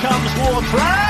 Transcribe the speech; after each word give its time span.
comes 0.00 0.34
Ward 0.38 0.64
Prowse. 0.64 1.09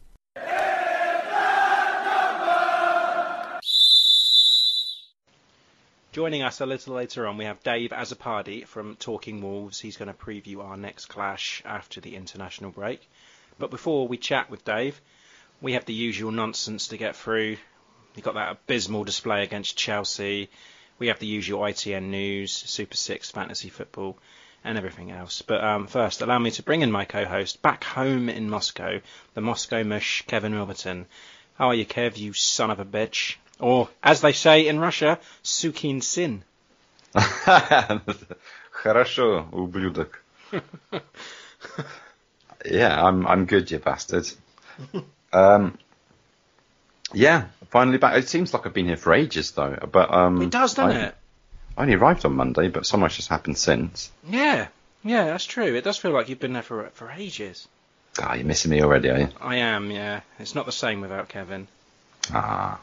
Joining 6.11 6.43
us 6.43 6.59
a 6.59 6.65
little 6.65 6.93
later 6.93 7.25
on, 7.25 7.37
we 7.37 7.45
have 7.45 7.63
Dave 7.63 7.91
Azzopardi 7.91 8.67
from 8.67 8.97
Talking 8.97 9.41
Wolves. 9.41 9.79
He's 9.79 9.95
going 9.95 10.13
to 10.13 10.13
preview 10.13 10.61
our 10.61 10.75
next 10.75 11.05
clash 11.05 11.61
after 11.63 12.01
the 12.01 12.17
international 12.17 12.71
break. 12.71 13.09
But 13.57 13.71
before 13.71 14.09
we 14.09 14.17
chat 14.17 14.49
with 14.49 14.65
Dave, 14.65 14.99
we 15.61 15.71
have 15.71 15.85
the 15.85 15.93
usual 15.93 16.33
nonsense 16.33 16.89
to 16.89 16.97
get 16.97 17.15
through. 17.15 17.55
We've 18.13 18.25
got 18.25 18.33
that 18.33 18.51
abysmal 18.51 19.05
display 19.05 19.43
against 19.43 19.77
Chelsea. 19.77 20.49
We 20.99 21.07
have 21.07 21.19
the 21.19 21.27
usual 21.27 21.61
ITN 21.61 22.09
news, 22.09 22.51
Super 22.51 22.97
Six 22.97 23.31
fantasy 23.31 23.69
football, 23.69 24.17
and 24.65 24.77
everything 24.77 25.11
else. 25.11 25.41
But 25.41 25.63
um, 25.63 25.87
first, 25.87 26.21
allow 26.21 26.39
me 26.39 26.51
to 26.51 26.63
bring 26.63 26.81
in 26.81 26.91
my 26.91 27.05
co-host 27.05 27.61
back 27.61 27.85
home 27.85 28.27
in 28.27 28.49
Moscow, 28.49 28.99
the 29.33 29.39
Moscow 29.39 29.85
Mush, 29.85 30.25
Kevin 30.27 30.51
Milverton. 30.51 31.05
How 31.55 31.67
are 31.67 31.73
you, 31.73 31.85
Kev? 31.85 32.17
You 32.17 32.33
son 32.33 32.69
of 32.69 32.81
a 32.81 32.85
bitch. 32.85 33.37
Or, 33.60 33.88
as 34.02 34.20
they 34.20 34.32
say 34.32 34.66
in 34.68 34.78
Russia, 34.78 35.18
Sukin 35.42 36.02
Sin. 36.02 36.42
Хорошо, 38.72 39.48
ублюдок. 39.50 40.10
yeah, 42.64 43.02
I'm 43.04 43.26
I'm 43.26 43.46
good, 43.46 43.70
you 43.70 43.78
bastard. 43.78 44.30
um, 45.32 45.78
yeah, 47.12 47.46
finally 47.70 47.98
back. 47.98 48.16
It 48.18 48.28
seems 48.28 48.52
like 48.52 48.66
I've 48.66 48.74
been 48.74 48.86
here 48.86 48.96
for 48.96 49.14
ages 49.14 49.52
though, 49.52 49.76
but 49.90 50.12
um, 50.12 50.42
It 50.42 50.50
does, 50.50 50.74
doesn't 50.74 50.96
I, 51.00 51.06
it? 51.06 51.14
I 51.78 51.82
only 51.82 51.94
arrived 51.94 52.24
on 52.24 52.34
Monday, 52.34 52.68
but 52.68 52.84
so 52.86 52.96
much 52.98 53.16
has 53.16 53.26
happened 53.26 53.56
since. 53.58 54.10
Yeah, 54.28 54.68
yeah, 55.02 55.24
that's 55.26 55.44
true. 55.46 55.74
It 55.74 55.84
does 55.84 55.96
feel 55.96 56.10
like 56.12 56.28
you've 56.28 56.40
been 56.40 56.52
there 56.52 56.62
for 56.62 56.90
for 56.94 57.10
ages. 57.10 57.66
Ah, 58.20 58.34
you're 58.34 58.46
missing 58.46 58.70
me 58.70 58.82
already, 58.82 59.10
are 59.10 59.18
you? 59.18 59.28
I 59.40 59.56
am, 59.56 59.90
yeah. 59.90 60.20
It's 60.38 60.54
not 60.54 60.64
the 60.66 60.72
same 60.72 61.00
without 61.02 61.28
Kevin. 61.28 61.68
Ah, 62.32 62.80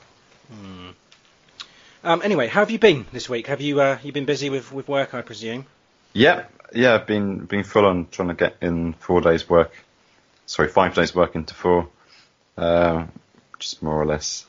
Um, 2.04 2.22
anyway, 2.22 2.46
how 2.48 2.60
have 2.60 2.70
you 2.70 2.78
been 2.78 3.06
this 3.12 3.28
week? 3.28 3.48
Have 3.48 3.60
you 3.60 3.80
uh, 3.80 3.98
you 4.02 4.12
been 4.12 4.24
busy 4.24 4.50
with, 4.50 4.72
with 4.72 4.88
work, 4.88 5.14
I 5.14 5.22
presume? 5.22 5.66
yeah, 6.12 6.44
yeah. 6.72 6.94
I've 6.94 7.06
been 7.06 7.44
been 7.44 7.64
full 7.64 7.84
on 7.86 8.06
trying 8.10 8.28
to 8.28 8.34
get 8.34 8.56
in 8.60 8.92
four 8.94 9.20
days 9.20 9.48
work. 9.48 9.72
Sorry, 10.46 10.68
five 10.68 10.94
days 10.94 11.14
work 11.14 11.34
into 11.34 11.54
four. 11.54 11.88
Uh, 12.56 13.06
just 13.58 13.82
more 13.82 14.00
or 14.00 14.06
less 14.06 14.46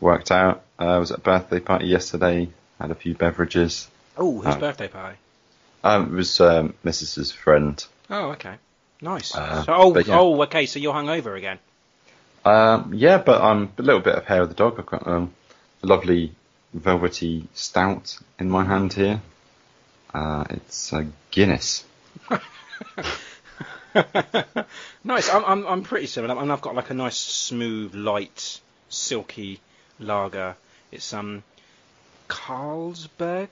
worked 0.00 0.30
out. 0.30 0.62
Uh, 0.78 0.86
I 0.96 0.98
was 0.98 1.10
at 1.12 1.18
a 1.18 1.20
birthday 1.20 1.60
party 1.60 1.86
yesterday. 1.86 2.48
Had 2.80 2.90
a 2.90 2.94
few 2.94 3.14
beverages. 3.14 3.88
Oh, 4.16 4.40
whose 4.40 4.54
Oh. 4.56 4.58
birthday 4.58 4.88
party? 4.88 5.16
Um, 5.84 6.12
it 6.12 6.16
was 6.16 6.40
um, 6.40 6.74
Mrs.'s 6.84 7.30
friend. 7.32 7.82
Oh, 8.10 8.30
okay. 8.32 8.54
Nice. 9.00 9.34
Uh, 9.34 9.64
so, 9.64 9.72
oh, 9.74 9.98
yeah. 9.98 10.18
oh, 10.18 10.42
okay. 10.42 10.66
So 10.66 10.78
you're 10.78 10.92
hungover 10.94 11.36
again. 11.38 11.58
Um, 12.44 12.92
yeah, 12.94 13.18
but 13.18 13.42
I'm 13.42 13.72
a 13.78 13.82
little 13.82 14.00
bit 14.00 14.14
of 14.14 14.24
hair 14.24 14.42
of 14.42 14.48
the 14.48 14.54
dog. 14.54 14.78
I've 14.78 14.86
got 14.86 15.06
um, 15.06 15.32
a 15.82 15.86
lovely 15.86 16.32
velvety 16.72 17.46
stout 17.54 18.18
in 18.38 18.48
my 18.48 18.64
hand 18.64 18.92
here. 18.92 19.20
Uh, 20.12 20.44
it's 20.50 20.92
a 20.92 21.06
Guinness. 21.30 21.84
nice. 25.04 25.28
I'm, 25.30 25.44
I'm 25.44 25.66
I'm 25.66 25.82
pretty 25.82 26.06
similar. 26.06 26.34
Mean, 26.34 26.50
I've 26.50 26.60
got 26.60 26.74
like 26.74 26.90
a 26.90 26.94
nice, 26.94 27.16
smooth, 27.16 27.94
light, 27.94 28.60
silky 28.88 29.60
lager. 29.98 30.56
It's 30.90 31.12
um, 31.12 31.42
Carlsberg. 32.28 33.48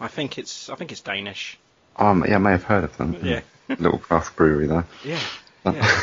I 0.00 0.08
think 0.08 0.38
it's 0.38 0.68
I 0.68 0.74
think 0.74 0.92
it's 0.92 1.00
Danish. 1.00 1.58
Um, 1.96 2.24
yeah, 2.28 2.34
I 2.36 2.38
may 2.38 2.50
have 2.50 2.64
heard 2.64 2.84
of 2.84 2.96
them. 2.98 3.16
Yeah. 3.22 3.40
little 3.68 3.98
craft 3.98 4.36
brewery 4.36 4.66
there. 4.66 4.86
Yeah. 5.04 5.20
Yeah. 5.64 6.02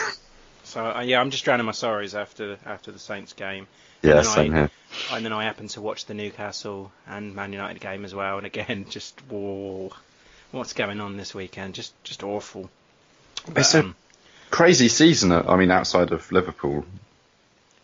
So 0.64 0.86
uh, 0.86 1.02
yeah, 1.02 1.20
I'm 1.20 1.30
just 1.32 1.44
drowning 1.46 1.66
my 1.66 1.72
sorrows 1.72 2.16
after 2.16 2.58
after 2.66 2.92
the 2.92 3.00
Saints 3.00 3.34
game. 3.34 3.68
Yeah, 4.02 4.18
And 4.18 4.26
then 4.26 4.34
same 4.34 4.54
I, 4.54 4.58
here. 4.58 4.72
And 5.12 5.26
then 5.26 5.34
I 5.34 5.44
happened 5.44 5.70
to 5.72 5.82
watch 5.82 6.06
the 6.06 6.14
Newcastle 6.14 6.92
and 7.08 7.36
Man 7.36 7.54
United 7.54 7.80
game 7.80 8.04
as 8.06 8.14
well. 8.14 8.38
And 8.38 8.46
again, 8.46 8.86
just 8.90 9.20
whoa, 9.30 9.92
what's 10.52 10.74
going 10.74 11.00
on 11.00 11.18
this 11.18 11.34
weekend? 11.34 11.74
Just 11.76 11.94
just 12.04 12.24
awful. 12.24 12.70
But, 13.48 13.58
It's 13.60 13.74
a 13.76 13.80
um, 13.80 13.96
crazy 14.50 14.88
season. 14.90 15.32
uh, 15.32 15.44
I 15.48 15.56
mean, 15.56 15.72
outside 15.72 16.12
of 16.12 16.32
Liverpool, 16.32 16.86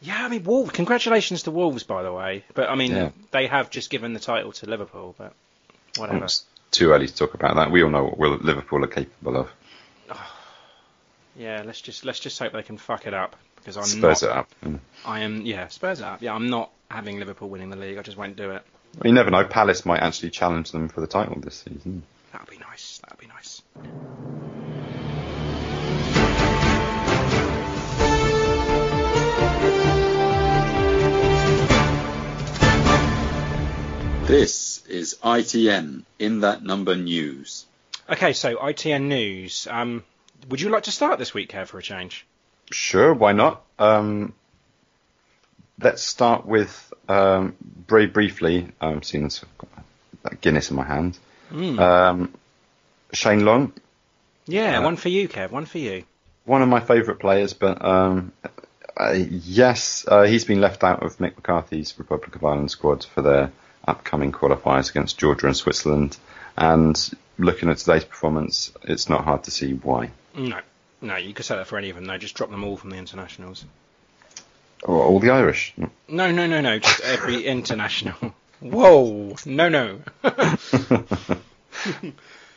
Yeah, 0.02 0.26
I 0.26 0.30
mean, 0.30 0.44
Wolves. 0.44 0.72
Congratulations 0.72 1.44
to 1.44 1.52
Wolves, 1.52 1.84
by 1.84 2.04
the 2.04 2.12
way. 2.14 2.44
But 2.54 2.70
I 2.70 2.76
mean, 2.76 2.92
Yeah. 2.92 3.10
they 3.32 3.48
have 3.48 3.70
just 3.70 3.90
given 3.90 4.14
the 4.14 4.20
title 4.20 4.52
to 4.54 4.66
Liverpool. 4.70 5.16
But 5.18 5.34
whatever. 5.98 6.26
It's 6.26 6.46
too 6.72 6.92
early 6.92 7.08
to 7.08 7.16
talk 7.16 7.34
about 7.34 7.56
that. 7.56 7.72
We 7.72 7.82
all 7.84 7.90
know 7.90 8.06
what 8.08 8.44
Liverpool 8.44 8.84
are 8.84 8.88
capable 8.88 9.38
of. 9.38 9.50
Yeah, 11.40 11.64
let's 11.66 11.80
just 11.80 12.04
let's 12.04 12.20
just 12.20 12.38
hope 12.38 12.52
they 12.52 12.64
can 12.64 12.78
fuck 12.78 13.08
it 13.08 13.14
up 13.14 13.38
because 13.56 13.78
I'm 13.78 13.86
Spurs 13.86 14.24
not. 14.24 14.30
it 14.30 14.30
up. 14.30 14.82
I 15.06 15.22
am. 15.22 15.46
Yeah, 15.46 15.70
Spurs 15.70 16.02
it 16.02 16.06
up. 16.06 16.22
Yeah, 16.22 16.34
I'm 16.36 16.50
not 16.50 16.70
having 16.92 17.18
Liverpool 17.18 17.48
winning 17.48 17.70
the 17.70 17.78
league. 17.78 17.98
I 17.98 18.02
just 18.02 18.18
won't 18.18 18.36
do 18.36 18.52
it. 18.52 18.62
You 19.06 19.14
never 19.14 19.32
know. 19.32 19.46
Palace 19.46 19.86
might 19.86 20.02
actually 20.02 20.32
challenge 20.32 20.74
them 20.74 20.90
for 20.90 21.00
the 21.00 21.08
title 21.08 21.40
this 21.40 21.64
season. 21.66 22.04
That'll 22.34 22.48
be 22.48 22.58
nice. 22.58 23.00
That'll 23.04 23.20
be 23.20 23.28
nice. 23.28 23.62
This 34.28 34.86
is 34.88 35.18
ITN 35.24 36.04
in 36.20 36.42
that 36.42 36.64
number 36.64 36.96
news. 36.98 37.66
Okay, 38.10 38.34
so 38.34 38.58
ITN 38.58 39.04
news. 39.04 39.68
Um, 39.72 40.04
would 40.48 40.62
you 40.62 40.70
like 40.70 40.84
to 40.84 40.92
start 40.92 41.20
this 41.20 41.34
week, 41.34 41.50
Kev, 41.52 41.68
for 41.68 41.80
a 41.80 41.84
change? 41.84 42.26
Sure, 42.72 43.14
why 43.14 43.34
not? 43.34 43.64
Um, 43.78 44.34
let's 45.82 46.02
start 46.04 46.46
with 46.46 46.94
um, 47.08 47.56
very 47.88 48.08
briefly. 48.08 48.68
Um, 48.80 49.02
seeing 49.04 49.26
as 49.26 49.44
I've 49.44 49.58
got 49.58 49.84
that 50.24 50.42
Guinness 50.42 50.70
in 50.70 50.76
my 50.76 50.86
hand, 50.86 51.18
um, 51.52 52.34
Shane 53.12 53.44
Long, 53.44 53.74
Yeah, 54.46 54.80
Uh, 54.80 54.84
one 54.84 54.96
for 54.98 55.10
you, 55.10 55.28
Kev. 55.28 55.52
One 55.52 55.66
for 55.66 55.80
you. 55.80 56.04
one 56.46 56.62
of 56.62 56.70
my 56.70 56.80
favourite 56.80 57.20
players, 57.20 57.54
but 57.54 57.84
um, 57.84 58.32
uh, 58.98 59.14
yes, 59.14 60.06
uh, 60.08 60.24
he's 60.24 60.46
been 60.46 60.62
left 60.62 60.84
out 60.84 61.02
of 61.04 61.18
Mick 61.18 61.36
McCarthy's 61.36 61.94
Republic 61.98 62.36
of 62.36 62.44
Ireland 62.44 62.70
squad 62.72 63.04
for 63.06 63.22
their 63.22 63.52
upcoming 63.88 64.32
qualifiers 64.32 64.90
against 64.92 65.18
Georgia 65.18 65.48
and 65.48 65.56
Switzerland. 65.58 66.18
And 66.58 66.96
looking 67.38 67.70
at 67.70 67.78
today's 67.78 68.04
performance, 68.04 68.72
it's 68.84 69.08
not 69.10 69.24
hard 69.24 69.46
to 69.46 69.52
see 69.52 69.74
why. 69.74 70.12
No, 70.36 70.60
no, 71.02 71.16
you 71.16 71.34
could 71.34 71.46
say 71.46 71.56
that 71.56 71.68
for 71.68 71.78
any 71.78 71.90
of 71.90 71.96
them. 71.96 72.06
No, 72.06 72.18
just 72.18 72.36
drop 72.36 72.50
them 72.50 72.64
all 72.64 72.78
from 72.78 72.90
the 72.90 72.98
internationals. 72.98 73.66
Or 74.84 75.04
all 75.04 75.20
the 75.20 75.30
Irish. 75.32 75.74
No, 76.08 76.32
no, 76.32 76.48
no, 76.48 76.62
no, 76.62 76.80
just 76.80 77.02
every 77.02 77.44
international. 77.46 78.34
Whoa, 78.62 79.36
no, 79.46 79.70
no. 79.70 80.00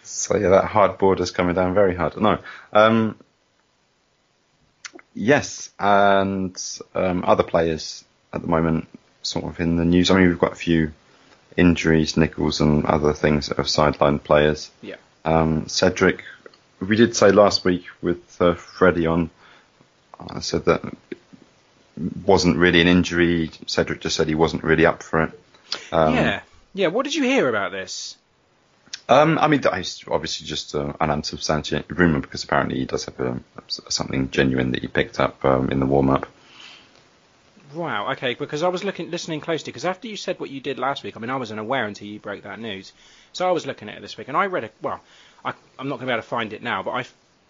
So 0.04 0.36
yeah, 0.36 0.50
that 0.50 0.64
hard 0.64 0.98
border's 0.98 1.30
coming 1.30 1.54
down 1.54 1.74
very 1.74 1.94
hard. 1.94 2.20
No. 2.20 2.38
Um, 2.72 3.16
yes, 5.14 5.70
and 5.78 6.56
um, 6.94 7.24
other 7.26 7.44
players 7.44 8.04
at 8.32 8.42
the 8.42 8.48
moment 8.48 8.88
sort 9.22 9.44
of 9.44 9.60
in 9.60 9.76
the 9.76 9.84
news. 9.84 10.10
I 10.10 10.18
mean, 10.18 10.28
we've 10.28 10.38
got 10.38 10.52
a 10.52 10.56
few 10.56 10.92
injuries, 11.56 12.16
nickels, 12.16 12.60
and 12.60 12.84
other 12.84 13.12
things 13.12 13.48
that 13.48 13.58
have 13.58 13.66
sidelined 13.66 14.24
players. 14.24 14.70
yeah. 14.82 14.96
Um, 15.24 15.68
Cedric, 15.68 16.24
we 16.88 16.96
did 16.96 17.16
say 17.16 17.30
last 17.30 17.64
week 17.64 17.84
with 18.00 18.40
uh, 18.40 18.54
Freddie 18.54 19.06
on, 19.06 19.30
I 20.18 20.40
said 20.40 20.64
that 20.66 20.82
wasn't 22.24 22.56
really 22.56 22.80
an 22.80 22.88
injury. 22.88 23.50
Cedric 23.66 24.00
just 24.00 24.16
said 24.16 24.28
he 24.28 24.34
wasn't 24.34 24.64
really 24.64 24.86
up 24.86 25.02
for 25.02 25.24
it. 25.24 25.40
Um, 25.90 26.14
yeah, 26.14 26.40
yeah. 26.74 26.86
What 26.88 27.04
did 27.04 27.14
you 27.14 27.22
hear 27.22 27.48
about 27.48 27.72
this? 27.72 28.16
Um, 29.08 29.38
I 29.38 29.48
mean, 29.48 29.60
that 29.62 29.78
is 29.78 30.04
obviously 30.08 30.46
just 30.46 30.74
uh, 30.74 30.92
an 31.00 31.10
unsubstantiated 31.10 31.98
rumour 31.98 32.20
because 32.20 32.44
apparently 32.44 32.78
he 32.78 32.84
does 32.84 33.04
have 33.06 33.20
um 33.20 33.44
something 33.68 34.30
genuine 34.30 34.72
that 34.72 34.82
he 34.82 34.88
picked 34.88 35.20
up 35.20 35.44
um, 35.44 35.70
in 35.70 35.80
the 35.80 35.86
warm 35.86 36.10
up. 36.10 36.26
Wow. 37.74 38.12
Okay, 38.12 38.34
because 38.34 38.62
I 38.62 38.68
was 38.68 38.84
looking, 38.84 39.10
listening 39.10 39.40
closely. 39.40 39.72
Because 39.72 39.84
after 39.84 40.06
you 40.06 40.16
said 40.16 40.38
what 40.38 40.50
you 40.50 40.60
did 40.60 40.78
last 40.78 41.02
week, 41.02 41.16
I 41.16 41.20
mean, 41.20 41.30
I 41.30 41.36
wasn't 41.36 41.60
aware 41.60 41.86
until 41.86 42.06
you 42.06 42.20
broke 42.20 42.42
that 42.42 42.60
news. 42.60 42.92
So 43.32 43.48
I 43.48 43.52
was 43.52 43.66
looking 43.66 43.88
at 43.88 43.96
it 43.96 44.02
this 44.02 44.16
week, 44.16 44.28
and 44.28 44.36
I 44.36 44.46
read 44.46 44.64
it. 44.64 44.74
Well, 44.82 45.00
I, 45.44 45.52
I'm 45.78 45.88
not 45.88 45.96
going 45.96 46.00
to 46.00 46.06
be 46.06 46.12
able 46.12 46.22
to 46.22 46.28
find 46.28 46.52
it 46.52 46.62
now, 46.62 46.82
but 46.82 46.90
I, 46.90 47.06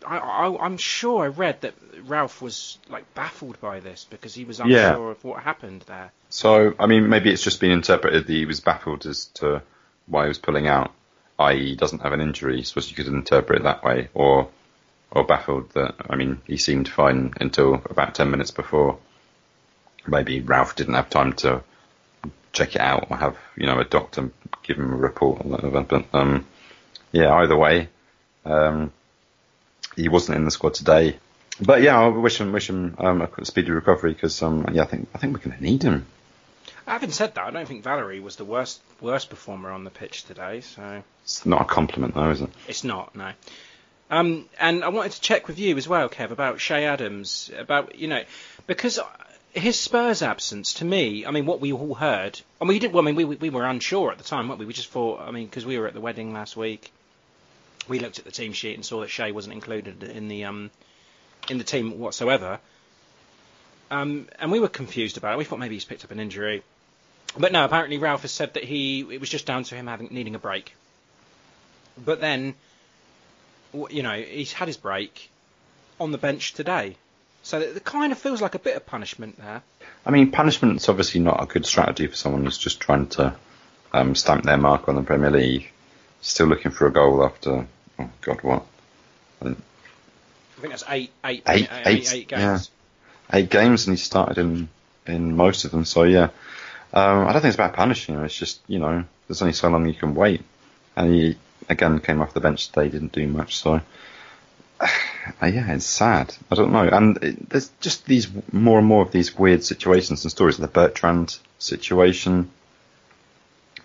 I, 0.06 0.18
I, 0.18 0.64
I'm 0.64 0.76
sure 0.78 1.24
I 1.24 1.28
read 1.28 1.60
that 1.62 1.74
Ralph 2.06 2.40
was 2.42 2.78
like 2.88 3.12
baffled 3.14 3.60
by 3.60 3.80
this 3.80 4.06
because 4.10 4.34
he 4.34 4.44
was 4.44 4.60
unsure 4.60 4.72
Yeah. 4.78 5.10
of 5.10 5.24
what 5.24 5.42
happened 5.42 5.82
there. 5.86 6.10
So, 6.30 6.74
I 6.78 6.86
mean, 6.86 7.08
maybe 7.08 7.30
it's 7.30 7.42
just 7.42 7.60
been 7.60 7.70
interpreted 7.72 8.26
that 8.26 8.32
he 8.32 8.46
was 8.46 8.60
baffled 8.60 9.06
as 9.06 9.26
to 9.34 9.62
why 10.06 10.24
he 10.24 10.28
was 10.28 10.38
pulling 10.38 10.66
out, 10.66 10.92
i.e., 11.38 11.70
he 11.70 11.76
doesn't 11.76 12.00
have 12.02 12.12
an 12.12 12.20
injury. 12.20 12.58
I 12.58 12.62
suppose 12.62 12.90
you 12.90 12.96
could 12.96 13.06
interpret 13.06 13.60
it 13.60 13.64
that 13.64 13.84
way, 13.84 14.08
or 14.14 14.48
or 15.10 15.24
baffled 15.24 15.70
that 15.72 15.94
I 16.08 16.16
mean, 16.16 16.40
he 16.46 16.56
seemed 16.56 16.88
fine 16.88 17.34
until 17.38 17.74
about 17.74 18.14
ten 18.14 18.30
minutes 18.30 18.50
before. 18.50 18.98
Maybe 20.06 20.40
Ralph 20.40 20.74
didn't 20.74 20.94
have 20.94 21.10
time 21.10 21.34
to 21.34 21.62
check 22.52 22.74
it 22.74 22.80
out 22.80 23.06
or 23.10 23.16
have 23.16 23.36
you 23.56 23.66
know 23.66 23.78
a 23.78 23.84
doctor 23.84 24.30
give 24.62 24.78
him 24.78 24.92
a 24.92 24.96
report 24.96 25.44
or 25.44 25.48
whatever. 25.50 25.82
But 25.82 26.06
um, 26.14 26.46
yeah, 27.12 27.32
either 27.32 27.56
way, 27.56 27.88
um, 28.44 28.92
he 29.96 30.08
wasn't 30.08 30.38
in 30.38 30.44
the 30.44 30.50
squad 30.50 30.74
today. 30.74 31.18
But 31.60 31.82
yeah, 31.82 32.00
I 32.00 32.08
wish 32.08 32.40
him 32.40 32.52
wish 32.52 32.68
him 32.68 32.96
um, 32.98 33.22
a 33.22 33.44
speedy 33.44 33.70
recovery 33.70 34.14
because 34.14 34.42
um, 34.42 34.66
yeah, 34.72 34.82
I 34.82 34.86
think 34.86 35.08
I 35.14 35.18
think 35.18 35.34
we're 35.34 35.44
going 35.44 35.56
to 35.56 35.62
need 35.62 35.82
him. 35.82 36.06
Having 36.86 37.12
said 37.12 37.34
that, 37.34 37.44
I 37.44 37.50
don't 37.50 37.66
think 37.66 37.84
Valery 37.84 38.20
was 38.20 38.36
the 38.36 38.44
worst 38.44 38.80
worst 39.00 39.30
performer 39.30 39.70
on 39.70 39.84
the 39.84 39.90
pitch 39.90 40.24
today. 40.24 40.62
So 40.62 41.02
It's 41.22 41.46
not 41.46 41.62
a 41.62 41.64
compliment 41.64 42.14
though, 42.14 42.30
is 42.30 42.40
it? 42.40 42.50
It's 42.66 42.84
not, 42.84 43.14
no. 43.14 43.32
Um, 44.10 44.48
and 44.58 44.84
I 44.84 44.88
wanted 44.88 45.12
to 45.12 45.20
check 45.20 45.48
with 45.48 45.58
you 45.58 45.76
as 45.76 45.88
well, 45.88 46.08
Kev, 46.08 46.32
about 46.32 46.58
Che 46.58 46.84
Adams, 46.84 47.50
about 47.56 47.94
you 47.94 48.08
know, 48.08 48.24
because 48.66 48.98
his 49.52 49.78
Spurs 49.78 50.22
absence 50.22 50.74
to 50.74 50.84
me, 50.84 51.24
I 51.26 51.30
mean, 51.30 51.46
what 51.46 51.60
we 51.60 51.72
all 51.72 51.94
heard, 51.94 52.40
I 52.60 52.64
mean, 52.64 52.74
we 52.74 52.78
didn't. 52.78 52.94
Well, 52.94 53.04
I 53.04 53.06
mean, 53.06 53.16
we 53.16 53.24
we 53.24 53.50
were 53.50 53.64
unsure 53.64 54.10
at 54.10 54.18
the 54.18 54.24
time, 54.24 54.48
weren't 54.48 54.58
we? 54.58 54.66
We 54.66 54.72
just 54.72 54.88
thought, 54.88 55.20
I 55.20 55.30
mean, 55.30 55.46
because 55.46 55.66
we 55.66 55.78
were 55.78 55.86
at 55.86 55.94
the 55.94 56.00
wedding 56.00 56.32
last 56.32 56.56
week, 56.56 56.90
we 57.88 57.98
looked 57.98 58.18
at 58.18 58.24
the 58.24 58.30
team 58.30 58.52
sheet 58.52 58.74
and 58.74 58.84
saw 58.84 59.00
that 59.00 59.08
Che 59.08 59.32
wasn't 59.32 59.54
included 59.54 60.02
in 60.02 60.28
the 60.28 60.44
um 60.44 60.70
in 61.48 61.58
the 61.58 61.64
team 61.64 61.98
whatsoever. 61.98 62.58
Um, 63.90 64.28
and 64.38 64.50
we 64.50 64.60
were 64.60 64.68
confused 64.68 65.18
about 65.18 65.34
it. 65.34 65.38
We 65.38 65.44
thought 65.44 65.58
maybe 65.58 65.74
he's 65.74 65.84
picked 65.84 66.04
up 66.04 66.10
an 66.10 66.20
injury, 66.20 66.62
but 67.38 67.52
no. 67.52 67.64
Apparently, 67.64 67.98
Ralph 67.98 68.22
has 68.22 68.30
said 68.30 68.54
that 68.54 68.64
he 68.64 69.00
it 69.00 69.20
was 69.20 69.28
just 69.28 69.44
down 69.44 69.64
to 69.64 69.74
him 69.74 69.86
having 69.86 70.08
needing 70.10 70.34
a 70.34 70.38
break. 70.38 70.74
But 72.02 72.20
then, 72.20 72.54
you 73.90 74.02
know, 74.02 74.14
he's 74.14 74.52
had 74.52 74.66
his 74.66 74.78
break 74.78 75.30
on 76.00 76.10
the 76.10 76.16
bench 76.16 76.54
today, 76.54 76.96
so 77.42 77.60
it 77.60 77.84
kind 77.84 78.12
of 78.12 78.18
feels 78.18 78.40
like 78.40 78.54
a 78.54 78.58
bit 78.58 78.76
of 78.76 78.86
punishment 78.86 79.38
there. 79.38 79.62
I 80.06 80.10
mean, 80.10 80.30
punishment's 80.30 80.88
obviously 80.88 81.20
not 81.20 81.42
a 81.42 81.46
good 81.46 81.66
strategy 81.66 82.06
for 82.06 82.16
someone 82.16 82.44
who's 82.44 82.56
just 82.56 82.80
trying 82.80 83.08
to 83.08 83.36
um, 83.92 84.14
stamp 84.14 84.44
their 84.44 84.56
mark 84.56 84.88
on 84.88 84.94
the 84.94 85.02
Premier 85.02 85.30
League. 85.30 85.70
Still 86.22 86.46
looking 86.46 86.70
for 86.70 86.86
a 86.86 86.92
goal 86.92 87.24
after, 87.24 87.66
oh 87.98 88.10
God, 88.22 88.42
what? 88.42 88.64
I 89.42 89.44
think 89.44 89.58
that's 90.70 90.84
eight, 90.88 91.10
eight, 91.24 91.42
Eight- 91.48 91.68
eight- 91.72 91.86
eight, 91.86 92.12
eight 92.14 92.30
yeah. 92.32 92.52
games. 92.52 92.70
Eight 93.32 93.50
games 93.50 93.86
and 93.86 93.96
he 93.96 94.02
started 94.02 94.38
in, 94.38 94.68
in 95.06 95.36
most 95.36 95.64
of 95.64 95.70
them, 95.72 95.84
so 95.84 96.04
yeah. 96.04 96.28
Um, 96.94 97.26
I 97.26 97.32
don't 97.32 97.42
think 97.42 97.46
it's 97.46 97.54
about 97.56 97.74
punishing 97.74 98.14
him, 98.14 98.24
it's 98.24 98.34
just, 98.36 98.60
you 98.68 98.78
know, 98.78 99.04
there's 99.26 99.42
only 99.42 99.54
so 99.54 99.68
long 99.68 99.86
you 99.86 99.94
can 99.94 100.14
wait. 100.14 100.42
And 100.94 101.12
he, 101.12 101.36
again, 101.68 101.98
came 102.00 102.20
off 102.22 102.34
the 102.34 102.40
bench 102.40 102.68
today, 102.68 102.88
didn't 102.88 103.12
do 103.12 103.26
much, 103.26 103.56
so. 103.58 103.80
Uh, 105.40 105.46
yeah, 105.46 105.72
it's 105.72 105.86
sad. 105.86 106.34
I 106.50 106.56
don't 106.56 106.72
know. 106.72 106.88
And 106.88 107.16
it, 107.22 107.48
there's 107.48 107.70
just 107.80 108.04
these 108.06 108.26
more 108.52 108.80
and 108.80 108.86
more 108.88 109.02
of 109.02 109.12
these 109.12 109.32
weird 109.38 109.62
situations 109.62 110.24
and 110.24 110.32
stories. 110.32 110.56
The 110.56 110.66
Bertrand 110.66 111.38
situation, 111.60 112.50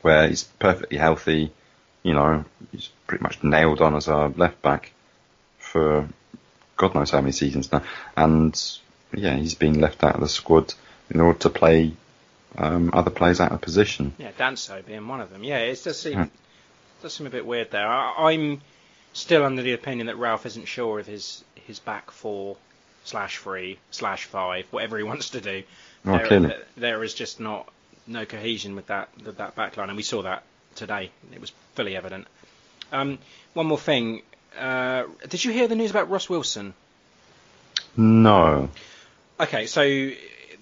where 0.02 0.28
he's 0.28 0.46
perfectly 0.46 0.98
healthy, 0.98 1.52
you 2.08 2.14
know, 2.14 2.46
he's 2.72 2.90
pretty 3.06 3.22
much 3.22 3.44
nailed 3.44 3.82
on 3.82 3.96
as 3.96 4.08
our 4.08 4.30
left 4.30 4.62
back 4.62 4.92
for 5.60 6.08
God 6.78 6.96
knows 6.96 7.12
how 7.12 7.20
many 7.22 7.34
seasons 7.34 7.72
now. 7.72 7.84
And 8.16 8.60
yeah, 9.14 9.36
he's 9.36 9.56
been 9.56 9.82
left 9.82 10.04
out 10.04 10.16
of 10.16 10.22
the 10.22 10.30
squad 10.30 10.74
in 11.10 11.20
order 11.20 11.40
to 11.40 11.50
play 11.50 11.94
um, 12.58 12.92
other 12.94 13.12
players 13.12 13.40
out 13.42 13.52
of 13.52 13.60
position. 13.62 14.14
Yeah, 14.18 14.32
Danso 14.32 14.86
being 14.86 15.08
one 15.08 15.20
of 15.22 15.30
them. 15.32 15.44
Yeah, 15.44 15.58
it 15.60 15.84
does 15.84 16.00
seem 16.00 16.14
Hmm. 16.14 16.24
does 17.02 17.14
seem 17.14 17.28
a 17.28 17.30
bit 17.30 17.46
weird 17.46 17.72
there. 17.72 17.88
I, 17.88 18.32
I'm 18.32 18.62
still 19.14 19.44
under 19.44 19.62
the 19.62 19.74
opinion 19.74 20.08
that 20.08 20.16
Ralph 20.18 20.46
isn't 20.46 20.66
sure 20.68 21.00
of 21.00 21.08
his 21.08 21.44
his 21.66 21.80
back 21.80 22.12
four 22.12 22.56
slash 23.04 23.38
three 23.38 23.80
slash 23.92 24.26
five, 24.26 24.66
whatever 24.72 24.98
he 24.98 25.04
wants 25.04 25.32
to 25.32 25.42
do. 25.42 25.64
Oh, 26.06 26.12
there, 26.18 26.28
clearly. 26.28 26.54
there 26.78 27.04
is 27.04 27.14
just 27.14 27.40
not 27.42 27.68
no 28.06 28.26
cohesion 28.26 28.76
with 28.76 28.88
that 28.88 29.10
with 29.26 29.38
that 29.38 29.56
back 29.56 29.76
line, 29.76 29.90
and 29.90 29.98
we 29.98 30.04
saw 30.04 30.22
that 30.22 30.44
today. 30.76 31.12
It 31.34 31.42
was 31.42 31.52
fully 31.78 31.96
evident. 31.96 32.28
Um, 32.92 33.20
one 33.54 33.68
more 33.68 33.78
thing. 33.80 34.22
Uh, 34.58 35.04
did 35.30 35.44
you 35.46 35.52
hear 35.52 35.68
the 35.68 35.76
news 35.76 35.92
about 35.92 36.10
Ross 36.10 36.28
Wilson? 36.30 36.74
No. 37.96 38.70
Okay, 39.40 39.68
so 39.68 39.84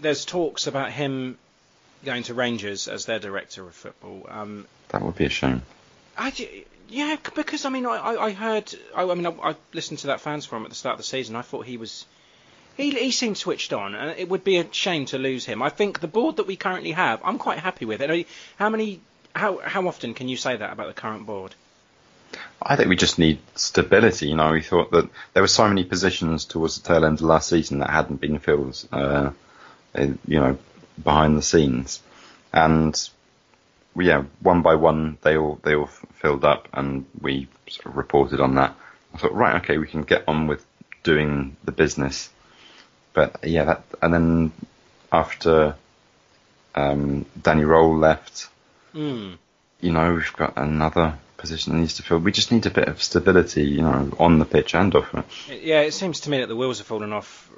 there's 0.02 0.26
talks 0.26 0.68
about 0.68 0.92
him 0.92 1.38
going 2.04 2.24
to 2.24 2.34
Rangers 2.34 2.88
as 2.88 3.06
their 3.06 3.20
director 3.20 3.66
of 3.66 3.74
football. 3.74 4.26
Um, 4.30 4.68
That 4.90 5.02
would 5.02 5.16
be 5.16 5.26
a 5.26 5.30
shame. 5.30 5.62
I, 6.18 6.34
yeah, 6.90 7.16
because 7.34 7.66
I 7.66 7.70
mean, 7.70 7.86
I, 7.86 7.96
I 7.98 8.26
I 8.26 8.32
heard, 8.32 8.74
I, 8.96 9.04
I 9.04 9.14
mean, 9.16 9.26
I, 9.26 9.52
I 9.52 9.56
listened 9.74 10.00
to 10.00 10.08
that 10.08 10.20
fans 10.22 10.46
forum 10.46 10.64
at 10.66 10.70
the 10.70 10.76
start 10.76 10.94
of 10.94 10.98
the 10.98 11.04
season. 11.04 11.36
I 11.36 11.42
thought 11.42 11.66
he 11.66 11.78
was, 11.78 12.06
He, 12.78 12.92
he 12.92 13.12
seemed 13.12 13.38
switched 13.38 13.72
on, 13.74 13.96
and 13.96 14.20
it 14.20 14.28
would 14.30 14.44
be 14.44 14.58
a 14.58 14.66
shame 14.74 15.06
to 15.08 15.18
lose 15.18 15.46
him. 15.46 15.62
I 15.62 15.70
think 15.70 16.00
the 16.00 16.08
board 16.08 16.38
that 16.38 16.48
we 16.48 16.58
currently 16.58 16.92
have, 16.92 17.22
I'm 17.24 17.38
quite 17.38 17.60
happy 17.60 17.86
with 17.86 18.02
it. 18.02 18.28
How 18.58 18.70
many, 18.70 19.00
how 19.36 19.60
how 19.60 19.88
often 19.88 20.14
can 20.14 20.30
you 20.30 20.38
say 20.38 20.56
that 20.56 20.72
about 20.72 20.88
the 20.88 21.00
current 21.00 21.26
board? 21.26 21.54
I 22.62 22.76
think 22.76 22.90
we 22.90 22.96
just 22.96 23.20
need 23.20 23.40
stability. 23.56 24.30
You 24.30 24.36
know, 24.36 24.52
we 24.52 24.62
thought 24.62 24.92
that 24.92 25.10
there 25.34 25.44
were 25.44 25.48
so 25.48 25.68
many 25.68 25.84
positions 25.84 26.46
towards 26.46 26.80
the 26.80 26.88
tail 26.88 27.06
end 27.06 27.20
of 27.20 27.26
last 27.26 27.50
season 27.50 27.80
that 27.80 27.90
hadn't 27.90 28.22
been 28.22 28.40
filled, 28.40 28.84
uh, 28.92 29.32
you 29.96 30.18
know, 30.28 30.58
behind 31.02 31.38
the 31.38 31.42
scenes, 31.42 32.02
and 32.54 33.10
yeah, 33.96 34.24
one 34.42 34.62
by 34.62 34.76
one 34.76 35.18
they 35.22 35.38
all 35.38 35.60
they 35.64 35.76
all 35.76 35.88
filled 36.22 36.46
up, 36.46 36.70
and 36.74 37.06
we 37.22 37.48
sort 37.68 37.88
of 37.88 37.98
reported 37.98 38.40
on 38.40 38.56
that. 38.56 38.76
I 39.14 39.18
thought, 39.18 39.34
right, 39.34 39.62
okay, 39.62 39.78
we 39.78 39.88
can 39.88 40.04
get 40.04 40.28
on 40.28 40.48
with 40.48 40.66
doing 41.04 41.56
the 41.64 41.72
business. 41.72 42.30
But 43.14 43.38
yeah, 43.44 43.66
that 43.66 43.84
and 44.02 44.14
then 44.14 44.52
after 45.12 45.76
um, 46.74 47.26
Danny 47.42 47.64
Röhl 47.64 48.00
left, 48.00 48.50
Mm. 48.96 49.38
you 49.82 49.92
know, 49.92 50.14
we've 50.14 50.34
got 50.34 50.54
another 50.58 51.18
position 51.38 51.74
that 51.74 51.80
needs 51.80 51.96
to 51.96 52.04
fill. 52.04 52.20
We 52.20 52.32
just 52.32 52.52
need 52.52 52.66
a 52.66 52.70
bit 52.70 52.88
of 52.88 53.04
stability, 53.04 53.64
you 53.64 53.82
know, 53.82 54.10
on 54.20 54.40
the 54.40 54.46
pitch 54.46 54.74
and 54.74 54.96
off 54.96 55.14
it. 55.14 55.26
Yeah, 55.64 55.82
it 55.82 55.92
seems 55.94 56.22
to 56.22 56.30
me 56.30 56.40
that 56.40 56.48
the 56.48 56.56
wheels 56.56 56.80
are 56.80 56.86
falling 56.86 57.12
off 57.14 57.50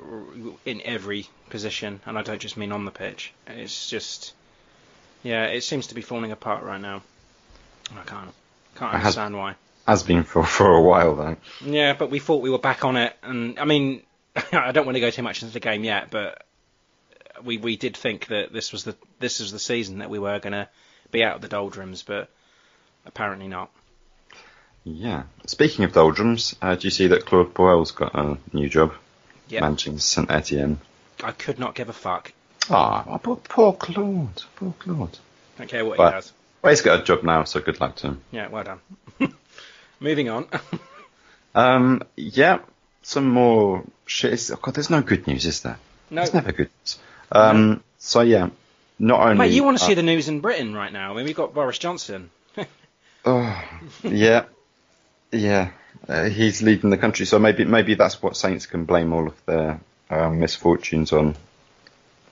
in 0.66 0.82
every 0.84 1.28
position, 1.50 2.00
and 2.06 2.18
I 2.18 2.24
don't 2.24 2.42
just 2.42 2.58
mean 2.58 2.72
on 2.72 2.86
the 2.86 2.92
pitch. 2.92 3.34
It's 3.46 3.90
just, 3.90 4.34
yeah, 5.24 5.46
it 5.46 5.62
seems 5.64 5.88
to 5.88 5.96
be 5.96 6.02
falling 6.02 6.32
apart 6.32 6.64
right 6.64 6.82
now. 6.82 7.04
I 7.92 8.04
can't, 8.04 8.34
can't 8.76 8.94
It 8.96 8.98
has- 8.98 9.18
understand 9.18 9.38
why. 9.38 9.56
Has 9.88 10.04
been 10.04 10.24
for 10.24 10.44
for 10.44 10.70
a 10.76 10.82
while 10.82 11.16
though. 11.16 11.38
Yeah, 11.64 11.94
but 11.94 12.10
we 12.10 12.20
thought 12.20 12.42
we 12.42 12.50
were 12.50 12.58
back 12.60 12.84
on 12.84 12.98
it, 12.98 13.16
and 13.24 13.58
I 13.58 13.64
mean, 13.64 14.02
I 14.52 14.74
don't 14.74 14.86
want 14.86 14.96
to 14.98 15.00
go 15.00 15.12
too 15.12 15.22
much 15.24 15.42
into 15.44 15.54
the 15.54 15.62
game 15.62 15.86
yet, 15.86 16.10
but 16.12 16.44
we 17.42 17.58
we 17.58 17.78
did 17.78 17.96
think 17.96 18.28
that 18.28 18.52
this 18.52 18.74
was 18.74 18.84
the 18.84 18.98
this 19.20 19.40
was 19.40 19.54
the 19.54 19.60
season 19.60 20.00
that 20.00 20.10
we 20.10 20.20
were 20.20 20.40
going 20.40 20.52
to 20.52 20.68
be 21.12 21.24
out 21.24 21.36
of 21.36 21.42
the 21.42 21.48
doldrums, 21.48 22.04
but 22.04 22.30
apparently 23.06 23.48
not. 23.48 23.70
Yeah. 24.84 25.24
Speaking 25.46 25.86
of 25.86 25.94
doldrums, 25.94 26.56
uh, 26.62 26.76
do 26.76 26.88
you 26.88 26.92
see 26.92 27.08
that 27.08 27.26
Claude 27.26 27.54
Puel's 27.54 27.92
got 27.92 28.16
a 28.16 28.38
new 28.54 28.70
job 28.70 28.94
Yeah, 29.50 29.62
managing 29.62 30.00
Saint 30.00 30.32
Etienne? 30.32 30.80
I 31.24 31.32
could 31.32 31.60
not 31.60 31.76
give 31.76 31.90
a 31.90 31.94
fuck. 31.94 32.32
Ah, 32.70 33.18
poor, 33.22 33.38
poor 33.38 33.74
Claude, 33.74 34.44
poor 34.56 34.74
Claude. 34.80 35.18
Don't 35.58 35.68
care 35.70 35.84
what 35.86 35.98
But- 35.98 36.08
he 36.08 36.12
does. 36.18 36.34
Well, 36.62 36.72
he's 36.72 36.82
got 36.82 37.00
a 37.00 37.04
job 37.04 37.24
now, 37.24 37.44
so 37.44 37.62
good 37.62 37.80
luck 37.80 37.96
to 37.98 38.08
him. 38.08 38.22
Yeah, 38.32 38.48
well 38.48 38.64
done. 38.64 38.80
Moving 40.00 40.30
on. 40.30 40.48
Um, 41.56 42.04
yeah, 42.16 42.60
some 43.02 43.28
more 43.30 43.84
shit. 44.06 44.34
Is, 44.34 44.52
oh 44.52 44.58
God, 44.62 44.76
there's 44.76 44.92
no 44.92 45.02
good 45.02 45.26
news, 45.26 45.44
is 45.48 45.62
there? 45.62 45.80
no, 46.12 46.22
There's 46.22 46.34
never 46.36 46.52
good 46.52 46.70
news. 46.84 47.00
Um, 47.32 47.84
so 47.98 48.22
yeah, 48.22 48.50
not 49.00 49.22
only. 49.22 49.36
mate, 49.36 49.52
you 49.52 49.64
want 49.64 49.78
to 49.78 49.84
uh, 49.84 49.88
see 49.88 49.94
the 49.94 50.04
news 50.04 50.28
in 50.28 50.42
Britain 50.42 50.74
right 50.74 50.92
now? 50.92 51.12
I 51.12 51.16
mean, 51.16 51.26
we've 51.26 51.36
got 51.36 51.54
Boris 51.54 51.78
Johnson. 51.78 52.30
Oh, 53.26 53.62
yeah, 54.04 54.46
yeah. 55.34 55.72
Uh, 56.08 56.30
he's 56.30 56.62
leading 56.62 56.92
the 56.92 56.98
country, 56.98 57.26
so 57.26 57.38
maybe 57.40 57.66
maybe 57.66 57.96
that's 57.96 58.22
what 58.22 58.38
Saints 58.38 58.66
can 58.68 58.86
blame 58.86 59.12
all 59.12 59.28
of 59.28 59.46
their 59.46 59.82
um, 60.10 60.40
misfortunes 60.40 61.12
on. 61.12 61.36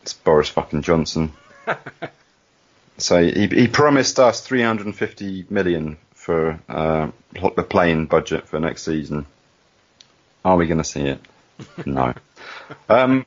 It's 0.03 0.13
Boris 0.13 0.47
fucking 0.47 0.83
Johnson. 0.83 1.33
so 2.97 3.21
he 3.21 3.47
he 3.47 3.67
promised 3.67 4.19
us 4.19 4.39
350 4.39 5.47
million 5.49 5.97
for 6.13 6.59
uh, 6.69 7.11
the 7.33 7.63
playing 7.63 8.05
budget 8.05 8.47
for 8.47 8.59
next 8.59 8.83
season. 8.83 9.25
Are 10.45 10.55
we 10.55 10.67
going 10.67 10.77
to 10.77 10.83
see 10.83 11.01
it? 11.01 11.19
No. 11.85 12.13
Um, 12.89 13.25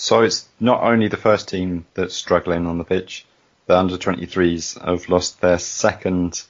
so 0.00 0.22
it's 0.22 0.48
not 0.58 0.82
only 0.82 1.08
the 1.08 1.16
first 1.16 1.48
team 1.48 1.84
that's 1.94 2.14
struggling 2.14 2.66
on 2.66 2.78
the 2.78 2.84
pitch. 2.84 3.26
The 3.66 3.78
under 3.78 3.98
23s 3.98 4.82
have 4.84 5.08
lost 5.08 5.40
their 5.40 5.58
second 5.58 6.42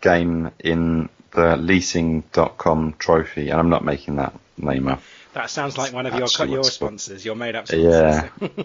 game 0.00 0.52
in 0.58 1.08
the 1.32 1.56
leasing.com 1.56 2.94
trophy, 2.98 3.50
and 3.50 3.58
I'm 3.60 3.68
not 3.68 3.84
making 3.84 4.16
that 4.16 4.38
name 4.56 4.88
up. 4.88 5.02
That 5.34 5.50
sounds 5.50 5.76
like 5.76 5.92
one 5.92 6.06
of 6.06 6.14
your 6.14 6.28
your 6.46 6.64
sponsors, 6.64 7.24
your 7.24 7.34
made 7.34 7.56
up 7.56 7.66
sponsors. 7.66 8.30
Yeah. 8.40 8.64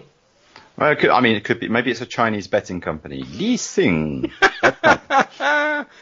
Well, 0.78 0.90
it 0.90 0.98
could, 0.98 1.08
I 1.08 1.20
mean, 1.20 1.36
it 1.36 1.44
could 1.44 1.58
be. 1.58 1.68
Maybe 1.68 1.90
it's 1.90 2.02
a 2.02 2.06
Chinese 2.06 2.48
betting 2.48 2.82
company. 2.82 3.22
Leasing. 3.22 4.30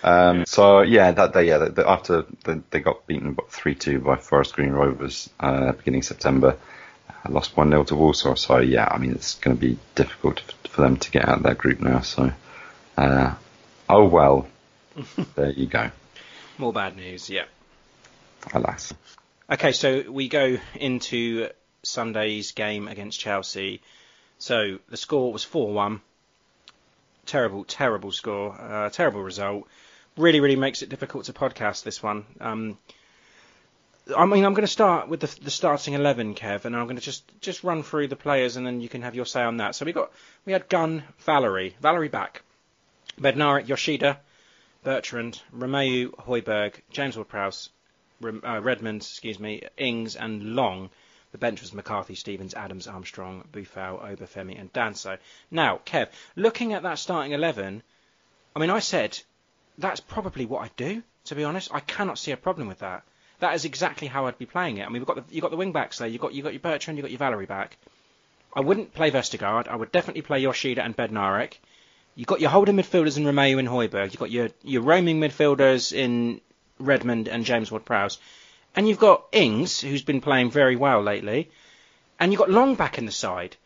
um, 0.02 0.44
so 0.46 0.80
yeah, 0.80 1.12
that 1.12 1.32
day, 1.32 1.46
yeah, 1.46 1.58
the, 1.58 1.88
after 1.88 2.26
the, 2.42 2.60
they 2.70 2.80
got 2.80 3.06
beaten 3.06 3.36
three 3.50 3.76
two 3.76 4.00
by 4.00 4.16
Forest 4.16 4.54
Green 4.54 4.72
Rovers 4.72 5.30
uh, 5.38 5.72
beginning 5.72 6.02
September, 6.02 6.56
lost 7.28 7.56
one 7.56 7.70
0 7.70 7.84
to 7.84 7.96
Walsall. 7.96 8.36
So 8.36 8.58
yeah, 8.58 8.88
I 8.90 8.98
mean, 8.98 9.12
it's 9.12 9.34
going 9.34 9.56
to 9.56 9.60
be 9.60 9.78
difficult 9.94 10.40
for 10.68 10.82
them 10.82 10.96
to 10.98 11.10
get 11.10 11.28
out 11.28 11.38
of 11.38 11.42
that 11.44 11.58
group 11.58 11.80
now. 11.80 12.00
So, 12.00 12.32
uh, 12.96 13.34
oh 13.88 14.04
well. 14.04 14.46
there 15.34 15.50
you 15.50 15.66
go. 15.66 15.90
More 16.58 16.72
bad 16.72 16.96
news, 16.96 17.28
yeah. 17.28 17.44
Alas. 18.52 18.92
Okay, 19.50 19.72
so 19.72 20.04
we 20.10 20.28
go 20.28 20.58
into 20.74 21.48
Sunday's 21.82 22.52
game 22.52 22.88
against 22.88 23.18
Chelsea. 23.18 23.82
So 24.38 24.78
the 24.88 24.96
score 24.96 25.32
was 25.32 25.44
4 25.44 25.72
1. 25.72 26.00
Terrible, 27.26 27.64
terrible 27.64 28.12
score. 28.12 28.52
Uh, 28.52 28.90
terrible 28.90 29.22
result. 29.22 29.66
Really, 30.16 30.40
really 30.40 30.56
makes 30.56 30.82
it 30.82 30.88
difficult 30.88 31.24
to 31.24 31.32
podcast 31.32 31.82
this 31.82 32.02
one. 32.02 32.24
Um, 32.40 32.78
I 34.14 34.26
mean, 34.26 34.44
I'm 34.44 34.52
going 34.52 34.66
to 34.66 34.72
start 34.72 35.08
with 35.08 35.20
the, 35.20 35.40
the 35.44 35.50
starting 35.50 35.94
11, 35.94 36.34
Kev, 36.34 36.66
and 36.66 36.76
I'm 36.76 36.84
going 36.84 36.96
to 36.96 37.02
just, 37.02 37.24
just 37.40 37.64
run 37.64 37.82
through 37.82 38.08
the 38.08 38.16
players 38.16 38.56
and 38.56 38.66
then 38.66 38.82
you 38.82 38.88
can 38.88 39.00
have 39.00 39.14
your 39.14 39.24
say 39.24 39.42
on 39.42 39.56
that. 39.58 39.74
So 39.74 39.86
we 39.86 39.92
got 39.92 40.12
we 40.44 40.52
had 40.52 40.68
Gunn, 40.68 41.04
Valery, 41.20 41.74
Valery 41.80 42.08
back, 42.08 42.42
Bednarek, 43.18 43.66
Yoshida, 43.66 44.20
Bertrand, 44.82 45.40
Romeu, 45.56 46.10
Højbjerg, 46.16 46.74
James 46.90 47.16
Ward-Prowse, 47.16 47.70
uh, 48.22 48.60
Redmond, 48.60 49.00
excuse 49.00 49.40
me, 49.40 49.62
Ings 49.78 50.16
and 50.16 50.54
Long. 50.54 50.90
The 51.32 51.38
bench 51.38 51.62
was 51.62 51.72
McCarthy, 51.72 52.14
Stephens, 52.14 52.52
Adams, 52.52 52.86
Armstrong, 52.86 53.48
Boufal, 53.50 54.00
Obafemi 54.02 54.60
and 54.60 54.72
Danso. 54.72 55.18
Now, 55.50 55.80
Kev, 55.86 56.08
looking 56.36 56.74
at 56.74 56.82
that 56.82 56.98
starting 56.98 57.32
11, 57.32 57.82
I 58.54 58.58
mean, 58.58 58.70
I 58.70 58.80
said 58.80 59.18
that's 59.78 60.00
probably 60.00 60.44
what 60.44 60.62
I'd 60.62 60.76
do, 60.76 61.02
to 61.24 61.34
be 61.34 61.44
honest. 61.44 61.72
I 61.72 61.80
cannot 61.80 62.18
see 62.18 62.32
a 62.32 62.36
problem 62.36 62.68
with 62.68 62.80
that. 62.80 63.02
That 63.40 63.54
is 63.54 63.64
exactly 63.64 64.08
how 64.08 64.26
I'd 64.26 64.38
be 64.38 64.46
playing 64.46 64.78
it. 64.78 64.82
I 64.82 64.88
mean, 64.88 65.00
we've 65.00 65.06
got 65.06 65.16
the, 65.16 65.34
you've 65.34 65.42
got 65.42 65.50
the 65.50 65.56
wing 65.56 65.72
backs 65.72 65.98
there. 65.98 66.08
You've 66.08 66.20
got, 66.20 66.34
you've 66.34 66.44
got 66.44 66.52
your 66.52 66.60
Bertrand, 66.60 66.98
you've 66.98 67.04
got 67.04 67.10
your 67.10 67.18
Valery 67.18 67.46
back. 67.46 67.76
I 68.54 68.60
wouldn't 68.60 68.94
play 68.94 69.10
Vestergaard. 69.10 69.68
I 69.68 69.76
would 69.76 69.90
definitely 69.90 70.22
play 70.22 70.38
Yoshida 70.38 70.82
and 70.82 70.96
Bednarek. 70.96 71.54
You've 72.14 72.28
got 72.28 72.40
your 72.40 72.50
holding 72.50 72.76
midfielders 72.76 73.16
in 73.16 73.24
Romeu 73.24 73.58
and 73.58 73.66
Højbjerg. 73.68 74.12
You've 74.12 74.20
got 74.20 74.30
your, 74.30 74.48
your 74.62 74.82
roaming 74.82 75.18
midfielders 75.18 75.92
in 75.92 76.40
Redmond 76.78 77.28
and 77.28 77.44
James 77.44 77.72
Ward-Prowse. 77.72 78.18
And 78.76 78.88
you've 78.88 79.00
got 79.00 79.26
Ings, 79.32 79.80
who's 79.80 80.02
been 80.02 80.20
playing 80.20 80.50
very 80.50 80.76
well 80.76 81.02
lately. 81.02 81.50
And 82.20 82.30
you've 82.32 82.38
got 82.38 82.50
Long 82.50 82.76
back 82.76 82.98
in 82.98 83.06
the 83.06 83.12
side. 83.12 83.56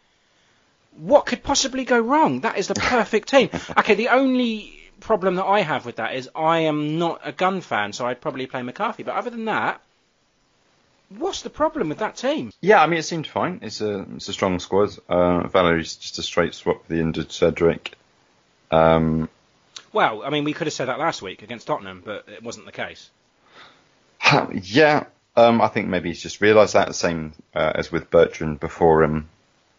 What 0.96 1.26
could 1.26 1.42
possibly 1.42 1.84
go 1.84 2.00
wrong? 2.00 2.40
That 2.40 2.56
is 2.56 2.68
the 2.68 2.74
perfect 2.74 3.28
team. 3.28 3.50
Okay, 3.78 3.94
the 3.94 4.08
only 4.08 4.77
problem 5.00 5.36
that 5.36 5.44
I 5.44 5.60
have 5.60 5.86
with 5.86 5.96
that 5.96 6.14
is 6.14 6.28
I 6.34 6.60
am 6.60 6.98
not 6.98 7.20
a 7.24 7.32
Gunn 7.32 7.60
fan, 7.60 7.92
so 7.92 8.06
I'd 8.06 8.20
probably 8.20 8.46
play 8.46 8.62
McCarthy. 8.62 9.02
But 9.02 9.14
other 9.14 9.30
than 9.30 9.46
that, 9.46 9.80
what's 11.16 11.42
the 11.42 11.50
problem 11.50 11.88
with 11.88 11.98
that 11.98 12.16
team? 12.16 12.52
Yeah, 12.60 12.82
I 12.82 12.86
mean, 12.86 12.98
it 12.98 13.04
seemed 13.04 13.26
fine. 13.26 13.60
It's 13.62 13.80
a 13.80 14.04
it's 14.16 14.28
a 14.28 14.32
strong 14.32 14.58
squad. 14.60 14.90
Uh, 15.08 15.46
Valery's 15.48 15.96
just 15.96 16.18
a 16.18 16.22
straight 16.22 16.54
swap 16.54 16.84
for 16.86 16.92
the 16.92 17.00
injured 17.00 17.32
Cedric. 17.32 17.94
Um, 18.70 19.28
Well, 19.92 20.22
I 20.24 20.30
mean, 20.30 20.44
we 20.44 20.52
could 20.52 20.66
have 20.66 20.74
said 20.74 20.88
that 20.88 20.98
last 20.98 21.22
week 21.22 21.42
against 21.42 21.66
Tottenham, 21.66 22.02
but 22.04 22.28
it 22.28 22.42
wasn't 22.42 22.66
the 22.66 22.72
case. 22.72 23.10
yeah, 24.52 25.04
um, 25.36 25.60
I 25.62 25.68
think 25.68 25.88
maybe 25.88 26.10
he's 26.10 26.22
just 26.22 26.40
realised 26.40 26.74
that. 26.74 26.88
The 26.88 26.94
same 26.94 27.32
uh, 27.54 27.72
as 27.74 27.90
with 27.90 28.10
Bertrand 28.10 28.60
before 28.60 29.02
him. 29.02 29.28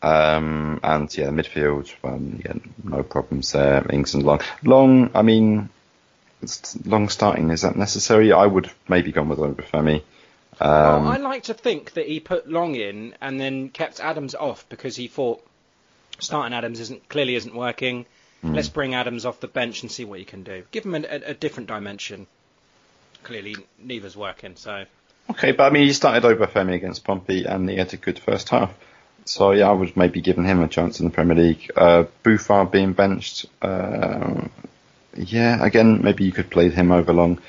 Um, 0.02 0.80
and 0.82 1.18
yeah, 1.18 1.26
the 1.26 1.32
midfield, 1.32 1.94
um, 2.04 2.42
yeah, 2.44 2.54
no 2.84 3.04
problems 3.04 3.52
there. 3.52 3.86
Ings 3.92 4.14
and 4.14 4.24
Long. 4.24 4.42
Long, 4.64 5.12
I 5.14 5.22
mean, 5.22 5.70
it's 6.42 6.78
long 6.86 7.10
starting. 7.10 7.50
Is 7.50 7.62
that 7.64 7.76
necessary? 7.76 8.32
I 8.32 8.46
would 8.46 8.68
have 8.68 8.76
maybe 8.88 9.12
gone 9.12 9.30
with 9.30 9.40
Obafemi. 9.40 10.04
Um, 10.62 11.06
well, 11.06 11.08
I 11.08 11.18
like 11.18 11.44
to 11.44 11.54
think 11.54 11.94
that 11.94 12.08
he 12.08 12.20
put 12.20 12.50
Long 12.50 12.76
in 12.76 13.16
and 13.22 13.40
then 13.40 13.70
kept 13.70 14.00
Adams 14.00 14.36
off 14.36 14.68
because 14.70 14.96
he 14.96 15.08
thought 15.08 15.46
starting 16.20 16.54
Adams 16.54 16.80
isn't 16.80 17.08
clearly 17.10 17.36
isn't 17.36 17.56
working. 17.56 18.06
Let's 18.42 18.70
bring 18.70 18.96
Adams 18.96 19.26
off 19.26 19.42
the 19.42 19.50
bench 19.50 19.82
and 19.82 19.92
see 19.92 20.06
what 20.06 20.20
he 20.20 20.24
can 20.24 20.44
do. 20.44 20.64
Give 20.72 20.86
him 20.86 20.96
a, 20.96 21.00
a, 21.00 21.32
a 21.32 21.34
different 21.34 21.68
dimension. 21.68 22.26
Clearly, 23.24 23.58
neither's 23.78 24.16
working. 24.16 24.56
So 24.56 24.86
Okay, 25.30 25.52
but 25.52 25.66
I 25.66 25.70
mean, 25.70 25.86
he 25.86 25.94
started 25.94 26.24
Obafemi 26.24 26.74
against 26.74 27.04
Pompey 27.04 27.46
and 27.46 27.70
he 27.70 27.76
had 27.78 27.94
a 27.94 27.98
good 27.98 28.18
first 28.18 28.50
half. 28.50 28.74
So 29.26 29.52
yeah, 29.52 29.70
I 29.70 29.74
would 29.74 29.96
maybe 29.96 30.22
given 30.22 30.46
him 30.46 30.62
a 30.62 30.68
chance 30.68 31.00
in 31.00 31.06
the 31.06 31.12
Premier 31.12 31.36
League. 31.36 31.72
Uh, 31.76 32.06
Boufal 32.24 32.72
being 32.72 32.94
benched, 32.94 33.46
uh, 33.62 34.48
yeah, 35.16 35.64
again, 35.64 36.02
maybe 36.04 36.24
you 36.24 36.32
could 36.32 36.50
play 36.50 36.70
him 36.70 36.92
over 36.92 37.14
long. 37.14 37.40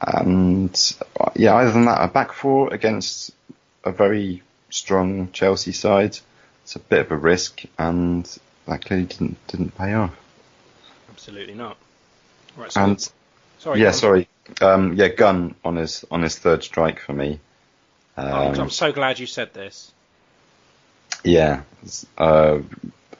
And 0.00 0.94
uh, 1.18 1.30
yeah, 1.34 1.54
other 1.56 1.72
than 1.72 1.86
that, 1.86 2.02
a 2.02 2.08
back 2.08 2.32
four 2.32 2.72
against 2.74 3.30
a 3.84 3.92
very 3.92 4.42
strong 4.70 5.30
Chelsea 5.32 5.72
side. 5.72 6.18
It's 6.62 6.76
a 6.76 6.80
bit 6.80 7.00
of 7.00 7.10
a 7.10 7.16
risk, 7.16 7.62
and 7.78 8.26
that 8.66 8.84
clearly 8.84 9.06
didn't 9.06 9.46
didn't 9.46 9.76
pay 9.76 9.94
off. 9.94 10.14
Absolutely 11.10 11.54
not. 11.54 11.76
Right, 12.56 12.72
so 12.72 12.80
And 12.80 13.10
sorry, 13.58 13.80
yeah, 13.80 13.90
go 13.90 13.96
sorry, 13.96 14.28
um, 14.60 14.94
yeah, 14.94 15.08
Gunn 15.08 15.54
on 15.64 15.76
his 15.76 16.04
on 16.10 16.22
his 16.22 16.38
third 16.38 16.62
strike 16.62 17.00
for 17.00 17.12
me. 17.12 17.40
Oh, 18.16 18.48
Um, 18.48 18.60
I'm 18.60 18.70
so 18.70 18.92
glad 18.92 19.18
you 19.18 19.26
said 19.26 19.54
this. 19.54 19.92
Yeah, 21.22 21.62
uh, 22.18 22.58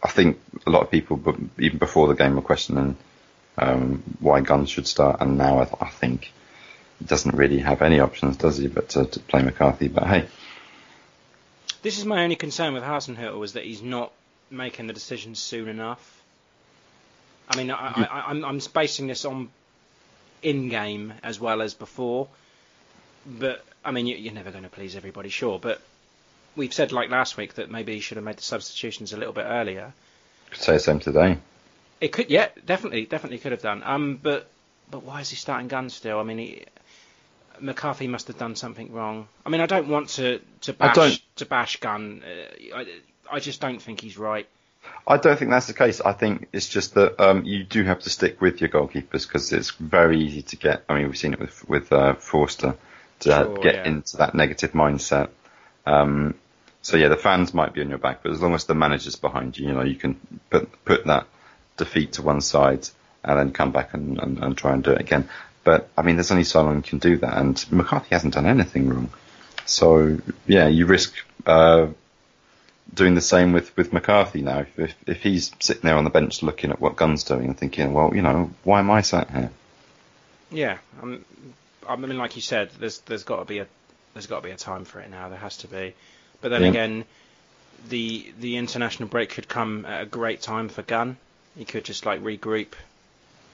I 0.02 0.08
think 0.08 0.40
a 0.66 0.70
lot 0.70 0.82
of 0.82 0.90
people, 0.90 1.20
even 1.58 1.78
before 1.78 2.08
the 2.08 2.14
game, 2.14 2.34
were 2.36 2.42
questioning 2.42 2.96
um, 3.56 4.02
why 4.20 4.40
Guns 4.40 4.70
should 4.70 4.86
start, 4.86 5.20
and 5.20 5.38
now 5.38 5.60
I, 5.60 5.68
I 5.86 5.88
think 5.90 6.32
he 6.98 7.04
doesn't 7.06 7.34
really 7.34 7.58
have 7.60 7.82
any 7.82 8.00
options, 8.00 8.36
does 8.36 8.58
he, 8.58 8.68
but 8.68 8.90
to, 8.90 9.04
to 9.06 9.20
play 9.20 9.42
McCarthy? 9.42 9.88
But 9.88 10.06
hey, 10.06 10.26
This 11.82 11.98
is 11.98 12.06
my 12.06 12.24
only 12.24 12.36
concern 12.36 12.72
with 12.72 12.82
Hasenhüttl 12.82 13.44
is 13.44 13.52
that 13.52 13.64
he's 13.64 13.82
not 13.82 14.10
making 14.50 14.86
the 14.86 14.94
decisions 14.94 15.38
soon 15.38 15.68
enough. 15.68 16.22
I 17.48 17.56
mean, 17.56 17.70
I, 17.70 18.08
I'm 18.28 18.60
basing 18.72 19.06
this 19.06 19.26
on 19.26 19.50
in-game 20.42 21.12
as 21.22 21.38
well 21.38 21.60
as 21.60 21.74
before, 21.74 22.28
but 23.26 23.62
I 23.84 23.90
mean, 23.90 24.06
you, 24.06 24.16
you're 24.16 24.32
never 24.32 24.50
going 24.50 24.64
to 24.64 24.70
please 24.70 24.96
everybody, 24.96 25.28
sure. 25.28 25.58
But 25.58 25.82
we've 26.56 26.72
said 26.72 26.92
like 26.92 27.10
last 27.10 27.36
week 27.36 27.54
that 27.54 27.70
maybe 27.70 27.94
he 27.94 28.00
should 28.00 28.16
have 28.16 28.24
made 28.24 28.36
the 28.36 28.42
substitutions 28.42 29.12
a 29.12 29.16
little 29.16 29.32
bit 29.32 29.46
earlier. 29.46 29.92
could 30.50 30.60
say 30.60 30.74
the 30.74 30.78
same 30.78 31.00
today. 31.00 31.38
It 32.00 32.12
could, 32.12 32.30
yeah, 32.30 32.48
definitely, 32.66 33.06
definitely 33.06 33.38
could 33.38 33.52
have 33.52 33.62
done. 33.62 33.82
Um, 33.84 34.18
but 34.22 34.48
but 34.90 35.02
why 35.02 35.20
is 35.20 35.30
he 35.30 35.36
starting 35.36 35.68
Gunn 35.68 35.90
still? 35.90 36.18
I 36.18 36.22
mean, 36.22 36.38
he, 36.38 36.64
McCarthy 37.60 38.08
must 38.08 38.28
have 38.28 38.38
done 38.38 38.56
something 38.56 38.92
wrong. 38.92 39.28
I 39.46 39.48
mean, 39.48 39.60
I 39.60 39.66
don't 39.66 39.88
want 39.88 40.10
to 40.10 40.40
to 40.62 40.72
bash 40.72 41.22
to 41.36 41.46
bash 41.46 41.76
Gunn. 41.78 42.22
Uh, 42.24 42.76
I, 42.76 42.86
I 43.30 43.40
just 43.40 43.60
don't 43.60 43.80
think 43.80 44.00
he's 44.00 44.18
right. 44.18 44.46
I 45.06 45.16
don't 45.16 45.38
think 45.38 45.50
that's 45.50 45.66
the 45.66 45.74
case. 45.74 46.00
I 46.00 46.12
think 46.12 46.48
it's 46.52 46.68
just 46.68 46.94
that 46.94 47.18
um, 47.18 47.44
you 47.44 47.64
do 47.64 47.84
have 47.84 48.00
to 48.00 48.10
stick 48.10 48.40
with 48.40 48.60
your 48.60 48.68
goalkeepers 48.68 49.26
because 49.26 49.52
it's 49.52 49.70
very 49.70 50.20
easy 50.20 50.42
to 50.42 50.56
get. 50.56 50.84
I 50.88 50.94
mean, 50.94 51.06
we've 51.06 51.16
seen 51.16 51.32
it 51.32 51.40
with 51.40 51.68
with 51.68 51.92
uh, 51.92 52.14
Forster 52.14 52.76
to 53.20 53.28
Sure, 53.30 53.56
get 53.58 53.74
yeah. 53.76 53.88
into 53.88 54.18
that 54.18 54.34
negative 54.34 54.72
mindset. 54.72 55.30
Um, 55.86 56.34
so 56.84 56.98
yeah, 56.98 57.08
the 57.08 57.16
fans 57.16 57.54
might 57.54 57.72
be 57.72 57.80
on 57.80 57.88
your 57.88 57.98
back, 57.98 58.22
but 58.22 58.30
as 58.30 58.42
long 58.42 58.54
as 58.54 58.66
the 58.66 58.74
manager's 58.74 59.16
behind 59.16 59.58
you, 59.58 59.68
you 59.68 59.72
know, 59.72 59.82
you 59.82 59.94
can 59.94 60.20
put 60.50 60.84
put 60.84 61.06
that 61.06 61.26
defeat 61.78 62.12
to 62.12 62.22
one 62.22 62.42
side 62.42 62.86
and 63.24 63.38
then 63.38 63.52
come 63.52 63.72
back 63.72 63.94
and, 63.94 64.18
and, 64.18 64.38
and 64.38 64.56
try 64.56 64.74
and 64.74 64.84
do 64.84 64.90
it 64.90 65.00
again. 65.00 65.26
But 65.64 65.88
I 65.96 66.02
mean, 66.02 66.16
there's 66.16 66.30
only 66.30 66.44
so 66.44 66.62
long 66.62 66.76
you 66.76 66.82
can 66.82 66.98
do 66.98 67.16
that, 67.16 67.38
and 67.38 67.72
McCarthy 67.72 68.08
hasn't 68.10 68.34
done 68.34 68.44
anything 68.44 68.90
wrong. 68.90 69.08
So 69.64 70.18
yeah, 70.46 70.68
you 70.68 70.84
risk 70.84 71.14
uh, 71.46 71.86
doing 72.92 73.14
the 73.14 73.22
same 73.22 73.52
with, 73.52 73.74
with 73.78 73.94
McCarthy 73.94 74.42
now. 74.42 74.58
If, 74.58 74.78
if 74.78 74.94
if 75.06 75.22
he's 75.22 75.52
sitting 75.60 75.84
there 75.84 75.96
on 75.96 76.04
the 76.04 76.10
bench 76.10 76.42
looking 76.42 76.70
at 76.70 76.82
what 76.82 76.96
Gunn's 76.96 77.24
doing 77.24 77.46
and 77.46 77.58
thinking, 77.58 77.94
well, 77.94 78.14
you 78.14 78.20
know, 78.20 78.50
why 78.62 78.80
am 78.80 78.90
I 78.90 79.00
sat 79.00 79.30
here? 79.30 79.50
Yeah, 80.50 80.76
um, 81.02 81.24
I 81.88 81.96
mean, 81.96 82.18
like 82.18 82.36
you 82.36 82.42
said, 82.42 82.72
there's 82.78 82.98
there's 82.98 83.24
got 83.24 83.38
to 83.38 83.46
be 83.46 83.60
a 83.60 83.66
there's 84.12 84.26
got 84.26 84.42
to 84.42 84.46
be 84.46 84.52
a 84.52 84.56
time 84.56 84.84
for 84.84 85.00
it 85.00 85.10
now. 85.10 85.30
There 85.30 85.38
has 85.38 85.56
to 85.58 85.68
be. 85.68 85.94
But 86.43 86.49
then 86.49 86.61
Yeah. 86.61 86.69
again, 86.69 87.05
the 87.89 88.25
the 88.39 88.57
international 88.57 89.09
break 89.09 89.29
could 89.31 89.47
come 89.47 89.85
at 89.85 90.01
a 90.01 90.05
great 90.05 90.41
time 90.41 90.69
for 90.69 90.81
Gunn. 90.81 91.17
He 91.57 91.65
could 91.65 91.83
just 91.85 92.05
like 92.05 92.21
regroup 92.23 92.73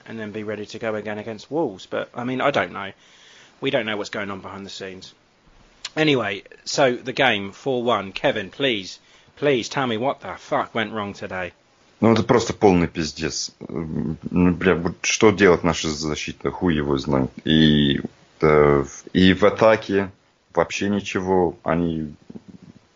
and 0.06 0.18
then 0.18 0.30
be 0.32 0.44
ready 0.44 0.66
to 0.66 0.78
go 0.78 0.94
again 0.94 1.18
against 1.18 1.50
Wolves. 1.50 1.86
But 1.86 2.08
I 2.14 2.24
mean, 2.24 2.40
I 2.40 2.50
don't 2.50 2.72
know. 2.72 2.92
We 3.60 3.70
don't 3.70 3.86
know 3.86 3.96
what's 3.96 4.10
going 4.10 4.30
on 4.30 4.40
behind 4.40 4.64
the 4.66 4.70
scenes. 4.70 5.12
Anyway, 5.96 6.42
so 6.64 6.94
the 6.94 7.12
game 7.12 7.52
4-1. 7.52 8.12
Kevin, 8.14 8.50
please, 8.50 8.98
please 9.36 9.68
tell 9.68 9.86
me 9.86 9.96
what 9.96 10.20
the 10.20 10.34
fuck 10.38 10.74
went 10.74 10.92
wrong 10.92 11.14
today. 11.14 11.52
Ну, 12.00 12.12
это 12.12 12.22
просто 12.22 12.52
полный 12.52 12.86
пиздец. 12.88 13.52
М, 13.68 14.18
Ну, 14.30 14.52
бля, 14.52 14.74
вот 14.74 14.96
что 15.02 15.30
делать 15.30 15.64
наша 15.64 15.88
защита, 15.88 16.50
хуй 16.50 16.74
его 16.76 16.98
знает. 16.98 17.30
И, 17.46 18.00
э, 18.42 18.84
и 19.14 19.32
в 19.32 19.44
атаке 19.44 20.10
вообще 20.52 20.90
ничего. 20.90 21.56
Они 21.64 22.12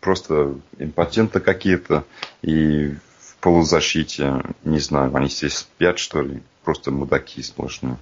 просто 0.06 0.54
импотенты 0.78 1.40
какие-то. 1.40 2.04
И 2.40 2.94
в 3.18 3.34
полузащите, 3.40 4.40
не 4.64 4.78
знаю, 4.78 5.10
они 5.16 5.26
все 5.26 5.50
спят, 5.50 5.98
что 5.98 6.22
ли. 6.22 6.42
Просто 6.62 6.92
мудаки 6.92 7.42
сплошные. 7.42 7.96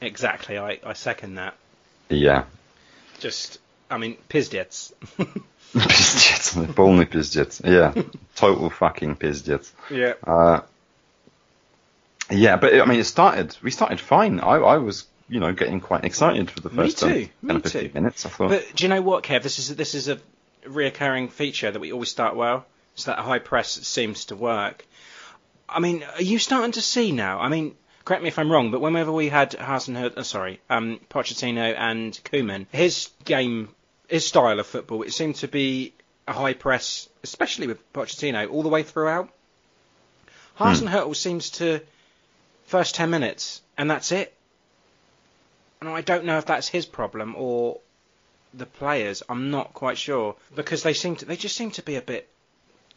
Exactly, 0.00 0.56
I, 0.56 0.78
I 0.84 0.92
second 0.94 1.34
that. 1.34 1.54
Я. 2.10 2.46
Just, 3.20 3.58
I 3.90 3.98
mean, 3.98 4.18
pizdets. 4.28 4.92
Пиздец, 5.72 6.54
полный 6.76 7.06
пиздец. 7.06 7.60
Yeah, 7.60 7.92
total 8.36 8.70
fucking 8.70 9.16
пиздец. 9.16 9.72
yeah. 9.90 10.14
Uh, 10.22 10.60
yeah, 12.30 12.56
but 12.56 12.72
I 12.72 12.84
mean, 12.86 13.00
it 13.00 13.04
started. 13.06 13.56
We 13.62 13.72
started 13.72 13.98
fine. 14.00 14.38
I, 14.38 14.58
I 14.58 14.78
was, 14.78 15.06
you 15.28 15.40
know, 15.40 15.52
getting 15.52 15.80
quite 15.80 16.04
excited 16.04 16.50
for 16.52 16.60
the 16.60 16.70
Me 16.70 16.76
first 16.76 16.98
too, 16.98 17.08
10 17.08 17.18
me 17.42 17.48
10 17.48 17.56
or 17.56 17.60
15 17.60 17.82
too. 17.82 17.90
minutes. 17.94 18.26
I 18.26 18.28
thought, 18.28 18.48
But 18.50 18.64
do 18.76 18.84
you 18.84 18.88
know 18.88 19.02
what, 19.02 19.24
Kev? 19.24 19.42
This 19.42 19.58
is 19.58 19.74
this 19.76 19.94
is 19.94 20.08
a 20.08 20.18
reoccurring 20.64 21.30
feature 21.30 21.70
that 21.70 21.80
we 21.80 21.92
always 21.92 22.10
start 22.10 22.36
well. 22.36 22.66
It's 22.94 23.04
that 23.04 23.18
high 23.18 23.38
press 23.38 23.70
seems 23.70 24.26
to 24.26 24.36
work. 24.36 24.86
I 25.68 25.80
mean, 25.80 26.02
are 26.02 26.22
you 26.22 26.38
starting 26.38 26.72
to 26.72 26.82
see 26.82 27.12
now? 27.12 27.40
I 27.40 27.48
mean, 27.48 27.76
correct 28.04 28.22
me 28.22 28.28
if 28.28 28.38
I'm 28.38 28.50
wrong, 28.50 28.70
but 28.70 28.80
whenever 28.80 29.12
we 29.12 29.28
had 29.28 29.52
Hasenhüttl, 29.52 30.18
uh, 30.18 30.22
sorry, 30.22 30.60
um, 30.68 31.00
Pochettino 31.08 31.74
and 31.76 32.12
Koeman, 32.24 32.66
his 32.72 33.10
game, 33.24 33.68
his 34.08 34.26
style 34.26 34.58
of 34.58 34.66
football, 34.66 35.02
it 35.02 35.12
seemed 35.12 35.36
to 35.36 35.48
be 35.48 35.92
a 36.26 36.32
high 36.32 36.54
press, 36.54 37.08
especially 37.22 37.66
with 37.66 37.92
Pochettino, 37.92 38.50
all 38.50 38.62
the 38.62 38.68
way 38.68 38.82
throughout. 38.82 39.30
Hasenhüttl 40.58 41.16
seems 41.16 41.50
to 41.50 41.80
first 42.66 42.94
ten 42.94 43.10
minutes, 43.10 43.62
and 43.78 43.90
that's 43.90 44.12
it. 44.12 44.34
And 45.80 45.88
I 45.88 46.02
don't 46.02 46.24
know 46.24 46.36
if 46.38 46.46
that's 46.46 46.68
his 46.68 46.84
problem 46.84 47.34
or 47.38 47.80
the 48.54 48.66
players. 48.66 49.22
I'm 49.28 49.50
not 49.50 49.74
quite 49.74 49.98
sure 49.98 50.36
because 50.54 50.82
they 50.82 50.94
seem 50.94 51.16
to 51.16 51.24
they 51.24 51.36
just 51.36 51.56
seem 51.56 51.70
to 51.72 51.82
be 51.82 51.96
a 51.96 52.02
bit 52.02 52.28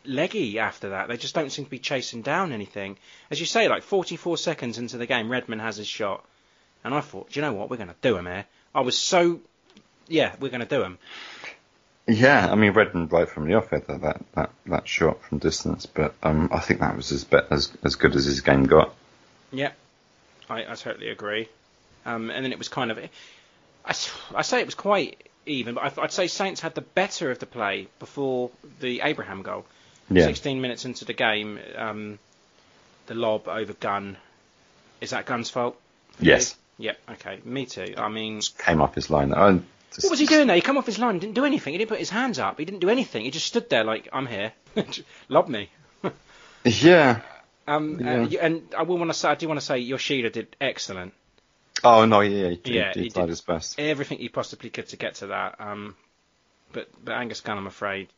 leggy 0.05 0.59
after 0.59 0.89
that. 0.89 1.07
They 1.07 1.17
just 1.17 1.35
don't 1.35 1.51
seem 1.51 1.65
to 1.65 1.71
be 1.71 1.79
chasing 1.79 2.21
down 2.21 2.51
anything. 2.51 2.97
As 3.31 3.39
you 3.39 3.45
say, 3.45 3.67
like 3.67 3.83
44 3.83 4.37
seconds 4.37 4.77
into 4.77 4.97
the 4.97 5.05
game, 5.05 5.31
Redmond 5.31 5.61
has 5.61 5.77
his 5.77 5.87
shot, 5.87 6.25
and 6.83 6.93
I 6.93 7.01
thought, 7.01 7.31
do 7.31 7.39
you 7.39 7.45
know 7.45 7.53
what, 7.53 7.69
we're 7.69 7.77
going 7.77 7.89
to 7.89 7.95
do 8.01 8.17
him 8.17 8.25
here. 8.25 8.45
I 8.75 8.81
was 8.81 8.97
so, 8.97 9.39
yeah, 10.07 10.35
we're 10.39 10.49
going 10.49 10.61
to 10.61 10.65
do 10.65 10.83
him. 10.83 10.97
yeah, 12.07 12.51
I 12.51 12.55
mean, 12.55 12.73
Redmond 12.73 13.11
right 13.11 13.29
from 13.29 13.47
the 13.47 13.53
off 13.53 13.69
that, 13.69 13.87
that, 13.87 14.21
that, 14.33 14.49
that 14.65 14.87
shot 14.87 15.23
from 15.23 15.37
distance, 15.37 15.85
but 15.85 16.13
um, 16.23 16.49
I 16.51 16.59
think 16.59 16.79
that 16.81 16.95
was 16.95 17.11
as, 17.11 17.23
be- 17.23 17.37
as 17.49 17.71
as 17.83 17.95
good 17.95 18.15
as 18.15 18.25
his 18.25 18.41
game 18.41 18.65
got. 18.65 18.93
Yeah, 19.51 19.71
I, 20.49 20.65
I 20.71 20.75
totally 20.75 21.09
agree. 21.09 21.47
Um, 22.05 22.29
and 22.29 22.43
then 22.43 22.51
it 22.51 22.57
was 22.57 22.67
kind 22.67 22.91
of, 22.91 22.97
I, 22.97 23.07
I 24.35 24.41
say 24.41 24.59
it 24.59 24.65
was 24.65 24.75
quite 24.75 25.29
even, 25.45 25.75
but 25.75 25.97
I, 25.97 26.03
I'd 26.03 26.12
say 26.12 26.27
Saints 26.27 26.62
had 26.62 26.75
the 26.75 26.82
better 26.82 27.32
of 27.32 27.39
the 27.39 27.45
play 27.45 27.88
before 27.99 28.51
the 28.79 29.01
Abraham 29.01 29.41
goal. 29.41 29.65
Yeah, 30.10 30.25
16 30.25 30.62
minutes 30.62 30.86
into 30.86 31.06
the 31.06 31.13
game, 31.13 31.60
um, 31.75 32.19
the 33.08 33.15
lob 33.15 33.47
over 33.47 33.73
Gunn. 33.73 34.17
Is 35.01 35.12
that 35.12 35.25
Gunn's 35.25 35.49
fault? 35.49 35.79
yes, 36.19 36.56
Yep. 36.79 36.97
Okay. 37.12 37.39
Me 37.45 37.65
too. 37.65 37.93
I 37.97 38.10
mean, 38.10 38.41
came 38.58 38.82
off 38.82 38.95
his 38.95 39.10
line. 39.10 39.34
I, 39.34 39.51
what 39.53 40.10
was 40.10 40.19
he 40.19 40.25
doing 40.25 40.47
there? 40.47 40.56
He 40.56 40.62
came 40.62 40.75
off 40.77 40.86
his 40.88 40.97
line, 40.97 41.19
didn't 41.19 41.36
do 41.36 41.45
anything. 41.45 41.73
He 41.73 41.77
didn't 41.77 41.89
put 41.89 41.99
his 41.99 42.10
hands 42.10 42.39
up. 42.39 42.58
He 42.58 42.65
didn't 42.65 42.79
do 42.79 42.89
anything. 42.89 43.23
He 43.25 43.32
just 43.32 43.45
stood 43.45 43.69
there 43.69 43.84
like, 43.84 44.10
I'm 44.12 44.25
here. 44.25 44.51
lob 45.29 45.47
me. 45.49 45.69
Yeah. 46.65 47.21
Um, 47.67 47.99
Yeah. 47.99 48.10
and, 48.12 48.32
you- 48.32 48.39
and 48.39 48.62
I 48.77 48.84
will 48.84 48.97
want 48.97 49.12
to 49.12 49.17
say, 49.17 49.29
I 49.29 49.36
do 49.36 49.47
want 49.47 49.60
to 49.60 49.65
say, 49.65 49.77
Yoshida 49.79 50.29
did 50.32 50.56
excellent. 50.60 51.13
Oh 51.83 52.05
no, 52.05 52.21
yeah, 52.21 52.49
he, 52.49 52.62
he- 52.63 52.75
Yeah, 52.75 52.91
he, 52.93 53.03
he 53.03 53.09
tried 53.09 53.23
did. 53.23 53.29
his 53.29 53.41
best. 53.41 53.79
Everything 53.79 54.17
he 54.19 54.29
possibly 54.29 54.69
could 54.69 54.88
to 54.89 54.97
get 54.97 55.15
to 55.15 55.27
that. 55.27 55.55
Um, 55.59 55.95
but 56.71 56.89
but 57.03 57.13
Angus 57.13 57.41
Gunn, 57.41 57.57
I'm 57.57 57.67
afraid. 57.67 58.09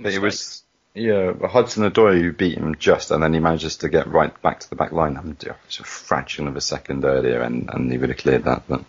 But 0.00 0.12
it 0.12 0.18
was 0.20 0.62
yeah 0.94 1.32
Hudson 1.46 1.90
Odoi 1.90 2.20
who 2.20 2.32
beat 2.32 2.58
him 2.58 2.74
just, 2.76 3.10
and 3.10 3.22
then 3.22 3.32
he 3.34 3.40
manages 3.40 3.78
to 3.78 3.88
get 3.88 4.06
right 4.08 4.40
back 4.42 4.60
to 4.60 4.70
the 4.70 4.76
back 4.76 4.92
line. 4.92 5.16
I 5.16 5.22
mean, 5.22 5.36
it's 5.66 5.80
a 5.80 5.84
fraction 5.84 6.48
of 6.48 6.56
a 6.56 6.60
second 6.60 7.04
earlier, 7.04 7.40
and, 7.42 7.68
and 7.72 7.90
he 7.90 7.98
would 7.98 8.08
have 8.10 8.18
cleared 8.18 8.44
that. 8.44 8.64
But 8.68 8.84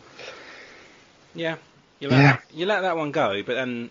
Yeah, 1.33 1.57
you 1.99 2.09
let, 2.09 2.19
Yeah. 2.19 2.37
you 2.53 2.65
let 2.65 2.81
that 2.81 2.97
one 2.97 3.11
go, 3.11 3.41
but 3.43 3.55
then, 3.55 3.89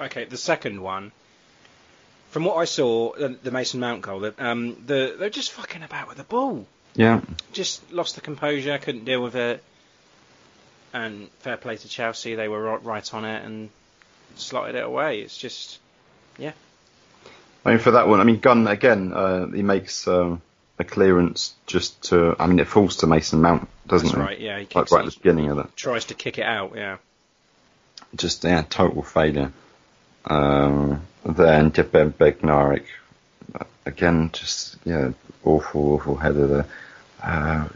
okay, 0.00 0.24
the 0.24 0.36
second 0.36 0.80
one, 0.80 1.12
from 2.30 2.44
what 2.44 2.56
I 2.56 2.64
saw, 2.64 3.12
the, 3.14 3.28
the 3.42 3.50
Mason 3.50 3.80
Mount 3.80 4.02
goal, 4.02 4.30
um, 4.38 4.76
the, 4.86 5.16
they're 5.18 5.30
just 5.30 5.52
fucking 5.52 5.82
about 5.82 6.08
with 6.08 6.16
the 6.18 6.24
ball. 6.24 6.66
Yeah, 6.94 7.20
Just 7.52 7.92
lost 7.92 8.16
the 8.16 8.20
composure, 8.20 8.76
couldn't 8.78 9.04
deal 9.04 9.22
with 9.22 9.36
it. 9.36 9.62
And 10.92 11.28
fair 11.40 11.56
play 11.56 11.76
to 11.76 11.88
Chelsea, 11.88 12.34
they 12.34 12.48
were 12.48 12.60
right, 12.60 12.84
right 12.84 13.14
on 13.14 13.24
it 13.24 13.44
and 13.44 13.70
slotted 14.34 14.74
it 14.74 14.84
away. 14.84 15.20
It's 15.20 15.36
just, 15.38 15.78
yeah. 16.36 16.52
I 17.64 17.70
mean 17.70 17.78
for 17.78 17.92
that 17.92 18.08
one, 18.08 18.20
I 18.20 18.24
mean 18.24 18.40
Gunn 18.40 18.66
again. 18.66 19.12
Uh, 19.12 19.46
he 19.46 19.62
makes 19.62 20.08
um, 20.08 20.42
a 20.78 20.84
clearance 20.84 21.54
just 21.66 22.02
to. 22.04 22.34
I 22.40 22.46
mean 22.46 22.58
it 22.58 22.66
falls 22.66 22.96
to 22.96 23.06
Mason 23.06 23.40
Mount, 23.40 23.68
doesn't 23.86 24.08
it? 24.08 24.10
that's 24.12 24.20
it? 24.20 24.26
right, 24.26 24.40
yeah, 24.40 24.58
he 24.58 24.66
Like 24.74 24.90
right 24.90 25.04
at 25.04 25.12
the 25.12 25.18
beginning 25.18 25.50
of 25.50 25.58
it. 25.58 25.66
tries 25.76 26.06
to 26.06 26.14
kick 26.14 26.38
it 26.38 26.46
out, 26.46 26.72
yeah. 26.74 26.96
just 28.16 28.42
yeah, 28.44 28.64
total 28.68 29.02
failure. 29.02 29.52
Um, 30.24 31.02
then 31.24 31.70
Jebem 31.70 32.12
Bednarek, 32.14 32.84
again, 33.86 34.30
just 34.32 34.76
yeah, 34.84 35.12
awful, 35.44 35.94
awful 35.94 36.16
header 36.16 36.46
there. 36.46 36.66
Uh, 37.22 37.68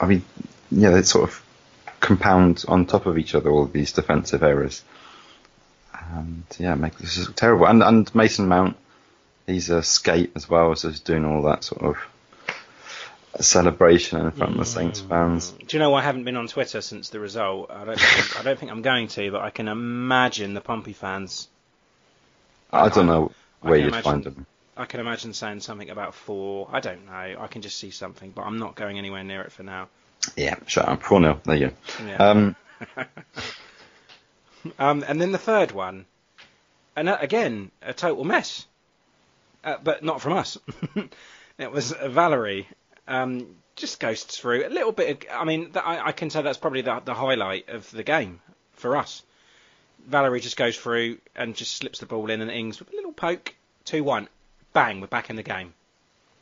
I 0.00 0.06
mean, 0.06 0.24
yeah, 0.70 0.90
they 0.90 1.02
sort 1.02 1.28
of 1.28 1.42
compound 2.00 2.64
on 2.68 2.86
top 2.86 3.06
of 3.06 3.18
each 3.18 3.34
other 3.34 3.50
all 3.50 3.66
these 3.66 3.92
defensive 3.92 4.42
errors, 4.42 4.82
and 6.10 6.44
yeah, 6.58 6.74
make 6.74 6.96
this 6.98 7.16
is 7.16 7.28
terrible. 7.34 7.66
And 7.66 7.82
and 7.82 8.14
Mason 8.14 8.48
Mount, 8.48 8.76
he's 9.46 9.70
a 9.70 9.82
skate 9.82 10.32
as 10.34 10.48
well, 10.48 10.74
so 10.76 10.88
he's 10.88 11.00
doing 11.00 11.24
all 11.24 11.42
that 11.42 11.64
sort 11.64 11.82
of 11.82 11.96
celebration 13.40 14.18
in 14.20 14.30
front 14.30 14.52
of 14.52 14.58
the 14.58 14.64
Saints 14.64 15.00
fans. 15.00 15.50
Do 15.50 15.76
you 15.76 15.78
know 15.78 15.92
I 15.94 16.02
haven't 16.02 16.24
been 16.24 16.36
on 16.36 16.48
Twitter 16.48 16.80
since 16.80 17.10
the 17.10 17.20
result? 17.20 17.70
I 17.70 17.84
don't. 17.84 18.00
Think, 18.00 18.40
I 18.40 18.42
don't 18.42 18.58
think 18.58 18.70
I'm 18.70 18.82
going 18.82 19.08
to, 19.08 19.30
but 19.30 19.42
I 19.42 19.50
can 19.50 19.68
imagine 19.68 20.54
the 20.54 20.60
Pompey 20.60 20.94
fans. 20.94 21.48
I 22.72 22.88
don't 22.88 23.06
know 23.06 23.32
where 23.60 23.76
you'd 23.76 23.88
imagine- 23.88 24.02
find 24.02 24.24
them. 24.24 24.46
I 24.76 24.84
can 24.84 25.00
imagine 25.00 25.32
saying 25.32 25.60
something 25.60 25.90
about 25.90 26.14
four. 26.14 26.68
I 26.70 26.80
don't 26.80 27.06
know. 27.06 27.12
I 27.12 27.46
can 27.48 27.62
just 27.62 27.78
see 27.78 27.90
something, 27.90 28.30
but 28.30 28.42
I'm 28.42 28.58
not 28.58 28.74
going 28.74 28.98
anywhere 28.98 29.24
near 29.24 29.42
it 29.42 29.52
for 29.52 29.62
now. 29.62 29.88
Yeah, 30.36 30.56
shut 30.66 30.88
up. 30.88 31.02
4 31.02 31.20
0. 31.20 31.40
There 31.44 31.56
you 31.56 31.68
go. 31.68 31.74
Yeah. 32.06 32.16
Um, 32.16 32.56
Um, 34.78 35.04
and 35.06 35.20
then 35.20 35.32
the 35.32 35.38
third 35.38 35.72
one, 35.72 36.06
and 36.94 37.08
uh, 37.08 37.18
again 37.20 37.70
a 37.82 37.92
total 37.92 38.24
mess, 38.24 38.66
uh, 39.64 39.76
but 39.82 40.02
not 40.02 40.20
from 40.20 40.34
us. 40.34 40.58
it 41.58 41.70
was 41.70 41.92
Valery. 41.92 42.68
Um, 43.08 43.56
just 43.76 44.00
goes 44.00 44.22
through 44.24 44.66
a 44.66 44.70
little 44.70 44.92
bit. 44.92 45.24
Of, 45.24 45.30
I 45.32 45.44
mean, 45.44 45.72
that, 45.72 45.86
I, 45.86 46.06
I 46.06 46.12
can 46.12 46.30
say 46.30 46.42
that's 46.42 46.58
probably 46.58 46.82
the, 46.82 47.00
the 47.04 47.14
highlight 47.14 47.68
of 47.68 47.90
the 47.90 48.02
game 48.02 48.40
for 48.72 48.96
us. 48.96 49.22
Valery 50.06 50.40
just 50.40 50.56
goes 50.56 50.76
through 50.76 51.18
and 51.34 51.54
just 51.54 51.76
slips 51.76 51.98
the 51.98 52.06
ball 52.06 52.30
in, 52.30 52.40
and 52.40 52.50
Ings 52.50 52.78
with 52.78 52.92
a 52.92 52.96
little 52.96 53.12
poke, 53.12 53.54
two 53.84 54.02
one, 54.02 54.28
bang, 54.76 55.00
we're 55.00 55.06
back 55.06 55.30
in 55.30 55.36
the 55.36 55.42
game. 55.42 55.72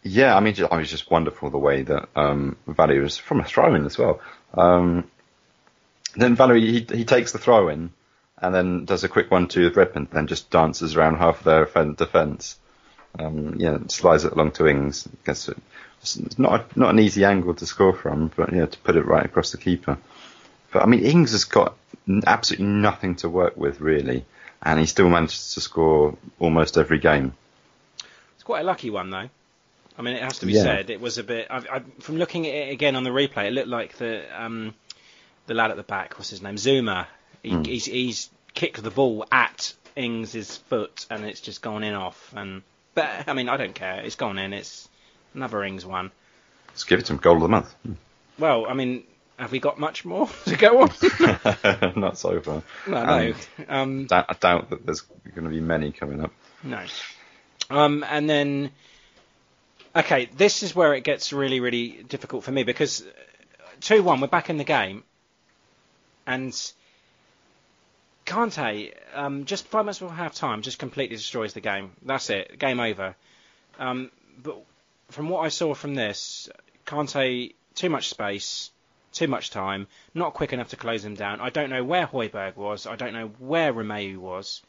Yeah, 0.02 0.36
I 0.36 0.40
mean, 0.40 0.56
I 0.68 0.76
was 0.76 0.90
just 0.90 1.08
wonderful 1.08 1.50
the 1.50 1.58
way 1.58 1.82
that 1.82 2.08
um, 2.16 2.56
Valery 2.66 2.98
was 2.98 3.16
from 3.16 3.38
a 3.38 3.44
throw 3.44 3.72
in 3.76 3.86
as 3.86 3.96
well. 3.96 4.20
Um, 4.54 5.08
then 6.16 6.34
Valery 6.34 6.60
he 6.60 6.86
he 6.96 7.04
takes 7.04 7.30
the 7.30 7.38
throw 7.38 7.68
in 7.68 7.90
and 8.38 8.52
then 8.52 8.86
does 8.86 9.04
a 9.04 9.08
quick 9.08 9.30
one 9.30 9.46
two 9.46 9.70
with 9.70 9.94
and 9.94 10.10
then 10.10 10.26
just 10.26 10.50
dances 10.50 10.96
around 10.96 11.18
half 11.18 11.38
of 11.38 11.44
their 11.44 11.92
defence. 11.94 12.58
Um, 13.16 13.54
yeah, 13.58 13.78
slides 13.86 14.24
it 14.24 14.32
along 14.32 14.50
to 14.52 14.66
Ings. 14.66 15.08
Gets 15.24 15.48
it. 15.50 15.58
It's 16.02 16.36
not 16.36 16.60
a, 16.60 16.78
not 16.78 16.90
an 16.90 16.98
easy 16.98 17.24
angle 17.24 17.54
to 17.54 17.66
score 17.66 17.94
from, 17.94 18.32
but 18.34 18.52
yeah, 18.52 18.66
to 18.66 18.78
put 18.78 18.96
it 18.96 19.06
right 19.06 19.24
across 19.24 19.52
the 19.52 19.58
keeper. 19.58 19.96
But 20.72 20.82
I 20.82 20.86
mean, 20.86 21.04
Ings 21.04 21.30
has 21.30 21.44
got 21.44 21.76
absolutely 22.26 22.66
nothing 22.66 23.14
to 23.16 23.28
work 23.28 23.56
with 23.56 23.80
really, 23.80 24.24
and 24.60 24.80
he 24.80 24.86
still 24.86 25.08
manages 25.08 25.54
to 25.54 25.60
score 25.60 26.18
almost 26.40 26.76
every 26.76 26.98
game. 26.98 27.34
It's 28.44 28.46
quite 28.46 28.61
a 28.61 28.64
lucky 28.64 28.90
one 28.90 29.09
though. 29.09 29.30
I 29.96 30.02
mean, 30.02 30.16
it 30.16 30.22
has 30.22 30.40
to 30.40 30.46
be 30.46 30.52
Yeah. 30.52 30.64
said. 30.64 30.90
It 30.90 31.00
was 31.00 31.16
a 31.16 31.22
bit. 31.24 31.46
I, 31.48 31.57
I, 31.76 31.80
from 32.00 32.18
looking 32.18 32.46
at 32.46 32.52
it 32.54 32.72
again 32.72 32.94
on 32.94 33.02
the 33.02 33.09
replay, 33.11 33.46
it 33.46 33.52
looked 33.54 33.68
like 33.68 33.96
the 33.96 34.22
um, 34.38 34.74
the 35.46 35.54
lad 35.54 35.70
at 35.70 35.78
the 35.78 35.83
back. 35.83 36.18
What's 36.18 36.28
his 36.28 36.42
name? 36.42 36.57
Zouma. 36.57 37.07
He, 37.42 37.50
Hmm. 37.52 37.62
he's, 37.64 37.87
he's 37.87 38.28
kicked 38.52 38.83
the 38.83 38.90
ball 38.90 39.26
at 39.33 39.72
Ings' 39.96 40.59
foot, 40.68 41.07
and 41.09 41.24
it's 41.24 41.40
just 41.40 41.62
gone 41.62 41.85
in 41.85 41.94
off. 41.94 42.35
And 42.37 42.61
but 42.94 43.26
I 43.26 43.33
mean, 43.33 43.48
I 43.48 43.57
don't 43.57 43.74
care. 43.74 44.02
It's 44.02 44.16
gone 44.16 44.37
in. 44.38 44.52
It's 44.52 44.87
another 45.33 45.64
Ings 45.64 45.87
one. 45.87 46.11
Let's 46.68 46.85
give 46.85 46.98
it 47.00 47.07
to 47.07 47.14
him 47.14 47.20
goal 47.20 47.37
of 47.37 47.42
the 47.42 47.48
month. 47.48 47.74
Well, 48.38 48.66
I 48.68 48.74
mean, 48.74 49.04
have 49.38 49.52
we 49.52 49.59
got 49.59 49.78
much 49.78 50.04
more 50.04 50.28
to 50.44 50.57
go 50.57 50.83
on? 50.83 50.90
Not 51.98 52.18
so 52.18 52.38
far. 52.40 52.62
no, 52.87 53.04
no. 53.04 53.35
Um, 53.70 54.07
Um, 54.11 54.24
I 54.28 54.35
doubt 54.38 54.68
that 54.68 54.85
there's 54.85 55.00
going 55.35 55.44
to 55.44 55.50
be 55.50 55.61
many 55.61 55.92
coming 55.92 56.22
up. 56.22 56.33
No. 56.62 56.83
Um, 57.74 58.04
and 58.08 58.30
then, 58.30 58.70
okay, 59.96 60.28
this 60.37 60.62
is 60.62 60.76
where 60.76 60.94
it 60.94 61.02
gets 61.02 61.32
really, 61.32 61.58
really 61.58 62.04
difficult 62.08 62.44
for 62.44 62.52
me 62.52 62.62
because 62.62 63.04
two 63.80 64.00
one, 64.04 64.20
we're 64.20 64.28
back 64.28 64.48
in 64.48 64.58
the 64.58 64.64
game, 64.64 65.02
and 66.24 66.52
Kante, 68.26 68.94
um, 69.12 69.44
just 69.44 69.66
five 69.66 69.84
minutes 69.84 69.98
before 69.98 70.14
half 70.14 70.34
time, 70.37 70.62
just 70.62 70.78
completely 70.78 71.16
destroys 71.16 71.52
the 71.52 71.60
game. 71.60 71.90
That's 72.02 72.30
it, 72.30 72.60
game 72.60 72.78
over. 72.78 73.16
Um, 73.80 74.12
but 74.40 74.56
from 75.10 75.28
what 75.28 75.40
I 75.40 75.48
saw 75.48 75.74
from 75.74 75.96
this, 75.96 76.48
Kante 76.87 77.54
too 77.74 77.90
much 77.90 78.08
space, 78.08 78.70
too 79.12 79.26
much 79.26 79.50
time, 79.50 79.88
not 80.14 80.34
quick 80.34 80.52
enough 80.52 80.68
to 80.68 80.76
close 80.76 81.04
him 81.04 81.16
down. 81.16 81.40
I 81.40 81.50
don't 81.50 81.70
know 81.70 81.82
where 81.82 82.06
Højbjerg 82.06 82.54
was. 82.54 82.87
I 82.87 82.94
don't 82.94 83.14
know 83.14 83.32
where 83.40 83.72
Romeu 83.72 84.16
was 84.18 84.62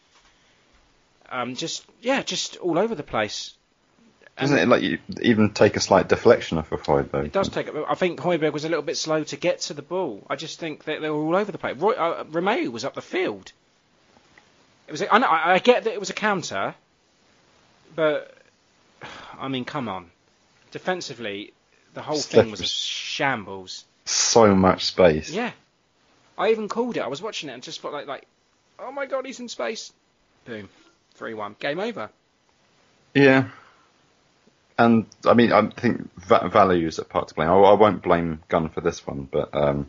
um, 1.30 1.56
just 1.56 1.86
yeah, 2.02 2.22
just 2.22 2.58
all 2.58 2.78
over 2.78 2.96
the 2.96 3.04
place. 3.04 3.54
Doesn't 4.38 4.58
it 4.58 4.68
like 4.68 4.82
you 4.82 5.00
even 5.22 5.52
take 5.52 5.78
a 5.78 5.80
slight 5.80 6.10
deflection 6.10 6.58
off 6.58 6.72
of 6.74 6.84
Højbjerg? 6.84 7.26
It 7.26 7.32
does 7.32 7.48
take. 7.48 7.70
I 7.74 7.96
think 7.96 8.20
Højbjerg 8.20 8.52
was 8.52 8.66
a 8.66 8.70
little 8.70 8.84
bit 8.84 8.98
slow 8.98 9.24
to 9.24 9.38
get 9.38 9.62
to 9.62 9.74
the 9.74 9.82
ball. 9.82 10.26
I 10.30 10.36
just 10.36 10.60
think 10.60 10.84
that 10.86 11.00
they 11.02 11.10
were 11.10 11.24
all 11.24 11.36
over 11.36 11.52
the 11.52 11.58
place. 11.58 11.78
Roy, 11.78 11.94
uh, 11.94 12.26
Romeu 12.26 12.70
was 12.70 12.84
up 12.84 12.96
the 12.96 13.02
field. 13.02 13.54
It 14.88 14.92
was. 14.92 15.02
I, 15.10 15.18
know, 15.20 15.30
I 15.30 15.60
get 15.60 15.86
that 15.86 15.94
it 15.94 16.00
was 16.00 16.10
a 16.10 16.14
counter, 16.14 16.76
but 17.96 18.36
I 19.40 19.48
mean, 19.48 19.64
come 19.64 19.88
on. 19.88 20.12
Defensively, 20.72 21.54
the 21.94 22.02
whole 22.02 22.20
thing 22.20 22.52
was 22.52 22.60
a 22.60 22.68
shambles. 22.68 23.86
So 24.04 24.54
much 24.54 24.86
space. 24.86 25.32
Yeah, 25.32 25.52
I 26.38 26.52
even 26.52 26.68
called 26.68 26.98
it. 26.98 27.00
I 27.00 27.08
was 27.08 27.22
watching 27.22 27.50
it 27.50 27.54
and 27.54 27.64
just 27.64 27.80
felt 27.80 27.94
like, 27.94 28.06
like, 28.06 28.28
oh 28.80 28.92
my 28.92 29.06
god, 29.06 29.26
he's 29.26 29.40
in 29.40 29.48
space. 29.48 29.94
Boom, 30.44 30.68
three 31.16 31.34
one, 31.34 31.56
game 31.60 31.80
over. 31.80 32.10
Yeah. 33.14 33.48
And 34.78 35.06
I 35.26 35.34
mean, 35.34 35.52
I 35.54 35.68
think 35.70 36.10
Va- 36.18 36.50
Valery 36.52 36.84
is 36.86 37.00
at 37.00 37.08
part 37.10 37.30
to 37.30 37.34
blame. 37.36 37.50
I, 37.50 37.54
I 37.54 37.74
won't 37.74 38.02
blame 38.04 38.42
Gunn 38.50 38.70
for 38.70 38.82
this 38.82 39.06
one, 39.08 39.28
but 39.32 39.56
um, 39.56 39.88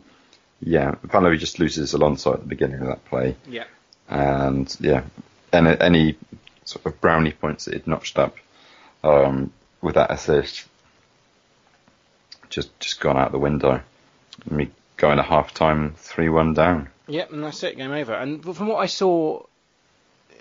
yeah, 0.61 0.95
Valery 1.03 1.37
just 1.37 1.59
loses 1.59 1.93
Alonso 1.93 2.33
at 2.33 2.39
the 2.39 2.47
beginning 2.47 2.79
of 2.79 2.87
that 2.87 3.03
play, 3.05 3.35
Yeah. 3.49 3.65
and 4.07 4.73
yeah, 4.79 5.03
any, 5.51 5.79
any 5.81 6.17
sort 6.63 6.85
of 6.85 6.99
brownie 7.01 7.33
points 7.33 7.65
that 7.65 7.73
he'd 7.73 7.85
notched 7.87 8.17
up 8.17 8.37
um, 9.03 9.51
with 9.81 9.95
that 9.95 10.09
assist 10.11 10.65
just 12.49 12.77
just 12.79 12.99
gone 13.01 13.17
out 13.17 13.31
the 13.33 13.37
window. 13.37 13.81
Mean, 14.49 14.71
going 14.95 15.19
at 15.19 15.25
half 15.25 15.53
time, 15.53 15.95
three 15.97 16.29
one 16.29 16.53
down. 16.53 16.87
Yep, 17.07 17.31
and 17.33 17.43
that's 17.43 17.61
it, 17.63 17.75
game 17.75 17.91
over. 17.91 18.13
And 18.13 18.41
from 18.55 18.67
what 18.67 18.77
I 18.77 18.85
saw, 18.85 19.43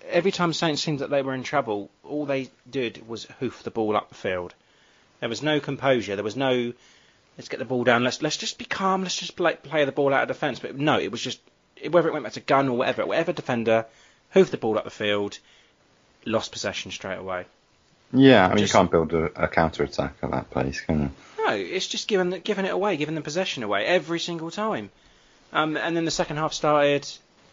every 0.09 0.33
time 0.33 0.53
Saints 0.53 0.83
seemed 0.83 1.01
that 1.01 1.11
they 1.11 1.23
were 1.23 1.35
in 1.35 1.43
trouble, 1.43 1.91
all 2.05 2.27
they 2.27 2.51
did 2.69 3.07
was 3.09 3.25
hoof 3.41 3.63
the 3.63 3.71
ball 3.71 3.97
up 3.97 4.09
the 4.09 4.15
field. 4.15 4.55
There 5.21 5.29
was 5.29 5.43
no 5.43 5.61
composure. 5.61 6.15
There 6.17 6.25
was 6.25 6.37
no, 6.37 6.73
let's 7.39 7.49
get 7.49 7.59
the 7.59 7.65
ball 7.65 7.85
down. 7.85 8.05
Let's 8.05 8.23
let's 8.23 8.37
just 8.37 8.59
be 8.59 8.65
calm. 8.65 9.03
Let's 9.03 9.17
just 9.17 9.37
play, 9.37 9.55
play 9.55 9.85
the 9.85 9.93
ball 9.93 10.13
out 10.13 10.23
of 10.23 10.29
defence. 10.29 10.59
But 10.59 10.77
no, 10.77 10.99
it 10.99 11.11
was 11.11 11.23
just 11.23 11.41
whether 11.91 12.09
it 12.09 12.13
went 12.13 12.25
back 12.25 12.35
to 12.35 12.41
Gunn 12.41 12.69
or 12.69 12.77
whatever, 12.77 13.07
whatever 13.07 13.33
defender 13.33 13.87
hoofed 14.31 14.51
the 14.51 14.57
ball 14.59 14.79
up 14.79 14.85
the 14.85 14.91
field, 14.91 15.39
lost 16.25 16.53
possession 16.53 16.91
straight 16.91 17.19
away. 17.19 17.45
Yeah, 18.13 18.45
I 18.45 18.49
mean, 18.51 18.59
Just- 18.59 18.73
you 18.73 18.79
can't 18.79 18.91
build 18.91 19.13
a, 19.15 19.45
a 19.45 19.49
counter 19.49 19.83
attack 19.83 20.17
at 20.23 20.31
that 20.31 20.51
pace, 20.51 20.81
can 20.81 21.01
you? 21.03 21.11
No, 21.45 21.55
it's 21.55 21.87
just 21.87 22.09
giving 22.09 22.31
giving 22.41 22.65
it 22.65 22.73
away, 22.73 22.97
giving 22.97 23.15
the 23.15 23.21
possession 23.21 23.63
away 23.63 23.85
every 23.87 24.21
single 24.21 24.51
time. 24.51 24.91
Um, 25.53 25.77
and 25.77 25.97
then 25.97 26.05
the 26.05 26.11
second 26.11 26.37
half 26.37 26.53
started, 26.53 27.07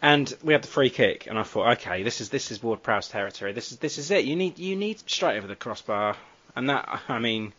and 0.03 0.31
we 0.43 0.51
had 0.51 0.61
the 0.61 0.67
free 0.67 0.89
kick, 0.89 1.27
and 1.27 1.39
I 1.39 1.43
thought, 1.43 1.77
okay, 1.77 2.03
this 2.03 2.19
is 2.19 2.29
this 2.29 2.51
is 2.51 2.61
Ward 2.61 2.83
Prowse 2.83 3.07
territory. 3.07 3.53
This 3.53 3.71
is 3.71 3.77
this 3.79 3.97
is 3.97 4.11
it. 4.11 4.25
You 4.25 4.35
need 4.35 4.59
you 4.59 4.75
need 4.75 4.99
straight 5.09 5.37
over 5.37 5.47
the 5.47 5.55
crossbar, 5.55 6.17
and 6.55 6.69
that 6.69 7.01
I 7.07 7.19
mean, 7.19 7.53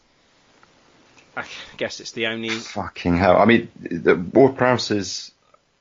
I 1.37 1.47
guess 1.79 2.01
it's 2.01 2.13
the 2.13 2.27
only. 2.27 2.51
Fucking 2.51 3.17
hell! 3.17 3.39
I 3.39 3.47
mean, 3.47 3.71
the 3.81 4.15
Ward 4.15 4.59
Prowse's 4.59 5.33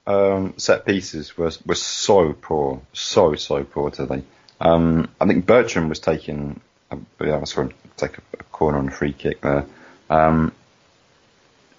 um, 0.07 0.53
set 0.57 0.85
pieces 0.85 1.37
were 1.37 1.51
were 1.65 1.75
so 1.75 2.31
poor, 2.31 2.81
so 2.93 3.35
so 3.35 3.65
poor 3.65 3.91
today. 3.91 4.23
Um, 4.61 5.09
I 5.19 5.27
think 5.27 5.45
Bertrand 5.45 5.89
was 5.89 5.99
taking, 5.99 6.61
a, 6.89 6.97
yeah, 7.19 7.35
I 7.35 7.43
going 7.53 7.69
to 7.69 7.75
take 7.97 8.17
a, 8.17 8.21
a 8.39 8.43
corner 8.43 8.77
on 8.77 8.87
a 8.87 8.91
free 8.91 9.11
kick 9.11 9.41
there. 9.41 9.65
Um, 10.09 10.53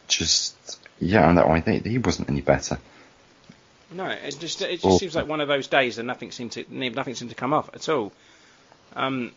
just 0.08 0.78
yeah, 1.00 1.26
on 1.26 1.36
that 1.36 1.48
one, 1.48 1.62
he, 1.62 1.78
he 1.78 1.96
wasn't 1.96 2.28
any 2.28 2.42
better. 2.42 2.78
No, 3.94 4.06
it 4.06 4.38
just 4.40 4.60
it 4.60 4.72
just 4.72 4.84
Awful. 4.84 4.98
seems 4.98 5.14
like 5.14 5.28
one 5.28 5.40
of 5.40 5.48
those 5.48 5.68
days 5.68 5.96
that 5.96 6.02
nothing 6.02 6.32
seemed 6.32 6.52
to 6.52 6.64
nothing 6.68 7.14
seemed 7.14 7.30
to 7.30 7.36
come 7.36 7.52
off 7.52 7.70
at 7.74 7.88
all. 7.88 8.12
Um, 8.96 9.32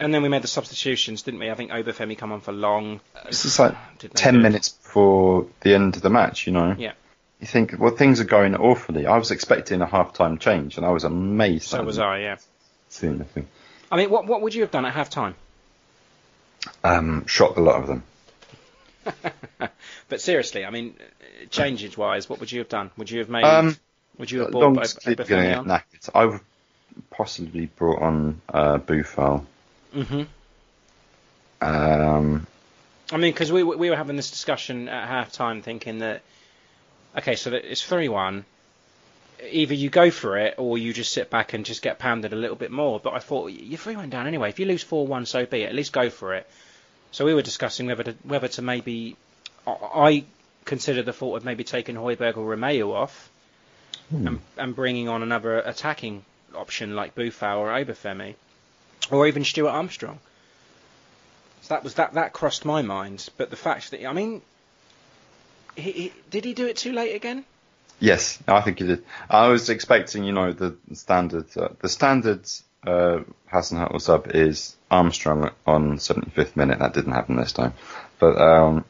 and 0.00 0.12
then 0.12 0.22
we 0.22 0.28
made 0.28 0.42
the 0.42 0.48
substitutions, 0.48 1.22
didn't 1.22 1.40
we? 1.40 1.50
I 1.50 1.54
think 1.54 1.70
Obafemi 1.70 2.18
come 2.18 2.32
on 2.32 2.40
for 2.40 2.52
long. 2.52 3.00
This 3.26 3.44
is 3.44 3.58
like 3.58 3.76
ten 4.14 4.42
minutes 4.42 4.70
before 4.70 5.46
the 5.60 5.74
end 5.74 5.96
of 5.96 6.02
the 6.02 6.10
match, 6.10 6.46
you 6.46 6.52
know. 6.52 6.74
Yeah. 6.78 6.92
You 7.40 7.46
think, 7.46 7.76
well, 7.78 7.94
things 7.94 8.20
are 8.20 8.24
going 8.24 8.56
awfully. 8.56 9.06
I 9.06 9.16
was 9.16 9.30
expecting 9.30 9.80
a 9.80 9.86
half-time 9.86 10.38
change, 10.38 10.76
and 10.76 10.84
I 10.84 10.90
was 10.90 11.04
amazed. 11.04 11.68
So 11.68 11.82
was 11.84 11.98
I. 11.98 12.18
Yeah. 12.18 12.36
Seeing 12.88 13.14
anything. 13.14 13.46
I 13.92 13.96
mean, 13.96 14.10
what 14.10 14.26
what 14.26 14.42
would 14.42 14.54
you 14.54 14.62
have 14.62 14.72
done 14.72 14.84
at 14.84 14.92
half 14.92 15.10
time? 15.10 15.36
Um, 16.82 17.26
shot 17.26 17.56
a 17.56 17.60
lot 17.60 17.80
of 17.80 17.86
them. 17.86 18.02
But 20.08 20.20
seriously, 20.20 20.64
I 20.64 20.70
mean, 20.70 20.94
changes 21.50 21.96
wise, 21.96 22.28
what 22.28 22.40
would 22.40 22.50
you 22.50 22.60
have 22.60 22.68
done? 22.68 22.90
Would 22.96 23.10
you 23.10 23.18
have 23.20 23.28
made? 23.28 23.44
Um, 23.44 23.76
Would 24.18 24.30
you 24.30 24.40
have 24.40 24.50
bought 24.52 24.62
Long's 24.74 24.96
Ob- 24.96 25.02
going 25.04 25.16
to 25.16 25.24
Obafemi 25.24 25.58
on? 25.58 25.66
knackered. 25.66 26.10
I 26.14 26.24
would 26.26 26.40
possibly 27.10 27.66
brought 27.66 28.00
on 28.02 28.40
uh, 28.48 28.78
Boufal. 28.78 29.44
hmm 29.92 30.22
Um, 31.60 32.46
I 33.12 33.16
mean, 33.16 33.32
because 33.32 33.50
we 33.52 33.62
we 33.62 33.90
were 33.90 33.96
having 33.96 34.16
this 34.16 34.30
discussion 34.30 34.88
at 34.88 35.08
half 35.08 35.32
time, 35.32 35.62
thinking 35.62 35.98
that 36.00 36.22
okay, 37.16 37.36
so 37.36 37.50
that 37.50 37.70
it's 37.70 37.82
three 37.82 38.08
one. 38.08 38.44
Either 39.50 39.74
you 39.74 39.88
go 39.88 40.10
for 40.10 40.36
it 40.36 40.54
or 40.58 40.78
you 40.78 40.92
just 40.92 41.12
sit 41.12 41.30
back 41.30 41.52
and 41.52 41.64
just 41.64 41.80
get 41.80 41.98
pounded 42.00 42.32
a 42.32 42.36
little 42.36 42.56
bit 42.56 42.72
more. 42.72 42.98
But 42.98 43.12
I 43.14 43.20
thought 43.20 43.52
you're 43.52 43.78
three 43.78 43.94
one 43.96 44.10
down 44.10 44.26
anyway. 44.26 44.48
If 44.48 44.58
you 44.58 44.66
lose 44.66 44.82
four 44.82 45.06
one, 45.06 45.26
so 45.26 45.46
be 45.46 45.62
it. 45.62 45.68
At 45.68 45.74
least 45.74 45.92
go 45.92 46.10
for 46.10 46.34
it. 46.34 46.48
So 47.12 47.24
we 47.24 47.34
were 47.34 47.42
discussing 47.42 47.86
whether 47.86 48.04
to 48.04 48.14
whether 48.22 48.48
to 48.48 48.62
maybe. 48.62 49.16
I- 49.66 50.24
considered 50.68 51.06
the 51.06 51.12
thought 51.14 51.36
of 51.36 51.44
maybe 51.44 51.64
taking 51.64 51.96
Højbjerg 51.96 52.36
or 52.36 52.54
Romeu 52.54 52.92
off 52.94 53.30
and, 54.10 54.38
and 54.58 54.76
bringing 54.76 55.08
on 55.08 55.22
another 55.22 55.58
attacking 55.58 56.24
option 56.54 56.94
like 56.94 57.14
Boufal 57.14 57.56
or 57.56 57.68
Obafemi, 57.68 58.34
or 59.10 59.26
even 59.26 59.44
Stuart 59.44 59.70
Armstrong. 59.70 60.18
So 61.62 61.74
that 61.74 61.84
was 61.84 61.94
that 61.94 62.14
that 62.14 62.32
crossed 62.34 62.64
my 62.64 62.82
mind. 62.82 63.28
But 63.36 63.50
the 63.50 63.56
fact 63.56 63.90
that 63.90 64.06
I 64.06 64.12
mean, 64.12 64.42
he, 65.74 65.90
he, 65.92 66.12
did 66.30 66.44
he 66.44 66.54
do 66.54 66.66
it 66.66 66.76
too 66.76 66.92
late 66.92 67.14
again? 67.14 67.44
yes, 67.98 68.38
I 68.46 68.60
think 68.60 68.78
he 68.78 68.86
did. 68.86 69.04
I 69.28 69.48
was 69.48 69.70
expecting, 69.70 70.22
you 70.24 70.32
know, 70.32 70.52
the 70.52 70.76
standard, 70.92 71.46
uh, 71.56 71.68
the 71.80 71.88
standard 71.88 72.48
uh, 72.86 73.20
Hasenhüttl 73.52 74.00
sub 74.00 74.30
is 74.34 74.76
Armstrong 74.90 75.50
on 75.66 75.98
75th 75.98 76.56
minute. 76.56 76.78
That 76.78 76.94
didn't 76.94 77.12
happen 77.12 77.36
this 77.36 77.52
time. 77.52 77.74
But 78.18 78.40
um, 78.40 78.84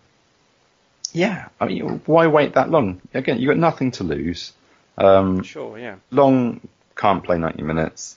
yeah, 1.13 1.49
I 1.61 1.67
mean, 1.67 2.03
why 2.07 2.27
wait 2.27 2.55
that 2.55 2.71
long? 2.71 3.01
Again, 3.15 3.39
you've 3.39 3.49
got 3.49 3.59
nothing 3.59 3.91
to 3.93 4.05
lose. 4.05 4.53
Um, 4.97 5.43
Sure, 5.43 5.79
yeah. 5.79 5.97
Long 6.11 6.61
can't 6.97 7.23
play 7.25 7.39
90 7.39 7.63
minutes. 7.63 8.17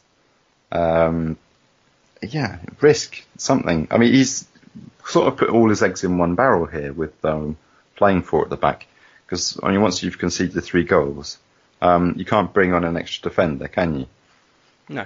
Um, 0.72 1.38
yeah, 2.22 2.60
risk 2.82 3.24
something. 3.38 3.88
I 3.92 3.98
mean, 3.98 4.14
he's 4.14 4.48
sort 5.06 5.28
of 5.28 5.38
put 5.38 5.50
all 5.50 5.70
his 5.70 5.84
eggs 5.84 6.04
in 6.04 6.18
one 6.18 6.36
barrel 6.36 6.66
here 6.66 6.94
with 6.94 7.14
um, 7.26 7.58
playing 7.96 8.24
four 8.24 8.44
at 8.44 8.50
the 8.50 8.58
back. 8.58 8.88
Because 9.26 9.60
I 9.64 9.72
mean, 9.72 9.82
once 9.82 10.04
you've 10.04 10.18
conceded 10.18 10.54
the 10.54 10.62
three 10.62 10.84
goals, 10.84 11.38
um, 11.82 12.16
you 12.18 12.26
can't 12.26 12.54
bring 12.54 12.74
on 12.74 12.84
an 12.84 12.98
extra 12.98 13.30
defender, 13.30 13.68
can 13.68 14.00
you? 14.02 14.06
No. 14.90 15.06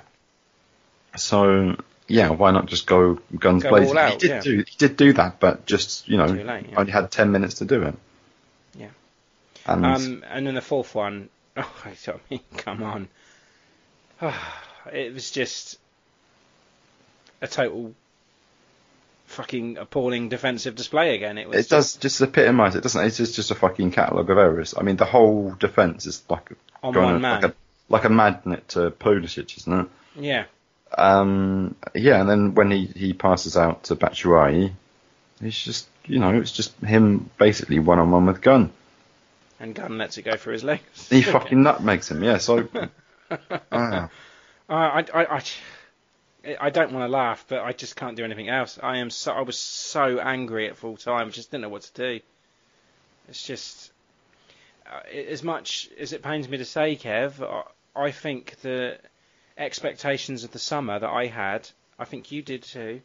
So 1.16 1.78
yeah, 2.08 2.30
why 2.30 2.52
not 2.52 2.68
just 2.68 2.86
go 2.86 3.20
guns 3.38 3.64
Go 3.64 3.70
blazing? 3.70 3.98
out, 3.98 4.12
he 4.14 4.18
did 4.18 4.30
yeah. 4.30 4.42
do 4.42 4.58
he 4.58 4.76
did 4.78 4.98
do 4.98 5.14
that, 5.14 5.40
but 5.40 5.66
just 5.66 6.08
you 6.08 6.18
know 6.18 6.26
late, 6.26 6.68
yeah. 6.70 6.76
only 6.78 6.92
had 6.92 7.12
10 7.12 7.32
minutes 7.32 7.56
to 7.56 7.66
do 7.66 7.84
it. 7.84 7.96
Yeah. 8.78 8.90
And 9.66 9.86
Um, 9.86 10.24
and 10.30 10.48
then 10.48 10.56
the 10.56 10.62
fourth 10.62 10.94
one, 10.94 11.30
oh, 11.58 11.84
I 11.86 11.96
mean, 12.30 12.42
come 12.58 12.84
on. 12.84 13.08
it 14.94 15.14
was 15.14 15.32
just 15.32 15.80
a 17.42 17.48
total 17.48 17.94
fucking 19.26 19.78
appalling 19.78 20.30
defensive 20.30 20.76
display 20.76 21.16
again. 21.16 21.38
It 21.38 21.50
was 21.50 21.66
it 21.66 21.70
does 21.70 21.96
just 21.96 22.22
epitomise 22.22 22.76
it, 22.76 22.84
doesn't 22.84 23.02
it? 23.02 23.08
It's 23.08 23.18
just, 23.18 23.36
just 23.36 23.52
a 23.52 23.56
fucking 23.56 23.92
catalogue 23.92 24.30
of 24.30 24.38
errors. 24.38 24.76
I 24.78 24.84
mean, 24.84 24.98
the 24.98 25.06
whole 25.06 25.56
defence 25.60 26.06
is 26.06 26.24
like 26.30 26.52
On 26.84 26.94
going 26.94 27.14
one 27.14 27.22
man. 27.22 27.42
like 27.42 27.52
a 27.52 27.56
like 27.90 28.04
a 28.06 28.10
magnet 28.10 28.68
to 28.70 28.92
Pulisic, 28.92 29.58
isn't 29.58 29.80
it? 29.80 29.88
Yeah. 30.16 30.46
Um, 30.98 31.76
yeah, 31.94 32.22
and 32.22 32.30
then 32.30 32.56
when 32.56 32.72
he, 32.72 32.86
he 32.86 33.14
passes 33.14 33.58
out 33.58 33.86
to 33.86 33.96
Batshuayi, 33.96 34.72
it's 35.42 35.64
just 35.64 35.88
you 36.06 36.20
know 36.20 36.38
it's 36.40 36.52
just 36.52 36.74
him 36.80 37.30
basically 37.38 37.80
one 37.80 38.00
on 38.00 38.12
one 38.12 38.26
with 38.26 38.42
Gunn. 38.42 38.72
And 39.60 39.74
Gunn 39.74 39.98
lets 39.98 40.18
it 40.18 40.24
go 40.24 40.38
for 40.38 40.52
his 40.52 40.64
legs. 40.64 41.10
He 41.10 41.22
fucking 41.22 41.64
nutmegs 41.64 42.12
him, 42.12 42.24
yeah. 42.24 42.38
So 42.38 42.68
ah, 43.72 44.10
Uh, 44.68 44.74
I, 44.74 45.06
I, 45.14 45.36
I, 45.36 46.58
I 46.60 46.70
don't 46.70 46.92
want 46.92 47.04
to 47.04 47.12
laugh, 47.12 47.46
but 47.48 47.62
I 47.62 47.72
just 47.72 47.96
can't 47.96 48.18
do 48.18 48.24
anything 48.24 48.50
else. 48.50 48.80
I 48.82 48.98
am 48.98 49.10
so, 49.10 49.32
I 49.32 49.42
was 49.42 49.58
so 49.58 50.20
angry 50.20 50.68
at 50.68 50.76
full 50.76 50.98
time, 50.98 51.32
just 51.32 51.52
didn't 51.52 51.64
know 51.64 51.70
what 51.70 51.84
to 51.84 51.94
do. 51.94 52.20
It's 53.30 53.46
just, 53.46 53.92
uh, 54.92 55.08
as 55.08 55.44
much 55.44 55.90
as 56.00 56.14
it 56.14 56.24
pains 56.24 56.50
me 56.50 56.58
to 56.58 56.66
say, 56.66 56.96
Kev, 56.96 57.42
I, 57.42 58.06
I 58.08 58.12
think 58.12 58.58
the 58.62 58.98
expectations 59.58 60.44
of 60.44 60.52
the 60.52 60.60
summer 60.60 61.00
that 61.00 61.10
I 61.10 61.28
had, 61.28 61.70
I 61.98 62.06
think 62.06 62.32
you 62.32 62.42
did 62.42 62.64
too, 62.64 63.02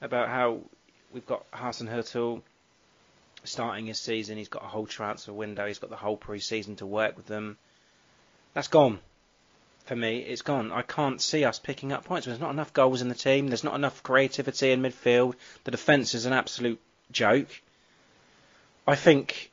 about 0.00 0.28
how 0.28 0.60
we've 1.12 1.26
got 1.26 1.50
Hasenhüttl 1.52 2.42
starting 3.44 3.86
his 3.86 3.98
season, 3.98 4.38
he's 4.38 4.48
got 4.48 4.64
a 4.64 4.68
whole 4.68 4.86
transfer 4.86 5.32
window, 5.32 5.66
he's 5.66 5.78
got 5.78 5.90
the 5.90 5.96
whole 5.96 6.16
pre-season 6.16 6.76
to 6.76 6.86
work 6.86 7.16
with 7.16 7.26
them. 7.26 7.58
That's 8.54 8.68
gone 8.68 8.98
for 9.84 9.94
me, 9.94 10.18
it's 10.18 10.42
gone. 10.42 10.72
I 10.72 10.82
can't 10.82 11.20
see 11.20 11.44
us 11.44 11.58
picking 11.58 11.92
up 11.92 12.04
points. 12.04 12.26
There's 12.26 12.40
not 12.40 12.50
enough 12.50 12.72
goals 12.72 13.02
in 13.02 13.08
the 13.08 13.14
team. 13.14 13.48
There's 13.48 13.64
not 13.64 13.74
enough 13.74 14.02
creativity 14.02 14.72
in 14.72 14.82
midfield. 14.82 15.34
The 15.64 15.70
defence 15.70 16.14
is 16.14 16.24
an 16.24 16.32
absolute 16.32 16.80
joke. 17.10 17.48
I 18.86 18.96
think, 18.96 19.50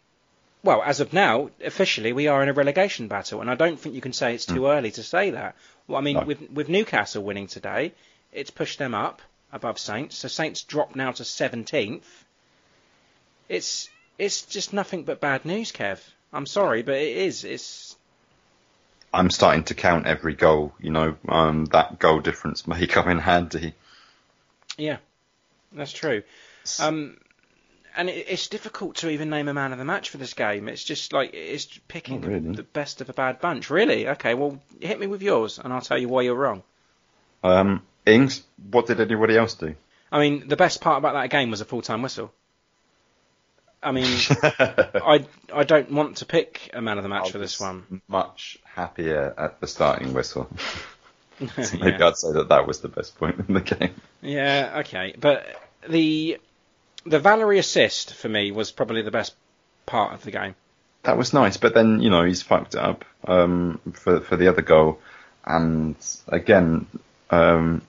well, 0.63 0.81
as 0.83 0.99
of 0.99 1.11
now, 1.13 1.49
officially 1.63 2.13
we 2.13 2.27
are 2.27 2.43
in 2.43 2.49
a 2.49 2.53
relegation 2.53 3.07
battle, 3.07 3.41
and 3.41 3.49
I 3.49 3.55
don't 3.55 3.79
think 3.79 3.95
you 3.95 4.01
can 4.01 4.13
say 4.13 4.35
it's 4.35 4.45
too 4.45 4.67
early 4.67 4.91
to 4.91 5.03
say 5.03 5.31
that. 5.31 5.55
Well, 5.87 5.97
I 5.97 6.01
mean, 6.01 6.17
No. 6.17 6.23
with 6.23 6.49
with 6.51 6.69
Newcastle 6.69 7.23
winning 7.23 7.47
today, 7.47 7.93
it's 8.31 8.51
pushed 8.51 8.77
them 8.79 8.93
up 8.93 9.21
above 9.51 9.79
Saints. 9.79 10.17
So 10.17 10.27
Saints 10.27 10.61
drop 10.63 10.95
now 10.95 11.11
to 11.11 11.23
17th. 11.23 12.03
It's 13.49 13.89
it's 14.17 14.43
just 14.43 14.71
nothing 14.73 15.03
but 15.03 15.19
bad 15.19 15.45
news, 15.45 15.71
Kev. 15.71 15.99
I'm 16.31 16.45
sorry, 16.45 16.83
but 16.83 16.95
it 16.95 17.17
is. 17.17 17.43
It's 17.43 17.95
I'm 19.13 19.29
starting 19.29 19.63
to 19.65 19.73
count 19.73 20.05
every 20.05 20.35
goal. 20.35 20.73
You 20.79 20.91
know, 20.91 21.17
um, 21.27 21.65
that 21.65 21.99
goal 21.99 22.19
difference 22.19 22.67
may 22.67 22.87
come 22.95 23.09
in 23.09 23.19
handy. 23.19 23.73
Yeah, 24.77 24.97
that's 25.73 25.91
true. 25.91 26.23
Um, 26.79 27.17
and 27.95 28.09
it, 28.09 28.25
it's 28.29 28.47
difficult 28.47 28.97
to 28.97 29.09
even 29.09 29.29
name 29.29 29.47
a 29.47 29.53
man 29.53 29.71
of 29.71 29.77
the 29.77 29.85
match 29.85 30.09
for 30.09 30.17
this 30.17 30.33
game. 30.33 30.67
It's 30.67 30.83
just 30.83 31.13
like 31.13 31.33
it's 31.33 31.65
picking 31.87 32.21
really. 32.21 32.55
the 32.55 32.63
best 32.63 33.01
of 33.01 33.09
a 33.09 33.13
bad 33.13 33.39
bunch. 33.39 33.69
Really? 33.69 34.07
Okay, 34.09 34.33
well, 34.33 34.59
hit 34.79 34.99
me 34.99 35.07
with 35.07 35.21
yours, 35.21 35.59
and 35.59 35.71
I'll 35.73 35.81
tell 35.81 35.97
you 35.97 36.09
why 36.09 36.21
you're 36.21 36.35
wrong. 36.35 36.63
Um, 37.43 37.81
Ings, 38.05 38.43
what 38.69 38.87
did 38.87 38.99
anybody 38.99 39.37
else 39.37 39.55
do? 39.55 39.75
I 40.11 40.19
mean, 40.19 40.47
the 40.47 40.57
best 40.57 40.81
part 40.81 40.97
about 40.97 41.13
that 41.13 41.29
game 41.29 41.49
was 41.49 41.61
a 41.61 41.65
full-time 41.65 42.01
whistle. 42.01 42.33
I 43.83 43.91
mean, 43.91 44.19
I 44.41 45.25
I 45.51 45.63
don't 45.63 45.91
want 45.91 46.17
to 46.17 46.25
pick 46.25 46.69
a 46.73 46.81
man 46.81 46.97
of 46.97 47.03
the 47.03 47.09
match 47.09 47.29
I 47.29 47.31
for 47.31 47.37
this 47.39 47.59
one. 47.59 48.01
Much 48.07 48.59
happier 48.63 49.33
at 49.37 49.59
the 49.59 49.67
starting 49.67 50.13
whistle. 50.13 50.49
So 51.41 51.79
maybe 51.79 51.97
yeah. 51.97 52.07
I'd 52.09 52.17
say 52.17 52.33
that 52.33 52.49
that 52.49 52.67
was 52.67 52.81
the 52.81 52.87
best 52.87 53.17
point 53.17 53.43
in 53.47 53.55
the 53.55 53.61
game. 53.61 53.95
yeah, 54.21 54.81
okay, 54.81 55.15
but 55.19 55.47
the 55.89 56.37
the 57.05 57.19
Valery 57.19 57.59
assist 57.59 58.13
for 58.13 58.29
me 58.29 58.51
was 58.51 58.71
probably 58.71 59.01
the 59.01 59.11
best 59.11 59.35
part 59.85 60.13
of 60.13 60.23
the 60.23 60.31
game. 60.31 60.55
That 61.03 61.17
was 61.17 61.33
nice, 61.33 61.57
but 61.57 61.73
then 61.73 62.01
you 62.01 62.09
know 62.09 62.23
he's 62.23 62.41
fucked 62.41 62.75
up 62.75 63.05
um, 63.27 63.79
for 63.93 64.21
for 64.21 64.35
the 64.37 64.47
other 64.47 64.61
goal, 64.61 64.99
and 65.43 65.95
again 66.27 66.85
um, 67.31 67.81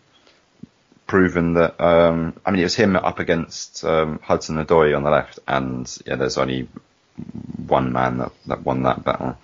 proven 1.07 1.55
that 1.55 1.79
um, 1.79 2.35
I 2.46 2.51
mean 2.51 2.61
it 2.61 2.64
was 2.64 2.75
him 2.75 2.96
up 2.96 3.18
against 3.18 3.85
um, 3.85 4.18
Hudson 4.22 4.57
Odoi 4.57 4.96
on 4.96 5.03
the 5.03 5.11
left, 5.11 5.40
and 5.46 5.87
yeah, 6.07 6.16
there's 6.16 6.38
only 6.38 6.68
one 7.66 7.92
man 7.92 8.18
that, 8.18 8.33
that 8.46 8.64
won 8.64 8.85
that 8.85 9.05
battle. 9.05 9.37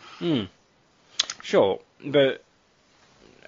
Sure, 1.42 1.80
but 2.04 2.42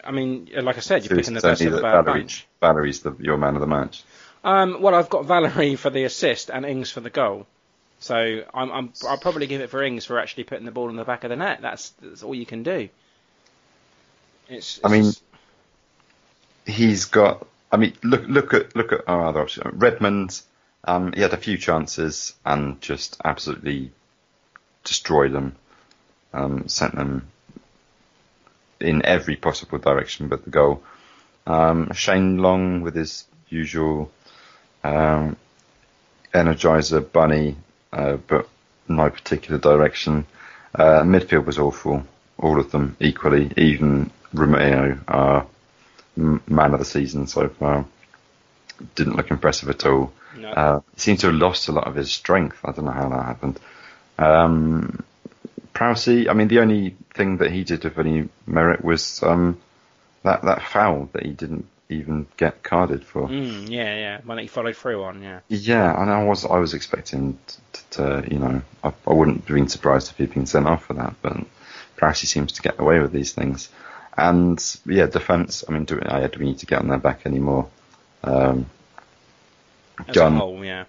I 0.04 0.10
mean, 0.10 0.50
like 0.54 0.76
I 0.76 0.80
said, 0.80 1.02
you're 1.04 1.10
So 1.10 1.16
picking 1.16 1.34
the 1.34 1.40
best 1.40 1.62
of 1.62 1.72
that 1.72 1.82
bad 1.82 2.04
Valery, 2.04 2.20
bunch. 2.20 2.46
Valery's 2.60 3.00
the, 3.00 3.16
your 3.18 3.38
man 3.38 3.54
of 3.54 3.60
the 3.60 3.66
match. 3.66 4.04
Um, 4.42 4.80
well, 4.80 4.94
I've 4.94 5.10
got 5.10 5.26
Valery 5.26 5.76
for 5.76 5.90
the 5.90 6.04
assist 6.04 6.50
and 6.50 6.64
Ings 6.64 6.90
for 6.90 7.00
the 7.00 7.10
goal. 7.10 7.46
So 8.00 8.14
I'm, 8.54 8.72
I'm, 8.72 8.92
I'll 9.06 9.18
probably 9.18 9.46
give 9.46 9.60
it 9.60 9.68
for 9.70 9.82
Ings 9.82 10.06
for 10.06 10.18
actually 10.18 10.44
putting 10.44 10.64
the 10.64 10.70
ball 10.72 10.88
in 10.88 10.96
the 10.96 11.04
back 11.04 11.24
of 11.24 11.30
the 11.30 11.36
net. 11.36 11.60
That's, 11.60 11.90
that's 12.00 12.22
all 12.22 12.34
you 12.34 12.46
can 12.46 12.62
do. 12.62 12.88
It's, 14.48 14.80
I 14.82 14.88
mean, 14.88 15.00
it's- 15.08 15.22
he's 16.66 17.04
got. 17.06 17.46
I 17.72 17.76
mean, 17.76 17.92
look 18.02 18.24
look 18.26 18.52
at 18.52 18.74
look 18.74 18.92
at 18.92 19.02
our 19.06 19.26
other 19.26 19.40
options. 19.42 19.74
Redmond. 19.74 20.40
Um, 20.82 21.12
he 21.12 21.20
had 21.20 21.34
a 21.34 21.36
few 21.36 21.56
chances 21.58 22.34
and 22.44 22.80
just 22.80 23.20
absolutely 23.24 23.92
destroyed 24.82 25.30
them. 25.32 25.54
Um, 26.32 26.68
sent 26.68 26.94
them 26.96 27.28
in 28.80 29.04
every 29.04 29.36
possible 29.36 29.78
direction 29.78 30.28
but 30.28 30.44
the 30.44 30.50
goal. 30.50 30.82
Um, 31.46 31.92
Shane 31.92 32.38
Long 32.38 32.80
with 32.80 32.94
his 32.94 33.26
usual 33.48 34.10
um, 34.84 35.36
energizer 36.32 37.00
bunny, 37.12 37.56
uh, 37.92 38.16
but 38.26 38.48
no 38.88 39.10
particular 39.10 39.58
direction. 39.58 40.26
Uh, 40.74 41.02
midfield 41.02 41.46
was 41.46 41.58
awful, 41.58 42.04
all 42.38 42.60
of 42.60 42.70
them 42.70 42.96
equally. 43.00 43.52
Even 43.56 44.10
Romeu, 44.34 45.00
our 45.08 45.46
man 46.16 46.72
of 46.72 46.78
the 46.78 46.84
season 46.84 47.26
so 47.26 47.48
far, 47.48 47.84
didn't 48.94 49.16
look 49.16 49.30
impressive 49.30 49.68
at 49.68 49.86
all. 49.86 50.12
No. 50.36 50.48
Uh, 50.48 50.80
seemed 50.96 51.18
to 51.20 51.26
have 51.26 51.36
lost 51.36 51.68
a 51.68 51.72
lot 51.72 51.86
of 51.86 51.96
his 51.96 52.12
strength. 52.12 52.58
I 52.64 52.72
don't 52.72 52.84
know 52.84 52.92
how 52.92 53.08
that 53.08 53.24
happened. 53.24 53.60
Um, 54.18 55.02
Prowse, 55.72 56.08
I 56.08 56.32
mean, 56.34 56.48
the 56.48 56.60
only 56.60 56.96
thing 57.14 57.38
that 57.38 57.50
he 57.50 57.64
did 57.64 57.84
of 57.84 57.98
any 57.98 58.28
merit 58.46 58.84
was 58.84 59.22
um, 59.22 59.58
that 60.22 60.42
that 60.42 60.62
foul 60.62 61.08
that 61.12 61.24
he 61.24 61.32
didn't 61.32 61.66
even 61.90 62.26
get 62.36 62.62
carded 62.62 63.04
for. 63.04 63.28
Mm, 63.28 63.68
yeah, 63.68 63.94
yeah. 63.96 64.20
One 64.24 64.36
that 64.36 64.42
he 64.42 64.48
followed 64.48 64.76
through 64.76 65.02
on, 65.02 65.22
yeah. 65.22 65.40
Yeah, 65.48 66.00
and 66.00 66.10
I 66.10 66.24
was 66.24 66.44
I 66.44 66.58
was 66.58 66.74
expecting 66.74 67.38
to, 67.72 67.90
to 68.22 68.28
you 68.30 68.38
know, 68.38 68.62
I, 68.82 68.92
I 69.06 69.12
wouldn't 69.12 69.44
have 69.46 69.54
been 69.54 69.68
surprised 69.68 70.10
if 70.10 70.16
he'd 70.18 70.32
been 70.34 70.46
sent 70.46 70.66
off 70.66 70.86
for 70.86 70.94
that, 70.94 71.14
but 71.22 71.36
Prowse 71.96 72.20
seems 72.20 72.52
to 72.52 72.62
get 72.62 72.80
away 72.80 73.00
with 73.00 73.12
these 73.12 73.32
things. 73.32 73.68
And 74.16 74.58
yeah, 74.86 75.06
defence. 75.06 75.64
I 75.68 75.72
mean, 75.72 75.84
do, 75.84 76.00
I 76.04 76.26
do 76.26 76.38
we 76.38 76.46
need 76.46 76.58
to 76.60 76.66
get 76.66 76.80
on 76.80 76.88
their 76.88 76.98
back 76.98 77.26
anymore? 77.26 77.68
Um, 78.24 78.66
As 80.08 80.14
Gunn, 80.14 80.36
whole, 80.36 80.64
yeah. 80.64 80.84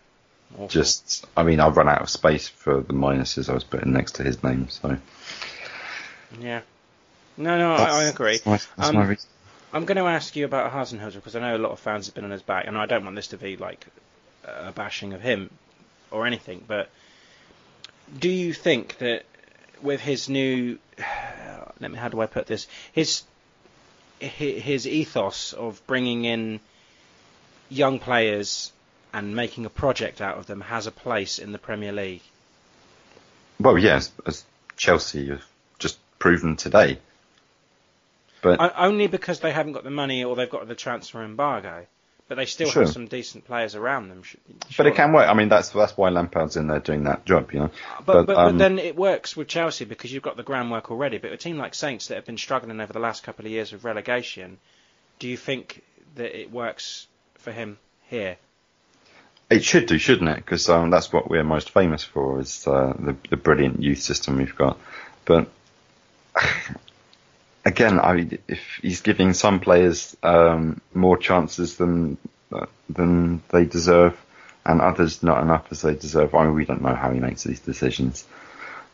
Awful. 0.53 0.67
just, 0.67 1.25
I 1.37 1.43
mean, 1.43 1.59
I've 1.61 1.77
run 1.77 1.87
out 1.87 2.01
of 2.01 2.09
space 2.09 2.47
for 2.49 2.81
the 2.81 2.93
minuses 2.93 3.49
I 3.49 3.53
was 3.53 3.63
putting 3.63 3.93
next 3.93 4.15
to 4.15 4.23
his 4.23 4.43
name, 4.43 4.67
so 4.69 4.97
Yeah. 6.39 6.61
No, 7.37 7.57
no, 7.57 7.71
I, 7.73 8.01
I 8.01 8.03
agree. 8.05 8.39
That's 8.39 8.45
my, 8.45 8.57
that's 8.75 8.89
Um, 8.89 8.95
my 8.95 9.05
reason. 9.05 9.29
I'm 9.73 9.85
going 9.85 9.97
to 9.97 10.03
ask 10.03 10.35
you 10.35 10.45
about 10.45 10.71
Hasenhüttl 10.71 11.15
because 11.15 11.35
I 11.35 11.39
know 11.39 11.55
a 11.55 11.57
lot 11.57 11.71
of 11.71 11.79
fans 11.79 12.07
have 12.07 12.15
been 12.15 12.25
on 12.25 12.31
his 12.31 12.41
back, 12.41 12.67
and 12.67 12.77
I 12.77 12.85
don't 12.85 13.03
want 13.03 13.15
this 13.15 13.27
to 13.27 13.37
be 13.37 13.55
like 13.57 13.85
a 14.43 14.71
bashing 14.71 15.13
of 15.13 15.21
him 15.21 15.49
or 16.09 16.27
anything, 16.27 16.63
but 16.67 16.89
do 18.19 18.29
you 18.29 18.53
think 18.53 18.97
that 18.97 19.23
with 19.81 20.01
his 20.01 20.27
new, 20.29 20.77
let 21.79 21.91
me, 21.91 21.97
how 21.97 22.09
do 22.09 22.19
I 22.21 22.25
put 22.25 22.47
this, 22.47 22.67
his 22.91 23.23
his 24.19 24.85
ethos 24.85 25.53
of 25.53 25.81
bringing 25.87 26.25
in 26.25 26.59
young 27.69 27.97
players 27.97 28.71
and 29.11 29.35
making 29.35 29.65
a 29.65 29.69
project 29.69 30.21
out 30.21 30.37
of 30.37 30.45
them 30.45 30.61
has 30.61 30.85
a 30.85 30.91
place 30.91 31.39
in 31.39 31.51
the 31.51 31.57
Premier 31.57 31.91
League? 31.91 32.21
Well, 33.59 33.79
yes, 33.79 34.11
as 34.25 34.43
Chelsea 34.77 35.29
have 35.29 35.43
just 35.79 35.97
proven 36.19 36.55
today. 36.55 36.99
But 38.41 38.59
O- 38.59 38.71
Only 38.77 39.07
because 39.07 39.39
they 39.39 39.51
haven't 39.51 39.73
got 39.73 39.83
the 39.83 39.89
money 39.91 40.23
or 40.23 40.35
they've 40.35 40.49
got 40.49 40.67
the 40.67 40.75
transfer 40.75 41.23
embargo, 41.23 41.85
but 42.27 42.35
they 42.35 42.45
still 42.45 42.69
Sure. 42.69 42.83
have 42.83 42.91
some 42.93 43.07
decent 43.07 43.45
players 43.45 43.75
around 43.75 44.09
them. 44.09 44.23
sh- 44.23 44.35
but 44.77 44.87
it 44.87 44.95
can 44.95 45.11
work. 45.13 45.27
I 45.29 45.33
mean, 45.33 45.49
that's 45.49 45.69
that's 45.69 45.95
why 45.97 46.09
Lampard's 46.09 46.55
in 46.57 46.67
there 46.67 46.79
doing 46.79 47.03
that 47.03 47.25
job, 47.25 47.51
you 47.53 47.59
know. 47.59 47.71
But, 48.05 48.25
but, 48.25 48.37
um, 48.37 48.53
but 48.53 48.57
then 48.57 48.79
it 48.79 48.95
works 48.95 49.35
with 49.37 49.47
Chelsea 49.47 49.85
because 49.85 50.11
you've 50.13 50.23
got 50.23 50.37
the 50.37 50.43
groundwork 50.43 50.89
already. 50.91 51.17
But 51.17 51.31
a 51.33 51.37
team 51.37 51.57
like 51.57 51.75
Saints 51.75 52.07
that 52.07 52.15
have 52.15 52.25
been 52.25 52.37
struggling 52.37 52.79
over 52.79 52.93
the 52.93 52.99
last 52.99 53.23
couple 53.23 53.45
of 53.45 53.51
years 53.51 53.71
with 53.71 53.83
relegation, 53.83 54.57
do 55.19 55.27
you 55.27 55.37
think 55.37 55.83
that 56.15 56.37
it 56.39 56.51
works 56.51 57.07
for 57.35 57.51
him 57.51 57.77
here? 58.09 58.37
It 59.49 59.65
should 59.65 59.85
do, 59.85 59.97
shouldn't 59.97 60.29
it? 60.29 60.37
Because 60.37 60.69
um, 60.69 60.89
that's 60.89 61.11
what 61.11 61.29
we're 61.29 61.43
most 61.43 61.71
famous 61.71 62.03
for 62.05 62.39
is 62.39 62.65
uh, 62.65 62.93
the, 62.97 63.17
the 63.29 63.35
brilliant 63.37 63.81
youth 63.83 63.99
system 63.99 64.37
we've 64.37 64.55
got. 64.55 64.79
But 65.25 65.49
again, 67.65 67.99
I 67.99 68.13
mean, 68.13 68.39
if 68.47 68.79
he's 68.81 69.01
giving 69.01 69.33
some 69.33 69.59
players 69.59 70.15
um, 70.23 70.81
more 70.93 71.17
chances 71.17 71.77
than 71.77 72.17
uh, 72.51 72.65
than 72.89 73.41
they 73.49 73.65
deserve, 73.65 74.19
and 74.65 74.81
others 74.81 75.23
not 75.23 75.41
enough 75.41 75.67
as 75.71 75.81
they 75.81 75.95
deserve, 75.95 76.35
I 76.35 76.45
mean, 76.45 76.53
we 76.53 76.65
don't 76.65 76.81
know 76.81 76.95
how 76.95 77.11
he 77.11 77.19
makes 77.19 77.43
these 77.43 77.59
decisions. 77.59 78.25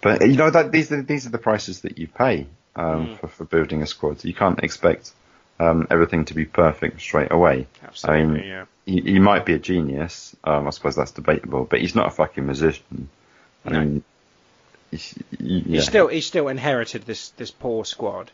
But 0.01 0.21
you 0.27 0.35
know 0.35 0.49
that 0.49 0.71
these 0.71 0.91
are 0.91 1.01
these 1.01 1.25
are 1.25 1.31
the 1.31 1.37
prices 1.37 1.81
that 1.81 1.97
you 1.97 2.07
pay 2.07 2.47
um, 2.75 3.17
for, 3.17 3.27
for 3.27 3.45
building 3.45 3.81
a 3.81 3.87
squad. 3.87 4.23
You 4.23 4.33
can't 4.33 4.59
expect 4.59 5.11
um, 5.59 5.87
everything 5.89 6.25
to 6.25 6.33
be 6.33 6.45
perfect 6.45 7.01
straight 7.01 7.31
away. 7.31 7.67
Absolutely, 7.83 8.21
I 8.21 8.25
mean, 8.25 8.45
yeah. 8.45 8.65
he, 8.85 9.01
he 9.01 9.19
might 9.19 9.45
be 9.45 9.53
a 9.53 9.59
genius. 9.59 10.35
Um, 10.43 10.67
I 10.67 10.69
suppose 10.69 10.95
that's 10.95 11.11
debatable, 11.11 11.65
but 11.65 11.81
he's 11.81 11.95
not 11.95 12.07
a 12.07 12.11
fucking 12.11 12.45
musician. 12.45 13.09
I 13.65 13.69
mean, 13.71 14.03
he's, 14.91 15.15
yeah. 15.39 15.61
He's 15.65 15.85
still 15.85 16.07
he's 16.07 16.27
still 16.27 16.47
inherited 16.47 17.05
this 17.05 17.29
this 17.29 17.49
poor 17.49 17.83
squad 17.83 18.31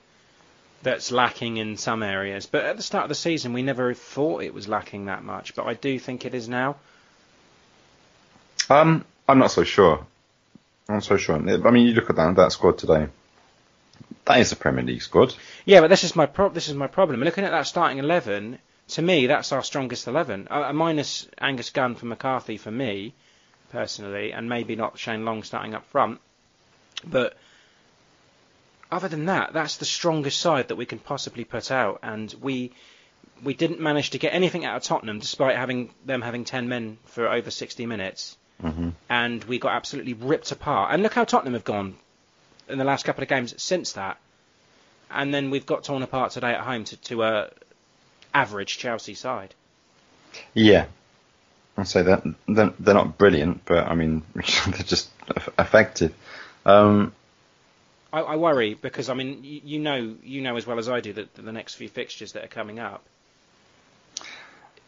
that's 0.84 1.12
lacking 1.12 1.58
in 1.58 1.78
some 1.78 2.04
areas. 2.04 2.46
But 2.46 2.66
at 2.66 2.78
the 2.78 2.84
start 2.84 3.06
of 3.06 3.10
the 3.10 3.16
season, 3.16 3.54
we 3.54 3.64
never 3.64 3.94
thought 3.94 4.44
it 4.44 4.54
was 4.54 4.68
lacking 4.68 5.06
that 5.06 5.24
much. 5.24 5.56
But 5.56 5.66
I 5.66 5.74
do 5.74 5.98
think 5.98 6.26
it 6.26 6.34
is 6.34 6.48
now. 6.48 6.76
Um, 8.70 9.06
I'm 9.28 9.40
not 9.40 9.52
so 9.52 9.64
sure. 9.64 10.06
I'm 10.88 10.96
not 10.96 11.04
so 11.04 11.18
sure. 11.18 11.36
I 11.36 11.72
mean, 11.72 11.88
you 11.88 11.94
look 11.94 12.10
at 12.10 12.18
that 12.18 12.36
that 12.36 12.52
squad 12.52 12.78
today. 12.78 13.08
That 14.26 14.40
is 14.40 14.52
a 14.52 14.56
Premier 14.56 14.84
League 14.84 15.02
squad. 15.02 15.34
Yeah, 15.66 15.82
but 15.82 15.90
this 15.90 16.04
is 16.04 16.16
my 16.16 16.26
pro- 16.26 16.50
this 16.50 16.70
is 16.70 16.76
my 16.76 16.88
problem. 16.88 17.22
Looking 17.22 17.46
at 17.46 17.52
that 17.52 17.68
starting 17.68 17.98
eleven, 17.98 18.60
to 18.90 19.02
me, 19.02 19.28
that's 19.28 19.52
our 19.52 19.64
strongest 19.64 20.08
eleven. 20.08 20.48
Uh, 20.50 20.72
minus 20.74 21.28
Angus 21.40 21.72
Gunn 21.72 21.96
for 21.96 22.06
McCarthy 22.06 22.58
for 22.58 22.72
me, 22.72 23.14
personally, 23.72 24.32
and 24.32 24.48
maybe 24.48 24.76
not 24.76 24.98
Shane 24.98 25.26
Long 25.26 25.44
starting 25.44 25.74
up 25.74 25.86
front. 25.88 26.20
But 27.06 27.36
other 28.94 29.08
than 29.08 29.26
that, 29.26 29.54
that's 29.54 29.78
the 29.78 29.86
strongest 29.86 30.40
side 30.40 30.70
that 30.70 30.76
we 30.76 30.86
can 30.86 31.00
possibly 31.00 31.44
put 31.44 31.72
out, 31.72 32.00
and 32.04 32.34
we 32.42 32.72
we 33.44 33.54
didn't 33.54 33.82
manage 33.82 34.12
to 34.12 34.18
get 34.18 34.34
anything 34.34 34.64
out 34.64 34.78
of 34.78 34.84
Tottenham, 34.84 35.20
despite 35.20 35.56
having 35.58 35.94
them 36.06 36.22
having 36.22 36.46
ten 36.46 36.70
men 36.70 36.98
for 37.06 37.28
over 37.28 37.52
sixty 37.52 37.86
minutes, 37.86 38.38
Mm-hmm. 38.62 38.90
and 39.10 39.44
we 39.44 39.60
got 39.60 39.74
absolutely 39.74 40.14
ripped 40.14 40.52
apart. 40.52 40.94
And 40.94 41.04
look 41.04 41.14
how 41.14 41.26
Tottenham 41.26 41.54
have 41.54 41.66
gone 41.66 41.96
in 42.70 42.78
the 42.78 42.86
last 42.86 43.04
couple 43.04 43.22
of 43.24 43.28
games 43.28 43.54
since 43.62 43.94
that 43.94 44.18
and 45.14 45.34
then 45.34 45.50
we've 45.52 45.66
got 45.66 45.84
torn 45.84 46.02
apart 46.02 46.32
today 46.32 46.52
at 46.54 46.62
home 46.62 46.84
to, 46.86 46.98
to 46.98 47.24
a 47.24 47.50
average 48.34 48.78
Chelsea 48.78 49.14
side. 49.14 49.54
Yeah. 50.54 50.86
I'll 51.78 51.86
say 51.86 52.02
that 52.04 52.24
they're, 52.48 52.74
they're 52.80 52.94
not 52.94 53.18
brilliant, 53.18 53.66
but 53.66 53.88
I 53.88 53.96
mean, 53.96 54.24
they're 54.36 54.84
just 54.84 55.10
effective. 55.58 56.14
Um, 56.66 57.14
I, 58.14 58.20
I 58.20 58.36
worry 58.36 58.76
because 58.76 59.10
I 59.10 59.16
mean 59.16 59.44
you, 59.44 59.62
you 59.66 59.80
know 59.80 60.16
you 60.24 60.42
know 60.42 60.56
as 60.56 60.68
well 60.68 60.78
as 60.78 60.88
I 60.88 61.02
do 61.02 61.12
that, 61.14 61.34
the 61.34 61.52
next 61.52 61.74
few 61.76 61.90
fixtures 61.90 62.34
that 62.34 62.46
are 62.46 62.50
coming 62.60 62.80
up. 62.80 63.04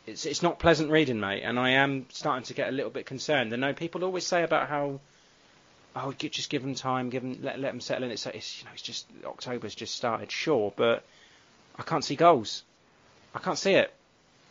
It's 0.06 0.26
it's 0.26 0.44
not 0.44 0.60
pleasant 0.60 0.92
reading, 0.92 1.20
mate, 1.20 1.42
and 1.42 1.60
I 1.60 1.72
am 1.72 2.06
starting 2.10 2.44
to 2.46 2.54
get 2.54 2.70
a 2.70 2.72
little 2.72 2.92
bit 2.92 3.08
concerned. 3.08 3.52
I 3.52 3.58
know 3.58 3.74
people 3.74 4.04
always 4.04 4.26
say 4.26 4.44
about 4.44 4.70
how, 4.70 5.00
oh, 5.96 6.12
just 6.14 6.52
give 6.52 6.62
them 6.62 6.76
time, 6.76 7.10
give 7.10 7.24
them 7.24 7.40
let 7.42 7.60
let 7.60 7.72
them 7.72 7.82
settle 7.82 8.04
in. 8.04 8.12
It's, 8.12 8.28
it's 8.28 8.60
you 8.60 8.66
know 8.66 8.72
it's 8.74 8.84
just 8.84 9.08
October's 9.26 9.74
just 9.74 9.96
started, 9.96 10.32
sure, 10.32 10.72
but 10.76 11.04
I 11.80 11.82
can't 11.82 12.06
see 12.06 12.16
goals. 12.16 12.62
I 13.34 13.40
can't 13.40 13.58
see 13.58 13.74
it. 13.74 13.92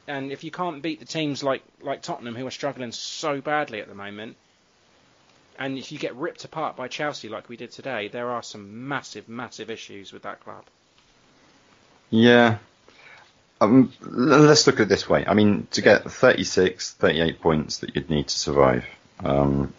And 0.06 0.32
if 0.32 0.42
you 0.44 0.50
can't 0.50 0.82
beat 0.82 0.98
the 0.98 1.06
teams 1.06 1.44
like 1.44 1.62
like 1.80 2.02
Tottenham 2.02 2.34
who 2.34 2.46
are 2.48 2.50
struggling 2.50 2.90
so 2.90 3.40
badly 3.40 3.80
at 3.80 3.86
the 3.86 3.94
moment, 3.94 4.36
and 5.58 5.78
if 5.78 5.92
you 5.92 5.98
get 5.98 6.14
ripped 6.16 6.44
apart 6.44 6.76
by 6.76 6.88
Chelsea 6.88 7.28
like 7.28 7.48
we 7.48 7.56
did 7.56 7.70
today, 7.70 8.08
there 8.08 8.30
are 8.30 8.42
some 8.42 8.88
massive, 8.88 9.28
massive 9.28 9.70
issues 9.70 10.12
with 10.12 10.22
that 10.22 10.40
club. 10.40 10.64
yeah. 12.10 12.58
Um, 13.60 13.92
let's 14.00 14.66
look 14.66 14.76
at 14.76 14.82
it 14.82 14.88
this 14.88 15.08
way. 15.08 15.24
I 15.26 15.32
mean, 15.32 15.68
to 15.70 15.80
get 15.80 16.10
36, 16.10 16.94
38 16.94 17.40
points 17.40 17.78
that 17.78 17.94
you'd 17.94 18.10
need 18.10 18.26
to 18.26 18.38
survive, 18.38 18.84
um, 19.24 19.72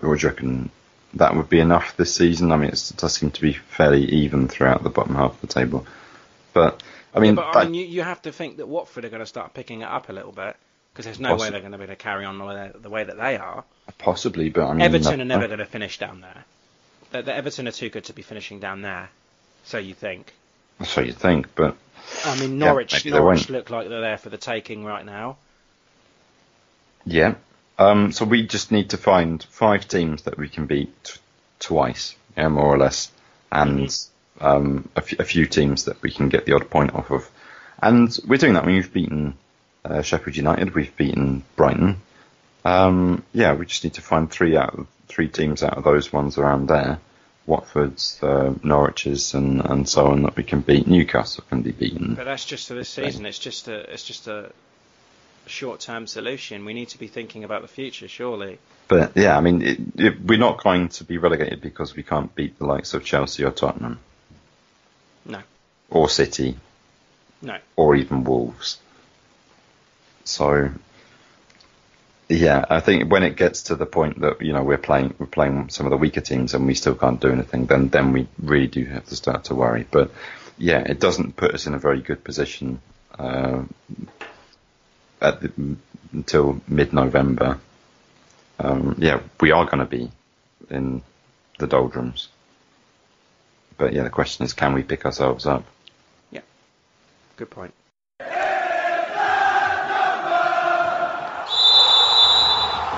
do 0.00 0.08
you 0.08 0.28
reckon 0.28 0.70
that 1.14 1.34
would 1.36 1.48
be 1.48 1.60
enough 1.60 1.96
this 1.96 2.14
season? 2.14 2.52
I 2.52 2.56
mean, 2.56 2.70
it's, 2.70 2.90
it 2.90 2.96
does 2.98 3.14
seem 3.14 3.30
to 3.30 3.40
be 3.40 3.52
fairly 3.52 4.04
even 4.04 4.48
throughout 4.48 4.82
the 4.82 4.90
bottom 4.90 5.14
half 5.14 5.34
of 5.34 5.40
the 5.40 5.46
table. 5.46 5.86
But, 6.52 6.82
I 7.14 7.20
mean, 7.20 7.36
but 7.36 7.52
that- 7.52 7.58
I 7.60 7.64
mean, 7.64 7.74
you, 7.74 7.86
you 7.86 8.02
have 8.02 8.20
to 8.22 8.32
think 8.32 8.58
that 8.58 8.66
Watford 8.68 9.04
are 9.04 9.08
going 9.08 9.20
to 9.20 9.26
start 9.26 9.54
picking 9.54 9.82
it 9.82 9.88
up 9.88 10.08
a 10.08 10.12
little 10.12 10.32
bit 10.32 10.56
because 10.96 11.04
there's 11.04 11.20
no 11.20 11.36
way 11.36 11.50
they're 11.50 11.60
going 11.60 11.72
to 11.72 11.78
be 11.78 11.84
able 11.84 11.92
to 11.92 11.96
carry 11.96 12.24
on 12.24 12.38
the 12.38 12.44
way, 12.46 12.70
the 12.74 12.88
way 12.88 13.04
that 13.04 13.18
they 13.18 13.36
are. 13.36 13.64
possibly, 13.98 14.48
but 14.48 14.64
I 14.66 14.72
mean, 14.72 14.80
Everton 14.80 15.18
that- 15.18 15.20
are 15.20 15.24
never 15.26 15.46
going 15.46 15.58
to 15.58 15.66
finish 15.66 15.98
down 15.98 16.22
there. 16.22 16.44
The, 17.10 17.20
the 17.20 17.34
Everton 17.34 17.68
are 17.68 17.72
too 17.72 17.90
good 17.90 18.04
to 18.04 18.14
be 18.14 18.22
finishing 18.22 18.60
down 18.60 18.80
there. 18.80 19.10
So 19.64 19.76
you 19.76 19.92
think? 19.92 20.32
So 20.84 21.02
you 21.02 21.12
think, 21.12 21.54
but 21.54 21.76
I 22.24 22.40
mean, 22.40 22.58
Norwich. 22.58 23.02
they 23.02 23.10
Norwich 23.10 23.50
look 23.50 23.68
like 23.68 23.90
they're 23.90 24.00
there 24.00 24.16
for 24.16 24.30
the 24.30 24.38
taking 24.38 24.84
right 24.86 25.04
now. 25.04 25.36
Yeah. 27.04 27.34
Um, 27.78 28.10
so 28.12 28.24
we 28.24 28.46
just 28.46 28.72
need 28.72 28.90
to 28.90 28.96
find 28.96 29.42
five 29.42 29.86
teams 29.86 30.22
that 30.22 30.38
we 30.38 30.48
can 30.48 30.64
beat 30.64 30.88
t- 31.04 31.20
twice, 31.60 32.14
yeah, 32.36 32.48
more 32.48 32.64
or 32.64 32.78
less, 32.78 33.12
and 33.52 33.94
um, 34.40 34.88
a, 34.96 35.00
f- 35.00 35.18
a 35.18 35.24
few 35.24 35.44
teams 35.46 35.84
that 35.84 36.00
we 36.00 36.10
can 36.10 36.30
get 36.30 36.46
the 36.46 36.54
odd 36.54 36.70
point 36.70 36.94
off 36.94 37.10
of. 37.10 37.28
And 37.82 38.18
we're 38.26 38.38
doing 38.38 38.54
that. 38.54 38.62
I 38.62 38.66
mean, 38.66 38.76
we've 38.76 38.92
beaten 38.92 39.34
uh, 39.90 40.02
Sheffield 40.02 40.36
United, 40.36 40.74
we've 40.74 40.94
beaten 40.96 41.42
Brighton. 41.56 42.00
Um, 42.64 43.22
yeah, 43.32 43.54
we 43.54 43.66
just 43.66 43.84
need 43.84 43.94
to 43.94 44.02
find 44.02 44.30
three 44.30 44.56
out 44.56 44.78
of 44.78 44.86
three 45.08 45.28
teams 45.28 45.62
out 45.62 45.78
of 45.78 45.84
those 45.84 46.12
ones 46.12 46.36
around 46.38 46.68
there. 46.68 46.98
Watford's, 47.46 48.20
uh, 48.22 48.54
Norwich's, 48.64 49.34
and, 49.34 49.64
and 49.64 49.88
so 49.88 50.08
on 50.08 50.22
that 50.24 50.34
we 50.36 50.42
can 50.42 50.62
beat. 50.62 50.88
Newcastle 50.88 51.44
can 51.48 51.62
be 51.62 51.70
beaten. 51.70 52.16
But 52.16 52.24
that's 52.24 52.44
just 52.44 52.66
for 52.66 52.74
this 52.74 52.88
season. 52.88 53.24
It's 53.24 53.38
just 53.38 53.68
a 53.68 53.92
it's 53.92 54.02
just 54.02 54.26
a 54.26 54.50
short-term 55.46 56.08
solution. 56.08 56.64
We 56.64 56.74
need 56.74 56.88
to 56.88 56.98
be 56.98 57.06
thinking 57.06 57.44
about 57.44 57.62
the 57.62 57.68
future, 57.68 58.08
surely. 58.08 58.58
But 58.88 59.12
yeah, 59.16 59.36
I 59.38 59.40
mean, 59.40 59.62
it, 59.62 59.78
it, 59.96 60.20
we're 60.20 60.40
not 60.40 60.62
going 60.62 60.88
to 60.88 61.04
be 61.04 61.18
relegated 61.18 61.60
because 61.60 61.94
we 61.94 62.02
can't 62.02 62.34
beat 62.34 62.58
the 62.58 62.66
likes 62.66 62.94
of 62.94 63.04
Chelsea 63.04 63.44
or 63.44 63.52
Tottenham 63.52 64.00
No, 65.24 65.40
or 65.88 66.08
City 66.08 66.56
no. 67.42 67.58
or 67.76 67.94
even 67.94 68.24
Wolves. 68.24 68.78
So 70.26 70.70
Yeah, 72.28 72.64
I 72.68 72.80
think 72.80 73.10
when 73.10 73.22
it 73.22 73.36
gets 73.36 73.62
to 73.64 73.76
the 73.76 73.86
point 73.86 74.20
that 74.20 74.42
you 74.42 74.52
know 74.52 74.64
we're 74.64 74.78
playing 74.78 75.14
we're 75.18 75.26
playing 75.26 75.68
some 75.68 75.86
of 75.86 75.90
the 75.90 75.96
weaker 75.96 76.20
teams 76.20 76.54
and 76.54 76.66
we 76.66 76.74
still 76.74 76.96
can't 76.96 77.20
do 77.20 77.30
anything, 77.30 77.66
then 77.66 77.88
then 77.88 78.12
we 78.12 78.26
really 78.38 78.66
do 78.66 78.84
have 78.84 79.06
to 79.06 79.16
start 79.16 79.44
to 79.44 79.54
worry. 79.54 79.86
But 79.88 80.10
yeah, 80.58 80.80
it 80.80 80.98
doesn't 80.98 81.36
put 81.36 81.54
us 81.54 81.66
in 81.66 81.74
a 81.74 81.78
very 81.78 82.00
good 82.00 82.24
position 82.24 82.80
uh, 83.16 83.62
at 85.20 85.40
the, 85.40 85.76
until 86.12 86.60
mid-November. 86.66 87.60
Um, 88.58 88.96
yeah, 88.98 89.20
we 89.40 89.52
are 89.52 89.64
going 89.66 89.78
to 89.78 89.84
be 89.84 90.10
in 90.70 91.02
the 91.58 91.66
doldrums. 91.66 92.28
But 93.78 93.92
yeah, 93.92 94.02
the 94.02 94.10
question 94.10 94.46
is, 94.46 94.52
can 94.54 94.72
we 94.74 94.82
pick 94.82 95.04
ourselves 95.04 95.46
up? 95.46 95.64
Yeah, 96.32 96.40
good 97.36 97.50
point. 97.50 97.74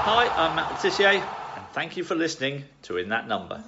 Hi, 0.01 0.26
I'm 0.28 0.57
Matt 0.57 0.70
Letitia, 0.72 1.11
and 1.11 1.66
thank 1.72 1.96
you 1.96 2.05
for 2.05 2.14
listening 2.14 2.64
to 2.82 2.96
In 2.96 3.11
That 3.11 3.28
Number. 3.28 3.62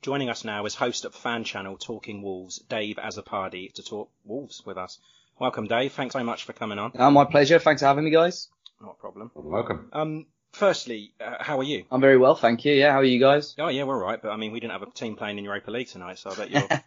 Joining 0.00 0.28
us 0.30 0.44
now 0.44 0.64
is 0.64 0.74
host 0.74 1.04
of 1.04 1.14
fan 1.14 1.44
channel 1.44 1.76
Talking 1.76 2.22
Wolves, 2.22 2.58
Dave 2.68 2.96
Azzopardi, 2.96 3.72
to 3.74 3.82
talk 3.82 4.10
Wolves 4.24 4.62
with 4.64 4.78
us. 4.78 4.98
Welcome, 5.38 5.66
Dave. 5.66 5.92
Thanks 5.92 6.14
so 6.14 6.24
much 6.24 6.44
for 6.44 6.52
coming 6.52 6.78
on. 6.78 6.92
Uh, 6.98 7.10
my 7.10 7.24
pleasure. 7.24 7.58
Thanks 7.58 7.82
for 7.82 7.86
having 7.86 8.04
me, 8.04 8.10
guys. 8.10 8.48
Not 8.80 8.92
a 8.92 9.00
problem. 9.00 9.30
Welcome. 9.34 9.90
Um, 9.92 10.26
firstly, 10.52 11.12
uh, 11.20 11.36
how 11.40 11.58
are 11.58 11.64
you? 11.64 11.84
I'm 11.90 12.00
very 12.00 12.16
well, 12.16 12.36
thank 12.36 12.64
you. 12.64 12.72
Yeah, 12.72 12.92
how 12.92 12.98
are 13.00 13.04
you 13.04 13.20
guys? 13.20 13.54
Oh 13.58 13.68
yeah, 13.68 13.82
we're 13.84 13.96
all 13.96 14.08
right. 14.08 14.20
But 14.20 14.30
I 14.30 14.36
mean, 14.36 14.52
we 14.52 14.60
didn't 14.60 14.72
have 14.72 14.82
a 14.82 14.90
team 14.90 15.16
playing 15.16 15.38
in 15.38 15.44
Europa 15.44 15.70
League 15.70 15.88
tonight, 15.88 16.18
so 16.18 16.30
I 16.30 16.34
bet 16.36 16.50
you're, 16.50 16.68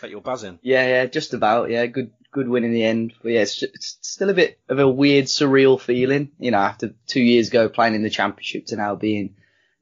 bet 0.00 0.10
you're 0.10 0.20
buzzing. 0.20 0.58
Yeah, 0.62 0.86
yeah, 0.86 1.06
just 1.06 1.34
about. 1.34 1.70
Yeah, 1.70 1.86
good, 1.86 2.12
good 2.30 2.48
win 2.48 2.64
in 2.64 2.72
the 2.72 2.84
end. 2.84 3.14
But 3.22 3.32
yeah, 3.32 3.40
it's, 3.40 3.62
it's 3.62 3.98
still 4.02 4.30
a 4.30 4.34
bit 4.34 4.58
of 4.68 4.78
a 4.78 4.88
weird, 4.88 5.26
surreal 5.26 5.80
feeling. 5.80 6.30
You 6.38 6.50
know, 6.50 6.58
after 6.58 6.94
two 7.06 7.20
years 7.20 7.48
ago 7.48 7.68
playing 7.68 7.94
in 7.94 8.02
the 8.02 8.10
championship 8.10 8.66
to 8.66 8.76
now 8.76 8.94
being, 8.94 9.36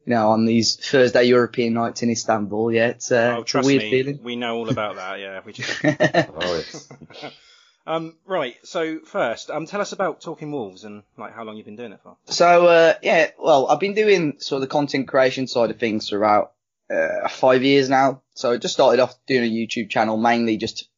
you 0.05 0.15
know, 0.15 0.31
on 0.31 0.45
these 0.45 0.77
Thursday 0.77 1.25
European 1.25 1.75
nights 1.75 2.03
in 2.03 2.11
Istanbul. 2.11 2.73
Yeah, 2.73 2.89
it's, 2.89 3.13
uh, 3.13 3.37
oh, 3.39 3.41
it's 3.43 3.55
a 3.55 3.61
weird 3.61 3.83
me, 3.83 3.91
feeling. 3.91 4.21
we 4.23 4.37
know 4.37 4.57
all 4.57 4.71
about 4.71 4.97
that. 4.97 5.21
Yeah, 5.21 5.41
we 5.45 5.53
just. 5.53 5.83
Oh, 5.85 6.55
it's, 6.55 6.89
um, 7.87 8.17
right. 8.27 8.57
So 8.65 9.01
first, 9.01 9.51
um, 9.51 9.67
tell 9.67 9.81
us 9.81 9.93
about 9.93 10.21
Talking 10.21 10.53
Wolves 10.53 10.85
and 10.85 11.03
like 11.17 11.35
how 11.35 11.45
long 11.45 11.57
you've 11.57 11.67
been 11.67 11.77
doing 11.77 11.93
it 11.93 12.01
for. 12.03 12.17
So 12.27 12.67
uh, 12.67 12.95
yeah, 13.03 13.31
well, 13.39 13.69
I've 13.69 13.81
been 13.81 13.95
doing 13.95 14.37
sort 14.39 14.63
of 14.63 14.69
the 14.69 14.73
content 14.73 15.09
creation 15.09 15.47
side 15.47 15.71
of 15.71 15.79
things 15.79 16.09
for 16.09 16.17
about 16.17 16.53
uh, 16.91 17.29
five 17.29 17.63
years 17.63 17.89
now. 17.89 18.23
So 18.35 18.53
I 18.53 18.57
just 18.57 18.75
started 18.75 19.01
off 19.01 19.15
doing 19.27 19.45
a 19.45 19.53
YouTube 19.53 19.91
channel 19.91 20.17
mainly 20.17 20.57
just 20.57 20.89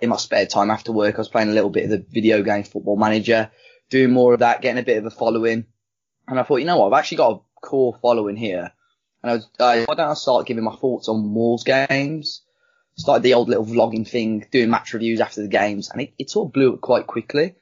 in 0.00 0.08
my 0.08 0.16
spare 0.16 0.46
time 0.46 0.70
after 0.70 0.92
work. 0.92 1.14
I 1.14 1.18
was 1.18 1.28
playing 1.28 1.50
a 1.50 1.54
little 1.54 1.70
bit 1.70 1.84
of 1.84 1.90
the 1.90 2.04
video 2.08 2.42
game 2.42 2.64
Football 2.64 2.96
Manager, 2.96 3.50
doing 3.88 4.12
more 4.12 4.34
of 4.34 4.40
that, 4.40 4.62
getting 4.62 4.80
a 4.80 4.84
bit 4.84 4.98
of 4.98 5.06
a 5.06 5.10
following. 5.10 5.66
And 6.28 6.38
I 6.38 6.42
thought, 6.42 6.58
you 6.58 6.66
know 6.66 6.78
what, 6.78 6.92
I've 6.92 6.98
actually 6.98 7.18
got 7.18 7.32
a 7.32 7.66
core 7.66 7.98
following 8.00 8.36
here. 8.36 8.72
And 9.22 9.30
I 9.30 9.34
was, 9.34 9.48
I, 9.58 9.84
why 9.84 9.94
don't 9.94 10.10
I 10.10 10.14
start 10.14 10.46
giving 10.46 10.64
my 10.64 10.74
thoughts 10.76 11.08
on 11.08 11.34
Wolves 11.34 11.64
games? 11.64 12.42
Started 12.96 13.22
the 13.22 13.34
old 13.34 13.48
little 13.48 13.64
vlogging 13.64 14.08
thing, 14.08 14.46
doing 14.50 14.70
match 14.70 14.92
reviews 14.92 15.20
after 15.20 15.42
the 15.42 15.48
games, 15.48 15.90
and 15.90 16.02
it, 16.02 16.12
it 16.18 16.30
sort 16.30 16.48
of 16.48 16.52
blew 16.52 16.74
up 16.74 16.80
quite 16.80 17.06
quickly. 17.06 17.54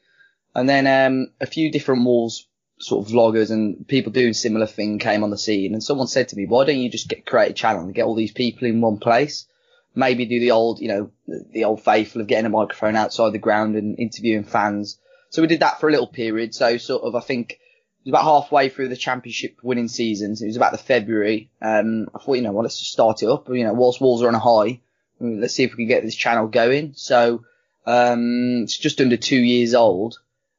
And 0.54 0.68
then 0.68 0.86
um, 0.86 1.28
a 1.40 1.46
few 1.46 1.70
different 1.70 2.04
Wolves 2.04 2.46
sort 2.80 3.06
of 3.06 3.12
vloggers 3.12 3.50
and 3.50 3.86
people 3.86 4.12
doing 4.12 4.32
similar 4.32 4.66
thing 4.66 4.98
came 4.98 5.22
on 5.22 5.30
the 5.30 5.38
scene, 5.38 5.74
and 5.74 5.82
someone 5.82 6.06
said 6.06 6.28
to 6.28 6.36
me, 6.36 6.46
"Why 6.46 6.64
don't 6.64 6.78
you 6.78 6.90
just 6.90 7.08
get 7.08 7.26
create 7.26 7.50
a 7.50 7.54
channel 7.54 7.82
and 7.82 7.94
get 7.94 8.04
all 8.04 8.14
these 8.14 8.32
people 8.32 8.66
in 8.66 8.80
one 8.80 8.98
place? 8.98 9.46
Maybe 9.94 10.26
do 10.26 10.40
the 10.40 10.52
old, 10.52 10.80
you 10.80 10.88
know, 10.88 11.10
the, 11.26 11.64
old 11.64 11.82
faithful 11.82 12.20
of 12.20 12.26
getting 12.26 12.46
a 12.46 12.50
microphone 12.50 12.96
outside 12.96 13.32
the 13.32 13.38
ground 13.38 13.76
and 13.76 13.98
interviewing 13.98 14.44
fans." 14.44 14.98
So 15.30 15.42
we 15.42 15.48
did 15.48 15.60
that 15.60 15.80
for 15.80 15.88
a 15.88 15.92
little 15.92 16.06
period. 16.06 16.54
So 16.54 16.78
sort 16.78 17.02
of, 17.02 17.14
I 17.14 17.20
think 17.20 17.52
it 17.52 17.58
was 18.04 18.12
about 18.12 18.24
halfway 18.24 18.68
through 18.68 18.88
the 18.88 18.96
championship 18.96 19.58
winning 19.62 19.88
seasons. 19.88 20.40
It 20.40 20.46
was 20.46 20.56
about 20.56 20.72
the 20.72 20.78
February. 20.78 21.50
Um, 21.60 22.08
I 22.14 22.18
thought, 22.18 22.34
you 22.34 22.42
know, 22.42 22.52
well, 22.52 22.62
let's 22.62 22.78
just 22.78 22.92
start 22.92 23.22
it 23.22 23.28
up. 23.28 23.48
You 23.48 23.64
know, 23.64 23.74
whilst 23.74 24.00
Wolves 24.00 24.22
are 24.22 24.28
on 24.28 24.34
a 24.34 24.38
high, 24.38 24.80
let's 25.20 25.54
see 25.54 25.64
if 25.64 25.72
we 25.72 25.84
can 25.84 25.88
get 25.88 26.02
this 26.02 26.14
channel 26.14 26.46
going. 26.46 26.92
So 26.94 27.44
um, 27.86 28.62
it's 28.62 28.78
just 28.78 29.00
under 29.00 29.16
two 29.16 29.40
years 29.40 29.74
old, 29.74 30.18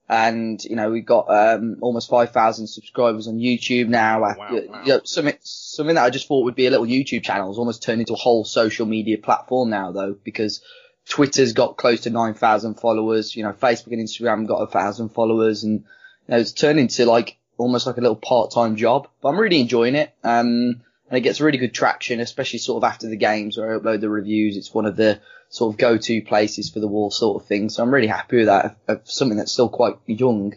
and 0.10 0.64
you 0.64 0.76
know 0.76 0.90
we've 0.90 1.06
got 1.06 1.28
um, 1.30 1.78
almost 1.82 2.10
five 2.10 2.32
thousand 2.32 2.68
subscribers 2.68 3.28
on 3.28 3.36
YouTube 3.36 3.88
now. 3.88 4.22
Wow, 4.22 4.36
You 4.52 4.68
wow. 4.70 4.84
know, 4.84 5.02
something 5.04 5.38
something 5.42 5.96
that 5.96 6.04
I 6.04 6.10
just 6.10 6.28
thought 6.28 6.44
would 6.46 6.56
be 6.56 6.66
a 6.66 6.72
little 6.72 6.88
YouTube 6.88 7.24
channel 7.24 7.48
has 7.48 7.60
almost 7.60 7.84
turned 7.84 8.02
into 8.02 8.14
a 8.14 8.18
whole 8.18 8.44
social 8.44 8.86
media 8.88 9.20
platform 9.20 9.70
now, 9.70 9.92
though, 9.92 10.16
because 10.24 10.62
Twitter's 11.08 11.54
got 11.54 11.78
close 11.78 12.02
to 12.02 12.10
nine 12.10 12.34
thousand 12.34 12.76
followers. 12.80 13.36
You 13.36 13.44
know, 13.44 13.54
Facebook 13.54 13.92
and 13.92 14.02
Instagram 14.02 14.48
got 14.48 14.58
a 14.58 14.68
thousand 14.68 15.10
followers, 15.10 15.64
and 15.64 15.82
you 15.82 15.86
know, 16.28 16.38
it's 16.38 16.54
turned 16.54 16.80
into 16.80 17.06
like 17.06 17.38
almost 17.58 17.86
like 17.86 17.98
a 17.98 18.02
little 18.02 18.16
part-time 18.16 18.78
job. 18.78 19.08
But 19.22 19.30
I'm 19.30 19.40
really 19.40 19.62
enjoying 19.62 19.96
it. 19.96 20.14
Um, 20.24 20.82
and 21.10 21.18
it 21.18 21.22
gets 21.22 21.42
really 21.42 21.58
good 21.58 21.74
traction, 21.74 22.20
especially 22.20 22.60
sort 22.60 22.84
of 22.84 22.90
after 22.90 23.10
the 23.10 23.18
games 23.18 23.58
where 23.58 23.76
I 23.76 23.80
upload 23.80 24.02
the 24.02 24.10
reviews. 24.10 24.56
It's 24.58 24.74
one 24.74 24.86
of 24.86 24.96
the 24.96 25.20
sort 25.50 25.74
of 25.74 25.80
go-to 25.80 26.22
places 26.22 26.70
for 26.70 26.80
the 26.80 26.88
wall 26.88 27.10
sort 27.12 27.42
of 27.42 27.48
thing. 27.48 27.70
So 27.70 27.82
I'm 27.84 27.94
really 27.94 28.08
happy 28.08 28.38
with 28.38 28.46
that. 28.46 28.78
Of 28.88 29.10
something 29.10 29.38
that's 29.38 29.52
still 29.52 29.70
quite 29.70 29.96
young. 30.06 30.56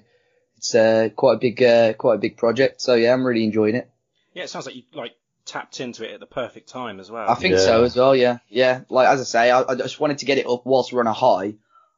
It's 0.59 0.75
uh, 0.75 1.09
quite 1.17 1.35
a 1.35 1.39
big, 1.39 1.63
uh, 1.63 1.95
quite 1.95 2.17
a 2.17 2.19
big 2.19 2.37
project. 2.37 2.81
So 2.83 2.95
yeah, 2.95 3.13
I'm 3.13 3.25
really 3.25 3.45
enjoying 3.45 3.75
it. 3.75 3.91
Yeah, 4.35 4.45
it 4.45 4.51
sounds 4.51 4.67
like 4.67 4.77
you 4.77 4.83
like 4.93 5.15
tapped 5.45 5.81
into 5.81 6.09
it 6.09 6.13
at 6.15 6.21
the 6.21 6.27
perfect 6.27 6.69
time 6.69 7.01
as 7.01 7.11
well. 7.11 7.29
I 7.29 7.35
think 7.35 7.55
Yeah. 7.55 7.61
so 7.61 7.85
as 7.85 7.97
well. 7.97 8.15
Yeah, 8.15 8.39
yeah. 8.49 8.83
Like 8.89 9.09
as 9.09 9.21
I 9.21 9.25
say, 9.25 9.51
I, 9.51 9.63
I 9.63 9.75
just 9.75 9.99
wanted 9.99 10.19
to 10.19 10.27
get 10.27 10.39
it 10.39 10.47
up 10.47 10.67
whilst 10.67 10.93
we're 10.93 11.01
on 11.01 11.07
a 11.07 11.13
high. 11.13 11.55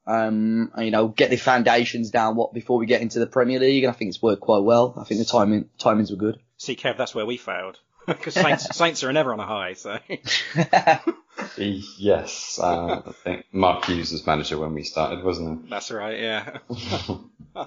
Um, 0.07 0.71
and, 0.75 0.85
you 0.85 0.91
know, 0.91 1.09
get 1.09 1.31
the 1.31 1.37
foundations 1.37 2.11
down 2.11 2.37
what 2.37 2.53
before 2.53 2.79
we 2.79 2.85
get 2.85 3.01
into 3.01 3.19
the 3.19 3.27
Premier 3.27 3.59
League, 3.59 3.85
and 3.85 3.91
I 3.91 3.97
think 3.97 4.11
it's 4.11 4.21
worked 4.21 4.43
quite 4.43 4.63
well. 4.63 4.95
I 4.99 5.05
think 5.05 5.19
the 5.19 5.25
timing 5.25 5.71
timings 5.81 6.11
were 6.11 6.19
good. 6.19 6.39
See, 6.59 6.77
Kev, 6.77 6.99
that's 6.99 7.15
where 7.15 7.25
we 7.25 7.39
failed 7.39 7.79
because 8.07 8.35
Saints, 8.35 8.77
Saints 8.77 9.05
are 9.05 9.13
never 9.13 9.33
on 9.33 9.41
a 9.41 9.47
high. 9.47 9.75
So 9.75 9.99
yes, 11.57 12.59
uh, 12.63 13.03
I 13.07 13.13
think 13.13 13.47
Mark 13.53 13.85
Hughes 13.87 14.13
was 14.13 14.27
manager 14.27 14.59
when 14.59 14.75
we 14.75 14.83
started, 14.83 15.25
wasn't 15.25 15.65
he? 15.65 15.71
that's 15.71 15.91
right. 15.91 16.19
Yeah. 16.19 16.59
he? 16.69 17.19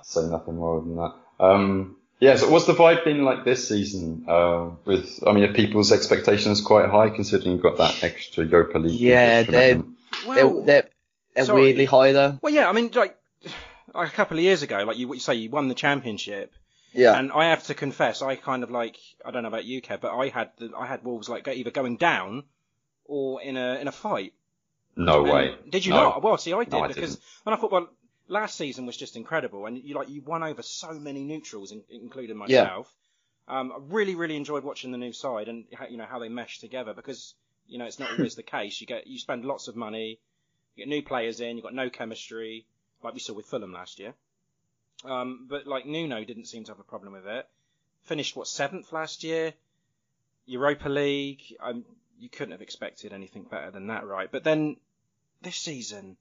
so 0.04 0.28
nothing 0.28 0.56
more 0.56 0.82
than 0.82 0.96
that. 0.98 1.14
Um, 1.40 1.96
yeah, 2.20 2.36
so 2.36 2.50
what's 2.50 2.66
the 2.66 2.74
vibe 2.74 3.04
been 3.04 3.24
like 3.24 3.46
this 3.46 3.68
season? 3.68 4.26
Uh, 4.28 4.72
with, 4.86 5.20
I 5.26 5.34
mean, 5.34 5.44
are 5.44 5.54
people's 5.54 5.92
expectations 5.92 6.62
quite 6.62 6.90
high 6.90 7.10
considering 7.10 7.54
you've 7.54 7.62
got 7.62 7.78
that 7.78 8.04
extra 8.04 8.44
Europa 8.46 8.80
League? 8.80 9.00
Yeah, 9.00 9.44
they're- 9.44 9.76
commitment? 9.76 9.98
they're 10.26 10.64
they're, 10.64 10.90
they're 11.36 11.46
sorry. 11.46 11.62
weirdly 11.62 11.86
high 11.86 12.14
though. 12.14 12.40
Well, 12.42 12.54
yeah. 12.54 12.68
I 12.68 12.74
mean, 12.74 12.90
like, 12.96 13.16
like 13.94 14.10
a 14.10 14.16
couple 14.16 14.38
of 14.38 14.44
years 14.44 14.64
ago, 14.64 14.84
like 14.84 14.98
you, 14.98 15.14
you 15.14 15.20
say, 15.20 15.36
you 15.36 15.52
won 15.52 15.68
the 15.68 15.76
championship, 15.76 16.52
Yeah, 16.94 17.18
and 17.20 17.32
I 17.32 17.46
have 17.50 17.64
to 17.66 17.74
confess, 17.74 18.22
I 18.22 18.36
kind 18.36 18.64
of 18.64 18.72
like, 18.72 18.98
I 19.26 19.32
don't 19.32 19.44
know 19.44 19.50
about 19.50 19.66
you, 19.66 19.82
Kev, 19.82 20.02
but 20.02 20.16
I 20.16 20.30
had 20.30 20.52
the, 20.58 20.72
I 20.78 20.88
had 20.88 21.04
Wolves 21.04 21.30
like 21.30 21.48
either 21.48 21.70
going 21.72 21.98
down 21.98 22.44
or 23.06 23.42
in 23.42 23.58
a 23.58 23.76
in 23.76 23.88
a 23.88 23.92
fight. 23.92 24.34
No 24.96 25.24
And- 25.24 25.32
way. 25.32 25.56
Did 25.70 25.86
you 25.86 25.94
No. 25.94 26.04
not? 26.10 26.24
Well, 26.24 26.38
see, 26.38 26.54
I 26.54 26.64
did 26.64 26.72
No, 26.74 26.82
I 26.82 26.88
because 26.88 27.16
didn't. 27.16 27.26
when 27.44 27.54
I 27.54 27.58
thought, 27.60 27.72
well, 27.72 27.90
last 28.28 28.56
season 28.56 28.86
was 28.86 28.98
just 28.98 29.16
incredible, 29.16 29.66
and 29.66 29.78
you 29.78 29.96
like 29.96 30.10
you 30.10 30.22
won 30.22 30.44
over 30.44 30.62
so 30.64 30.92
many 30.94 31.24
neutrals, 31.24 31.72
in, 31.72 31.84
including 31.90 32.38
Yeah. 32.48 32.64
myself. 32.64 32.94
Um, 33.48 33.72
I 33.72 33.78
really, 33.80 34.16
really 34.16 34.36
enjoyed 34.36 34.64
watching 34.64 34.92
the 34.92 34.98
new 34.98 35.14
side 35.14 35.48
and 35.48 35.66
how, 35.74 35.88
you 35.88 35.98
know 35.98 36.06
how 36.06 36.20
they 36.20 36.30
mesh 36.30 36.60
together 36.60 36.94
because 36.94 37.34
you 37.68 37.78
know 37.78 37.86
it's 37.86 38.00
not 38.00 38.12
always 38.12 38.36
the 38.36 38.44
case. 38.58 38.82
You 38.82 38.88
get 38.88 39.08
you 39.08 39.20
spend 39.20 39.46
lots 39.46 39.68
of 39.68 39.76
money, 39.76 40.20
you 40.76 40.86
get 40.86 40.90
new 40.90 41.02
players 41.04 41.40
in, 41.42 41.56
you've 41.58 41.64
got 41.64 41.74
no 41.76 41.90
chemistry, 41.90 42.66
like 43.04 43.14
we 43.14 43.20
saw 43.20 43.34
with 43.34 43.46
Fulham 43.46 43.72
last 43.74 44.00
year. 44.00 44.16
Um, 45.06 45.48
but 45.50 45.68
like 45.68 45.86
Nuno 45.86 46.24
didn't 46.24 46.46
seem 46.46 46.64
to 46.66 46.72
have 46.72 46.80
a 46.80 46.84
problem 46.84 47.14
with 47.14 47.28
it. 47.28 47.48
Finished 48.04 48.36
what 48.36 48.48
seventh 48.48 48.92
last 48.92 49.24
year, 49.24 49.54
Europa 50.46 50.90
League. 50.90 51.42
Um, 51.60 51.86
you 52.20 52.30
couldn't 52.30 52.54
have 52.54 52.62
expected 52.62 53.14
anything 53.14 53.44
better 53.44 53.70
than 53.70 53.88
that, 53.88 54.06
right? 54.06 54.32
But 54.32 54.44
then 54.44 54.78
this 55.42 55.56
season, 55.56 56.18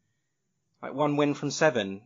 like 0.83 0.95
one 0.95 1.17
win 1.17 1.35
from 1.35 1.51
seven. 1.51 2.03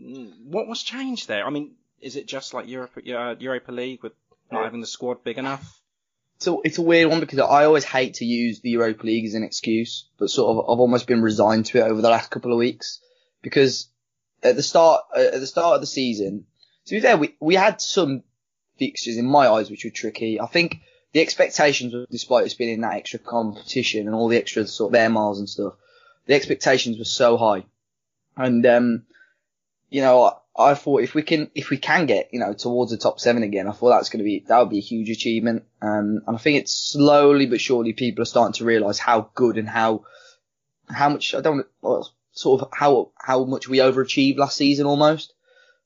mm, 0.00 0.32
What 0.44 0.66
was 0.66 0.82
changed 0.82 1.28
there? 1.28 1.44
I 1.46 1.50
mean, 1.50 1.72
is 2.00 2.16
it 2.16 2.26
just 2.26 2.54
like 2.54 2.68
Europe, 2.68 2.92
uh, 2.96 3.34
Europa 3.38 3.72
League 3.72 4.02
with 4.02 4.12
not 4.50 4.64
having 4.64 4.80
the 4.80 4.86
squad 4.86 5.22
big 5.24 5.38
enough? 5.38 5.80
So 6.38 6.60
it's 6.64 6.78
a 6.78 6.82
weird 6.82 7.08
one 7.08 7.20
because 7.20 7.38
I 7.38 7.64
always 7.66 7.84
hate 7.84 8.14
to 8.14 8.24
use 8.24 8.60
the 8.60 8.70
Europa 8.70 9.06
League 9.06 9.26
as 9.26 9.34
an 9.34 9.44
excuse, 9.44 10.08
but 10.18 10.28
sort 10.30 10.50
of 10.56 10.64
I've 10.70 10.80
almost 10.80 11.06
been 11.06 11.22
resigned 11.22 11.66
to 11.66 11.78
it 11.78 11.82
over 11.82 12.00
the 12.00 12.10
last 12.10 12.30
couple 12.30 12.50
of 12.52 12.58
weeks 12.58 13.00
because 13.42 13.88
at 14.42 14.56
the 14.56 14.62
start 14.62 15.02
at 15.16 15.32
the 15.40 15.46
start 15.46 15.76
of 15.76 15.80
the 15.80 15.86
season, 15.86 16.46
to 16.86 16.94
be 16.94 17.00
fair, 17.00 17.16
we 17.16 17.34
we 17.40 17.54
had 17.54 17.80
some 17.80 18.22
fixtures 18.78 19.16
in 19.16 19.26
my 19.26 19.48
eyes 19.48 19.70
which 19.70 19.84
were 19.84 19.90
tricky. 19.90 20.40
I 20.40 20.46
think 20.46 20.80
the 21.12 21.20
expectations, 21.20 21.94
were, 21.94 22.06
despite 22.10 22.46
us 22.46 22.54
being 22.54 22.74
in 22.74 22.80
that 22.80 22.94
extra 22.94 23.18
competition 23.18 24.06
and 24.06 24.14
all 24.14 24.28
the 24.28 24.38
extra 24.38 24.66
sort 24.66 24.90
of 24.90 24.94
air 24.94 25.10
miles 25.10 25.38
and 25.38 25.48
stuff, 25.48 25.74
the 26.26 26.34
expectations 26.34 26.98
were 26.98 27.04
so 27.04 27.36
high, 27.36 27.64
and 28.36 28.64
um, 28.66 29.04
you 29.90 30.00
know, 30.00 30.22
I, 30.22 30.32
I 30.70 30.74
thought 30.74 31.02
if 31.02 31.14
we 31.14 31.22
can, 31.22 31.50
if 31.54 31.70
we 31.70 31.76
can 31.76 32.06
get, 32.06 32.30
you 32.32 32.40
know, 32.40 32.54
towards 32.54 32.90
the 32.90 32.96
top 32.96 33.20
seven 33.20 33.42
again, 33.42 33.68
I 33.68 33.72
thought 33.72 33.90
that's 33.90 34.08
going 34.08 34.18
to 34.18 34.24
be, 34.24 34.44
that 34.48 34.58
would 34.58 34.70
be 34.70 34.78
a 34.78 34.82
huge 34.82 35.10
achievement. 35.10 35.64
Um, 35.80 36.22
and 36.26 36.36
I 36.36 36.38
think 36.38 36.58
it's 36.58 36.72
slowly 36.72 37.46
but 37.46 37.60
surely 37.60 37.92
people 37.92 38.22
are 38.22 38.26
starting 38.26 38.54
to 38.54 38.64
realise 38.64 38.98
how 38.98 39.30
good 39.34 39.58
and 39.58 39.68
how, 39.68 40.04
how 40.88 41.10
much, 41.10 41.34
I 41.34 41.40
don't, 41.40 41.66
well, 41.82 42.10
sort 42.32 42.62
of 42.62 42.68
how, 42.72 43.10
how 43.16 43.44
much 43.44 43.68
we 43.68 43.78
overachieved 43.78 44.38
last 44.38 44.56
season 44.56 44.86
almost. 44.86 45.34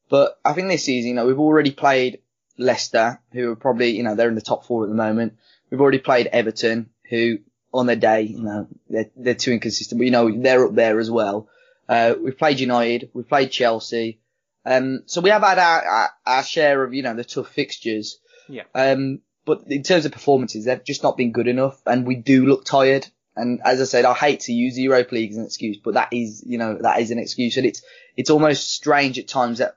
But 0.08 0.38
I 0.44 0.52
think 0.52 0.68
this 0.68 0.84
season, 0.84 1.10
you 1.10 1.14
know, 1.14 1.26
we've 1.26 1.38
already 1.38 1.72
played 1.72 2.20
Leicester, 2.58 3.20
who 3.32 3.50
are 3.52 3.56
probably, 3.56 3.90
you 3.90 4.02
know, 4.02 4.14
they're 4.14 4.28
in 4.28 4.34
the 4.34 4.40
top 4.40 4.64
four 4.64 4.84
at 4.84 4.88
the 4.88 4.94
moment. 4.94 5.34
We've 5.70 5.80
already 5.80 5.98
played 5.98 6.28
Everton, 6.28 6.90
who 7.10 7.38
on 7.74 7.86
their 7.86 7.96
day, 7.96 8.22
you 8.22 8.42
know, 8.42 8.68
they're, 8.88 9.10
they're 9.16 9.34
too 9.34 9.52
inconsistent, 9.52 9.98
but 9.98 10.04
you 10.04 10.10
know, 10.10 10.30
they're 10.30 10.66
up 10.66 10.74
there 10.74 10.98
as 10.98 11.10
well. 11.10 11.48
Uh, 11.88 12.14
we've 12.20 12.38
played 12.38 12.60
United, 12.60 13.10
we've 13.12 13.28
played 13.28 13.50
Chelsea. 13.50 14.20
Um, 14.64 15.02
so 15.06 15.20
we 15.20 15.30
have 15.30 15.42
had 15.42 15.58
our, 15.58 15.84
our, 15.84 16.10
our 16.26 16.42
share 16.42 16.82
of, 16.82 16.94
you 16.94 17.02
know, 17.02 17.14
the 17.14 17.24
tough 17.24 17.48
fixtures. 17.48 18.18
Yeah. 18.48 18.64
Um, 18.74 19.20
but 19.44 19.62
in 19.68 19.82
terms 19.82 20.04
of 20.04 20.12
performances, 20.12 20.64
they've 20.64 20.82
just 20.84 21.02
not 21.02 21.16
been 21.16 21.32
good 21.32 21.46
enough 21.46 21.80
and 21.86 22.06
we 22.06 22.16
do 22.16 22.46
look 22.46 22.64
tired. 22.64 23.06
And 23.36 23.60
as 23.64 23.80
I 23.80 23.84
said, 23.84 24.04
I 24.04 24.14
hate 24.14 24.40
to 24.40 24.52
use 24.52 24.78
Europa 24.78 25.14
League 25.14 25.32
as 25.32 25.36
an 25.36 25.44
excuse, 25.44 25.76
but 25.76 25.94
that 25.94 26.12
is, 26.12 26.42
you 26.46 26.56
know, 26.56 26.78
that 26.80 27.00
is 27.00 27.10
an 27.10 27.18
excuse. 27.18 27.56
And 27.58 27.66
it's, 27.66 27.82
it's 28.16 28.30
almost 28.30 28.72
strange 28.72 29.18
at 29.18 29.28
times 29.28 29.58
that 29.58 29.76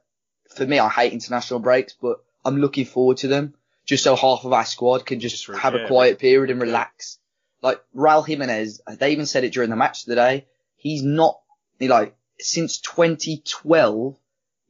for 0.56 0.66
me, 0.66 0.80
I 0.80 0.90
hate 0.90 1.14
international 1.14 1.60
breaks, 1.60 1.94
but 2.02 2.24
I'm 2.46 2.58
looking 2.58 2.86
forward 2.86 3.18
to 3.18 3.28
them 3.28 3.54
just 3.86 4.04
so 4.04 4.16
half 4.16 4.46
of 4.46 4.54
our 4.54 4.66
squad 4.66 5.06
can 5.06 5.20
just 5.20 5.46
Just 5.46 5.60
have 5.60 5.74
yeah. 5.74 5.82
a 5.82 5.88
quiet 5.88 6.20
period 6.20 6.52
and 6.52 6.62
relax. 6.62 7.18
Like 7.62 7.82
Raul 7.96 8.26
Jimenez, 8.26 8.82
they 8.98 9.12
even 9.12 9.26
said 9.26 9.44
it 9.44 9.52
during 9.52 9.70
the 9.70 9.76
match 9.76 10.06
today. 10.06 10.46
He's 10.78 11.04
not, 11.04 11.40
like, 11.82 12.16
since 12.40 12.78
2012, 12.80 14.16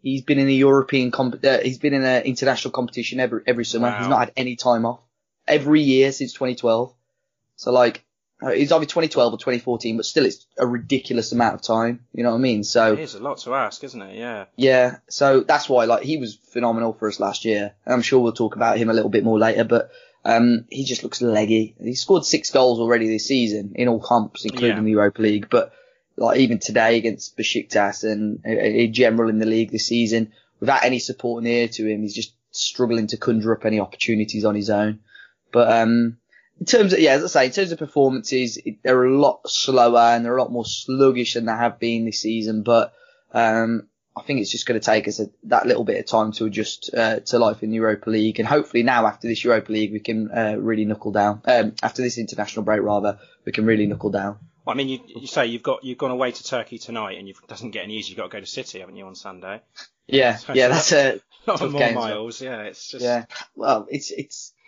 he's 0.02 0.24
been 0.24 0.40
in 0.40 0.48
a 0.48 0.52
European 0.52 1.12
comp, 1.12 1.44
uh, 1.46 1.60
he's 1.60 1.78
been 1.78 1.94
in 1.94 2.04
an 2.04 2.24
international 2.24 2.72
competition 2.72 3.20
every, 3.20 3.42
every 3.46 3.66
summer. 3.66 3.96
He's 4.00 4.08
not 4.08 4.20
had 4.20 4.34
any 4.36 4.56
time 4.56 4.86
off 4.86 5.02
every 5.48 5.82
year 5.82 6.12
since 6.12 6.34
2012. 6.34 6.94
So 7.58 7.72
like, 7.72 8.06
it's 8.42 8.72
either 8.72 8.86
2012 8.86 9.34
or 9.34 9.38
2014, 9.38 9.98
but 9.98 10.06
still 10.06 10.26
it's 10.26 10.46
a 10.58 10.66
ridiculous 10.66 11.32
amount 11.32 11.56
of 11.56 11.62
time. 11.62 12.06
You 12.14 12.24
know 12.24 12.30
what 12.32 12.38
I 12.38 12.40
mean? 12.42 12.64
So. 12.64 12.94
It 12.94 13.00
is 13.00 13.16
a 13.16 13.20
lot 13.20 13.40
to 13.40 13.54
ask, 13.54 13.84
isn't 13.84 14.02
it? 14.02 14.18
Yeah. 14.18 14.46
Yeah, 14.56 14.98
so 15.10 15.42
that's 15.42 15.68
why 15.68 15.86
like 15.86 16.04
he 16.04 16.18
was 16.18 16.36
phenomenal 16.36 16.94
for 16.94 17.08
us 17.10 17.20
last 17.20 17.44
year. 17.46 17.74
And 17.86 17.94
I'm 17.94 18.02
sure 18.02 18.20
we'll 18.22 18.32
talk 18.34 18.56
about 18.56 18.78
him 18.78 18.90
a 18.90 18.94
little 18.94 19.10
bit 19.10 19.24
more 19.24 19.38
later, 19.40 19.64
but 19.66 19.92
um 20.26 20.66
he 20.70 20.84
just 20.84 21.04
looks 21.04 21.22
leggy. 21.22 21.76
He 21.82 21.96
scored 21.96 22.26
six 22.26 22.50
goals 22.50 22.80
already 22.80 23.08
this 23.08 23.26
season 23.28 23.74
in 23.76 23.88
all 23.88 24.00
comps, 24.02 24.46
including 24.46 24.78
Yeah. 24.78 24.84
the 24.84 24.90
Europa 24.92 25.22
League. 25.22 25.50
But 25.50 25.74
like 26.18 26.40
even 26.40 26.60
today 26.60 26.98
against 26.98 27.38
Besiktas 27.38 28.04
and 28.04 28.42
uh, 28.46 28.50
in 28.52 28.94
general 28.94 29.30
in 29.30 29.40
the 29.40 29.46
league 29.46 29.72
this 29.72 29.88
season, 29.88 30.32
without 30.60 30.84
any 30.84 31.00
support 31.00 31.44
near 31.44 31.68
to 31.70 31.86
him, 31.88 32.02
he's 32.02 32.16
just 32.16 32.34
struggling 32.52 33.08
to 33.08 33.18
conjure 33.18 33.54
up 33.54 33.66
any 33.66 33.80
opportunities 33.80 34.44
on 34.46 34.56
his 34.56 34.70
own. 34.70 35.00
But 35.52 35.72
um 35.82 36.19
in 36.60 36.66
terms 36.66 36.94
of, 36.94 37.00
yeah, 37.00 37.12
as 37.12 37.24
I 37.24 37.28
say, 37.28 37.46
in 37.46 37.52
terms 37.52 37.72
of 37.72 37.80
performances, 37.80 38.58
it, 38.58 38.78
they're 38.84 39.06
a 39.06 39.18
lot 39.18 39.50
slower 39.50 40.16
and 40.16 40.26
they're 40.26 40.38
a 40.38 40.42
lot 40.42 40.52
more 40.52 40.66
sluggish 40.66 41.34
than 41.34 41.46
they 41.46 41.52
have 41.54 41.80
been 41.80 42.06
this 42.06 42.20
season. 42.20 42.64
But, 42.64 42.94
um, 43.34 43.88
I 44.18 44.22
think 44.24 44.42
it's 44.42 44.52
just 44.52 44.66
going 44.66 44.80
to 44.80 44.86
take 44.86 45.08
us 45.08 45.20
a, 45.20 45.30
that 45.44 45.66
little 45.66 45.86
bit 45.86 46.00
of 46.00 46.06
time 46.06 46.34
to 46.34 46.46
adjust, 46.46 46.90
uh, 46.94 47.22
to 47.22 47.40
life 47.40 47.64
in 47.64 47.70
the 47.70 47.78
Europa 47.78 48.10
League. 48.10 48.40
And 48.40 48.48
hopefully 48.48 48.84
now 48.84 49.06
after 49.06 49.28
this 49.28 49.44
Europa 49.44 49.72
League, 49.72 49.94
we 49.94 50.00
can, 50.00 50.30
uh, 50.32 50.56
really 50.60 50.84
knuckle 50.84 51.12
down. 51.12 51.42
Um, 51.46 51.74
after 51.82 52.02
this 52.02 52.18
international 52.18 52.64
break 52.64 52.82
rather, 52.82 53.20
we 53.46 53.52
can 53.52 53.66
really 53.66 53.86
knuckle 53.86 54.10
down. 54.10 54.40
Well, 54.66 54.76
I 54.76 54.78
mean, 54.78 54.90
you, 54.90 55.00
you 55.08 55.28
say 55.28 55.48
you've 55.48 55.64
got 55.64 55.84
you've 55.84 55.98
gone 55.98 56.12
away 56.12 56.32
to 56.32 56.44
Turkey 56.44 56.78
tonight, 56.78 57.18
and 57.18 57.28
you 57.28 57.34
it 57.42 57.48
doesn't 57.48 57.72
get 57.72 57.86
any 57.86 57.96
easier. 57.96 58.12
You've 58.12 58.18
got 58.18 58.24
to 58.26 58.30
go 58.30 58.40
to 58.40 58.46
City, 58.46 58.82
haven't 58.82 58.98
you, 58.98 59.08
on 59.08 59.16
Sunday? 59.16 59.62
Yeah, 60.06 60.36
So 60.36 60.54
yeah, 60.54 60.68
that's 60.68 60.92
a, 60.94 61.20
lot 61.48 61.58
tough 61.58 61.72
more 61.72 61.92
miles. 61.92 62.40
Yeah, 62.40 62.62
it's 62.62 62.92
just 62.92 63.04
Yeah. 63.04 63.26
Well, 63.56 63.88
it's 63.90 64.12
it's 64.12 64.54
it. 64.58 64.59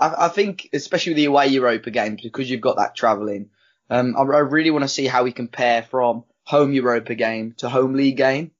I, 0.00 0.26
I 0.26 0.28
think 0.28 0.70
especially 0.72 1.10
with 1.12 1.18
the 1.18 1.26
away 1.26 1.48
Europa 1.48 1.90
games 1.90 2.22
because 2.22 2.50
you've 2.50 2.60
got 2.60 2.78
that 2.78 2.96
travelling. 2.96 3.50
Um, 3.88 4.16
I, 4.16 4.22
I 4.22 4.38
really 4.38 4.70
want 4.70 4.84
to 4.84 4.88
see 4.88 5.06
how 5.06 5.24
we 5.24 5.32
compare 5.32 5.82
from 5.82 6.24
home 6.44 6.72
Europa 6.72 7.14
game 7.14 7.54
to 7.58 7.68
home 7.68 7.94
league 7.94 8.16
game, 8.16 8.50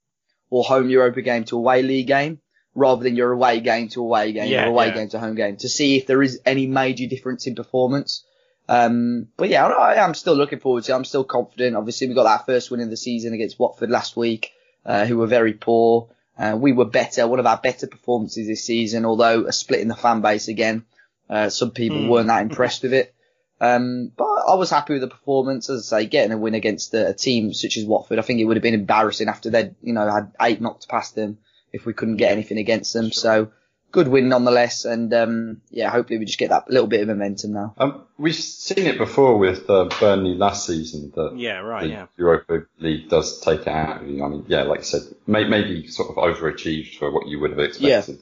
or 0.51 0.63
home 0.65 0.91
Europa 0.91 1.23
game 1.23 1.45
to 1.45 1.57
away 1.57 1.83
league 1.83 2.07
game, 2.07 2.41
rather 2.75 3.03
than 3.03 3.17
your 3.17 3.33
away 3.33 3.61
game 3.61 3.89
to 3.89 4.01
away 4.01 4.33
game 4.33 4.51
Yeah, 4.51 4.67
or 4.67 4.69
away 4.69 4.89
yeah. 4.89 4.95
game 4.95 5.09
to 5.11 5.19
home 5.19 5.35
game 5.35 5.57
to 5.59 5.69
see 5.69 5.97
if 5.97 6.07
there 6.07 6.23
is 6.23 6.41
any 6.45 6.67
major 6.67 7.07
difference 7.07 7.47
in 7.47 7.55
performance. 7.55 8.25
Um, 8.69 9.29
but 9.37 9.49
yeah, 9.49 9.67
I, 9.67 9.95
I 9.95 10.05
am 10.05 10.15
still 10.15 10.35
looking 10.35 10.61
forward 10.61 10.85
to 10.85 10.93
it. 10.93 10.95
I'm 10.95 11.05
still 11.05 11.25
confident. 11.25 11.75
Obviously, 11.77 12.09
we 12.09 12.15
got 12.15 12.25
that 12.25 12.47
first 12.47 12.71
win 12.71 12.81
of 12.81 12.91
the 12.91 12.97
season 12.97 13.33
against 13.33 13.59
Watford 13.59 13.91
last 13.91 14.17
week, 14.17 14.53
uh, 14.87 15.07
who 15.07 15.19
were 15.19 15.27
very 15.27 15.55
poor. 15.55 16.09
Uh, 16.39 16.57
we 16.57 16.73
were 16.73 16.85
better, 16.85 17.27
one 17.27 17.41
of 17.41 17.47
our 17.47 17.59
better 17.59 17.87
performances 17.87 18.47
this 18.47 18.65
season, 18.65 19.05
although 19.05 19.47
a 19.47 19.53
split 19.53 19.81
in 19.81 19.89
the 19.89 19.97
fan 19.97 20.21
base 20.21 20.49
again. 20.49 20.85
Uh, 21.31 21.49
some 21.49 21.71
people 21.71 21.99
Hmm. 21.99 22.09
weren't 22.09 22.27
that 22.27 22.43
impressed 22.43 22.83
with 22.83 22.93
it. 22.93 23.15
Um, 23.61 24.11
but 24.17 24.25
I 24.25 24.55
was 24.55 24.71
happy 24.71 24.95
with 24.95 25.03
the 25.03 25.09
performance. 25.09 25.69
As 25.71 25.93
I 25.93 26.01
say, 26.01 26.07
getting 26.07 26.33
a 26.33 26.39
win 26.39 26.55
against 26.55 26.93
a, 26.95 27.09
a 27.09 27.13
team 27.15 27.53
such 27.53 27.77
as 27.77 27.85
Watford, 27.85 28.19
I 28.19 28.23
think 28.23 28.41
it 28.41 28.45
would 28.47 28.57
have 28.57 28.63
been 28.63 28.75
embarrassing 28.75 29.29
after 29.29 29.51
they'd, 29.51 29.75
you 29.83 29.93
know, 29.93 30.11
had 30.11 30.33
eight 30.41 30.61
knocked 30.61 30.89
past 30.89 31.15
them 31.15 31.39
if 31.73 31.85
we 31.87 31.93
couldn't 31.93 32.17
get 32.17 32.33
anything 32.33 32.59
against 32.59 32.95
them. 32.95 33.13
So 33.13 33.53
good 33.93 34.09
win 34.09 34.31
nonetheless. 34.31 34.87
And, 34.87 35.13
um, 35.13 35.61
yeah, 35.71 35.91
hopefully 35.91 36.19
we 36.19 36.25
just 36.25 36.39
get 36.39 36.49
that 36.51 36.71
little 36.71 36.87
bit 36.87 37.03
of 37.03 37.09
momentum 37.09 37.53
now. 37.53 37.75
Um, 37.77 38.03
we've 38.17 38.35
seen 38.35 38.87
it 38.87 38.97
before 38.97 39.37
with 39.37 39.69
uh, 39.69 39.89
Burnley 40.01 40.35
last 40.35 40.67
season 40.67 41.13
that 41.15 41.37
yeah, 41.37 41.59
right, 41.59 41.83
the 41.83 41.89
yeah. 41.91 42.07
Europa 42.17 42.63
League 42.79 43.11
does 43.11 43.41
take 43.41 43.61
it 43.61 43.69
out 43.69 44.03
of 44.03 44.09
you. 44.09 44.25
I 44.25 44.29
mean, 44.29 44.47
yeah, 44.49 44.63
like 44.63 44.81
you 44.81 44.85
said, 44.85 45.03
may, 45.27 45.45
maybe 45.47 45.87
sort 45.87 46.09
of 46.09 46.17
overachieved 46.17 46.97
for 46.99 47.11
what 47.11 47.29
you 47.29 47.39
would 47.41 47.51
have 47.51 47.61
expected. 47.61 48.21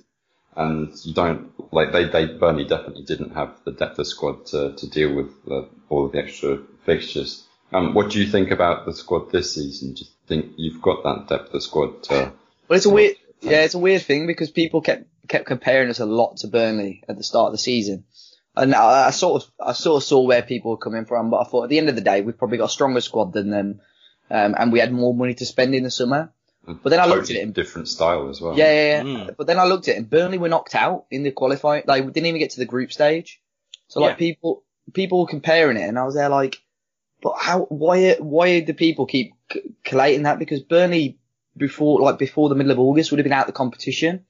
And 0.59 0.92
you 1.04 1.14
don't, 1.14 1.52
like, 1.72 1.92
they, 1.92 2.06
they, 2.06 2.26
Burnley 2.26 2.64
definitely 2.64 3.04
didn't 3.04 3.34
have 3.34 3.54
the 3.64 3.70
depth 3.70 4.00
of 4.00 4.09
squad 4.09 4.44
to, 4.46 4.74
to 4.74 4.90
deal 4.90 5.14
with 5.14 5.30
uh, 5.48 5.62
all 5.88 6.06
of 6.06 6.12
the 6.12 6.18
extra 6.18 6.59
fixtures. 6.84 7.44
Um, 7.72 7.94
what 7.94 8.11
do 8.11 8.18
you 8.18 8.26
think 8.26 8.50
about 8.50 8.84
the 8.84 8.92
squad 8.92 9.30
this 9.30 9.54
season? 9.54 9.94
Do 9.94 10.00
you 10.00 10.11
think 10.26 10.52
you've 10.56 10.82
got 10.82 11.04
that 11.04 11.28
depth 11.28 11.54
of 11.54 11.62
squad 11.62 12.02
to, 12.04 12.32
Well, 12.68 12.76
it's 12.76 12.86
a 12.86 12.90
weird, 12.90 13.16
yeah, 13.40 13.62
it's 13.62 13.74
a 13.74 13.78
weird 13.78 14.02
thing 14.02 14.26
because 14.26 14.50
people 14.50 14.80
kept 14.80 15.04
kept 15.28 15.46
comparing 15.46 15.90
us 15.90 16.00
a 16.00 16.06
lot 16.06 16.38
to 16.38 16.48
Burnley 16.48 17.04
at 17.09 17.16
the 17.18 17.22
start 17.22 17.48
of 17.48 17.52
the 17.52 17.59
season, 17.59 18.04
and 18.56 18.74
I, 18.74 19.09
I 19.09 19.11
sort 19.11 19.42
of 19.42 19.50
I 19.61 19.72
sort 19.72 20.02
of 20.02 20.06
saw 20.06 20.22
where 20.22 20.42
people 20.42 20.70
were 20.70 20.78
coming 20.78 21.04
from, 21.04 21.30
but 21.30 21.38
I 21.40 21.44
thought 21.44 21.64
at 21.64 21.70
the 21.70 21.78
end 21.78 21.88
of 21.88 21.94
the 21.94 22.00
day 22.00 22.22
we've 22.22 22.38
probably 22.38 22.59
got 22.59 22.70
a 22.70 22.72
stronger 22.72 23.00
squad 23.00 23.32
than 23.32 23.50
them, 23.50 23.80
um, 24.30 24.54
and 24.59 24.72
we 24.72 24.80
had 24.80 24.92
more 24.92 25.14
money 25.14 25.34
to 25.34 25.46
spend 25.46 25.74
in 25.74 25.84
the 25.84 25.90
summer. 25.90 26.32
But 26.82 26.90
then 26.90 27.00
I 27.00 27.06
looked 27.06 27.30
at 27.30 27.36
it 27.36 27.42
In, 27.42 27.52
different 27.52 27.88
style 27.88 28.28
as 28.28 28.40
well? 28.40 28.56
yeah, 28.56 28.70
yeah, 28.72 29.02
yeah. 29.02 29.02
Mm. 29.02 29.36
But 29.36 29.46
then 29.46 29.58
I 29.58 29.64
looked 29.64 29.88
at 29.88 29.94
it 29.94 29.98
and 29.98 30.10
Burnley 30.10 30.38
were 30.38 30.48
knocked 30.48 30.74
out 30.74 31.06
in 31.10 31.22
the 31.22 31.30
qualifying. 31.30 31.84
Like 31.86 32.04
we 32.04 32.12
didn't 32.12 32.26
even 32.26 32.40
get 32.40 32.50
to 32.50 32.58
the 32.60 32.66
group 32.66 32.92
stage. 32.92 33.40
So 33.88 34.00
like 34.00 34.12
Yeah. 34.12 34.16
people, 34.16 34.62
people 34.92 35.20
were 35.20 35.26
comparing 35.26 35.76
it 35.76 35.88
and 35.88 35.98
I 35.98 36.04
was 36.04 36.14
there 36.14 36.28
like, 36.28 36.60
but 37.22 37.34
how, 37.38 37.62
why, 37.70 38.14
why 38.14 38.60
do 38.60 38.72
people 38.74 39.06
keep 39.06 39.32
c- 39.52 39.74
collating 39.84 40.24
that? 40.24 40.38
Because 40.38 40.60
Burnley 40.60 41.18
before, 41.56 42.00
like 42.00 42.18
before 42.18 42.48
the 42.48 42.54
middle 42.54 42.72
of 42.72 42.78
August 42.78 43.10
would 43.10 43.18
have 43.18 43.24
been 43.24 43.32
out 43.32 43.42
of 43.48 43.54
the 43.54 43.58
competition. 43.58 44.24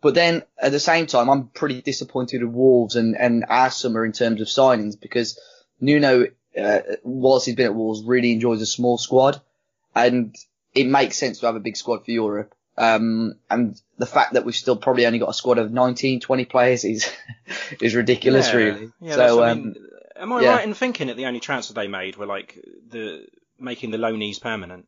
But 0.00 0.14
then 0.14 0.42
at 0.60 0.72
the 0.72 0.80
same 0.80 1.06
time, 1.06 1.28
I'm 1.30 1.48
pretty 1.48 1.80
disappointed 1.82 2.42
with 2.42 2.52
Wolves 2.52 2.96
and, 2.96 3.16
and 3.16 3.44
our 3.48 3.70
summer 3.70 4.04
in 4.04 4.12
terms 4.12 4.40
of 4.40 4.46
signings 4.48 5.00
because 5.00 5.38
Nuno, 5.80 6.26
uh, 6.60 6.78
whilst 7.02 7.46
he's 7.46 7.54
been 7.56 7.66
at 7.66 7.74
Wolves, 7.74 8.02
really 8.04 8.32
enjoys 8.32 8.60
a 8.62 8.66
small 8.66 8.98
squad 8.98 9.40
and 9.94 10.34
it 10.80 10.86
makes 10.86 11.16
sense 11.16 11.40
to 11.40 11.46
have 11.46 11.56
a 11.56 11.60
big 11.60 11.76
squad 11.76 12.04
for 12.04 12.10
Europe. 12.10 12.54
Um, 12.76 13.34
and 13.50 13.80
the 13.98 14.06
fact 14.06 14.34
that 14.34 14.44
we've 14.44 14.54
still 14.54 14.76
probably 14.76 15.06
only 15.06 15.18
got 15.18 15.30
a 15.30 15.34
squad 15.34 15.58
of 15.58 15.72
19, 15.72 16.20
20 16.20 16.44
players 16.44 16.84
is, 16.84 17.10
is 17.82 17.94
ridiculous, 17.94 18.48
yeah. 18.48 18.56
really. 18.56 18.90
Yeah, 19.00 19.14
so, 19.16 19.42
I 19.42 19.50
um, 19.50 19.58
mean, 19.58 19.74
am 20.16 20.32
I 20.32 20.42
yeah. 20.42 20.56
right 20.56 20.64
in 20.64 20.74
thinking 20.74 21.08
that 21.08 21.16
the 21.16 21.26
only 21.26 21.40
transfer 21.40 21.74
they 21.74 21.88
made 21.88 22.16
were 22.16 22.26
like 22.26 22.56
the 22.88 23.26
making 23.58 23.90
the 23.90 23.98
loanees 23.98 24.40
permanent? 24.40 24.86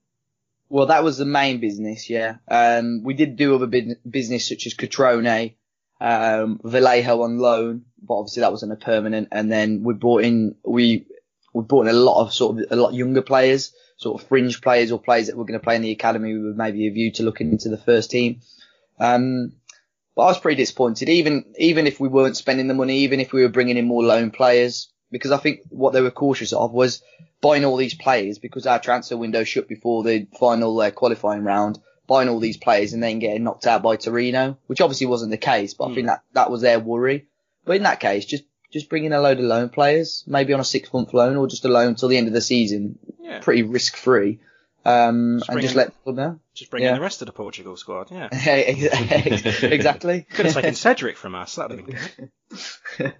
well, 0.70 0.86
that 0.86 1.02
was 1.02 1.18
the 1.18 1.26
main 1.26 1.58
business, 1.58 2.08
yeah. 2.08 2.36
Um, 2.48 3.02
we 3.02 3.12
did 3.14 3.36
do 3.36 3.56
other 3.56 3.66
business 3.66 4.48
such 4.48 4.66
as 4.66 4.74
Cutrone, 4.74 5.54
um, 6.00 6.60
Vallejo 6.62 7.22
on 7.22 7.38
loan, 7.38 7.84
but 8.00 8.14
obviously 8.14 8.42
that 8.42 8.52
wasn't 8.52 8.72
a 8.72 8.76
permanent. 8.76 9.28
And 9.32 9.50
then 9.50 9.82
we 9.82 9.94
brought 9.94 10.22
in, 10.22 10.54
we, 10.64 11.06
we 11.52 11.64
brought 11.64 11.88
in 11.88 11.94
a 11.94 11.98
lot 11.98 12.22
of 12.22 12.32
sort 12.32 12.56
of, 12.56 12.66
a 12.70 12.76
lot 12.76 12.94
younger 12.94 13.20
players, 13.20 13.74
sort 14.00 14.20
of 14.20 14.26
fringe 14.28 14.62
players 14.62 14.90
or 14.90 14.98
players 14.98 15.26
that 15.26 15.36
were 15.36 15.44
going 15.44 15.60
to 15.60 15.62
play 15.62 15.76
in 15.76 15.82
the 15.82 15.90
academy 15.90 16.34
with 16.36 16.56
maybe 16.56 16.86
a 16.86 16.90
view 16.90 17.12
to 17.12 17.22
looking 17.22 17.52
into 17.52 17.68
the 17.68 17.76
first 17.76 18.10
team. 18.10 18.40
Um, 18.98 19.52
but 20.16 20.22
I 20.22 20.26
was 20.26 20.40
pretty 20.40 20.56
disappointed, 20.56 21.10
even, 21.10 21.44
even 21.58 21.86
if 21.86 22.00
we 22.00 22.08
weren't 22.08 22.36
spending 22.36 22.66
the 22.66 22.74
money, 22.74 23.00
even 23.00 23.20
if 23.20 23.32
we 23.32 23.42
were 23.42 23.50
bringing 23.50 23.76
in 23.76 23.86
more 23.86 24.02
loan 24.02 24.30
players, 24.30 24.90
because 25.10 25.32
I 25.32 25.36
think 25.36 25.60
what 25.68 25.92
they 25.92 26.00
were 26.00 26.10
cautious 26.10 26.54
of 26.54 26.72
was 26.72 27.02
buying 27.42 27.66
all 27.66 27.76
these 27.76 27.94
players 27.94 28.38
because 28.38 28.66
our 28.66 28.78
transfer 28.78 29.18
window 29.18 29.44
shut 29.44 29.68
before 29.68 30.02
the 30.02 30.26
final 30.38 30.80
uh, 30.80 30.90
qualifying 30.90 31.44
round, 31.44 31.78
buying 32.06 32.30
all 32.30 32.40
these 32.40 32.56
players 32.56 32.94
and 32.94 33.02
then 33.02 33.18
getting 33.18 33.44
knocked 33.44 33.66
out 33.66 33.82
by 33.82 33.96
Torino, 33.96 34.56
which 34.66 34.80
obviously 34.80 35.08
wasn't 35.08 35.30
the 35.30 35.36
case, 35.36 35.74
but 35.74 35.90
I 35.90 35.94
think 35.94 36.06
that, 36.06 36.22
that 36.32 36.50
was 36.50 36.62
their 36.62 36.80
worry. 36.80 37.26
But 37.66 37.76
in 37.76 37.82
that 37.82 38.00
case, 38.00 38.24
just, 38.24 38.44
just 38.72 38.88
bring 38.88 39.04
in 39.04 39.12
a 39.12 39.20
load 39.20 39.38
of 39.38 39.44
loan 39.44 39.68
players, 39.68 40.24
maybe 40.26 40.52
on 40.52 40.60
a 40.60 40.64
six 40.64 40.92
month 40.92 41.12
loan 41.14 41.36
or 41.36 41.46
just 41.46 41.64
a 41.64 41.68
loan 41.68 41.88
until 41.88 42.08
the 42.08 42.16
end 42.18 42.26
of 42.28 42.32
the 42.32 42.40
season, 42.40 42.98
Yeah. 43.20 43.40
pretty 43.40 43.62
risk 43.62 43.96
free. 43.96 44.38
Um, 44.82 45.42
and 45.48 45.60
just 45.60 45.74
in- 45.74 45.78
let 45.78 45.88
people 45.94 46.14
know. 46.14 46.40
Just 46.54 46.70
bring 46.70 46.82
Yeah. 46.82 46.90
in 46.90 46.94
the 46.96 47.00
rest 47.02 47.20
of 47.20 47.26
the 47.26 47.32
Portugal 47.32 47.76
squad. 47.76 48.10
Yeah. 48.10 48.28
exactly. 48.32 50.26
Could 50.32 50.46
have 50.46 50.54
taken 50.54 50.74
Cedric 50.86 51.16
from 51.16 51.34
us. 51.34 51.56
That'd 51.56 51.78
have 51.78 51.86
been 51.86 52.30
good. 52.98 53.14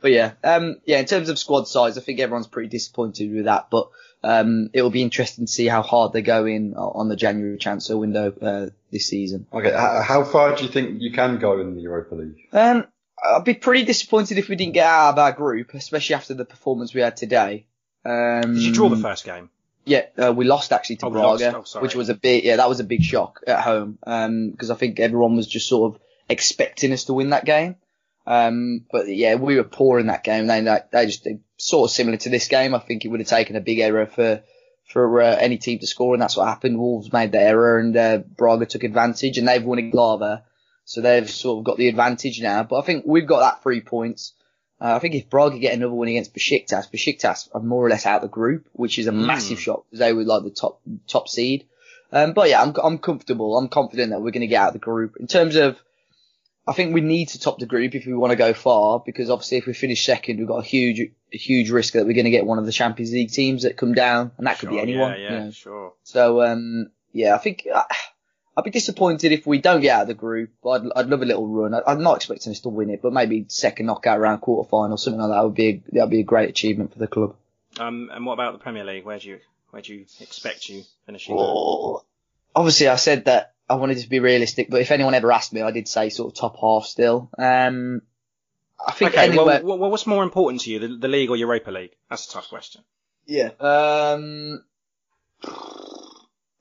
but 0.00 0.10
yeah, 0.12 0.32
um, 0.44 0.76
yeah. 0.84 0.98
In 1.00 1.06
terms 1.06 1.28
of 1.28 1.38
squad 1.38 1.66
size, 1.68 1.98
I 1.98 2.00
think 2.00 2.20
everyone's 2.20 2.46
pretty 2.46 2.68
disappointed 2.68 3.32
with 3.34 3.44
that. 3.46 3.68
But 3.70 3.88
um, 4.22 4.70
it 4.72 4.82
will 4.82 4.90
be 4.90 5.02
interesting 5.02 5.46
to 5.46 5.52
see 5.52 5.66
how 5.66 5.82
hard 5.82 6.12
they 6.12 6.22
go 6.22 6.46
in 6.46 6.74
on 6.74 7.08
the 7.08 7.16
January 7.16 7.58
transfer 7.58 7.96
window 7.96 8.32
uh, 8.40 8.70
this 8.92 9.06
season. 9.06 9.46
Okay, 9.52 9.72
how, 9.72 10.02
how 10.02 10.24
far 10.24 10.54
do 10.54 10.62
you 10.64 10.70
think 10.70 11.00
you 11.00 11.10
can 11.12 11.38
go 11.38 11.60
in 11.60 11.74
the 11.74 11.80
Europa 11.80 12.14
League? 12.14 12.36
Um, 12.52 12.84
I'd 13.24 13.44
be 13.44 13.54
pretty 13.54 13.84
disappointed 13.84 14.38
if 14.38 14.48
we 14.48 14.56
didn't 14.56 14.74
get 14.74 14.86
out 14.86 15.10
of 15.10 15.18
our 15.18 15.32
group, 15.32 15.74
especially 15.74 16.14
after 16.14 16.34
the 16.34 16.44
performance 16.44 16.92
we 16.92 17.00
had 17.00 17.16
today. 17.16 17.66
Um, 18.04 18.54
Did 18.54 18.62
you 18.62 18.72
draw 18.72 18.88
the 18.88 18.96
first 18.96 19.24
game? 19.24 19.50
Yeah, 19.84 20.06
uh, 20.16 20.32
we 20.32 20.44
lost 20.44 20.72
actually 20.72 20.96
to 20.96 21.06
Oh. 21.06 21.10
Braga, 21.10 21.56
Oh, 21.56 21.80
which 21.80 21.94
was 21.94 22.08
a 22.08 22.14
big, 22.14 22.44
yeah, 22.44 22.56
that 22.56 22.68
was 22.68 22.80
a 22.80 22.84
big 22.84 23.02
shock 23.02 23.40
at 23.46 23.60
home, 23.60 23.98
because 24.00 24.70
I 24.70 24.74
think 24.74 25.00
everyone 25.00 25.36
was 25.36 25.46
just 25.46 25.68
sort 25.68 25.94
of 25.94 26.00
expecting 26.28 26.92
us 26.92 27.04
to 27.04 27.12
win 27.14 27.30
that 27.30 27.44
game. 27.44 27.76
Um, 28.26 28.86
but 28.90 29.08
yeah, 29.08 29.34
we 29.34 29.56
were 29.56 29.64
poor 29.64 29.98
in 29.98 30.06
that 30.06 30.22
game. 30.22 30.46
They, 30.46 30.60
they, 30.60 30.78
they 30.92 31.06
just 31.06 31.24
they, 31.24 31.40
sort 31.56 31.90
of 31.90 31.94
similar 31.94 32.16
to 32.18 32.28
this 32.28 32.46
game. 32.48 32.74
I 32.74 32.78
think 32.78 33.04
it 33.04 33.08
would 33.08 33.20
have 33.20 33.28
taken 33.28 33.56
a 33.56 33.60
big 33.60 33.80
error 33.80 34.06
for 34.06 34.42
for 34.92 35.22
uh, 35.22 35.36
any 35.36 35.58
team 35.58 35.78
to 35.80 35.86
score, 35.86 36.14
and 36.14 36.22
that's 36.22 36.36
what 36.36 36.46
happened. 36.46 36.78
Wolves 36.78 37.12
made 37.12 37.32
the 37.32 37.40
error, 37.40 37.78
and 37.78 37.96
uh, 37.96 38.18
Braga 38.18 38.66
took 38.66 38.84
advantage, 38.84 39.38
and 39.38 39.48
they've 39.48 39.64
won 39.64 39.78
in 39.78 39.90
Glava, 39.90 40.42
so 40.84 41.00
they've 41.00 41.30
sort 41.30 41.58
of 41.58 41.64
got 41.64 41.76
the 41.76 41.88
advantage 41.88 42.40
now. 42.40 42.62
But 42.62 42.78
I 42.80 42.82
think 42.82 43.04
we've 43.06 43.26
got 43.26 43.40
that 43.40 43.62
three 43.62 43.80
points. 43.80 44.34
Uh, 44.80 44.96
I 44.96 44.98
think 44.98 45.14
if 45.14 45.30
Braga 45.30 45.58
get 45.58 45.74
another 45.74 45.94
win 45.94 46.08
against 46.08 46.34
Besiktas, 46.34 46.90
Besiktas 46.90 47.48
are 47.54 47.60
more 47.60 47.86
or 47.86 47.90
less 47.90 48.04
out 48.04 48.16
of 48.16 48.22
the 48.22 48.28
group, 48.28 48.68
which 48.72 48.98
is 48.98 49.06
a 49.06 49.12
massive 49.12 49.60
shock 49.60 49.84
because 49.86 50.00
they 50.00 50.12
were 50.12 50.24
like 50.24 50.42
the 50.42 50.50
top 50.50 50.80
top 51.06 51.28
seed. 51.28 51.66
Um, 52.10 52.32
but 52.32 52.48
yeah, 52.50 52.60
I'm 52.60 52.74
I'm 52.82 52.98
comfortable. 52.98 53.56
I'm 53.56 53.68
confident 53.68 54.10
that 54.10 54.20
we're 54.20 54.32
going 54.32 54.40
to 54.40 54.48
get 54.48 54.60
out 54.60 54.68
of 54.68 54.72
the 54.74 54.80
group. 54.80 55.16
In 55.20 55.28
terms 55.28 55.54
of, 55.54 55.78
I 56.66 56.72
think 56.72 56.94
we 56.94 57.00
need 57.00 57.28
to 57.28 57.40
top 57.40 57.58
the 57.58 57.66
group 57.66 57.94
if 57.94 58.06
we 58.06 58.14
want 58.14 58.32
to 58.32 58.36
go 58.36 58.52
far 58.52 59.00
because 59.04 59.30
obviously 59.30 59.58
if 59.58 59.66
we 59.66 59.72
finish 59.72 60.04
second, 60.04 60.38
we've 60.38 60.48
got 60.48 60.64
a 60.64 60.66
huge 60.66 61.00
a 61.00 61.38
huge 61.38 61.70
risk 61.70 61.94
that 61.94 62.04
we're 62.04 62.12
going 62.12 62.24
to 62.24 62.30
get 62.30 62.44
one 62.44 62.58
of 62.58 62.66
the 62.66 62.72
Champions 62.72 63.12
League 63.12 63.30
teams 63.30 63.62
that 63.62 63.76
come 63.76 63.94
down, 63.94 64.32
and 64.36 64.48
that 64.48 64.58
could 64.58 64.70
be 64.70 64.80
anyone. 64.80 65.12
Yeah, 65.12 65.16
you 65.16 65.24
yeah, 65.24 65.44
know. 65.44 65.50
sure. 65.52 65.92
So 66.02 66.42
um, 66.42 66.90
yeah, 67.12 67.36
I 67.36 67.38
think 67.38 67.66
uh, 67.72 67.84
I'd 68.56 68.64
be 68.64 68.70
disappointed 68.70 69.32
if 69.32 69.46
we 69.46 69.58
don't 69.60 69.80
get 69.80 69.96
out 69.96 70.02
of 70.02 70.08
the 70.08 70.14
group. 70.14 70.50
But 70.62 70.70
I'd, 70.82 70.88
I'd 70.96 71.06
love 71.08 71.22
a 71.22 71.26
little 71.26 71.46
run. 71.48 71.74
I, 71.74 71.80
I'm 71.86 72.02
not 72.02 72.16
expecting 72.16 72.52
us 72.52 72.60
to 72.60 72.68
win 72.68 72.90
it, 72.90 73.00
but 73.02 73.12
maybe 73.12 73.46
second 73.48 73.86
knockout 73.86 74.20
round, 74.20 74.40
quarter 74.40 74.68
final, 74.68 74.96
something 74.96 75.20
like 75.20 75.30
that 75.30 75.42
would 75.44 75.54
be 75.54 75.68
a, 75.68 75.82
that'd 75.92 76.10
be 76.10 76.20
a 76.20 76.24
great 76.24 76.50
achievement 76.50 76.92
for 76.92 76.98
the 76.98 77.06
club. 77.06 77.34
Um, 77.80 78.10
and 78.12 78.26
what 78.26 78.34
about 78.34 78.52
the 78.52 78.58
Premier 78.58 78.84
League? 78.84 79.04
Where 79.04 79.18
do 79.18 79.28
you 79.28 79.38
where 79.70 79.80
do 79.80 79.94
you 79.94 80.04
expect 80.20 80.68
you 80.68 80.82
finishing? 81.06 81.34
Oh, 81.38 82.02
obviously, 82.54 82.88
I 82.88 82.96
said 82.96 83.24
that 83.24 83.54
I 83.70 83.76
wanted 83.76 83.96
to 83.98 84.08
be 84.08 84.20
realistic, 84.20 84.68
but 84.68 84.82
if 84.82 84.90
anyone 84.90 85.14
ever 85.14 85.32
asked 85.32 85.54
me, 85.54 85.62
I 85.62 85.70
did 85.70 85.88
say 85.88 86.10
sort 86.10 86.32
of 86.32 86.38
top 86.38 86.56
half 86.60 86.84
still. 86.84 87.30
Um, 87.38 88.02
I 88.86 88.92
think 88.92 89.12
Okay, 89.12 89.28
anywhere. 89.28 89.62
well, 89.64 89.78
well, 89.78 89.90
what's 89.90 90.06
more 90.06 90.22
important 90.22 90.60
to 90.62 90.70
you, 90.70 90.78
the, 90.80 90.88
the 90.88 91.08
league 91.08 91.30
or 91.30 91.36
Europa 91.36 91.70
League? 91.70 91.92
That's 92.10 92.28
a 92.28 92.32
tough 92.32 92.48
question. 92.50 92.82
Yeah. 93.24 93.50
Um, 93.60 94.62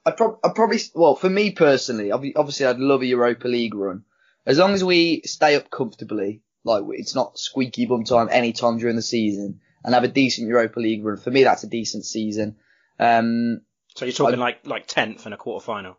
I'd, 0.05 0.17
prob- 0.17 0.39
I'd 0.43 0.55
probably, 0.55 0.79
well, 0.95 1.15
for 1.15 1.29
me 1.29 1.51
personally, 1.51 2.11
obviously 2.11 2.65
I'd 2.65 2.79
love 2.79 3.01
a 3.01 3.05
Europa 3.05 3.47
League 3.47 3.75
run. 3.75 4.03
As 4.45 4.57
long 4.57 4.73
as 4.73 4.83
we 4.83 5.21
stay 5.25 5.55
up 5.55 5.69
comfortably, 5.69 6.41
like 6.63 6.83
it's 6.91 7.13
not 7.15 7.37
squeaky 7.37 7.85
bum 7.85 8.03
time 8.03 8.27
any 8.31 8.53
time 8.53 8.77
during 8.79 8.95
the 8.95 9.01
season, 9.03 9.61
and 9.83 9.93
have 9.93 10.03
a 10.03 10.07
decent 10.07 10.47
Europa 10.47 10.79
League 10.79 11.03
run. 11.05 11.17
For 11.17 11.29
me, 11.31 11.43
that's 11.43 11.63
a 11.63 11.67
decent 11.67 12.05
season. 12.05 12.55
Um, 12.99 13.61
So 13.95 14.05
you're 14.05 14.13
talking 14.13 14.33
I'd- 14.35 14.41
like 14.41 14.65
like 14.65 14.87
tenth 14.87 15.25
and 15.25 15.33
a 15.33 15.37
quarter 15.37 15.63
final. 15.63 15.97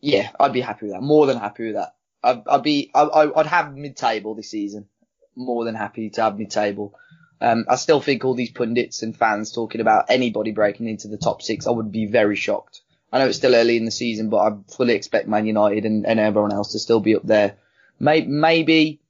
yeah, 0.00 0.30
I'd 0.38 0.52
be 0.52 0.60
happy 0.60 0.86
with 0.86 0.94
that. 0.94 1.02
More 1.02 1.26
than 1.26 1.38
happy 1.38 1.66
with 1.66 1.74
that. 1.76 1.94
I'd, 2.22 2.42
I'd 2.48 2.62
be, 2.62 2.90
I, 2.94 3.02
I- 3.02 3.40
I'd 3.40 3.46
have 3.46 3.74
mid-table 3.74 4.34
this 4.34 4.50
season. 4.50 4.86
More 5.34 5.64
than 5.64 5.74
happy 5.74 6.10
to 6.10 6.22
have 6.22 6.38
mid-table. 6.38 6.94
Um, 7.40 7.64
I 7.68 7.76
still 7.76 8.00
think 8.00 8.24
all 8.24 8.34
these 8.34 8.50
pundits 8.52 9.02
and 9.02 9.16
fans 9.16 9.50
talking 9.52 9.80
about 9.80 10.06
anybody 10.10 10.52
breaking 10.52 10.86
into 10.88 11.08
the 11.08 11.16
top 11.16 11.42
six, 11.42 11.66
I 11.66 11.70
would 11.70 11.90
be 11.90 12.06
very 12.06 12.36
shocked. 12.36 12.82
I 13.12 13.18
know 13.18 13.26
it's 13.26 13.36
still 13.38 13.54
early 13.54 13.76
in 13.76 13.84
the 13.84 13.90
season, 13.90 14.30
but 14.30 14.38
I 14.38 14.56
fully 14.74 14.94
expect 14.94 15.28
Man 15.28 15.46
United 15.46 15.84
and, 15.84 16.06
and 16.06 16.18
everyone 16.18 16.52
else 16.52 16.72
to 16.72 16.78
still 16.78 17.00
be 17.00 17.14
up 17.14 17.22
there. 17.24 17.56
Maybe, 18.00 18.26
maybe, 18.26 19.00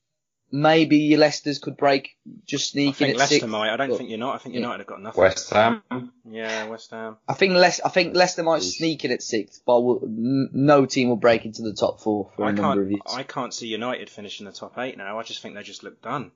maybe 0.50 1.16
Leicester's 1.16 1.58
could 1.58 1.76
break, 1.76 2.16
just 2.44 2.70
I 2.70 2.72
sneak 2.72 3.00
in 3.00 3.10
at 3.10 3.16
Leicester 3.16 3.34
six. 3.36 3.46
might. 3.46 3.72
I 3.72 3.76
don't 3.76 3.90
but- 3.90 3.98
think 3.98 4.10
you're 4.10 4.18
not. 4.18 4.34
I 4.34 4.38
think 4.38 4.54
Yeah. 4.54 4.60
United 4.62 4.78
have 4.80 4.86
got 4.88 5.02
nothing. 5.02 5.20
West 5.22 5.50
Ham. 5.50 5.82
Yeah, 6.28 6.66
West 6.66 6.90
Ham. 6.90 7.16
I 7.28 7.34
think 7.34 7.54
less. 7.54 7.80
I 7.80 7.88
think 7.90 8.14
Leicester 8.16 8.42
might 8.42 8.62
sneak 8.62 9.04
in 9.04 9.12
at 9.12 9.22
sixth, 9.22 9.62
but 9.64 9.80
will, 9.80 10.00
n- 10.02 10.50
no 10.52 10.84
team 10.84 11.08
will 11.08 11.16
break 11.16 11.44
into 11.46 11.62
the 11.62 11.72
top 11.72 12.00
four 12.00 12.30
for 12.36 12.42
a 12.42 12.48
I 12.48 12.50
number 12.52 12.82
of 12.82 12.90
years. 12.90 13.02
I 13.14 13.22
can't 13.22 13.54
see 13.54 13.68
United 13.68 14.10
finishing 14.10 14.46
the 14.46 14.52
top 14.52 14.76
eight 14.78 14.98
now. 14.98 15.18
I 15.18 15.22
just 15.22 15.40
think 15.42 15.54
they 15.54 15.62
just 15.62 15.84
look 15.84 16.02
done. 16.02 16.32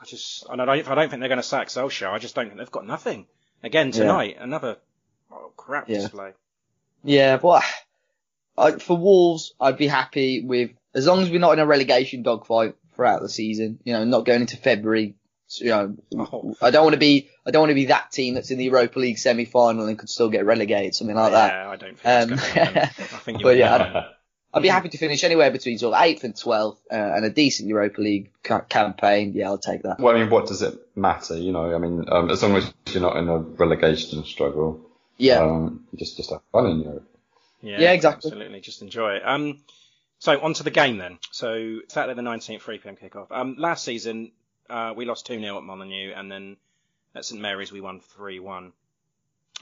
I 0.00 0.06
just. 0.06 0.46
I 0.50 0.56
don't. 0.56 0.68
I 0.68 0.76
don't 0.94 1.08
think 1.10 1.20
they're 1.20 1.28
going 1.28 1.36
to 1.36 1.42
sack 1.42 1.68
Solskjaer. 1.68 2.10
I 2.10 2.18
just 2.18 2.34
don't 2.34 2.46
think 2.46 2.58
they've 2.58 2.70
got 2.70 2.86
nothing. 2.86 3.26
Again 3.62 3.92
tonight, 3.92 4.36
another 4.40 4.76
oh, 5.32 5.52
crap 5.56 5.88
Yeah. 5.88 5.98
display. 6.00 6.32
Yeah, 7.04 7.36
but 7.36 7.62
I, 8.56 8.72
for 8.72 8.96
Wolves, 8.96 9.54
I'd 9.60 9.76
be 9.78 9.86
happy 9.86 10.42
with 10.44 10.70
as 10.94 11.06
long 11.06 11.20
as 11.22 11.30
we're 11.30 11.40
not 11.40 11.52
in 11.52 11.58
a 11.58 11.66
relegation 11.66 12.22
dogfight 12.22 12.74
throughout 12.94 13.20
the 13.22 13.28
season. 13.28 13.78
You 13.84 13.92
know, 13.94 14.04
not 14.04 14.24
going 14.24 14.40
into 14.42 14.56
February. 14.56 15.14
so, 15.46 15.64
You 15.64 15.70
know, 15.70 15.96
Oh. 16.32 16.54
I 16.62 16.70
don't 16.70 16.84
want 16.84 16.94
to 16.94 17.00
be. 17.00 17.28
I 17.46 17.50
don't 17.50 17.60
want 17.62 17.70
to 17.70 17.74
be 17.74 17.86
that 17.86 18.10
team 18.12 18.34
that's 18.34 18.50
in 18.50 18.58
the 18.58 18.64
Europa 18.64 18.98
League 18.98 19.18
semi-final 19.18 19.86
and 19.86 19.98
could 19.98 20.08
still 20.08 20.30
get 20.30 20.46
relegated, 20.46 20.94
something 20.94 21.16
like 21.16 21.32
that. 21.32 21.52
yeah, 21.52 21.68
I 21.70 21.76
don't 21.76 21.98
think 21.98 22.02
that's 22.02 22.22
Um, 22.24 22.28
going 22.30 22.40
to 22.74 22.80
happen. 22.80 22.90
I 22.98 23.18
think 23.18 23.40
you're 23.40 23.50
but 23.52 23.56
yeah. 23.58 23.74
I'd, 23.74 24.04
I'd 24.54 24.62
be 24.62 24.68
happy 24.68 24.88
to 24.90 24.98
finish 24.98 25.24
anywhere 25.24 25.50
between 25.50 25.78
sort 25.78 25.94
of 25.96 26.02
eighth 26.04 26.22
and 26.24 26.34
twelfth, 26.38 26.80
uh, 26.90 26.94
and 26.94 27.24
a 27.24 27.30
decent 27.30 27.68
Europa 27.68 28.00
League 28.00 28.30
ca- 28.44 28.60
campaign. 28.60 29.32
Yeah, 29.34 29.48
I'll 29.48 29.58
take 29.58 29.82
that. 29.82 29.98
Well, 29.98 30.14
I 30.14 30.20
mean, 30.20 30.30
what 30.30 30.46
does 30.46 30.62
it 30.62 30.78
matter? 30.96 31.36
You 31.36 31.50
know, 31.50 31.74
I 31.74 31.78
mean, 31.78 32.04
um, 32.08 32.30
as 32.30 32.40
long 32.42 32.54
as 32.54 32.72
you're 32.92 33.02
not 33.02 33.16
in 33.16 33.28
a 33.28 33.38
relegation 33.38 34.24
struggle, 34.24 34.80
Yeah, 35.16 35.40
um, 35.40 35.86
just 35.94 36.16
just 36.16 36.30
have 36.30 36.40
fun 36.52 36.66
in 36.66 36.80
Europe. 36.80 37.08
Yeah, 37.62 37.80
Yeah, 37.80 37.92
exactly. 37.92 38.30
Absolutely, 38.30 38.60
just 38.60 38.82
enjoy 38.82 39.14
it. 39.14 39.22
Um, 39.24 39.60
so 40.18 40.40
on 40.40 40.54
to 40.54 40.62
the 40.62 40.70
game 40.70 40.98
then. 40.98 41.18
So 41.30 41.80
Saturday 41.88 42.14
the 42.14 42.22
19th, 42.22 42.62
3 42.62 42.78
p.m. 42.78 42.96
kickoff. 42.96 43.30
Um, 43.30 43.56
last 43.58 43.84
season 43.84 44.32
uh, 44.68 44.92
we 44.96 45.04
lost 45.04 45.26
2 45.26 45.38
0 45.38 45.56
at 45.56 45.62
Molineux, 45.62 46.12
and 46.14 46.30
then 46.30 46.56
at 47.14 47.24
St 47.24 47.40
Mary's 47.40 47.72
we 47.72 47.80
won 47.80 48.00
3 48.00 48.40
1. 48.40 48.72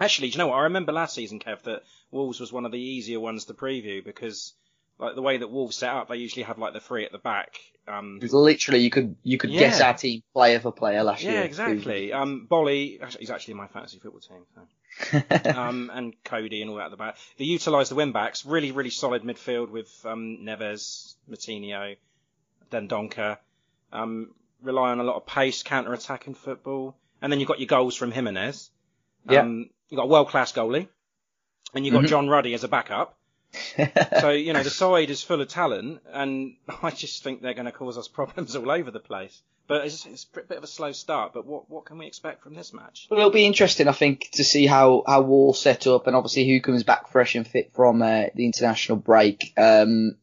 Actually, 0.00 0.28
do 0.28 0.32
you 0.32 0.38
know 0.38 0.48
what? 0.48 0.56
I 0.56 0.62
remember 0.62 0.92
last 0.92 1.14
season, 1.14 1.38
Kev, 1.38 1.62
that 1.62 1.82
Wolves 2.10 2.40
was 2.40 2.52
one 2.52 2.64
of 2.64 2.72
the 2.72 2.80
easier 2.80 3.20
ones 3.20 3.44
to 3.46 3.54
preview 3.54 4.02
because 4.02 4.54
like 4.98 5.14
the 5.14 5.22
way 5.22 5.38
that 5.38 5.50
Wolves 5.50 5.76
set 5.76 5.90
up, 5.90 6.08
they 6.08 6.16
usually 6.16 6.44
have 6.44 6.58
like 6.58 6.72
the 6.72 6.80
three 6.80 7.04
at 7.04 7.12
the 7.12 7.18
back. 7.18 7.56
Um, 7.88 8.20
literally 8.22 8.78
you 8.80 8.90
could 8.90 9.16
you 9.24 9.38
could 9.38 9.50
guess 9.50 9.80
our 9.80 9.94
team 9.94 10.22
player 10.32 10.60
for 10.60 10.70
player 10.70 11.02
last 11.02 11.22
year. 11.24 11.32
yeah, 11.32 11.40
exactly. 11.40 12.12
Um, 12.12 12.46
Boly, 12.48 13.00
he's 13.18 13.30
actually 13.30 13.52
in 13.52 13.58
my 13.58 13.66
fantasy 13.66 13.98
football 13.98 14.20
team. 14.20 14.44
So. 14.54 14.60
um, 15.58 15.90
and 15.92 16.14
Coady 16.22 16.62
and 16.62 16.70
all 16.70 16.76
that 16.76 16.84
at 16.86 16.90
the 16.90 16.96
back. 16.96 17.16
They 17.38 17.44
utilised 17.46 17.88
the 17.90 17.96
wing 17.96 18.12
backs. 18.12 18.46
Really, 18.46 18.72
really 18.72 18.90
solid 18.90 19.22
midfield 19.22 19.70
with 19.70 19.90
um, 20.04 20.38
Neves, 20.42 21.14
Moutinho, 21.28 21.96
Dendoncker. 22.70 23.38
Um, 23.92 24.34
rely 24.62 24.90
on 24.90 25.00
a 25.00 25.04
lot 25.04 25.16
of 25.16 25.26
pace, 25.26 25.62
counter 25.62 25.92
attacking 25.92 26.34
football. 26.34 26.96
And 27.20 27.32
then 27.32 27.40
you've 27.40 27.48
got 27.48 27.58
your 27.58 27.66
goals 27.66 27.96
from 27.96 28.12
Jimenez. 28.12 28.70
Yeah. 29.28 29.40
Um, 29.40 29.70
you've 29.88 29.96
got 29.96 30.04
a 30.04 30.08
world 30.08 30.28
class 30.28 30.52
goalie. 30.52 30.88
And 31.74 31.86
you've 31.86 31.94
got 31.94 32.04
Mhm. 32.04 32.08
John 32.08 32.28
Ruddy 32.28 32.54
as 32.54 32.64
a 32.64 32.68
backup. 32.68 33.16
So, 34.20 34.30
you 34.30 34.52
know, 34.52 34.62
the 34.62 34.70
side 34.70 35.10
is 35.10 35.22
full 35.22 35.40
of 35.40 35.48
talent, 35.48 36.02
and 36.12 36.56
I 36.82 36.90
just 36.90 37.22
think 37.22 37.42
they're 37.42 37.54
going 37.54 37.66
to 37.66 37.72
cause 37.72 37.98
us 37.98 38.08
problems 38.08 38.56
all 38.56 38.70
over 38.70 38.90
the 38.90 39.00
place. 39.00 39.42
But 39.68 39.86
it's, 39.86 40.04
it's 40.06 40.26
a 40.36 40.40
bit 40.40 40.58
of 40.58 40.64
a 40.64 40.68
slow 40.68 40.92
start. 40.92 41.32
But 41.32 41.46
what, 41.46 41.70
what 41.70 41.84
can 41.84 41.96
we 41.96 42.06
expect 42.06 42.42
from 42.42 42.54
this 42.54 42.72
match? 42.72 43.06
Well, 43.10 43.20
it'll 43.20 43.30
be 43.30 43.46
interesting, 43.46 43.88
I 43.88 43.92
think, 43.92 44.30
to 44.32 44.44
see 44.44 44.66
how 44.66 45.04
how 45.06 45.22
Wolves 45.22 45.60
set 45.60 45.86
up, 45.86 46.06
and 46.06 46.16
obviously 46.16 46.48
who 46.48 46.60
comes 46.60 46.82
back 46.82 47.08
fresh 47.08 47.34
and 47.34 47.46
fit 47.46 47.72
from 47.72 48.02
uh, 48.02 48.24
the 48.34 48.44
international 48.44 48.98
break. 48.98 49.52
Um, 49.56 50.16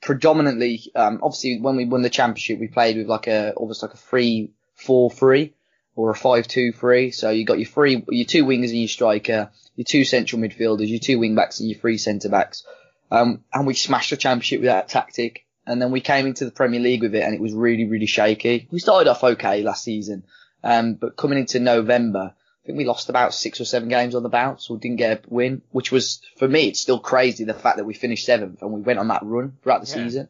predominantly, 0.00 0.90
um, 0.94 1.20
obviously, 1.22 1.60
when 1.60 1.76
we 1.76 1.84
won 1.84 2.02
the 2.02 2.10
championship, 2.10 2.58
we 2.58 2.68
played 2.68 2.96
with 2.96 3.06
like 3.06 3.26
a 3.26 3.52
almost 3.52 3.82
like 3.82 3.92
a 3.92 3.98
three 3.98 4.50
four 4.74 5.10
three 5.10 5.52
or 5.96 6.10
a 6.10 6.14
five 6.14 6.46
two 6.46 6.70
three. 6.72 7.10
So 7.10 7.30
you 7.30 7.44
got 7.44 7.58
your 7.58 7.66
three, 7.68 8.04
your 8.08 8.26
two 8.26 8.44
wingers 8.44 8.68
and 8.70 8.78
your 8.78 8.88
striker, 8.88 9.50
your 9.74 9.84
two 9.84 10.04
central 10.04 10.40
midfielders, 10.40 10.88
your 10.88 11.00
two 11.00 11.18
wing 11.18 11.34
backs, 11.34 11.58
and 11.58 11.68
your 11.68 11.78
three 11.78 11.98
centre 11.98 12.28
backs. 12.28 12.64
Um, 13.10 13.42
and 13.52 13.66
we 13.66 13.74
smashed 13.74 14.10
the 14.10 14.16
championship 14.16 14.60
with 14.60 14.68
that 14.68 14.88
tactic. 14.88 15.42
And 15.68 15.82
then 15.82 15.90
we 15.90 16.00
came 16.00 16.26
into 16.26 16.44
the 16.44 16.52
Premier 16.52 16.78
League 16.78 17.02
with 17.02 17.14
it, 17.16 17.22
and 17.24 17.34
it 17.34 17.40
was 17.40 17.52
really, 17.52 17.86
really 17.86 18.06
shaky. 18.06 18.68
We 18.70 18.78
started 18.78 19.10
off 19.10 19.24
okay 19.24 19.62
last 19.62 19.82
season, 19.82 20.22
um, 20.62 20.94
but 20.94 21.16
coming 21.16 21.38
into 21.38 21.58
November, 21.58 22.34
I 22.36 22.66
think 22.66 22.78
we 22.78 22.84
lost 22.84 23.08
about 23.08 23.34
six 23.34 23.60
or 23.60 23.64
seven 23.64 23.88
games 23.88 24.14
on 24.14 24.22
the 24.22 24.28
bounce 24.28 24.70
or 24.70 24.78
didn't 24.78 24.98
get 24.98 25.24
a 25.24 25.28
win, 25.28 25.62
which 25.70 25.90
was, 25.90 26.20
for 26.36 26.46
me, 26.46 26.68
it's 26.68 26.78
still 26.80 27.00
crazy 27.00 27.42
the 27.44 27.54
fact 27.54 27.78
that 27.78 27.84
we 27.84 27.94
finished 27.94 28.26
seventh 28.26 28.62
and 28.62 28.72
we 28.72 28.80
went 28.80 28.98
on 29.00 29.08
that 29.08 29.22
run 29.24 29.56
throughout 29.62 29.84
the 29.84 29.88
Yeah. 29.88 30.04
season. 30.04 30.28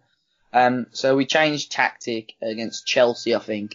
Um, 0.55 0.87
so 0.93 1.17
we 1.17 1.27
changed 1.27 1.71
tactic 1.73 2.33
against 2.41 2.87
Chelsea, 2.87 3.35
I 3.35 3.39
think. 3.39 3.73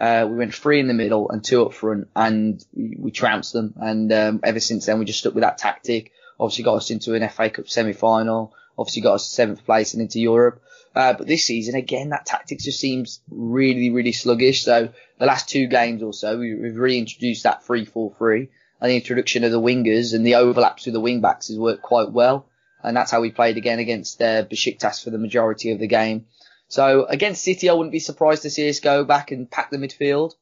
Uh, 0.00 0.26
we 0.28 0.36
went 0.36 0.54
three 0.54 0.80
in 0.80 0.88
the 0.88 0.94
middle 0.94 1.30
and 1.30 1.44
two 1.44 1.64
up 1.64 1.72
front 1.72 2.08
and 2.16 2.64
we, 2.72 2.96
we 2.98 3.10
trounced 3.10 3.52
them. 3.52 3.74
And, 3.76 4.12
um, 4.12 4.40
ever 4.42 4.60
since 4.60 4.86
then 4.86 4.98
we 4.98 5.04
just 5.04 5.20
stuck 5.20 5.34
with 5.34 5.42
that 5.42 5.58
tactic. 5.58 6.12
Obviously 6.38 6.64
got 6.64 6.76
us 6.76 6.90
into 6.90 7.14
an 7.14 7.28
FA 7.28 7.50
Cup 7.50 7.68
semi-final. 7.68 8.52
obviously 8.76 9.02
got 9.02 9.14
us 9.14 9.26
seventh 9.26 9.64
place 9.64 9.94
and 9.94 10.02
into 10.02 10.20
Europe. 10.20 10.60
Uh, 10.94 11.12
but 11.12 11.26
this 11.26 11.44
season, 11.44 11.74
again, 11.74 12.10
that 12.10 12.26
tactics 12.26 12.64
just 12.64 12.78
seems 12.78 13.20
really, 13.28 13.90
really 13.90 14.12
sluggish. 14.12 14.64
So 14.64 14.90
the 15.18 15.26
last 15.26 15.48
two 15.48 15.66
games 15.66 16.02
or 16.02 16.12
so, 16.12 16.38
we, 16.38 16.54
we've 16.54 16.76
reintroduced 16.76 17.42
that 17.44 17.64
3-4-3 17.64 18.48
and 18.80 18.90
the 18.90 18.96
introduction 18.96 19.44
of 19.44 19.50
the 19.50 19.60
wingers 19.60 20.14
and 20.14 20.26
the 20.26 20.36
overlaps 20.36 20.84
with 20.84 20.94
the 20.94 21.00
wing 21.00 21.20
backs 21.20 21.48
has 21.48 21.58
worked 21.58 21.82
quite 21.82 22.12
well. 22.12 22.46
And 22.82 22.96
that's 22.96 23.10
how 23.10 23.20
we 23.20 23.30
played 23.30 23.56
again 23.56 23.78
against 23.78 24.20
uh, 24.20 24.44
Besiktas 24.44 25.02
for 25.02 25.10
the 25.10 25.18
majority 25.18 25.70
of 25.70 25.78
the 25.78 25.86
game. 25.86 26.26
So 26.68 27.04
against 27.06 27.44
City, 27.44 27.68
I 27.68 27.72
wouldn't 27.74 27.92
be 27.92 28.00
surprised 28.00 28.42
to 28.42 28.50
see 28.50 28.68
us 28.68 28.80
go 28.80 29.04
back 29.04 29.30
and 29.30 29.50
pack 29.50 29.70
the 29.70 29.76
midfield. 29.76 30.34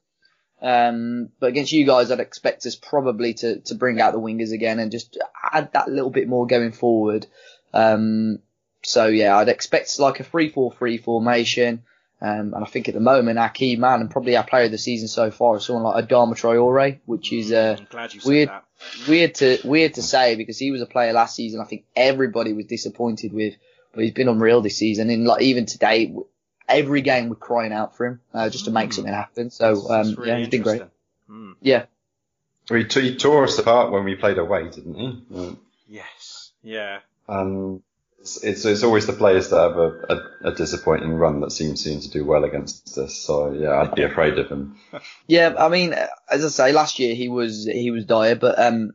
Um, 0.60 1.30
but 1.40 1.48
against 1.48 1.72
you 1.72 1.84
guys, 1.84 2.10
I'd 2.10 2.20
expect 2.20 2.64
us 2.66 2.76
probably 2.76 3.34
to, 3.34 3.60
to 3.62 3.74
bring 3.74 4.00
out 4.00 4.12
the 4.12 4.20
wingers 4.20 4.52
again 4.52 4.78
and 4.78 4.92
just 4.92 5.18
add 5.52 5.72
that 5.72 5.88
little 5.88 6.10
bit 6.10 6.28
more 6.28 6.46
going 6.46 6.70
forward. 6.70 7.26
Um, 7.74 8.38
so 8.84 9.06
yeah, 9.06 9.36
I'd 9.36 9.48
expect 9.48 9.98
like 9.98 10.20
a 10.20 10.24
3-4-3 10.24 11.02
formation. 11.02 11.82
Um, 12.20 12.54
and 12.54 12.64
I 12.64 12.66
think 12.66 12.86
at 12.86 12.94
the 12.94 13.00
moment 13.00 13.40
our 13.40 13.48
key 13.48 13.74
man 13.74 14.00
and 14.00 14.08
probably 14.08 14.36
our 14.36 14.46
player 14.46 14.66
of 14.66 14.70
the 14.70 14.78
season 14.78 15.08
so 15.08 15.32
far 15.32 15.56
is 15.56 15.66
someone 15.66 15.82
like 15.82 16.08
Adama 16.08 16.34
Traore, 16.34 17.00
which 17.04 17.32
is 17.32 17.50
uh, 17.50 17.76
you 17.80 18.20
said 18.20 18.24
weird, 18.24 18.50
weird 19.08 19.34
to 19.36 19.58
weird 19.64 19.94
to 19.94 20.02
say 20.02 20.36
because 20.36 20.56
he 20.56 20.70
was 20.70 20.80
a 20.80 20.86
player 20.86 21.12
last 21.12 21.34
season. 21.34 21.60
I 21.60 21.64
think 21.64 21.84
everybody 21.96 22.52
was 22.52 22.66
disappointed 22.66 23.32
with, 23.32 23.54
but 23.92 24.04
he's 24.04 24.12
been 24.12 24.28
unreal 24.28 24.60
this 24.62 24.76
season. 24.76 25.10
And 25.10 25.24
like 25.24 25.42
even 25.42 25.66
today, 25.66 26.14
every 26.68 27.02
game 27.02 27.28
we're 27.28 27.36
crying 27.36 27.72
out 27.72 27.96
for 27.96 28.06
him 28.06 28.20
uh, 28.32 28.48
just 28.50 28.64
to 28.66 28.70
make 28.70 28.90
Mm. 28.90 28.94
something 28.94 29.12
happen. 29.14 29.50
So 29.50 29.90
um, 29.90 30.14
really 30.14 30.28
yeah, 30.30 30.38
he's 30.38 30.48
been 30.48 30.62
great. 30.62 30.82
Mm. 31.30 31.54
Yeah, 31.60 31.84
He, 32.68 32.84
t- 32.84 33.00
he 33.00 33.16
tore 33.16 33.44
us 33.44 33.58
apart 33.58 33.90
when 33.92 34.04
we 34.04 34.14
played 34.16 34.38
away, 34.38 34.68
didn't 34.70 34.94
he? 34.94 35.56
Yes. 35.88 36.52
Yeah. 36.62 37.00
Um, 37.28 37.82
it's, 38.20 38.42
it's 38.44 38.64
it's 38.64 38.82
always 38.84 39.06
the 39.06 39.12
players 39.14 39.50
that 39.50 39.58
have 39.60 39.76
a, 39.76 39.88
a, 40.08 40.50
a 40.50 40.54
disappointing 40.54 41.12
run 41.14 41.40
that 41.40 41.50
seem 41.50 41.74
seem 41.76 42.00
to 42.00 42.08
do 42.10 42.24
well 42.24 42.44
against 42.44 42.96
us. 42.98 43.14
So 43.16 43.52
yeah, 43.52 43.80
I'd 43.80 43.94
be 43.96 44.02
afraid 44.04 44.38
of 44.38 44.48
him. 44.48 44.76
yeah. 45.26 45.54
I 45.58 45.68
mean, 45.68 45.92
uh, 45.92 46.06
as 46.30 46.44
I 46.44 46.48
say, 46.48 46.72
last 46.72 46.98
year 47.00 47.14
he 47.16 47.28
was 47.28 47.64
he 47.64 47.90
was 47.90 48.04
dire, 48.04 48.36
but 48.36 48.58
um, 48.60 48.92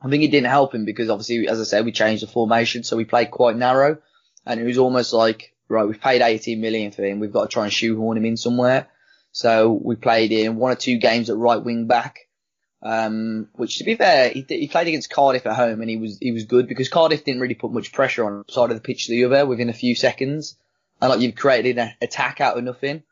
I 0.00 0.08
think 0.08 0.22
it 0.22 0.30
didn't 0.30 0.48
help 0.48 0.74
him 0.74 0.84
because 0.86 1.10
obviously, 1.10 1.46
as 1.48 1.60
I 1.60 1.64
said, 1.64 1.84
we 1.84 1.92
changed 1.92 2.22
the 2.22 2.26
formation, 2.26 2.84
so 2.84 2.96
we 2.96 3.04
played 3.04 3.30
quite 3.30 3.56
narrow, 3.56 3.98
and 4.48 4.58
it 4.58 4.64
was 4.64 4.78
almost 4.78 5.12
like 5.12 5.54
right, 5.68 5.84
we've 5.86 6.00
paid 6.00 6.22
18 6.22 6.60
million 6.60 6.90
for 6.90 7.04
him, 7.04 7.20
we've 7.20 7.32
got 7.32 7.42
to 7.42 7.48
try 7.48 7.64
and 7.64 7.72
shoehorn 7.72 8.16
him 8.16 8.24
in 8.24 8.36
somewhere. 8.36 8.88
So 9.30 9.70
we 9.70 9.94
played 9.96 10.32
in 10.32 10.56
one 10.56 10.72
or 10.72 10.76
two 10.76 10.98
games 10.98 11.30
at 11.30 11.36
right 11.36 11.62
wing 11.62 11.86
back. 11.86 12.20
Um, 12.80 13.48
which 13.54 13.78
to 13.78 13.84
be 13.84 13.96
fair, 13.96 14.30
he, 14.30 14.44
he 14.48 14.68
played 14.68 14.86
against 14.86 15.10
Cardiff 15.10 15.46
at 15.46 15.56
home 15.56 15.80
and 15.80 15.90
he 15.90 15.96
was 15.96 16.18
he 16.20 16.30
was 16.30 16.44
good 16.44 16.68
because 16.68 16.88
Cardiff 16.88 17.24
didn't 17.24 17.40
really 17.40 17.56
put 17.56 17.72
much 17.72 17.92
pressure 17.92 18.24
on 18.24 18.44
the 18.46 18.52
side 18.52 18.70
of 18.70 18.76
the 18.76 18.82
pitch 18.82 19.06
to 19.06 19.12
the 19.12 19.24
other 19.24 19.46
within 19.46 19.68
a 19.68 19.74
few 19.74 19.96
seconds, 19.96 20.56
and 21.00 21.10
like 21.10 21.20
you've 21.20 21.34
created 21.34 21.76
an 21.78 21.92
attack 22.00 22.40
out 22.40 22.56
of 22.56 22.62
nothing. 22.62 23.02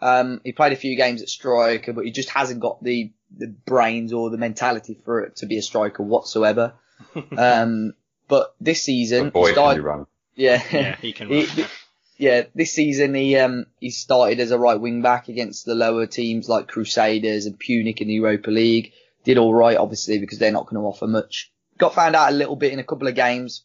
Um, 0.00 0.40
he 0.44 0.52
played 0.52 0.72
a 0.72 0.76
few 0.76 0.96
games 0.96 1.20
at 1.20 1.28
striker, 1.28 1.92
but 1.92 2.04
he 2.04 2.12
just 2.12 2.30
hasn't 2.30 2.60
got 2.60 2.82
the 2.82 3.12
the 3.36 3.48
brains 3.48 4.12
or 4.12 4.30
the 4.30 4.38
mentality 4.38 5.00
for 5.04 5.22
it 5.22 5.36
to 5.36 5.46
be 5.46 5.58
a 5.58 5.62
striker 5.62 6.04
whatsoever. 6.04 6.74
um, 7.36 7.94
but 8.28 8.54
this 8.60 8.84
season, 8.84 9.26
The 9.26 9.30
boy 9.32 9.48
he 9.48 9.52
started-. 9.52 10.06
Yeah, 10.38 10.62
Yeah, 10.72 10.96
he 10.96 11.12
can 11.12 11.28
He- 11.28 11.64
yeah, 12.16 12.44
this 12.54 12.72
season 12.72 13.14
he 13.14 13.36
um 13.36 13.66
he 13.80 13.90
started 13.90 14.40
as 14.40 14.50
a 14.50 14.58
right 14.58 14.80
wing 14.80 15.02
back 15.02 15.28
against 15.28 15.64
the 15.64 15.74
lower 15.74 16.06
teams 16.06 16.48
like 16.48 16.66
Crusaders 16.66 17.46
and 17.46 17.58
Pyunik 17.58 18.00
in 18.00 18.08
the 18.08 18.14
Europa 18.14 18.50
League. 18.50 18.92
Did 19.24 19.38
all 19.38 19.52
right, 19.54 19.76
obviously, 19.76 20.18
because 20.18 20.38
they're 20.38 20.50
not 20.52 20.66
going 20.66 20.80
to 20.80 20.86
offer 20.88 21.06
much. 21.06 21.52
Got 21.76 21.94
found 21.94 22.16
out 22.16 22.30
a 22.30 22.34
little 22.34 22.56
bit 22.56 22.72
in 22.72 22.78
a 22.78 22.84
couple 22.84 23.06
of 23.08 23.14
games 23.14 23.62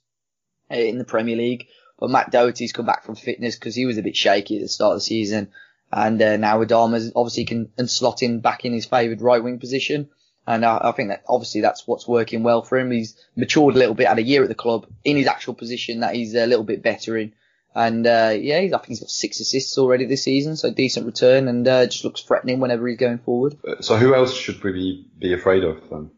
uh, 0.69 0.75
in 0.75 0.97
the 0.97 1.03
Premier 1.05 1.35
League, 1.35 1.67
but 1.97 2.09
Matt 2.09 2.31
Doherty's 2.31 2.73
come 2.73 2.85
back 2.85 3.05
from 3.05 3.15
fitness 3.15 3.55
because 3.55 3.75
he 3.75 3.85
was 3.85 3.97
a 3.97 4.03
bit 4.03 4.15
shaky 4.15 4.57
at 4.57 4.61
the 4.61 4.67
start 4.67 4.93
of 4.93 4.97
the 4.97 5.05
season, 5.05 5.51
and 5.91 6.21
uh, 6.21 6.37
now 6.37 6.63
Adama 6.63 7.11
obviously 7.15 7.45
can 7.45 7.71
and 7.77 7.89
slot 7.89 8.21
in 8.21 8.39
back 8.39 8.65
in 8.65 8.73
his 8.73 8.85
favoured 8.85 9.21
right 9.21 9.43
wing 9.43 9.59
position. 9.59 10.09
And 10.45 10.65
I, 10.65 10.79
I 10.83 10.91
think 10.91 11.09
that 11.09 11.23
obviously 11.27 11.61
that's 11.61 11.87
what's 11.87 12.07
working 12.07 12.43
well 12.43 12.61
for 12.61 12.77
him. 12.77 12.91
He's 12.91 13.15
matured 13.35 13.75
a 13.75 13.77
little 13.77 13.95
bit, 13.95 14.07
had 14.07 14.19
a 14.19 14.23
year 14.23 14.43
at 14.43 14.49
the 14.49 14.55
club 14.55 14.87
in 15.03 15.15
his 15.17 15.27
actual 15.27 15.53
position 15.53 16.01
that 16.01 16.15
he's 16.15 16.35
a 16.35 16.45
little 16.45 16.65
bit 16.65 16.83
better 16.83 17.17
in. 17.17 17.33
And 17.75 18.05
uh, 18.05 18.35
yeah, 18.37 18.59
he's, 18.59 18.73
I 18.73 18.77
think 18.77 18.89
he's 18.89 18.99
got 18.99 19.09
six 19.09 19.39
assists 19.39 19.77
already 19.77 20.05
this 20.05 20.23
season, 20.23 20.55
so 20.57 20.71
decent 20.71 21.07
return, 21.07 21.47
and 21.47 21.67
uh, 21.67 21.85
just 21.87 22.03
looks 22.03 22.21
threatening 22.21 22.59
whenever 22.59 22.87
he's 22.87 22.99
going 22.99 23.17
forward. 23.17 23.57
So 23.81 23.97
who 23.97 24.13
else 24.13 24.33
should 24.33 24.63
we 24.63 24.71
be, 24.71 25.07
be 25.17 25.33
afraid 25.33 25.63
of 25.63 25.89
then? 25.89 26.11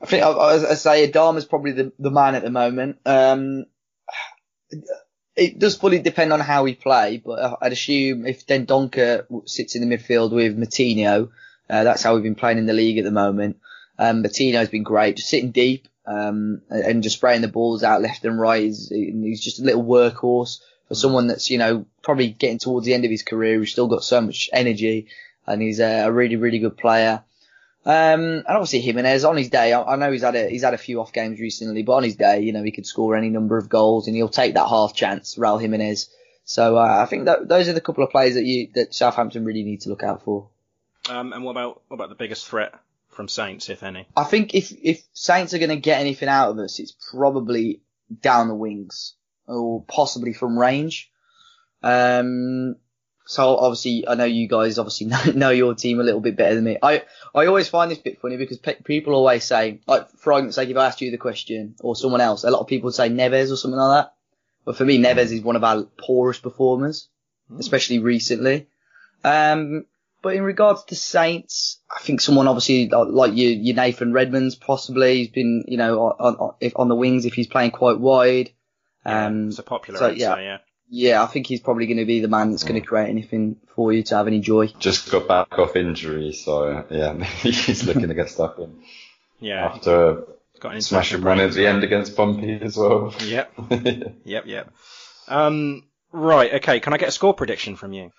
I 0.00 0.06
think, 0.06 0.24
as 0.24 0.64
I 0.64 0.74
say, 0.74 1.10
Adama's 1.10 1.44
probably 1.44 1.72
the, 1.72 1.92
the 1.98 2.10
man 2.10 2.34
at 2.34 2.42
the 2.42 2.50
moment. 2.50 2.98
Um, 3.04 3.66
it 5.36 5.58
does 5.58 5.76
fully 5.76 6.00
depend 6.00 6.32
on 6.32 6.40
how 6.40 6.64
we 6.64 6.74
play, 6.74 7.22
but 7.24 7.58
I'd 7.60 7.72
assume 7.72 8.26
if 8.26 8.46
Dendoncker 8.46 9.48
sits 9.48 9.76
in 9.76 9.88
the 9.88 9.96
midfield 9.96 10.32
with 10.32 10.58
Moutinho, 10.58 11.30
uh, 11.68 11.84
that's 11.84 12.02
how 12.02 12.14
we've 12.14 12.22
been 12.22 12.34
playing 12.34 12.58
in 12.58 12.66
the 12.66 12.72
league 12.72 12.98
at 12.98 13.04
the 13.04 13.10
moment. 13.10 13.58
Um, 13.98 14.22
Moutinho's 14.22 14.68
been 14.68 14.84
great, 14.84 15.16
just 15.16 15.28
sitting 15.28 15.50
deep, 15.50 15.88
um, 16.06 16.62
and 16.70 17.02
just 17.02 17.16
spraying 17.16 17.42
the 17.42 17.48
balls 17.48 17.82
out 17.82 18.02
left 18.02 18.24
and 18.24 18.40
right. 18.40 18.62
He's, 18.62 18.88
he's 18.88 19.40
just 19.40 19.60
a 19.60 19.64
little 19.64 19.84
workhorse 19.84 20.60
for 20.86 20.94
someone 20.94 21.26
that's, 21.26 21.50
you 21.50 21.58
know, 21.58 21.84
probably 22.02 22.28
getting 22.28 22.58
towards 22.58 22.86
the 22.86 22.94
end 22.94 23.04
of 23.04 23.10
his 23.10 23.22
career, 23.22 23.58
who's 23.58 23.72
still 23.72 23.88
got 23.88 24.04
so 24.04 24.20
much 24.20 24.48
energy, 24.52 25.08
and 25.46 25.60
he's 25.60 25.80
a, 25.80 26.06
a 26.06 26.12
really, 26.12 26.36
really 26.36 26.58
good 26.58 26.76
player. 26.76 27.22
Um, 27.84 28.20
and 28.20 28.46
obviously 28.46 28.80
Jimenez 28.80 29.24
on 29.24 29.36
his 29.36 29.48
day, 29.48 29.72
I, 29.72 29.82
I 29.82 29.96
know 29.96 30.12
he's 30.12 30.22
had 30.22 30.34
a 30.34 30.48
he's 30.48 30.62
had 30.62 30.74
a 30.74 30.78
few 30.78 31.00
off 31.00 31.12
games 31.12 31.40
recently, 31.40 31.82
but 31.82 31.94
on 31.94 32.02
his 32.02 32.16
day, 32.16 32.42
you 32.42 32.52
know, 32.52 32.62
he 32.62 32.70
could 32.70 32.86
score 32.86 33.16
any 33.16 33.30
number 33.30 33.56
of 33.56 33.70
goals 33.70 34.06
and 34.06 34.16
he'll 34.16 34.28
take 34.28 34.54
that 34.54 34.68
half 34.68 34.94
chance, 34.94 35.36
Raul 35.36 35.60
Jimenez. 35.60 36.10
So 36.44 36.76
uh, 36.76 36.98
I 37.02 37.06
think 37.06 37.26
that 37.26 37.48
those 37.48 37.66
are 37.68 37.72
the 37.72 37.80
couple 37.80 38.04
of 38.04 38.10
players 38.10 38.34
that 38.34 38.44
you 38.44 38.68
that 38.74 38.92
Southampton 38.92 39.44
really 39.44 39.62
need 39.62 39.82
to 39.82 39.88
look 39.88 40.02
out 40.02 40.22
for. 40.22 40.48
Um, 41.08 41.32
and 41.32 41.44
what 41.44 41.52
about 41.52 41.82
what 41.88 41.96
about 41.96 42.08
the 42.08 42.14
biggest 42.14 42.46
threat 42.48 42.74
from 43.08 43.28
Saints, 43.28 43.68
if 43.68 43.82
any? 43.82 44.06
I 44.16 44.24
think 44.24 44.54
if 44.54 44.72
if 44.72 45.02
Saints 45.12 45.54
are 45.54 45.58
going 45.58 45.70
to 45.70 45.76
get 45.76 46.00
anything 46.00 46.28
out 46.28 46.50
of 46.50 46.58
us, 46.58 46.78
it's 46.78 46.94
probably 47.10 47.80
down 48.22 48.48
the 48.48 48.54
wings 48.54 49.14
or 49.46 49.82
possibly 49.84 50.32
from 50.32 50.58
range. 50.58 51.10
Um, 51.82 52.76
so 53.26 53.56
obviously, 53.56 54.08
I 54.08 54.14
know 54.14 54.24
you 54.24 54.48
guys 54.48 54.78
obviously 54.78 55.06
know, 55.08 55.22
know 55.34 55.50
your 55.50 55.74
team 55.74 56.00
a 56.00 56.02
little 56.02 56.20
bit 56.20 56.36
better 56.36 56.54
than 56.54 56.64
me. 56.64 56.78
I 56.82 57.02
I 57.34 57.46
always 57.46 57.68
find 57.68 57.90
this 57.90 57.98
bit 57.98 58.20
funny 58.20 58.36
because 58.36 58.58
pe- 58.58 58.82
people 58.82 59.14
always 59.14 59.44
say, 59.44 59.80
like 59.86 60.10
for 60.12 60.32
argument's 60.32 60.56
sake, 60.56 60.70
if 60.70 60.76
I 60.76 60.86
asked 60.86 61.00
you 61.00 61.10
the 61.10 61.18
question 61.18 61.74
or 61.80 61.96
someone 61.96 62.20
else, 62.20 62.44
a 62.44 62.50
lot 62.50 62.60
of 62.60 62.66
people 62.66 62.88
would 62.88 62.94
say 62.94 63.08
Neves 63.08 63.52
or 63.52 63.56
something 63.56 63.78
like 63.78 64.04
that. 64.04 64.14
But 64.64 64.76
for 64.76 64.84
me, 64.84 64.98
Neves 64.98 65.32
is 65.32 65.40
one 65.40 65.56
of 65.56 65.64
our 65.64 65.82
poorest 65.82 66.42
performers, 66.42 67.08
especially 67.58 68.00
recently. 68.00 68.66
Um, 69.24 69.86
but 70.22 70.34
in 70.34 70.42
regards 70.42 70.84
to 70.84 70.96
Saints, 70.96 71.80
I 71.90 72.00
think 72.00 72.20
someone 72.20 72.48
obviously 72.48 72.88
like 72.88 73.08
like 73.08 73.34
you, 73.34 73.48
you 73.48 73.74
Nathan 73.74 74.12
Redmond's 74.12 74.54
possibly. 74.54 75.18
He's 75.18 75.28
been, 75.28 75.64
you 75.68 75.76
know, 75.76 76.00
on, 76.00 76.36
on, 76.36 76.54
if, 76.60 76.72
on 76.76 76.88
the 76.88 76.94
wings 76.94 77.24
if 77.24 77.34
he's 77.34 77.46
playing 77.46 77.70
quite 77.70 77.98
wide. 77.98 78.50
Um, 79.04 79.48
It's 79.48 79.58
a 79.58 79.62
popular 79.62 79.98
so, 79.98 80.08
answer, 80.08 80.18
yeah. 80.18 80.36
yeah. 80.38 80.58
yeah, 80.90 81.22
I 81.22 81.26
think 81.26 81.46
he's 81.46 81.60
probably 81.60 81.86
going 81.86 81.98
to 81.98 82.04
be 82.04 82.20
the 82.20 82.28
man 82.28 82.50
that's 82.50 82.64
going 82.64 82.80
to 82.80 82.86
create 82.86 83.08
anything 83.08 83.56
for 83.74 83.92
you 83.92 84.02
to 84.02 84.16
have 84.16 84.26
any 84.26 84.40
joy. 84.40 84.66
Just 84.78 85.10
got 85.10 85.28
back 85.28 85.58
off 85.58 85.76
injury, 85.76 86.32
so 86.32 86.84
yeah, 86.90 87.22
he's 87.24 87.84
looking 87.84 88.08
to 88.08 88.14
get 88.14 88.28
stuck 88.28 88.58
in 88.58 88.82
Yeah. 89.40 89.66
after 89.66 90.24
Got 90.60 90.74
an 90.74 90.80
smashing 90.82 91.22
one 91.22 91.38
break 91.38 91.48
at 91.48 91.54
the 91.54 91.66
end 91.66 91.84
against 91.84 92.16
Pompey 92.16 92.58
as 92.60 92.76
well. 92.76 93.14
Yep. 93.24 93.52
Yep, 94.24 94.46
yep. 94.46 94.72
Um, 95.28 95.84
right, 96.12 96.54
okay. 96.54 96.80
Can 96.80 96.92
I 96.92 96.96
get 96.98 97.08
a 97.08 97.12
score 97.12 97.34
prediction 97.34 97.76
from 97.76 97.92
you? 97.92 98.10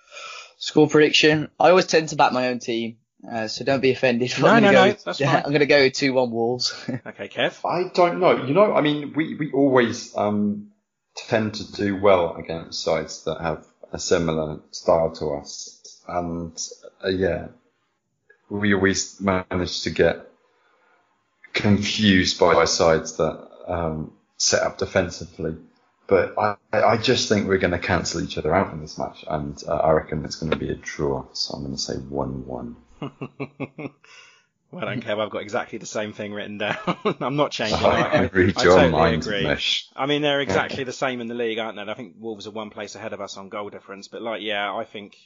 Score 0.60 0.88
prediction. 0.88 1.48
I 1.58 1.70
always 1.70 1.86
tend 1.86 2.10
to 2.10 2.16
back 2.16 2.32
my 2.32 2.48
own 2.48 2.58
team, 2.58 2.98
uh, 3.26 3.48
so 3.48 3.64
don't 3.64 3.80
be 3.80 3.92
offended. 3.92 4.30
No, 4.38 4.46
I'm 4.48 4.62
no, 4.62 4.70
gonna 4.70 4.88
no, 4.88 4.92
go, 4.92 4.98
that's 5.06 5.18
yeah, 5.20 5.32
fine. 5.32 5.42
I'm 5.44 5.50
going 5.52 5.60
to 5.60 5.66
go 5.66 5.80
with 5.80 5.94
two 5.94 6.12
one 6.12 6.30
Wolves. 6.30 6.74
Okay, 7.06 7.28
Kev. 7.28 7.64
I 7.64 7.90
don't 7.94 8.20
know. 8.20 8.44
You 8.44 8.52
know, 8.52 8.74
I 8.74 8.82
mean, 8.82 9.14
we, 9.16 9.36
we 9.36 9.50
always 9.52 10.14
um, 10.14 10.72
tend 11.16 11.54
to 11.54 11.72
do 11.72 11.96
well 11.96 12.36
against 12.36 12.82
sides 12.82 13.24
that 13.24 13.40
have 13.40 13.66
a 13.90 13.98
similar 13.98 14.60
style 14.70 15.12
to 15.12 15.32
us, 15.32 16.02
and 16.06 16.52
uh, 17.02 17.08
yeah, 17.08 17.48
we 18.50 18.74
always 18.74 19.18
manage 19.18 19.80
to 19.84 19.90
get 19.90 20.30
confused 21.54 22.38
by 22.38 22.66
sides 22.66 23.16
that 23.16 23.48
um, 23.66 24.12
set 24.36 24.62
up 24.62 24.76
defensively. 24.76 25.56
But 26.10 26.36
I, 26.36 26.56
I 26.72 26.96
just 26.96 27.28
think 27.28 27.46
we're 27.46 27.58
going 27.58 27.70
to 27.70 27.78
cancel 27.78 28.20
each 28.20 28.36
other 28.36 28.52
out 28.52 28.72
in 28.72 28.80
this 28.80 28.98
match, 28.98 29.24
and 29.28 29.62
uh, 29.68 29.76
I 29.76 29.92
reckon 29.92 30.24
it's 30.24 30.34
going 30.34 30.50
to 30.50 30.58
be 30.58 30.68
a 30.68 30.74
draw. 30.74 31.24
So 31.32 31.54
I'm 31.54 31.62
going 31.62 31.76
to 31.76 31.80
say 31.80 31.94
one-one. 31.94 32.74
well, 33.00 33.10
I 34.74 34.84
don't 34.86 35.02
care. 35.02 35.20
I've 35.20 35.30
got 35.30 35.42
exactly 35.42 35.78
the 35.78 35.86
same 35.86 36.12
thing 36.12 36.32
written 36.32 36.58
down. 36.58 36.76
I'm 37.20 37.36
not 37.36 37.52
changing. 37.52 37.78
I 37.78 38.00
I, 38.00 38.16
I, 38.16 38.20
read 38.22 38.58
I 38.58 38.62
your 38.64 38.74
totally 38.74 38.90
mind, 38.90 39.22
agree. 39.22 39.44
Mish. 39.44 39.88
I 39.94 40.06
mean, 40.06 40.22
they're 40.22 40.40
exactly 40.40 40.82
the 40.82 40.92
same 40.92 41.20
in 41.20 41.28
the 41.28 41.36
league, 41.36 41.60
aren't 41.60 41.76
they? 41.76 41.82
I 41.82 41.94
think 41.94 42.16
Wolves 42.18 42.48
are 42.48 42.50
one 42.50 42.70
place 42.70 42.96
ahead 42.96 43.12
of 43.12 43.20
us 43.20 43.36
on 43.36 43.48
goal 43.48 43.70
difference, 43.70 44.08
but 44.08 44.20
like, 44.20 44.42
yeah, 44.42 44.74
I 44.74 44.82
think 44.84 45.16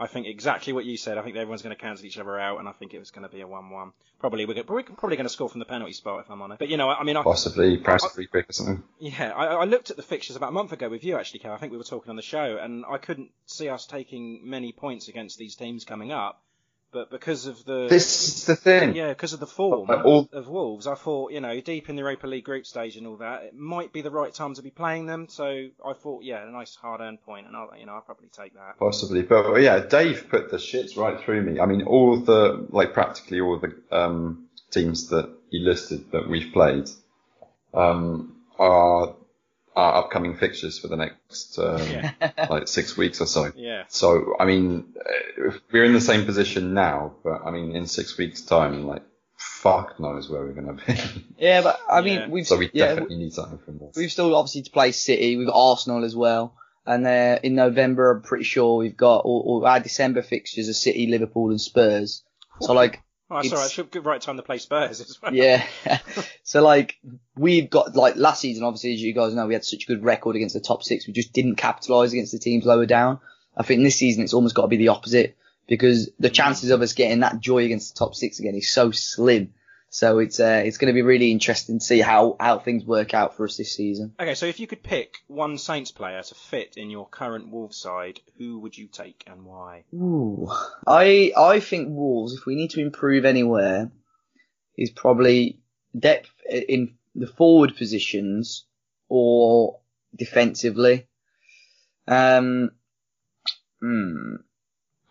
I 0.00 0.06
think 0.06 0.26
exactly 0.26 0.72
what 0.72 0.86
you 0.86 0.96
said. 0.96 1.18
I 1.18 1.22
think 1.22 1.36
everyone's 1.36 1.60
going 1.60 1.76
to 1.76 1.80
cancel 1.80 2.06
each 2.06 2.16
other 2.16 2.40
out, 2.40 2.58
and 2.58 2.66
I 2.66 2.72
think 2.72 2.94
it 2.94 2.98
was 2.98 3.10
going 3.10 3.28
to 3.28 3.28
be 3.28 3.42
a 3.42 3.46
one-one. 3.46 3.92
Probably 4.18 4.46
we're, 4.46 4.64
probably 4.64 4.84
going 4.84 5.24
to 5.24 5.28
score 5.28 5.48
from 5.50 5.58
the 5.58 5.66
penalty 5.66 5.92
spot 5.92 6.20
if 6.20 6.30
I'm 6.30 6.40
honest. 6.40 6.58
But 6.58 6.68
you 6.68 6.78
know, 6.78 6.88
I 6.88 7.04
mean, 7.04 7.18
I, 7.18 7.22
Possibly 7.22 7.82
of 7.84 8.12
free 8.12 8.26
quick 8.26 8.48
or 8.48 8.52
something. 8.54 8.82
yeah, 8.98 9.32
I, 9.36 9.46
I 9.46 9.64
looked 9.64 9.90
at 9.90 9.98
the 9.98 10.02
fixtures 10.02 10.36
about 10.36 10.48
a 10.48 10.52
month 10.52 10.72
ago 10.72 10.88
with 10.88 11.04
you 11.04 11.18
actually, 11.18 11.40
Kev. 11.40 11.50
I 11.50 11.58
think 11.58 11.72
we 11.72 11.78
were 11.78 11.84
talking 11.84 12.08
on 12.08 12.16
the 12.16 12.22
show, 12.22 12.58
and 12.60 12.84
I 12.90 12.96
couldn't 12.96 13.30
see 13.44 13.68
us 13.68 13.84
taking 13.84 14.40
many 14.48 14.72
points 14.72 15.08
against 15.08 15.36
these 15.36 15.54
teams 15.54 15.84
coming 15.84 16.12
up. 16.12 16.42
But 16.92 17.08
because 17.10 17.46
of 17.46 17.64
the 17.64 17.86
This 17.88 18.26
is 18.38 18.46
the 18.46 18.56
thing. 18.56 18.96
yeah, 18.96 19.10
because 19.10 19.32
of 19.32 19.38
the 19.38 19.46
form 19.46 19.86
But 19.86 20.04
all- 20.04 20.28
of 20.32 20.48
Wolves, 20.48 20.88
I 20.88 20.96
thought, 20.96 21.30
you 21.30 21.40
know, 21.40 21.60
deep 21.60 21.88
in 21.88 21.94
the 21.94 22.00
Europa 22.02 22.26
League 22.26 22.44
group 22.44 22.66
stage 22.66 22.96
and 22.96 23.06
all 23.06 23.16
that, 23.18 23.44
it 23.44 23.54
might 23.54 23.92
be 23.92 24.02
the 24.02 24.10
right 24.10 24.34
time 24.34 24.54
to 24.54 24.62
be 24.62 24.70
playing 24.70 25.06
them. 25.06 25.28
So 25.28 25.44
I 25.86 25.92
thought, 25.92 26.24
yeah, 26.24 26.42
a 26.46 26.50
nice 26.50 26.74
hard-earned 26.74 27.22
point, 27.22 27.46
and 27.46 27.54
I'll, 27.56 27.70
you 27.78 27.86
know, 27.86 27.92
I'll 27.92 28.00
probably 28.00 28.28
take 28.36 28.54
that. 28.54 28.78
Possibly, 28.80 29.22
but 29.22 29.54
yeah, 29.62 29.78
Dave 29.80 30.26
put 30.28 30.50
the 30.50 30.56
shits 30.56 30.96
right 30.96 31.20
through 31.20 31.42
me. 31.42 31.60
I 31.60 31.66
mean, 31.66 31.82
all 31.82 32.18
the 32.18 32.66
like 32.70 32.92
practically 32.92 33.40
all 33.40 33.58
the 33.60 33.72
um, 33.96 34.46
teams 34.72 35.08
that 35.10 35.30
he 35.50 35.60
listed 35.60 36.10
that 36.10 36.28
we've 36.28 36.52
played 36.52 36.88
um, 37.72 38.36
are 38.58 39.14
are 39.76 39.94
upcoming 40.04 40.36
fixtures 40.36 40.78
for 40.78 40.88
the 40.88 40.96
next 40.96 41.58
um, 41.58 41.80
Yeah. 41.90 42.12
like 42.50 42.68
six 42.68 42.96
weeks 42.96 43.20
or 43.20 43.26
so. 43.26 43.52
Yeah. 43.56 43.84
So 43.88 44.34
I 44.40 44.44
mean, 44.44 44.94
uh, 44.98 45.52
we're 45.72 45.84
in 45.84 45.92
the 45.92 46.00
same 46.00 46.26
position 46.26 46.74
now, 46.74 47.14
but 47.22 47.42
I 47.44 47.50
mean, 47.50 47.76
in 47.76 47.86
six 47.86 48.16
weeks' 48.18 48.40
time, 48.42 48.86
like 48.86 49.02
fuck 49.36 49.98
knows 50.00 50.28
where 50.28 50.42
we're 50.42 50.52
gonna 50.52 50.74
be. 50.74 50.94
Yeah, 51.38 51.62
but 51.62 51.80
I 51.90 52.00
Yeah. 52.00 52.20
mean, 52.20 52.30
we've 52.30 52.46
so 52.46 52.56
we 52.58 52.70
yeah, 52.72 52.88
definitely 52.88 53.16
need 53.16 53.32
something 53.32 53.58
from 53.58 53.78
this. 53.78 53.96
we've 53.96 54.10
still 54.12 54.34
obviously 54.34 54.62
to 54.62 54.70
play 54.70 54.92
City. 54.92 55.36
We've 55.36 55.46
got 55.46 55.56
Arsenal 55.70 56.04
as 56.04 56.14
well, 56.16 56.54
and 56.84 57.06
uh, 57.06 57.38
in 57.42 57.54
November, 57.54 58.10
I'm 58.10 58.22
pretty 58.22 58.44
sure 58.44 58.76
we've 58.76 58.96
got 58.96 59.20
all, 59.24 59.42
all 59.46 59.66
our 59.66 59.80
December 59.80 60.22
fixtures 60.22 60.68
are 60.68 60.74
City, 60.74 61.06
Liverpool, 61.06 61.50
and 61.50 61.60
Spurs. 61.60 62.22
So 62.60 62.74
like, 62.74 63.02
Oh, 63.30 63.36
that's 63.36 63.52
all 63.52 63.60
right. 63.60 63.70
Should 63.70 63.90
good 63.90 64.04
right 64.04 64.20
time 64.20 64.36
to 64.36 64.42
play 64.42 64.58
Spurs 64.58 65.00
as 65.00 65.20
well. 65.22 65.32
yeah. 65.32 65.64
so 66.42 66.62
like, 66.62 66.98
we've 67.36 67.70
got 67.70 67.94
like 67.94 68.16
last 68.16 68.40
season, 68.40 68.64
obviously, 68.64 68.94
as 68.94 69.02
you 69.02 69.12
guys 69.12 69.34
know, 69.34 69.46
we 69.46 69.54
had 69.54 69.64
such 69.64 69.84
a 69.84 69.86
good 69.86 70.02
record 70.02 70.36
against 70.36 70.54
the 70.54 70.60
top 70.60 70.82
six. 70.82 71.06
We 71.06 71.12
just 71.12 71.32
didn't 71.32 71.56
capitalise 71.56 72.12
against 72.12 72.32
the 72.32 72.38
teams 72.38 72.64
lower 72.64 72.86
down. 72.86 73.20
I 73.56 73.62
think 73.62 73.82
this 73.82 73.96
season 73.96 74.24
it's 74.24 74.34
almost 74.34 74.54
got 74.54 74.62
to 74.62 74.68
be 74.68 74.76
the 74.76 74.88
opposite 74.88 75.36
because 75.66 76.10
the 76.18 76.28
mm-hmm. 76.28 76.34
chances 76.34 76.70
of 76.70 76.82
us 76.82 76.92
getting 76.92 77.20
that 77.20 77.40
joy 77.40 77.64
against 77.64 77.94
the 77.94 77.98
top 77.98 78.14
six 78.14 78.40
again 78.40 78.54
is 78.54 78.70
so 78.70 78.90
slim. 78.90 79.54
So 79.92 80.20
it's 80.20 80.38
uh, 80.38 80.62
it's 80.64 80.78
going 80.78 80.92
to 80.92 80.94
be 80.94 81.02
really 81.02 81.32
interesting 81.32 81.80
to 81.80 81.84
see 81.84 82.00
how 82.00 82.36
how 82.38 82.60
things 82.60 82.84
work 82.84 83.12
out 83.12 83.36
for 83.36 83.44
us 83.44 83.56
this 83.56 83.74
season. 83.74 84.14
Okay, 84.20 84.36
so 84.36 84.46
if 84.46 84.60
you 84.60 84.68
could 84.68 84.84
pick 84.84 85.16
one 85.26 85.58
Saints 85.58 85.90
player 85.90 86.22
to 86.22 86.34
fit 86.36 86.76
in 86.76 86.90
your 86.90 87.08
current 87.08 87.50
Wolves 87.50 87.76
side, 87.76 88.20
who 88.38 88.60
would 88.60 88.78
you 88.78 88.86
take 88.86 89.24
and 89.26 89.44
why? 89.44 89.82
Ooh. 89.92 90.48
I 90.86 91.32
I 91.36 91.58
think 91.58 91.88
Wolves, 91.90 92.34
if 92.34 92.46
we 92.46 92.54
need 92.54 92.70
to 92.70 92.80
improve 92.80 93.24
anywhere, 93.24 93.90
is 94.78 94.90
probably 94.90 95.58
depth 95.98 96.30
in 96.48 96.94
the 97.16 97.26
forward 97.26 97.76
positions 97.76 98.66
or 99.08 99.80
defensively. 100.14 101.08
Um. 102.06 102.70
Hmm. 103.80 104.36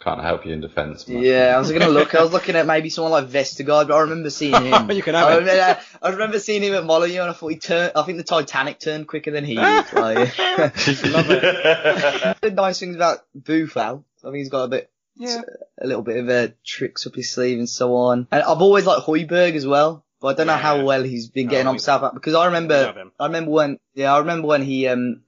Can't 0.02 0.22
help 0.22 0.46
you 0.46 0.54
in 0.54 0.62
defence. 0.62 1.06
man. 1.10 1.22
Yeah, 1.22 1.54
I 1.56 1.60
was 1.60 1.72
gonna 1.74 1.90
look. 1.90 2.16
I 2.16 2.24
was 2.24 2.32
looking 2.32 2.56
at 2.56 2.66
maybe 2.66 2.90
someone 2.90 3.12
like 3.12 3.26
Vestergaard, 3.28 3.90
but 3.90 3.96
I 3.96 4.00
remember 4.02 4.30
seeing 4.30 4.54
him. 4.66 4.90
You 4.92 5.04
can 5.04 5.14
have 5.14 5.28
I 5.28 5.32
him. 5.34 5.40
remember, 5.40 5.80
I 6.02 6.10
remember 6.12 6.40
seeing 6.40 6.64
him 6.64 6.74
at 6.74 6.86
Molineux, 6.86 7.20
and 7.22 7.30
I 7.30 7.34
thought 7.34 7.50
he 7.50 7.58
turned. 7.58 7.92
I 7.96 8.04
think 8.04 8.18
the 8.18 8.24
Titanic 8.24 8.80
turned 8.80 9.08
quicker 9.10 9.32
than 9.32 9.44
he 9.44 9.56
did. 9.56 9.66
like, 9.94 10.38
Love 10.38 11.30
it. 11.32 12.42
the 12.42 12.52
nice 12.54 12.80
things 12.80 12.96
about 12.96 13.20
Boufal. 13.38 14.04
I 14.24 14.28
think 14.28 14.36
he's 14.38 14.50
got 14.50 14.64
a 14.64 14.68
bit, 14.70 14.90
Yeah. 15.16 15.42
a 15.82 15.86
little 15.88 16.02
bit 16.04 16.18
of 16.18 16.30
uh, 16.30 16.54
tricks 16.66 17.06
up 17.06 17.16
his 17.16 17.30
sleeve 17.32 17.58
and 17.60 17.70
so 17.70 17.96
on. 17.96 18.28
And 18.32 18.42
I've 18.42 18.62
always 18.62 18.86
liked 18.86 19.06
Højbjerg 19.06 19.56
as 19.56 19.68
well, 19.68 20.06
but 20.22 20.30
I 20.30 20.34
don't 20.34 20.48
know 20.48 20.56
how 20.56 20.84
well 20.84 21.04
he's 21.04 21.28
been 21.30 21.48
getting 21.48 21.68
Oh, 21.68 21.72
on 21.72 21.76
we- 21.76 21.80
South 21.80 22.14
because 22.14 22.36
I 22.36 22.46
remember. 22.46 23.12
I 23.20 23.26
remember 23.26 23.52
when, 23.52 23.80
yeah, 23.96 24.14
I 24.14 24.20
remember 24.20 24.48
when 24.48 24.62
he 24.62 24.88
um 24.88 25.24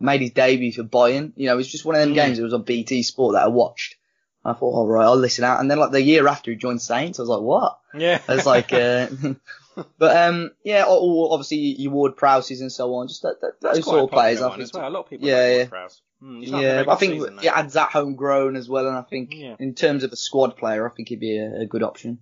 made 0.00 0.20
his 0.20 0.30
debut 0.30 0.72
for 0.72 0.84
Bayern. 0.84 1.32
You 1.36 1.46
know, 1.46 1.54
it 1.54 1.56
was 1.56 1.68
just 1.70 1.84
one 1.84 1.94
of 1.94 2.00
them 2.00 2.12
Mm. 2.12 2.14
games. 2.14 2.38
It 2.38 2.42
was 2.42 2.54
on 2.54 2.62
BT 2.62 3.02
Sport 3.02 3.34
that 3.34 3.44
I 3.44 3.48
watched. 3.48 3.96
I 4.44 4.52
thought, 4.52 4.72
all 4.74 4.86
right, 4.86 5.04
I'll 5.04 5.16
listen 5.16 5.44
out. 5.44 5.60
And 5.60 5.70
then 5.70 5.78
like 5.78 5.90
the 5.90 6.00
year 6.02 6.26
after 6.28 6.50
he 6.50 6.56
joined 6.56 6.80
Saints, 6.80 7.18
I 7.18 7.22
was 7.22 7.28
like, 7.28 7.40
what? 7.42 7.78
Yeah. 7.94 8.20
I 8.28 8.34
was 8.36 8.46
like, 8.46 8.72
uh, 8.72 9.08
but 9.98 10.16
um, 10.16 10.52
yeah, 10.64 10.84
or, 10.84 10.98
or 11.00 11.32
obviously 11.34 11.58
you 11.58 11.90
Ward 11.90 12.16
Prowses 12.16 12.60
and 12.60 12.72
so 12.72 12.94
on, 12.94 13.08
just 13.08 13.22
that, 13.22 13.40
that, 13.42 13.60
those 13.60 13.84
sort 13.84 14.00
of 14.04 14.10
players. 14.10 14.40
I 14.40 14.50
think 14.50 14.62
as 14.62 14.72
well. 14.72 14.88
A 14.88 14.90
lot 14.90 15.00
of 15.04 15.10
people 15.10 15.28
Yeah, 15.28 15.56
yeah. 15.72 15.88
Hmm, 16.20 16.40
yeah, 16.42 16.84
I 16.88 16.94
think 16.96 17.14
season, 17.14 17.38
it 17.40 17.46
adds 17.46 17.74
that 17.74 17.90
homegrown 17.90 18.56
as 18.56 18.68
well, 18.68 18.88
and 18.88 18.96
I 18.96 19.02
think 19.02 19.34
Yeah. 19.34 19.54
in 19.60 19.74
terms 19.74 20.02
of 20.02 20.12
a 20.12 20.16
squad 20.16 20.56
player, 20.56 20.88
I 20.88 20.92
think 20.92 21.08
he'd 21.10 21.20
be 21.20 21.38
a, 21.38 21.60
a 21.60 21.66
good 21.66 21.82
option. 21.84 22.18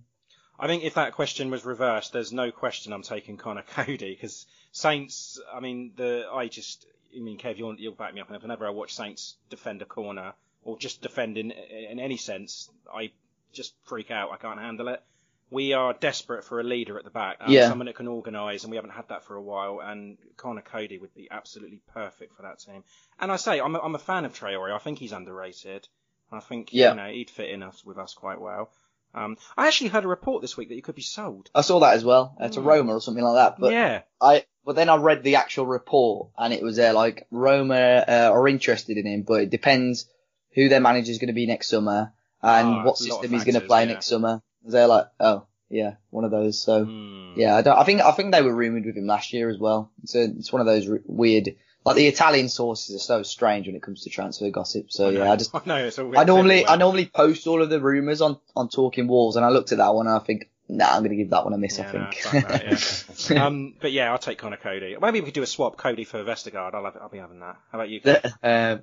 I 0.59 0.67
think 0.67 0.83
if 0.83 0.95
that 0.95 1.13
question 1.13 1.49
was 1.49 1.65
reversed, 1.65 2.13
there's 2.13 2.31
no 2.33 2.51
question 2.51 2.93
I'm 2.93 3.03
taking 3.03 3.37
Conor 3.37 3.63
Coady 3.75 4.13
because 4.13 4.45
Saints. 4.71 5.39
I 5.53 5.59
mean, 5.59 5.93
the 5.95 6.25
I 6.31 6.47
just. 6.47 6.85
I 7.15 7.19
mean, 7.19 7.37
Kev, 7.37 7.57
you'll, 7.57 7.75
you'll 7.79 7.93
back 7.93 8.13
me 8.13 8.21
up. 8.21 8.29
And 8.29 8.41
whenever 8.41 8.65
I 8.67 8.71
watch 8.71 8.93
Saints 8.95 9.35
defend 9.49 9.81
a 9.81 9.85
corner 9.85 10.33
or 10.63 10.77
just 10.77 11.01
defend 11.01 11.37
in 11.37 11.51
in 11.51 11.99
any 11.99 12.17
sense, 12.17 12.69
I 12.93 13.11
just 13.53 13.73
freak 13.85 14.11
out. 14.11 14.31
I 14.31 14.37
can't 14.37 14.59
handle 14.59 14.87
it. 14.89 15.01
We 15.49 15.71
are 15.71 15.93
desperate 15.93 16.43
for 16.43 16.59
a 16.59 16.63
leader 16.63 16.97
at 16.97 17.05
the 17.05 17.09
back, 17.09 17.37
um, 17.39 17.53
Yeah. 17.53 17.69
someone 17.69 17.85
that 17.85 17.95
can 17.95 18.07
organise, 18.09 18.63
and 18.63 18.71
we 18.71 18.75
haven't 18.75 18.91
had 18.91 19.07
that 19.07 19.23
for 19.23 19.35
a 19.35 19.41
while. 19.41 19.79
And 19.79 20.17
Conor 20.35 20.61
Coady 20.61 20.97
would 20.97 21.13
be 21.15 21.29
absolutely 21.31 21.79
perfect 21.93 22.35
for 22.35 22.41
that 22.41 22.59
team. 22.59 22.83
And 23.17 23.31
I 23.31 23.37
say, 23.37 23.61
I'm 23.61 23.73
a, 23.75 23.79
I'm 23.79 23.95
a 23.95 23.99
fan 23.99 24.25
of 24.25 24.33
Traore. 24.37 24.75
I 24.75 24.79
think 24.79 24.99
he's 24.99 25.13
underrated. 25.13 25.87
I 26.33 26.41
think 26.41 26.73
Yeah. 26.73 26.89
you 26.89 26.95
know 26.97 27.07
he'd 27.09 27.29
fit 27.29 27.49
in 27.49 27.63
us 27.63 27.85
with 27.85 27.97
us 27.97 28.13
quite 28.13 28.41
well. 28.41 28.69
Um, 29.17 29.37
I 29.57 29.67
actually 29.67 29.89
heard 29.89 30.05
a 30.05 30.07
report 30.07 30.41
this 30.41 30.55
week 30.57 30.69
that 30.69 30.75
he 30.75 30.81
could 30.81 30.95
be 30.95 31.01
sold. 31.01 31.49
I 31.55 31.61
saw 31.61 31.79
that 31.79 31.95
as 31.95 32.05
well 32.05 32.35
uh, 32.39 32.49
to 32.49 32.59
Mm. 32.59 32.65
Roma 32.65 32.93
or 32.93 33.01
something 33.01 33.23
like 33.23 33.35
that. 33.35 33.59
But 33.59 33.73
yeah, 33.73 34.01
I, 34.21 34.45
but 34.65 34.75
then 34.75 34.89
I 34.89 34.97
read 34.97 35.23
the 35.23 35.37
actual 35.37 35.65
report, 35.65 36.29
and 36.37 36.53
it 36.53 36.61
was 36.63 36.75
there 36.75 36.93
like 36.93 37.25
Roma 37.31 38.05
uh, 38.07 38.29
are 38.33 38.47
interested 38.47 38.97
in 38.97 39.05
him, 39.05 39.23
but 39.23 39.41
it 39.41 39.49
depends 39.49 40.09
who 40.53 40.69
their 40.69 40.79
manager 40.81 41.11
is 41.11 41.17
going 41.19 41.27
to 41.27 41.33
be 41.33 41.45
next 41.47 41.67
summer 41.69 42.13
and 42.41 42.67
Oh, 42.67 42.83
what 42.83 42.99
a 42.99 43.03
system 43.03 43.31
he's 43.31 43.43
going 43.43 43.59
to 43.59 43.61
play 43.67 43.81
yeah. 43.85 43.93
next 43.93 44.05
summer. 44.07 44.41
They're 44.63 44.87
like, 44.87 45.07
oh 45.19 45.47
yeah, 45.69 45.95
one 46.09 46.23
of 46.25 46.31
those. 46.31 46.61
So 46.61 46.85
Hmm. 46.85 47.33
yeah, 47.39 47.55
I, 47.55 47.61
don't, 47.61 47.77
I 47.77 47.83
think 47.83 48.01
I 48.01 48.11
think 48.11 48.31
they 48.33 48.41
were 48.41 48.53
rumored 48.55 48.85
with 48.85 48.95
him 48.97 49.07
last 49.07 49.33
year 49.33 49.49
as 49.49 49.57
well. 49.57 49.91
So 50.05 50.19
it's 50.19 50.51
one 50.51 50.61
of 50.61 50.65
those 50.67 50.89
r- 50.89 50.99
weird. 51.05 51.55
Like 51.85 51.95
the 51.95 52.07
Italian 52.07 52.49
sources 52.49 52.95
are 52.95 52.99
so 52.99 53.23
strange 53.23 53.67
when 53.67 53.75
it 53.75 53.81
comes 53.81 54.03
to 54.03 54.09
transfer 54.09 54.49
gossip. 54.49 54.91
So 54.91 55.09
yeah, 55.09 55.31
I 55.31 55.35
just 55.37 55.55
I 55.55 55.61
know 55.65 55.77
it's 55.77 55.97
all 55.97 56.17
I 56.17 56.25
normally 56.25 56.65
I 56.65 56.75
normally 56.75 57.05
post 57.05 57.47
all 57.47 57.61
of 57.61 57.69
the 57.69 57.79
rumours 57.79 58.21
on, 58.21 58.37
on 58.55 58.69
Talking 58.69 59.07
Wolves, 59.07 59.35
and 59.37 59.45
I 59.45 59.49
looked 59.49 59.71
at 59.71 59.77
that 59.77 59.93
one 59.93 60.07
and 60.07 60.15
I 60.15 60.19
think, 60.19 60.49
nah, 60.67 60.87
I'm 60.89 60.99
going 60.99 61.11
to 61.11 61.15
give 61.15 61.29
that 61.29 61.45
one 61.45 61.53
a 61.53 61.57
miss. 61.57 61.77
Yeah, 61.77 61.87
I 61.87 61.91
think. 61.91 62.15
fuck 62.15 62.47
that, 62.47 63.29
yeah. 63.29 63.45
um, 63.45 63.75
but 63.79 63.91
yeah, 63.91 64.11
I'll 64.11 64.17
take 64.17 64.37
Conor 64.37 64.57
Coady. 64.57 64.97
Maybe 64.99 65.21
we 65.21 65.25
could 65.25 65.33
do 65.33 65.43
a 65.43 65.47
swap, 65.47 65.77
Coady 65.77 66.03
for 66.03 66.23
Vestergaard. 66.23 66.73
I'll 66.73 66.83
have, 66.83 66.97
I'll 67.01 67.09
be 67.09 67.19
having 67.19 67.39
that. 67.39 67.57
How 67.71 67.79
about 67.79 67.89
you? 67.89 68.01
Um, 68.43 68.81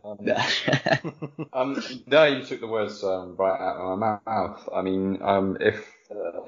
Um, 1.53 1.83
no, 2.07 2.25
you 2.25 2.45
took 2.45 2.61
the 2.61 2.67
words 2.67 3.05
um, 3.05 3.37
right 3.37 3.61
out 3.61 3.77
of 3.77 3.99
my 3.99 4.19
mouth. 4.27 4.69
I 4.75 4.83
mean, 4.83 5.19
um, 5.23 5.59
if 5.61 5.77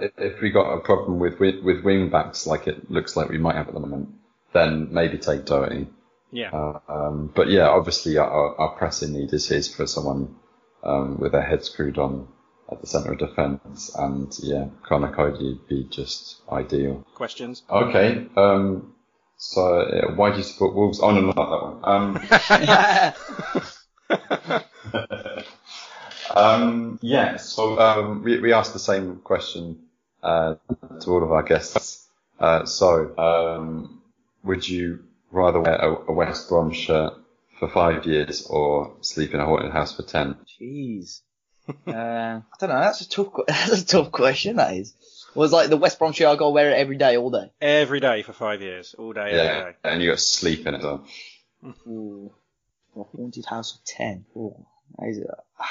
if, 0.00 0.12
if 0.16 0.40
we 0.40 0.50
got 0.50 0.72
a 0.72 0.80
problem 0.80 1.18
with 1.18 1.38
with 1.38 1.84
wing 1.84 2.10
backs 2.10 2.46
like 2.46 2.66
it 2.66 2.90
looks 2.90 3.16
like 3.16 3.28
we 3.28 3.38
might 3.38 3.56
have 3.56 3.68
at 3.68 3.74
the 3.74 3.80
moment, 3.80 4.08
then 4.52 4.88
maybe 4.92 5.18
take 5.18 5.44
Doherty. 5.44 5.88
Yeah. 6.30 6.50
Uh, 6.50 6.80
um, 6.88 7.32
but 7.34 7.48
yeah, 7.48 7.68
obviously 7.68 8.18
our, 8.18 8.56
our 8.56 8.76
pressing 8.76 9.12
need 9.12 9.32
is 9.32 9.48
his 9.48 9.72
for 9.72 9.86
someone 9.86 10.36
um, 10.82 11.18
with 11.18 11.32
their 11.32 11.42
head 11.42 11.64
screwed 11.64 11.98
on 11.98 12.28
at 12.70 12.80
the 12.80 12.86
centre 12.86 13.12
of 13.12 13.18
defence, 13.18 13.94
and 13.96 14.36
yeah, 14.42 14.66
Conor 14.84 15.14
Coady 15.14 15.52
would 15.52 15.68
be 15.68 15.84
just 15.84 16.40
ideal. 16.50 17.06
Questions? 17.14 17.62
Okay, 17.70 18.26
um, 18.36 18.92
so 19.36 19.80
uh, 19.80 20.14
why 20.14 20.30
do 20.32 20.38
you 20.38 20.42
support 20.42 20.74
Wolves? 20.74 20.98
Oh 21.00 21.12
no, 21.12 21.20
not 21.20 21.36
that 21.36 21.62
one. 21.62 22.18
Um, 24.08 24.62
Um, 26.36 26.98
yeah, 27.02 27.36
so 27.36 27.78
um, 27.78 28.22
we, 28.22 28.38
we 28.40 28.52
asked 28.52 28.74
the 28.74 28.78
same 28.78 29.16
question 29.24 29.78
uh, 30.22 30.56
to 31.00 31.10
all 31.10 31.22
of 31.22 31.32
our 31.32 31.42
guests. 31.42 32.06
Uh, 32.38 32.66
so, 32.66 33.16
um, 33.16 34.02
would 34.44 34.68
you 34.68 35.04
rather 35.36 35.60
wear 35.60 35.74
a, 35.74 36.10
a 36.10 36.12
West 36.12 36.48
Brom 36.48 36.72
shirt 36.72 37.12
for 37.58 37.68
five 37.68 38.04
years 38.06 38.46
or 38.48 38.96
sleep 39.02 39.32
in 39.34 39.40
a 39.40 39.46
haunted 39.46 39.72
house 39.72 39.94
for 39.96 40.02
ten? 40.02 40.36
Jeez. 40.60 41.20
uh, 41.68 41.70
I 41.90 42.42
don't 42.60 42.68
know. 42.70 42.80
That's 42.80 43.00
a 43.02 43.08
tough. 43.08 43.32
que- 43.34 43.44
That's 43.48 43.82
a 43.82 43.86
tough 43.86 44.10
question. 44.12 44.56
That 44.56 44.74
is. 44.74 44.94
Was 45.34 45.52
like 45.52 45.68
the 45.68 45.76
West 45.76 45.98
Brom 45.98 46.12
shirt. 46.12 46.28
I 46.28 46.36
gotta 46.36 46.50
wear 46.50 46.70
it 46.70 46.78
every 46.78 46.96
day, 46.96 47.16
all 47.18 47.30
day. 47.30 47.52
Every 47.60 48.00
day 48.00 48.22
for 48.22 48.32
five 48.32 48.62
years, 48.62 48.94
all 48.98 49.12
day, 49.12 49.20
every 49.32 49.36
Yeah, 49.36 49.64
day. 49.64 49.76
and 49.84 50.02
you 50.02 50.08
got 50.10 50.18
to 50.18 50.22
sleep 50.24 50.66
in 50.66 50.74
it. 50.74 50.82
So. 50.82 51.04
Ooh. 51.86 52.32
A 52.96 53.02
haunted 53.02 53.44
house 53.44 53.74
of 53.74 53.84
ten. 53.84 54.24
Ooh. 54.36 54.64
That 54.98 55.08
is 55.08 55.18
a- 55.18 55.42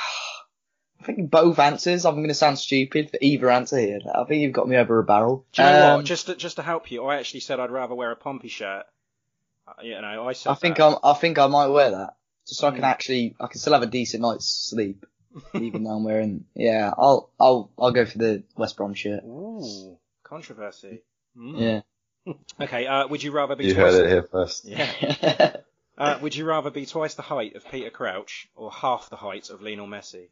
I 1.02 1.04
think 1.06 1.30
both 1.30 1.60
answers. 1.60 2.06
I'm 2.06 2.16
going 2.16 2.28
to 2.30 2.34
sound 2.34 2.58
stupid 2.60 3.12
for 3.12 3.18
either 3.22 3.50
answer 3.52 3.78
here. 3.78 4.00
I 4.14 4.24
think 4.26 4.42
you've 4.42 4.54
got 4.54 4.68
me 4.68 4.76
over 4.78 5.00
a 5.00 5.04
barrel. 5.04 5.46
Do 5.54 5.62
you 5.62 5.68
know 5.70 5.88
Um, 5.92 5.96
what? 5.98 6.06
Just 6.06 6.28
to, 6.28 6.36
just 6.36 6.56
to 6.56 6.64
help 6.64 6.90
you, 6.92 7.04
I 7.06 7.18
actually 7.18 7.42
said 7.42 7.60
I'd 7.60 7.70
rather 7.72 7.94
wear 7.96 8.12
a 8.12 8.16
Pompey 8.16 8.48
shirt. 8.48 8.86
Uh, 9.68 9.74
you 9.84 10.00
know, 10.02 10.28
I 10.28 10.34
said 10.34 10.52
I 10.52 10.56
think 10.56 10.78
that. 10.78 10.86
I'm, 10.86 10.98
I 11.04 11.14
think 11.14 11.40
I 11.40 11.48
might 11.48 11.68
wear 11.68 11.92
that 11.92 12.16
just 12.48 12.60
so 12.60 12.68
I 12.68 12.72
can 12.72 12.80
Hmm. 12.80 12.86
actually 12.86 13.36
I 13.40 13.48
can 13.48 13.60
still 13.60 13.74
have 13.74 13.82
a 13.84 13.88
decent 13.88 14.22
night's 14.22 14.46
sleep. 14.48 15.06
even 15.54 15.84
though 15.84 15.90
I'm 15.92 16.04
wearing. 16.06 16.46
Yeah, 16.56 16.94
I'll 16.98 17.30
I'll 17.40 17.70
I'll 17.78 17.92
go 17.92 18.06
for 18.06 18.18
the 18.18 18.44
West 18.56 18.78
Brom 18.78 18.94
shirt. 18.94 19.22
Ooh, 19.26 19.98
controversy. 20.24 21.02
Mm. 21.38 21.60
Yeah. 21.60 21.82
Okay, 22.62 22.88
uh, 22.88 23.08
would 23.08 23.22
you 23.22 23.32
rather 23.32 23.56
be 23.56 23.66
You 23.66 23.74
twice? 23.76 23.94
heard 23.94 24.06
it 24.06 24.10
here 24.10 24.24
first. 24.24 24.66
Yeah. 24.68 25.58
Uh, 25.98 26.18
would 26.22 26.36
you 26.36 26.44
rather 26.46 26.72
be 26.72 26.86
twice 26.86 27.14
the 27.14 27.22
height 27.22 27.56
of 27.56 27.70
Peter 27.70 27.90
Crouch 27.90 28.50
or 28.56 28.72
half 28.72 29.10
the 29.10 29.16
height 29.16 29.50
of 29.50 29.62
Lionel 29.62 29.88
Messi? 29.88 30.28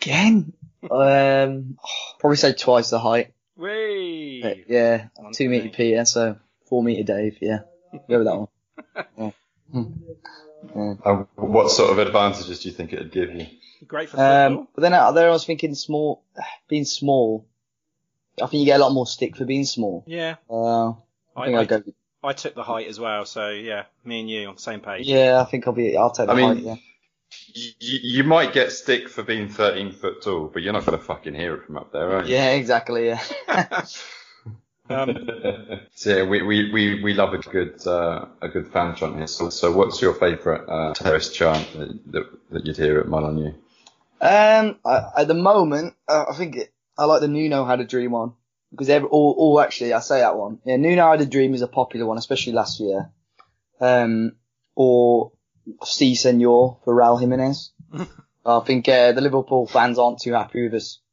Again, 0.00 0.52
um, 0.90 1.78
probably 2.18 2.36
say 2.36 2.52
twice 2.52 2.90
the 2.90 2.98
height. 2.98 3.32
Whee! 3.56 4.40
But 4.42 4.68
yeah, 4.68 5.08
One 5.16 5.32
two 5.32 5.48
meter. 5.48 5.68
Peter, 5.70 6.04
so 6.04 6.36
four 6.66 6.82
meter 6.82 7.02
Dave. 7.04 7.38
Yeah, 7.40 7.60
go 8.08 8.18
with 8.18 8.26
that 8.26 8.36
one. 8.36 8.48
Yeah. 9.72 9.82
Yeah. 10.74 10.94
Uh, 11.04 11.24
what 11.36 11.70
sort 11.70 11.90
of 11.90 11.98
advantages 11.98 12.60
do 12.62 12.68
you 12.68 12.74
think 12.74 12.92
it 12.92 12.98
would 12.98 13.12
give 13.12 13.34
you? 13.34 13.46
Great 13.86 14.08
for 14.08 14.16
football. 14.16 14.58
Um, 14.60 14.68
but 14.74 14.82
then 14.82 14.94
I, 14.94 15.10
then 15.12 15.26
I 15.26 15.30
was 15.30 15.44
thinking 15.44 15.74
small, 15.74 16.22
being 16.68 16.84
small. 16.84 17.46
I 18.42 18.46
think 18.46 18.60
you 18.60 18.66
get 18.66 18.80
a 18.80 18.82
lot 18.84 18.92
more 18.92 19.06
stick 19.06 19.36
for 19.36 19.44
being 19.44 19.64
small. 19.64 20.04
yeah, 20.06 20.36
Uh, 20.50 20.90
I 20.90 20.94
I, 21.36 21.44
think 21.46 21.56
I, 21.56 21.60
I'll 21.60 21.66
go. 21.66 21.82
I 22.22 22.32
took 22.32 22.54
the 22.54 22.62
height 22.62 22.88
as 22.88 22.98
well, 22.98 23.24
so 23.26 23.50
yeah, 23.50 23.84
me 24.04 24.20
and 24.20 24.30
you 24.30 24.48
on 24.48 24.54
the 24.54 24.60
same 24.60 24.80
page. 24.80 25.06
Yeah, 25.06 25.40
I 25.40 25.44
think 25.44 25.66
I'll 25.66 25.74
be. 25.74 25.96
I'll 25.96 26.10
take 26.10 26.26
the 26.26 26.32
I 26.32 26.36
mean. 26.36 26.64
Yeah. 26.64 26.76
You, 27.52 27.70
you 27.80 28.24
might 28.24 28.52
get 28.52 28.70
stick 28.72 29.08
for 29.08 29.22
being 29.24 29.48
13 29.48 29.92
foot 29.92 30.22
tall, 30.22 30.46
but 30.52 30.62
you're 30.62 30.72
not 30.72 30.86
going 30.86 30.98
to 30.98 31.04
fucking 31.04 31.34
hear 31.34 31.54
it 31.54 31.64
from 31.64 31.76
up 31.76 31.92
there, 31.92 32.16
are 32.16 32.24
you? 32.24 32.34
Yeah, 32.34 32.50
exactly. 32.52 33.08
Yeah. 33.08 33.20
Um, 34.88 35.28
So 35.96 36.16
yeah, 36.16 36.28
we, 36.28 36.42
we, 36.42 36.72
we, 36.72 37.02
we 37.02 37.14
love 37.14 37.34
a 37.34 37.38
good 37.38 37.86
uh, 37.86 38.26
a 38.42 38.48
good 38.48 38.66
fan 38.72 38.96
chant 38.96 39.16
here. 39.16 39.28
So, 39.28 39.48
so 39.48 39.70
what's 39.70 40.02
your 40.02 40.12
favourite 40.12 40.68
uh, 40.68 40.92
terrace 40.94 41.32
chant 41.32 41.72
that, 41.74 42.12
that, 42.12 42.24
that 42.50 42.66
you'd 42.66 42.76
hear 42.76 42.98
at 42.98 43.06
Molineux? 43.06 43.52
Um, 44.20 44.76
I, 44.84 45.10
at 45.18 45.28
the 45.28 45.34
moment, 45.34 45.94
uh, 46.08 46.24
I 46.28 46.34
think 46.34 46.56
it, 46.56 46.72
I 46.98 47.04
like 47.04 47.20
the 47.20 47.28
Nuno 47.28 47.64
had 47.64 47.78
a 47.78 47.84
dream 47.84 48.10
one 48.10 48.32
because 48.72 48.88
every, 48.90 49.08
all, 49.08 49.34
all 49.38 49.60
actually 49.60 49.92
I 49.92 50.00
say 50.00 50.18
that 50.18 50.36
one. 50.36 50.58
Yeah, 50.64 50.76
Nuno 50.76 51.10
had 51.10 51.20
a 51.20 51.26
dream 51.26 51.54
is 51.54 51.62
a 51.62 51.68
popular 51.68 52.06
one, 52.06 52.18
especially 52.18 52.54
last 52.54 52.80
year. 52.80 53.10
Um, 53.80 54.32
or 54.74 55.30
Si 55.84 56.16
Senor 56.16 56.78
for 56.84 56.94
Raul 56.94 57.20
Jimenez. 57.20 57.70
I 58.46 58.60
think 58.60 58.88
uh, 58.88 59.12
the 59.12 59.20
Liverpool 59.20 59.66
fans 59.68 59.98
aren't 59.98 60.20
too 60.20 60.32
happy 60.32 60.64
with 60.64 60.74
us 60.74 60.98
for 60.98 61.03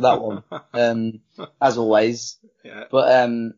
that 0.00 0.22
one. 0.22 0.42
Um, 0.74 1.20
as 1.60 1.76
always. 1.76 2.38
yeah. 2.64 2.84
But 2.90 3.12
um, 3.12 3.54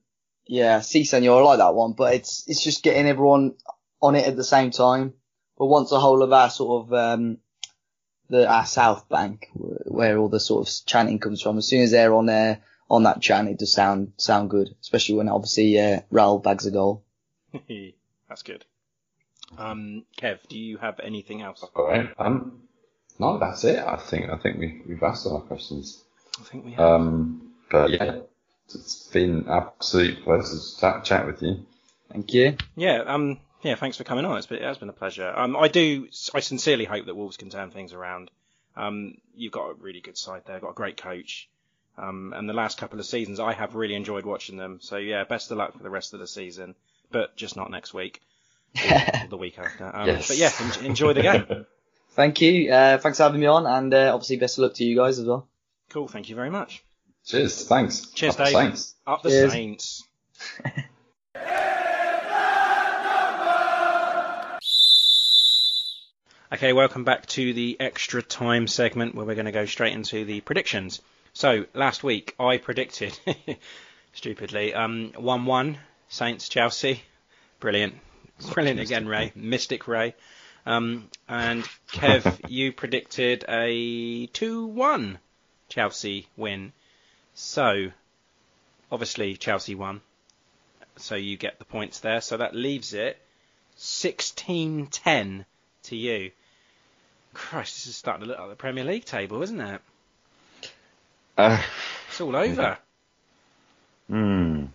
yeah, 0.47 0.81
Si 0.81 1.05
Senor, 1.05 1.41
I 1.41 1.45
like 1.45 1.59
that 1.59 1.75
one. 1.75 1.93
But 1.93 2.15
it's 2.15 2.45
it's 2.49 2.63
just 2.63 2.83
getting 2.83 3.07
everyone 3.07 3.55
on 4.03 4.17
it 4.17 4.27
at 4.27 4.37
the 4.37 4.45
same 4.45 4.71
time. 4.71 5.15
But 5.57 5.67
once 5.67 5.91
the 5.91 6.01
whole 6.01 6.23
of 6.23 6.33
our 6.33 6.51
sort 6.51 6.87
of 6.87 6.93
um, 6.93 7.39
the 8.29 8.49
our 8.49 8.67
South 8.67 9.09
Bank, 9.09 9.49
where 9.55 10.19
all 10.19 10.29
the 10.29 10.41
sort 10.41 10.67
of 10.67 10.75
chanting 10.87 11.19
comes 11.19 11.41
from, 11.41 11.59
as 11.59 11.69
soon 11.69 11.83
as 11.83 11.91
they're 11.91 12.15
on 12.15 12.27
there 12.27 12.63
on 12.91 13.05
that 13.05 13.21
chant, 13.21 13.49
it 13.49 13.59
does 13.59 13.73
sound 13.73 14.13
sound 14.17 14.51
good. 14.51 14.75
Especially 14.81 15.17
when 15.17 15.29
obviously 15.29 15.79
uh, 15.79 16.01
Raul 16.13 16.43
bags 16.43 16.67
a 16.67 16.71
goal. 16.71 17.05
That's 18.29 18.43
good. 18.43 18.65
Um, 19.59 20.05
Kev, 20.21 20.41
do 20.49 20.59
you 20.59 20.79
have 20.79 20.99
anything 21.01 21.43
else? 21.43 21.65
All 21.77 21.87
right. 21.87 22.11
Um, 22.19 22.63
no, 23.19 23.39
that's 23.39 23.65
it. 23.65 23.79
I 23.79 23.97
think 23.97 24.31
I 24.31 24.37
think 24.39 24.59
we, 24.59 24.83
we've 24.89 25.03
asked 25.03 25.27
all 25.27 25.37
our 25.37 25.43
questions. 25.43 26.03
I 26.41 26.45
think 26.45 26.65
we 26.65 26.73
have. 26.73 26.81
Um, 26.85 27.53
but 27.71 27.91
yeah, 27.91 28.21
it's 28.73 29.07
been 29.09 29.47
absolute 29.49 30.23
pleasure 30.25 30.43
to 30.43 30.81
chat, 30.81 31.05
chat 31.05 31.27
with 31.27 31.43
you. 31.43 31.65
Thank 32.11 32.33
you. 32.33 32.57
Yeah, 32.77 33.03
um, 33.07 33.39
yeah, 33.63 33.75
thanks 33.77 33.97
for 33.97 34.05
coming 34.05 34.25
on. 34.25 34.37
It's 34.39 34.47
been, 34.47 34.59
it 34.59 34.65
has 34.65 34.79
been 34.79 34.89
a 34.89 34.93
pleasure. 34.95 35.33
Um, 35.35 35.57
I 35.57 35.69
do, 35.69 36.09
I 36.35 36.41
sincerely 36.41 36.85
hope 36.85 37.07
that 37.07 37.15
Wolves 37.17 37.37
can 37.37 37.51
turn 37.51 37.71
things 37.71 37.93
around. 37.93 38.31
Um, 38.77 39.17
you've 39.37 39.53
got 39.53 39.71
a 39.71 39.75
really 39.75 40.01
good 40.01 40.19
side 40.19 40.43
there, 40.47 40.59
got 40.61 40.71
a 40.71 40.75
great 40.75 40.97
coach. 40.97 41.49
Um, 41.97 42.33
and 42.37 42.49
the 42.49 42.53
last 42.55 42.79
couple 42.79 42.99
of 42.99 43.07
seasons, 43.07 43.39
I 43.39 43.53
have 43.53 43.75
really 43.77 43.95
enjoyed 43.95 44.27
watching 44.27 44.57
them. 44.57 44.79
So 44.81 44.97
yeah, 44.97 45.25
best 45.25 45.51
of 45.51 45.59
luck 45.59 45.77
for 45.77 45.83
the 45.83 45.91
rest 45.91 46.13
of 46.13 46.21
the 46.21 46.27
season, 46.27 46.75
but 47.13 47.37
just 47.37 47.57
not 47.57 47.71
next 47.71 47.95
week, 47.95 48.21
or 48.77 49.01
the 49.31 49.37
week 49.37 49.59
after. 49.59 49.91
Um, 49.95 50.09
Yes. 50.09 50.29
But 50.29 50.37
yeah, 50.37 50.51
en- 50.61 50.85
enjoy 50.87 51.13
the 51.13 51.23
game. 51.23 51.67
Thank 52.11 52.41
you. 52.41 52.73
Uh, 52.73 52.99
thanks 52.99 53.19
for 53.19 53.25
having 53.25 53.41
me 53.41 53.47
on, 53.47 53.67
and 53.67 53.93
uh, 53.93 54.13
obviously 54.15 54.37
best 54.37 54.59
of 54.59 54.63
luck 54.63 54.75
to 54.75 54.85
you 54.85 54.95
guys 54.97 55.19
as 55.19 55.27
well. 55.27 55.49
Cool, 55.91 56.09
thank 56.09 56.29
you 56.29 56.37
very 56.37 56.51
much. 56.51 56.83
Cheers. 57.25 57.67
Thanks. 57.67 58.11
Cheers, 58.11 58.39
Up 58.39 58.47
Dave. 58.47 58.53
Saints. 58.55 58.95
Up 59.07 59.23
the 59.23 59.31
Cheers. 59.31 59.53
Saints. 59.53 60.09
Okay, 66.55 66.73
welcome 66.73 67.03
back 67.03 67.27
to 67.27 67.53
the 67.53 67.77
extra 67.81 68.23
time 68.23 68.69
segment 68.69 69.17
where 69.17 69.27
we're 69.27 69.35
going 69.35 69.47
to 69.47 69.51
go 69.51 69.67
straight 69.67 69.93
into 69.93 70.25
the 70.25 70.41
predictions. 70.41 71.01
So 71.33 71.67
last 71.75 72.05
week 72.05 72.37
I 72.39 72.59
predicted, 72.59 73.19
stupidly, 74.13 74.73
um, 74.73 75.11
one-one 75.17 75.79
Saints 76.09 76.49
Chelsea. 76.49 77.03
Brilliant, 77.59 77.95
brilliant 78.53 78.79
again, 78.79 79.09
Ray, 79.09 79.33
Mystic 79.35 79.89
Ray. 79.89 80.15
Um, 80.65 81.09
and 81.29 81.65
Kev, 81.91 82.39
you 82.49 82.73
predicted 82.73 83.45
a 83.49 84.27
two-one 84.27 85.19
Chelsea 85.75 86.29
win. 86.37 86.73
So 87.35 87.91
obviously 88.93 89.37
Chelsea 89.37 89.75
won, 89.75 90.01
so 90.97 91.17
you 91.17 91.37
get 91.37 91.59
the 91.59 91.65
points 91.65 91.99
there. 92.01 92.21
So 92.21 92.37
that 92.37 92.55
leaves 92.55 92.95
it 92.95 93.19
16-10 93.79 95.45
to 95.85 95.97
you. 95.97 96.31
Christ, 97.33 97.75
this 97.75 97.87
is 97.89 97.97
starting 97.97 98.23
to 98.23 98.29
look 98.29 98.39
like 98.39 98.51
the 98.51 98.55
Premier 98.55 98.85
League 98.85 99.05
table, 99.05 99.43
isn't 99.43 99.61
it? 99.61 99.81
Uh, 101.37 101.61
It's 102.09 102.21
all 102.21 102.37
over. 102.37 102.79
hmm. 104.09 104.67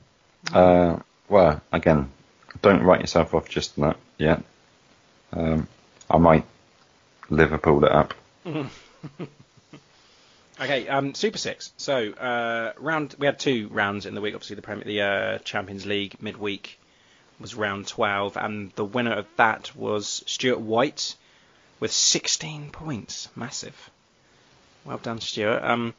Uh, 0.53 0.99
well, 1.29 1.61
again, 1.71 2.11
don't 2.61 2.83
write 2.83 2.99
yourself 2.99 3.33
off 3.33 3.47
just 3.47 3.77
that 3.77 3.95
yet. 4.17 4.43
Um, 5.31 5.65
I 6.09 6.17
might 6.17 6.43
Liverpool 7.29 7.85
it 7.85 7.91
up. 7.93 8.13
Okay, 10.61 10.89
um, 10.89 11.13
Super 11.13 11.37
Six. 11.37 11.71
So 11.77 12.11
uh, 12.11 12.73
round 12.77 13.15
we 13.17 13.25
had 13.25 13.39
two 13.39 13.69
rounds 13.69 14.05
in 14.05 14.13
the 14.13 14.21
week. 14.21 14.35
Obviously, 14.35 14.57
the 14.57 14.61
Premier, 14.61 14.83
the 14.83 15.01
uh, 15.01 15.37
Champions 15.39 15.85
League 15.85 16.21
midweek 16.21 16.79
was 17.39 17.55
round 17.55 17.87
12, 17.87 18.35
and 18.35 18.71
the 18.75 18.83
winner 18.83 19.13
of 19.13 19.25
that 19.37 19.73
was 19.73 20.21
Stuart 20.27 20.59
White 20.59 21.15
with 21.79 21.91
16 21.93 22.71
points. 22.71 23.29
Massive. 23.35 23.89
Well 24.83 24.97
done, 24.97 25.21
Stuart. 25.21 25.63
Um, 25.63 25.93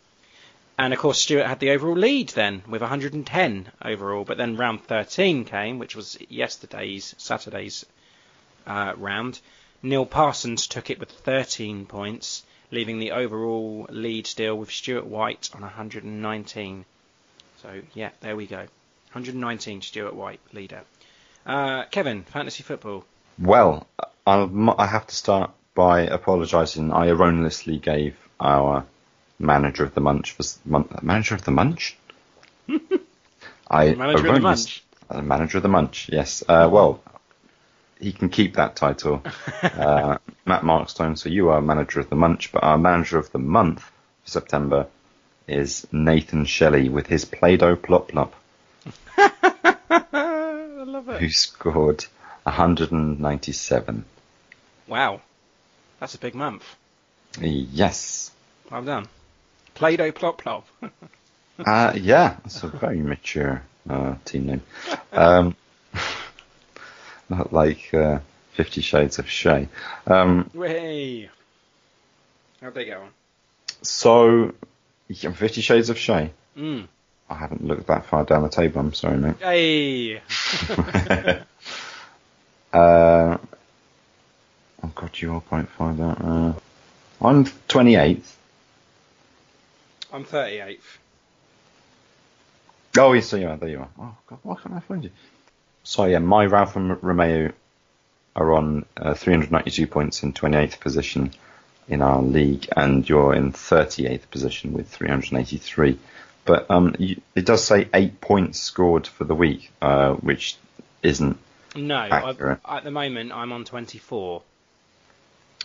and 0.79 0.93
of 0.93 0.99
course, 0.99 1.21
Stuart 1.21 1.47
had 1.47 1.61
the 1.61 1.71
overall 1.71 1.97
lead 1.97 2.31
then 2.31 2.63
with 2.69 2.83
110 2.83 3.73
overall. 3.83 4.25
But 4.25 4.37
then 4.37 4.57
round 4.57 4.85
13 4.85 5.47
came, 5.47 5.79
which 5.79 5.97
was 5.97 6.19
yesterday's 6.29 7.15
Saturday's 7.17 7.87
uh, 8.67 8.93
round. 8.97 9.41
Neil 9.83 10.05
Parsons 10.05 10.67
took 10.67 10.91
it 10.91 10.99
with 10.99 11.11
13 11.11 11.87
points, 11.87 12.45
leaving 12.71 12.99
the 12.99 13.13
overall 13.13 13.87
lead 13.91 14.27
still 14.27 14.57
with 14.57 14.71
Stuart 14.71 15.07
White 15.07 15.51
on 15.55 15.61
119. 15.63 16.85
So 17.63 17.81
yeah, 17.95 18.11
there 18.21 18.37
we 18.37 18.47
go. 18.47 18.59
119 19.13 19.83
Stuart 19.83 20.15
White 20.15 20.41
leader. 20.53 20.83
Uh, 21.45 21.85
Kevin, 21.91 22.23
fantasy 22.23 22.63
football. 22.63 23.05
Well, 23.39 23.87
I'll, 24.27 24.75
I 24.79 24.87
have 24.87 25.07
to 25.07 25.15
start 25.15 25.51
by 25.75 26.03
apologising. 26.03 26.93
I 26.93 27.09
erroneously 27.09 27.79
gave 27.79 28.17
our 28.39 28.85
manager 29.39 29.85
of 29.85 29.95
the 29.95 30.01
munch 30.01 30.33
for 30.33 30.45
manager 31.03 31.35
of 31.35 31.45
the 31.45 31.51
munch. 31.51 31.97
I 33.71 33.95
Manager 33.95 34.29
of 34.29 34.35
the 34.35 34.41
Munch. 34.41 34.83
uh, 35.09 35.23
manager 35.23 35.57
of 35.59 35.63
the 35.63 35.69
munch. 35.69 36.09
Yes. 36.13 36.43
Uh, 36.47 36.69
well, 36.71 37.01
he 38.01 38.13
can 38.13 38.29
keep 38.29 38.55
that 38.57 38.77
title, 38.77 39.23
uh, 39.63 40.19
Matt 40.47 40.63
Markstone. 40.63 41.17
So 41.19 41.29
you 41.29 41.51
are 41.51 41.61
manager 41.61 42.01
of 42.01 42.09
the 42.09 42.17
munch, 42.17 42.51
but 42.53 42.63
our 42.63 42.79
manager 42.79 43.19
of 43.19 43.31
the 43.33 43.39
month 43.39 43.81
for 43.83 44.31
September 44.31 44.87
is 45.47 45.87
Nathan 45.93 46.45
Shelley 46.45 46.89
with 46.89 47.07
his 47.07 47.25
Play-Doh 47.25 47.77
plop 47.77 48.09
plop, 48.09 48.35
I 49.17 50.85
love 50.87 51.09
it. 51.09 51.21
who 51.21 51.29
scored 51.31 52.05
197. 52.45 54.05
Wow, 54.87 55.21
that's 55.99 56.15
a 56.15 56.19
big 56.19 56.35
month. 56.35 56.65
Yes. 57.41 58.31
Well 58.71 58.83
done. 58.83 59.09
Play-Doh 59.75 60.13
plop 60.13 60.39
plop. 60.39 60.67
Uh, 61.67 61.93
yeah, 61.95 62.37
that's 62.43 62.63
a 62.63 62.69
very 62.69 63.03
mature 63.03 63.63
uh, 63.87 64.15
team 64.25 64.47
name. 64.47 64.63
Um, 65.13 65.55
not 67.31 67.53
like 67.53 67.93
uh, 67.95 68.21
Fifty 68.53 68.81
Shades 68.81 69.19
of 69.19 69.29
Shay. 69.29 69.69
Um, 70.07 70.51
Way. 70.55 71.31
How'd 72.61 72.75
they 72.75 72.85
go 72.85 73.03
on? 73.03 73.09
so, 73.83 74.53
yeah, 75.09 75.33
Fifty 75.33 75.61
Shades 75.61 75.91
of 75.91 75.99
Shay. 75.99 76.33
Mm. 76.57 76.89
I 77.29 77.35
haven't 77.35 77.65
looked 77.65 77.87
that 77.87 78.07
far 78.07 78.25
down 78.25 78.43
the 78.43 78.49
table. 78.49 78.81
I'm 78.81 78.93
sorry, 78.93 79.17
mate. 79.17 79.37
Hey. 79.41 80.17
uh, 82.73 83.39
oh 84.83 84.91
God, 84.95 85.19
you 85.19 85.41
point 85.49 85.69
find 85.71 86.01
out. 86.01 86.21
Uh, 86.21 86.53
I'm 87.23 87.45
28th. 87.45 88.33
I'm 90.13 90.25
38th. 90.25 90.79
Oh, 92.99 93.13
yes, 93.13 93.29
so 93.29 93.37
you 93.37 93.47
are. 93.47 93.57
There 93.57 93.69
you 93.69 93.79
are. 93.79 93.89
Oh, 93.99 94.17
God, 94.27 94.39
why 94.43 94.57
can't 94.57 94.75
I 94.75 94.81
find 94.81 95.05
you? 95.05 95.11
So, 95.83 96.05
yeah, 96.05 96.19
my 96.19 96.47
Ralph 96.47 96.77
and 96.77 97.03
Romeo 97.03 97.53
are 98.37 98.53
on 98.53 98.85
uh, 98.97 99.15
392 99.15 99.87
points 99.87 100.23
in 100.23 100.33
28th 100.33 100.81
position 100.81 101.33
in 101.89 102.03
our 102.03 102.23
league, 102.23 102.69
and 102.77 103.09
you're 103.09 103.35
in 103.35 103.53
38th 103.53 104.31
position 104.31 104.73
with 104.73 104.89
383. 104.89 105.99
But 106.45 106.71
um, 106.71 106.95
you, 106.99 107.21
it 107.35 107.45
does 107.45 107.65
say 107.65 107.89
eight 107.93 108.21
points 108.21 108.61
scored 108.61 109.07
for 109.07 109.25
the 109.25 109.35
week, 109.35 109.71
uh, 109.83 110.15
which 110.15 110.57
isn't 111.03 111.39
No, 111.75 111.97
accurate. 111.97 112.61
I, 112.65 112.79
at 112.79 112.85
the 112.85 112.91
moment 112.91 113.33
I'm 113.33 113.53
on 113.53 113.65
24. 113.65 114.43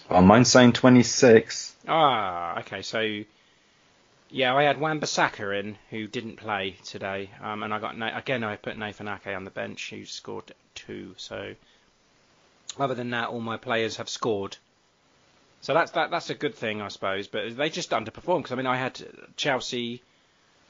Oh, 0.10 0.22
mine's 0.22 0.52
saying 0.52 0.74
26. 0.74 1.76
Ah, 1.88 2.60
okay. 2.60 2.82
So, 2.82 3.22
yeah, 4.36 4.54
I 4.54 4.64
had 4.64 4.82
Wan-Bissaka 4.82 5.58
in 5.58 5.78
who 5.92 6.08
didn't 6.08 6.36
play 6.36 6.76
today, 6.84 7.30
um, 7.42 7.64
and 7.64 7.74
I 7.74 7.80
got 7.80 7.98
Na- 7.98 8.18
again 8.18 8.44
I 8.44 8.58
put 8.58 8.78
Nathan 8.78 9.08
Ake 9.08 9.28
on 9.28 9.46
the 9.46 9.50
bench 9.50 9.92
who 9.92 10.04
scored 10.04 10.54
two. 10.74 11.16
So, 11.16 11.56
other 12.78 12.96
than 12.96 13.12
that, 13.12 13.30
all 13.30 13.40
my 13.40 13.56
players 13.56 13.96
have 13.96 14.10
scored. 14.10 14.58
So 15.62 15.74
that's 15.74 15.92
that. 15.92 16.12
That's 16.12 16.30
a 16.30 16.36
good 16.36 16.54
thing, 16.54 16.82
I 16.82 16.90
suppose. 16.90 17.28
But 17.28 17.56
they 17.56 17.70
just 17.70 17.92
underperformed 17.92 18.40
because 18.40 18.52
I 18.52 18.56
mean 18.56 18.68
I 18.68 18.76
had 18.76 19.02
Chelsea, 19.38 20.04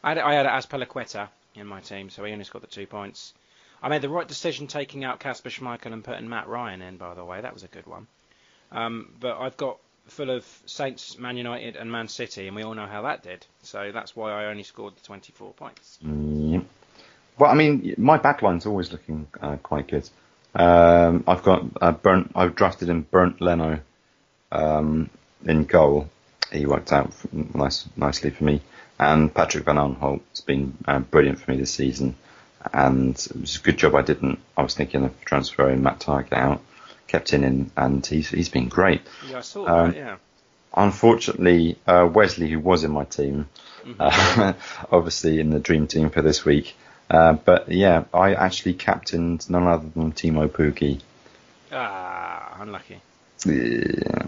I 0.04 0.10
had 0.10 0.20
I 0.20 0.36
had 0.36 1.30
in 1.56 1.66
my 1.66 1.80
team, 1.82 2.12
so 2.12 2.24
he 2.24 2.34
only 2.34 2.46
scored 2.46 2.64
the 2.64 2.68
two 2.68 2.86
points. 2.86 3.34
I 3.82 3.90
made 3.90 4.04
the 4.04 4.10
right 4.10 4.28
decision 4.28 4.68
taking 4.68 5.04
out 5.04 5.20
Kasper 5.20 5.50
Schmeichel 5.50 5.92
and 5.92 6.04
putting 6.04 6.30
Matt 6.30 6.48
Ryan 6.48 6.84
in. 6.84 6.98
By 6.98 7.16
the 7.16 7.26
way, 7.26 7.42
that 7.42 7.56
was 7.56 7.64
a 7.64 7.68
good 7.68 7.88
one. 7.88 8.06
Um, 8.72 9.16
but 9.20 9.40
I've 9.40 9.58
got 9.58 9.80
full 10.08 10.30
of 10.30 10.46
Saints, 10.66 11.18
Man 11.18 11.38
United, 11.38 11.76
and 11.76 11.92
Man 11.92 12.08
City, 12.08 12.48
and 12.48 12.56
we 12.56 12.64
all 12.64 12.74
know 12.74 12.86
how 12.86 13.04
that 13.04 13.24
did. 13.24 13.46
So 13.64 13.92
that's 13.94 14.16
why 14.16 14.32
I 14.32 14.46
only 14.46 14.64
scored 14.64 14.96
the 14.96 15.02
24 15.02 15.54
points. 15.54 16.00
Well, 17.38 17.52
I 17.52 17.54
mean, 17.54 17.96
my 17.98 18.18
backline's 18.18 18.66
always 18.66 18.92
looking 18.92 19.28
uh, 19.42 19.58
quite 19.58 19.88
good. 19.88 20.10
Um, 20.54 21.26
I've 21.28 21.44
got 21.44 21.66
uh, 21.82 21.92
Bernd. 21.92 22.32
I've 22.34 22.56
drafted 22.56 22.88
in 22.90 23.02
Bernd 23.02 23.42
Leno 23.42 23.80
um, 24.52 25.10
in 25.46 25.66
goal. 25.66 26.10
He 26.52 26.66
worked 26.66 26.94
out 26.94 27.12
nice, 27.34 27.86
nicely 27.98 28.30
for 28.30 28.46
me. 28.46 28.62
And 28.98 29.34
Patrick 29.34 29.66
Van 29.66 29.76
Aanholt's 29.76 30.42
been 30.42 30.78
uh, 30.88 31.00
brilliant 31.00 31.40
for 31.40 31.52
me 31.52 31.58
this 31.58 31.74
season. 31.74 32.16
And 32.74 33.16
it 33.16 33.42
was 33.42 33.58
a 33.58 33.60
good 33.60 33.78
job 33.78 33.96
I 33.96 34.02
didn't. 34.02 34.40
I 34.56 34.64
was 34.64 34.74
thinking 34.74 35.04
of 35.04 35.26
transferring 35.26 35.84
Matt 35.84 36.00
Targett 36.00 36.34
out, 36.34 36.62
kept 37.08 37.34
in, 37.34 37.72
and 37.76 38.06
he's 38.06 38.30
he's 38.30 38.50
been 38.50 38.68
great. 38.70 39.02
Yeah, 39.30 39.38
I 39.38 39.42
saw 39.42 39.66
Um, 39.68 39.92
that. 39.92 39.98
Yeah. 39.98 40.16
Unfortunately, 40.78 41.78
uh, 41.88 42.08
Wesley, 42.12 42.50
who 42.50 42.60
was 42.60 42.84
in 42.84 42.92
my 42.92 43.06
team, 43.06 43.48
uh, 44.00 44.54
obviously 44.92 45.40
in 45.40 45.50
the 45.50 45.60
dream 45.60 45.88
team 45.88 46.10
for 46.10 46.22
this 46.22 46.44
week. 46.44 46.76
Uh, 47.10 47.34
but 47.34 47.72
yeah, 47.72 48.04
I 48.14 48.34
actually 48.34 48.74
captained 48.74 49.50
none 49.50 49.68
other 49.68 49.88
than 49.96 50.12
Teemu 50.12 50.50
Pukki. 50.50 51.00
Ah, 51.72 52.58
unlucky. 52.62 53.00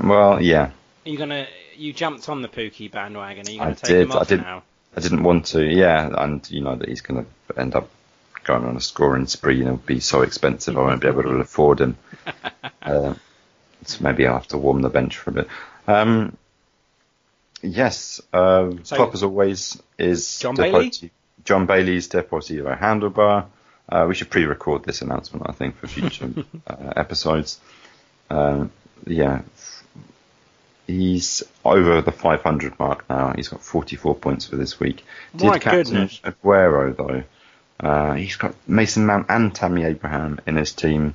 Well, 0.01 0.41
yeah, 0.41 0.71
Are 1.05 1.09
you 1.09 1.17
gonna? 1.17 1.47
You 1.75 1.91
jumped 1.93 2.29
on 2.29 2.41
the 2.41 2.47
Pukki 2.47 2.91
bandwagon. 2.91 3.47
Are 3.47 3.51
you 3.51 3.59
I 3.61 3.63
gonna 3.65 3.75
take 3.75 3.87
did. 3.89 4.01
him 4.03 4.11
off 4.11 4.21
I 4.21 4.25
didn't. 4.25 4.43
now? 4.45 4.63
I 4.95 4.99
didn't 5.01 5.23
want 5.23 5.45
to. 5.47 5.63
Yeah, 5.63 6.09
and 6.17 6.49
you 6.49 6.61
know 6.61 6.75
that 6.75 6.87
he's 6.89 7.01
going 7.01 7.23
to 7.25 7.59
end 7.59 7.75
up 7.75 7.89
going 8.43 8.63
on 8.65 8.75
a 8.77 8.81
scoring 8.81 9.27
spree 9.27 9.59
and 9.59 9.67
it'll 9.67 9.77
be 9.77 9.99
so 9.99 10.21
expensive 10.21 10.77
I 10.77 10.81
won't 10.81 11.01
be 11.01 11.07
able 11.07 11.23
to 11.23 11.29
afford 11.31 11.81
him. 11.81 11.97
uh, 12.81 13.13
so 13.83 14.03
maybe 14.03 14.25
I'll 14.27 14.33
have 14.35 14.47
to 14.49 14.57
warm 14.57 14.81
the 14.81 14.89
bench 14.89 15.17
for 15.17 15.29
a 15.29 15.33
bit. 15.33 15.47
Um, 15.87 16.35
yes, 17.61 18.21
uh, 18.33 18.71
So- 18.83 18.97
top 18.97 19.13
as 19.13 19.23
always 19.23 19.81
is 19.97 20.39
John 20.39 20.55
Bailey? 20.55 20.91
John 21.43 21.65
Bailey's 21.65 22.09
Deportivo 22.09 22.77
Handlebar. 22.77 23.45
Uh, 23.89 24.05
we 24.07 24.15
should 24.15 24.29
pre-record 24.29 24.83
this 24.83 25.01
announcement, 25.01 25.45
I 25.47 25.53
think, 25.53 25.77
for 25.77 25.87
future 25.87 26.29
uh, 26.67 26.93
episodes. 26.97 27.59
Um, 28.29 28.69
yeah, 29.05 29.43
he's 30.85 31.43
over 31.63 32.01
the 32.01 32.11
500 32.11 32.77
mark 32.79 33.09
now. 33.09 33.33
He's 33.35 33.47
got 33.47 33.61
44 33.61 34.15
points 34.15 34.45
for 34.47 34.57
this 34.57 34.79
week. 34.79 35.05
My 35.33 35.53
Did 35.53 35.61
captain 35.61 35.83
goodness. 35.83 36.19
Aguero 36.23 36.95
though. 36.97 37.23
Uh, 37.79 38.13
he's 38.15 38.35
got 38.35 38.55
Mason 38.67 39.05
Mount 39.05 39.27
and 39.29 39.53
Tammy 39.53 39.83
Abraham 39.83 40.39
in 40.47 40.55
his 40.57 40.73
team, 40.73 41.13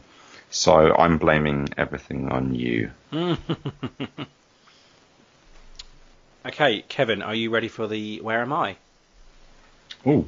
so 0.52 0.94
I'm 0.94 1.18
blaming 1.18 1.68
everything 1.76 2.30
on 2.30 2.54
you. 2.54 2.90
okay, 6.46 6.82
Kevin, 6.88 7.22
are 7.22 7.34
you 7.34 7.50
ready 7.50 7.68
for 7.68 7.86
the 7.86 8.20
Where 8.20 8.40
Am 8.42 8.52
I? 8.52 8.76
Oh, 10.06 10.26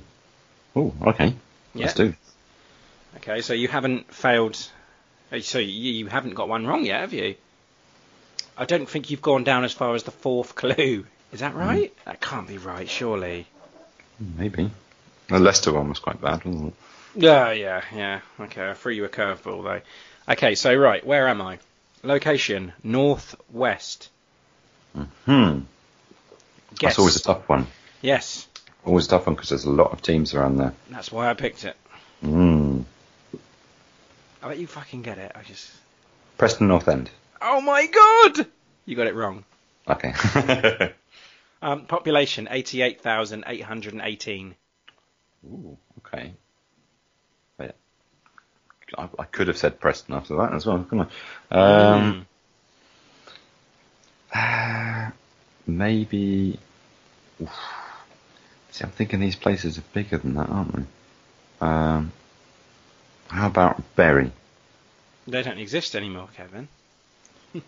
oh, 0.77 0.93
okay, 1.09 1.35
Yeah. 1.75 1.83
let's 1.87 1.95
do. 1.95 2.15
Okay, 3.19 3.41
so 3.43 3.53
you 3.53 3.69
haven't 3.69 4.13
failed. 4.13 4.59
uh, 5.33 5.41
So 5.41 5.59
you, 5.59 5.93
you 5.93 6.07
haven't 6.07 6.35
got 6.35 6.49
one 6.49 6.67
wrong 6.67 6.85
yet, 6.85 7.01
have 7.01 7.13
you? 7.13 7.37
I 8.57 8.65
don't 8.67 8.89
think 8.89 9.11
you've 9.11 9.23
gone 9.23 9.45
down 9.45 9.65
as 9.65 9.73
far 9.73 9.95
as 9.95 10.03
the 10.05 10.11
fourth 10.11 10.55
clue. 10.61 11.07
Is 11.33 11.41
that 11.41 11.55
right? 11.55 11.93
That 12.05 12.21
can't 12.21 12.47
be 12.47 12.59
right, 12.59 12.89
surely. 12.89 13.47
Maybe. 14.21 14.71
The 15.29 15.39
Leicester 15.41 15.73
one 15.73 15.89
was 15.89 15.99
quite 15.99 16.21
bad, 16.21 16.45
wasn't 16.45 16.69
it? 16.69 16.75
Yeah, 17.17 17.51
yeah, 17.53 17.83
yeah. 17.95 18.21
Okay, 18.41 18.71
I 18.71 18.75
threw 18.75 18.93
you 18.93 19.05
a 19.05 19.09
curveball 19.09 19.63
though. 19.65 19.81
Okay, 20.29 20.55
so 20.55 20.75
right, 20.75 21.05
where 21.07 21.29
am 21.29 21.41
I? 21.43 21.59
Location: 22.03 22.73
northwest. 22.83 24.11
Hmm. 25.27 25.61
That's 26.81 26.99
always 26.99 27.17
a 27.17 27.23
tough 27.23 27.49
one. 27.49 27.67
Yes, 28.01 28.47
Always 28.85 29.07
a 29.07 29.11
tough 29.11 29.27
one 29.27 29.35
because 29.35 29.49
there's 29.49 29.65
a 29.65 29.71
lot 29.71 29.93
of 29.93 30.03
teams 30.03 30.35
around 30.35 30.59
there. 30.59 30.75
that's 30.91 31.11
why 31.11 31.29
I 31.31 31.35
picked 31.35 31.65
it. 31.65 31.77
Hmm. 32.21 32.83
I 34.43 34.49
bet 34.49 34.59
you 34.59 34.67
fucking 34.67 35.03
get 35.03 35.19
it. 35.19 35.33
I 35.35 35.43
just. 35.43 35.71
Preston 36.37 36.69
North 36.69 36.87
End. 36.89 37.11
Oh 37.41 37.61
my 37.61 37.87
god! 37.87 38.47
You 38.85 38.97
got 38.97 39.07
it 39.07 39.15
wrong. 39.15 39.45
Okay. 39.89 40.93
Um, 41.63 41.87
population: 41.87 42.47
eighty-eight 42.51 43.01
thousand 43.01 43.45
eight 43.47 43.63
hundred 43.63 43.95
and 43.95 44.03
eighteen. 44.03 44.55
Ooh, 45.47 45.79
okay. 46.01 46.35
I, 48.97 49.09
I 49.19 49.25
could 49.25 49.49
have 49.49 49.57
said 49.57 49.81
Preston 49.81 50.15
after 50.15 50.37
that 50.37 50.53
as 50.53 50.67
well. 50.67 50.85
Come 50.89 51.09
on. 51.51 52.27
Um, 54.35 55.13
maybe. 55.67 56.59
oof. 57.41 57.51
See, 58.71 58.85
I'm 58.85 58.91
thinking 58.91 59.21
these 59.21 59.37
places 59.37 59.79
are 59.79 59.85
bigger 59.93 60.19
than 60.19 60.35
that, 60.35 60.49
aren't 60.49 60.75
they? 60.75 60.83
Um, 61.61 62.13
how 63.29 63.47
about 63.47 63.83
Bury? 63.95 64.33
They 65.27 65.43
don't 65.43 65.59
exist 65.59 65.95
anymore, 65.95 66.29
Kevin. 66.37 66.69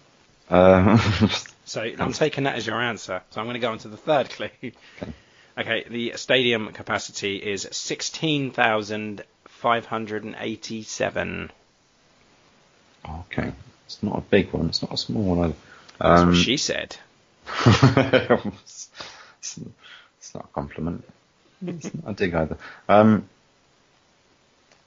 Um, 0.49 1.01
So 1.67 1.83
I'm 1.83 2.13
taking 2.13 2.45
that 2.45 2.55
as 2.55 2.65
your 2.67 2.81
answer. 2.81 3.23
So 3.31 3.41
I'm 3.41 3.47
going 3.47 3.55
to 3.55 3.61
go 3.61 3.73
on 3.73 3.79
to 3.79 3.89
the 3.89 3.97
third 3.97 4.31
clue. 4.31 4.49
Okay. 4.63 5.13
okay 5.59 5.85
the 5.91 6.13
stadium 6.15 6.73
capacity 6.73 7.37
is 7.37 7.67
16,587. 9.63 11.51
okay. 13.09 13.53
It's 13.87 14.03
not 14.03 14.19
a 14.19 14.21
big 14.23 14.53
one. 14.53 14.67
It's 14.67 14.83
not 14.83 14.93
a 14.93 14.97
small 14.97 15.23
one 15.37 15.39
either. 15.47 15.55
That's 15.99 16.21
Um, 16.23 16.29
what 16.29 16.37
she 16.37 16.57
said. 16.57 16.97
it's, 17.67 18.89
it's 19.41 20.35
not 20.35 20.45
a 20.45 20.49
compliment. 20.53 21.05
It's 21.65 21.95
not 21.95 22.11
a 22.11 22.13
dig 22.15 22.35
either. 22.35 22.59
Um, 22.89 23.29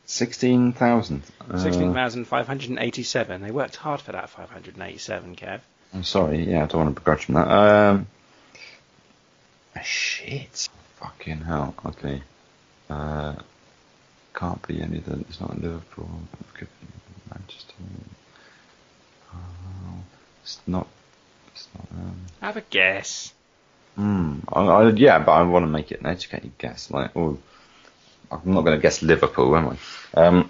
16,000. 0.05 1.23
Uh, 1.49 1.57
16,587. 1.59 3.41
They 3.41 3.51
worked 3.51 3.77
hard 3.77 4.01
for 4.01 4.11
that 4.11 4.29
587, 4.29 5.35
Kev. 5.37 5.61
I'm 5.93 6.03
sorry, 6.03 6.43
yeah, 6.49 6.63
I 6.63 6.65
don't 6.67 6.81
want 6.83 6.95
to 6.95 6.99
begrudge 6.99 7.27
them 7.27 7.35
that. 7.35 7.47
Um, 7.49 8.07
shit. 9.83 10.67
Fucking 10.97 11.39
hell. 11.41 11.73
Okay. 11.85 12.21
Uh, 12.89 13.35
can't 14.39 14.65
be 14.67 14.81
any 14.81 14.99
that 14.99 15.19
it's 15.21 15.39
not 15.41 15.59
Liverpool. 15.59 16.09
It 16.39 16.53
could 16.57 16.67
be 16.81 16.87
Manchester. 17.29 17.73
Oh, 19.33 19.37
it's 20.43 20.59
not. 20.67 20.87
It's 21.53 21.67
not. 21.75 21.87
Um, 21.91 22.15
Have 22.41 22.57
a 22.57 22.61
guess. 22.61 23.33
hmm. 23.95 24.39
I, 24.51 24.61
I, 24.61 24.89
yeah, 24.91 25.19
but 25.19 25.31
I 25.33 25.41
want 25.43 25.63
to 25.63 25.67
make 25.67 25.91
it 25.91 25.99
an 25.99 26.07
educated 26.07 26.51
guess. 26.57 26.89
Like, 26.91 27.15
oh, 27.15 27.37
I'm 28.31 28.41
not 28.53 28.61
going 28.63 28.77
to 28.77 28.81
guess 28.81 29.01
Liverpool, 29.01 29.55
am 29.55 29.77
I? 30.15 30.19
Um, 30.19 30.49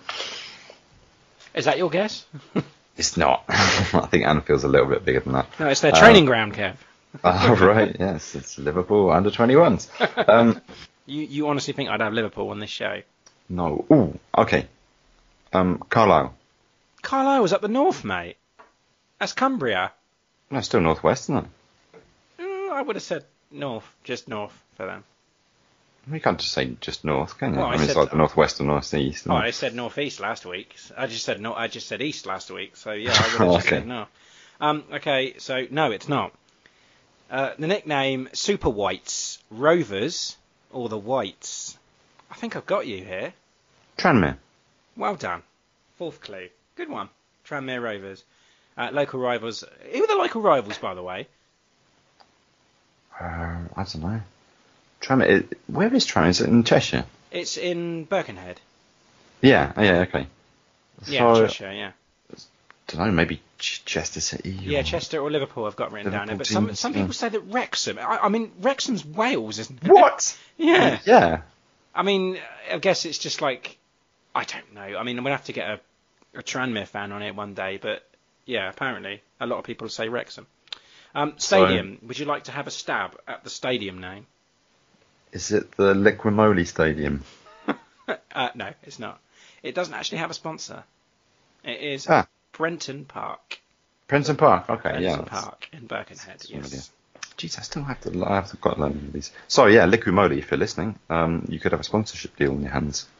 Is 1.53 1.65
that 1.65 1.77
your 1.77 1.89
guess? 1.89 2.25
it's 2.97 3.17
not. 3.17 3.43
I 3.49 4.07
think 4.09 4.25
Anfield's 4.25 4.63
a 4.63 4.67
little 4.67 4.87
bit 4.87 5.03
bigger 5.05 5.21
than 5.21 5.33
that. 5.33 5.47
no, 5.59 5.67
it's 5.67 5.81
their 5.81 5.93
Uh, 5.95 5.99
training 5.99 6.25
ground, 6.25 6.53
Kev. 6.53 6.75
Oh, 7.23 7.55
right, 7.59 7.95
yes, 7.99 8.35
it's 8.35 8.59
Liverpool 8.59 9.09
under 9.09 9.31
21s. 9.31 9.89
Um, 10.29 10.61
You, 11.07 11.23
you 11.23 11.47
honestly 11.47 11.73
think 11.73 11.89
I'd 11.89 12.01
have 12.01 12.13
Liverpool 12.13 12.49
on 12.51 12.59
this 12.59 12.69
show? 12.69 13.01
No. 13.49 13.85
Ooh, 13.91 14.17
okay. 14.37 14.67
Um, 15.53 15.79
Carlisle. 15.89 16.35
Carlisle 17.01 17.41
was 17.41 17.53
up 17.53 17.61
the 17.61 17.67
north, 17.67 18.03
mate. 18.03 18.37
That's 19.19 19.33
Cumbria. 19.33 19.91
No, 20.51 20.61
still 20.61 20.81
northwest, 20.81 21.25
isn't 21.25 21.37
it? 21.37 21.45
Well, 22.39 22.71
I 22.73 22.81
would 22.81 22.95
have 22.95 23.03
said 23.03 23.25
north, 23.51 23.85
just 24.03 24.27
north 24.27 24.53
for 24.75 24.85
them. 24.85 25.03
We 26.09 26.19
can't 26.19 26.39
just 26.39 26.53
say 26.53 26.75
just 26.81 27.03
north, 27.05 27.37
can 27.37 27.53
you? 27.53 27.59
Well, 27.59 27.67
I 27.67 27.69
I 27.69 27.73
mean, 27.73 27.81
it's 27.83 27.93
said- 27.93 27.99
like 27.99 28.11
the 28.11 28.17
northwest 28.17 28.59
or 28.61 28.63
northeast. 28.63 29.27
Oh, 29.27 29.33
isn't 29.35 29.45
I 29.45 29.51
said 29.51 29.75
northeast 29.75 30.19
last 30.19 30.45
week. 30.45 30.75
I 30.97 31.07
just 31.07 31.25
said 31.25 31.39
no. 31.41 31.53
I 31.53 31.67
just 31.67 31.87
said 31.87 32.01
east 32.01 32.25
last 32.25 32.49
week. 32.49 32.77
So 32.77 32.91
yeah, 32.93 33.11
I 33.13 33.21
would 33.39 33.47
have 33.53 33.61
Okay. 33.65 33.69
said 33.69 33.87
no. 33.87 34.05
Um, 34.61 34.83
okay, 34.93 35.35
so 35.37 35.65
no, 35.69 35.91
it's 35.91 36.09
not. 36.09 36.33
Uh, 37.29 37.51
the 37.59 37.67
nickname 37.67 38.27
Super 38.33 38.69
Whites, 38.69 39.37
Rovers, 39.51 40.35
or 40.71 40.89
the 40.89 40.97
Whites. 40.97 41.77
I 42.31 42.35
think 42.35 42.55
I've 42.55 42.65
got 42.65 42.87
you 42.87 43.03
here. 43.03 43.33
Tranmere. 43.97 44.37
Well 44.95 45.15
done. 45.15 45.41
Fourth 45.97 46.21
clue. 46.21 46.49
Good 46.75 46.89
one. 46.89 47.09
Tranmere 47.45 47.81
Rovers. 47.81 48.23
Uh, 48.77 48.89
local 48.93 49.19
rivals. 49.19 49.63
Who 49.91 50.03
are 50.03 50.07
the 50.07 50.15
local 50.15 50.41
rivals, 50.41 50.77
by 50.77 50.93
the 50.93 51.03
way? 51.03 51.27
Uh, 53.19 53.23
I 53.75 53.83
don't 53.83 54.01
know. 54.01 54.21
Tranmere. 55.01 55.45
Where 55.67 55.93
is 55.93 56.05
Tranmere? 56.05 56.29
Is 56.29 56.41
it 56.41 56.49
in 56.49 56.63
Cheshire? 56.63 57.05
It's 57.31 57.57
in 57.57 58.05
Birkenhead. 58.05 58.59
Yeah. 59.41 59.73
oh, 59.75 59.81
Yeah. 59.81 59.99
Okay. 59.99 60.27
Yeah, 61.07 61.33
So, 61.33 61.47
Cheshire. 61.47 61.71
Yeah. 61.71 61.91
don't 62.87 63.05
know. 63.05 63.11
Maybe 63.11 63.41
Ch- 63.57 63.83
Chester 63.85 64.21
City. 64.21 64.51
Yeah, 64.51 64.79
or- 64.79 64.83
Chester 64.83 65.19
or 65.19 65.29
Liverpool. 65.29 65.65
I've 65.65 65.75
got 65.75 65.91
written 65.91 66.11
down 66.11 66.27
there. 66.27 66.37
But 66.37 66.47
some 66.47 66.67
teams, 66.67 66.79
some 66.79 66.93
yeah. 66.93 66.99
people 67.01 67.13
say 67.13 67.29
that 67.29 67.41
Wrexham. 67.41 67.99
I, 67.99 68.19
I 68.23 68.29
mean, 68.29 68.51
Wrexham's 68.61 69.05
Wales, 69.05 69.59
isn't 69.59 69.83
it? 69.83 69.91
What? 69.91 70.37
Yeah. 70.57 70.99
Yeah. 71.05 71.41
I 71.93 72.03
mean, 72.03 72.37
I 72.71 72.77
guess 72.77 73.05
it's 73.05 73.17
just 73.17 73.41
like 73.41 73.77
I 74.35 74.43
don't 74.43 74.73
know. 74.73 74.97
I 74.97 75.03
mean, 75.03 75.17
I'm 75.17 75.23
gonna 75.23 75.35
have 75.35 75.45
to 75.45 75.53
get 75.53 75.69
a, 75.69 75.79
a 76.39 76.43
Tranmere 76.43 76.87
fan 76.87 77.11
on 77.11 77.21
it 77.21 77.35
one 77.35 77.53
day, 77.53 77.77
but 77.81 78.07
yeah, 78.45 78.69
apparently 78.69 79.21
a 79.39 79.45
lot 79.45 79.59
of 79.59 79.65
people 79.65 79.89
say 79.89 80.09
Wrexham. 80.09 80.47
Um, 81.15 81.33
stadium. 81.37 81.97
Would 82.03 82.19
you 82.19 82.25
like 82.25 82.43
to 82.45 82.51
have 82.51 82.67
a 82.67 82.71
stab 82.71 83.17
at 83.27 83.43
the 83.43 83.49
stadium 83.49 83.99
name? 83.99 84.27
Is 85.31 85.51
it 85.51 85.71
the 85.73 85.93
Liqui 85.93 86.31
Moly 86.33 86.65
Stadium? 86.65 87.23
Uh, 88.33 88.49
no, 88.55 88.71
it's 88.81 88.97
not. 88.97 89.19
It 89.61 89.75
doesn't 89.75 89.93
actually 89.93 90.17
have 90.17 90.31
a 90.31 90.33
sponsor. 90.33 90.83
It 91.63 91.79
is 91.79 92.07
Ah. 92.09 92.25
Prenton 92.51 93.05
Park. 93.05 93.59
Prenton 94.07 94.35
Park. 94.35 94.67
Okay. 94.67 94.89
Prenton 94.89 95.03
yeah. 95.03 95.21
Park 95.21 95.69
in 95.73 95.85
Birkenhead. 95.85 96.43
Yes. 96.47 96.89
Jeez, 97.39 97.57
I 97.57 97.63
still 97.63 97.83
have 97.83 98.01
to. 98.01 98.25
I 98.25 98.35
have 98.35 98.51
to 98.51 98.57
got 98.57 98.75
to 98.75 98.81
learn 98.81 99.11
these. 99.11 99.31
Sorry, 99.47 99.73
yeah, 99.73 99.87
Liqui 99.87 100.13
Moly. 100.13 100.37
If 100.37 100.51
you're 100.51 100.59
listening, 100.59 100.99
um, 101.09 101.45
you 101.49 101.59
could 101.59 101.71
have 101.71 101.81
a 101.81 101.85
sponsorship 101.85 102.35
deal 102.35 102.51
in 102.51 102.61
your 102.61 102.71
hands. 102.71 103.07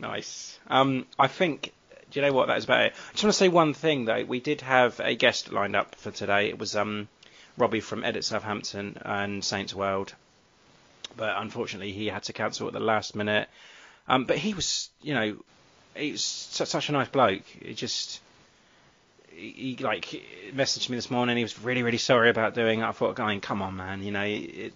Nice. 0.00 0.58
Um, 0.68 1.06
I 1.18 1.26
think. 1.26 1.72
Do 2.10 2.18
you 2.18 2.26
know 2.26 2.32
what? 2.32 2.48
That 2.48 2.58
is 2.58 2.64
about 2.64 2.86
it. 2.86 2.92
I 2.92 3.12
just 3.12 3.24
want 3.24 3.34
to 3.34 3.38
say 3.38 3.48
one 3.48 3.72
thing 3.72 4.04
though. 4.04 4.24
We 4.24 4.40
did 4.40 4.62
have 4.62 4.98
a 4.98 5.14
guest 5.14 5.52
lined 5.52 5.76
up 5.76 5.94
for 5.94 6.10
today. 6.10 6.48
It 6.48 6.58
was 6.58 6.74
um, 6.74 7.06
Robbie 7.56 7.80
from 7.80 8.02
Edit 8.02 8.24
Southampton 8.24 9.00
and 9.04 9.44
Saints 9.44 9.72
World, 9.74 10.12
but 11.16 11.36
unfortunately 11.36 11.92
he 11.92 12.08
had 12.08 12.24
to 12.24 12.32
cancel 12.32 12.66
at 12.66 12.72
the 12.72 12.80
last 12.80 13.14
minute. 13.14 13.48
Um, 14.08 14.24
but 14.24 14.38
he 14.38 14.54
was, 14.54 14.90
you 15.02 15.14
know, 15.14 15.36
he 15.94 16.10
was 16.10 16.24
such, 16.24 16.88
a 16.88 16.92
nice 16.92 17.08
bloke. 17.08 17.44
He 17.62 17.74
just. 17.74 18.20
He, 19.30 19.76
he 19.76 19.84
like 19.84 20.22
messaged 20.54 20.88
me 20.90 20.96
this 20.96 21.10
morning. 21.10 21.36
He 21.36 21.42
was 21.42 21.58
really, 21.60 21.82
really 21.82 21.98
sorry 21.98 22.30
about 22.30 22.54
doing 22.54 22.80
it. 22.80 22.84
I 22.84 22.92
thought, 22.92 23.14
going, 23.14 23.40
come 23.40 23.62
on, 23.62 23.76
man. 23.76 24.02
You 24.02 24.12
know, 24.12 24.24
it, 24.24 24.72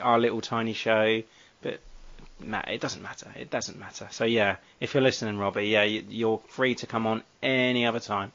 our 0.00 0.18
little 0.18 0.40
tiny 0.40 0.72
show, 0.72 1.22
but 1.62 1.80
nah, 2.40 2.62
it 2.68 2.80
doesn't 2.80 3.02
matter. 3.02 3.32
It 3.38 3.50
doesn't 3.50 3.78
matter. 3.78 4.08
So 4.10 4.24
yeah, 4.24 4.56
if 4.80 4.94
you're 4.94 5.02
listening, 5.02 5.38
Robbie, 5.38 5.68
yeah, 5.68 5.84
you, 5.84 6.04
you're 6.08 6.40
free 6.48 6.74
to 6.76 6.86
come 6.86 7.06
on 7.06 7.22
any 7.42 7.86
other 7.86 8.00
time. 8.00 8.32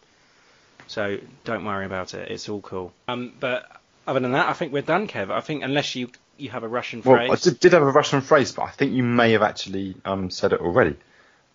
So 0.88 1.18
don't 1.44 1.66
worry 1.66 1.86
about 1.86 2.14
it. 2.14 2.32
It's 2.32 2.50
all 2.50 2.62
cool. 2.62 2.92
Um, 3.08 3.34
but 3.40 3.70
other 4.08 4.20
than 4.20 4.32
that, 4.32 4.50
I 4.50 4.54
think 4.54 4.74
we're 4.74 4.82
done, 4.82 5.08
Kev. 5.08 5.30
I 5.30 5.42
think 5.42 5.64
unless 5.64 5.96
you 5.96 6.10
you 6.38 6.50
have 6.50 6.64
a 6.64 6.68
Russian 6.68 7.02
Well, 7.04 7.18
phrase. 7.18 7.48
I 7.48 7.50
did, 7.50 7.60
did 7.60 7.74
have 7.74 7.84
a 7.84 7.92
Russian 7.92 8.22
phrase, 8.22 8.52
but 8.54 8.64
I 8.64 8.70
think 8.72 8.94
you 8.94 9.04
may 9.04 9.34
have 9.34 9.42
actually 9.42 9.96
um, 10.06 10.30
said 10.30 10.54
it 10.54 10.62
already. 10.62 10.96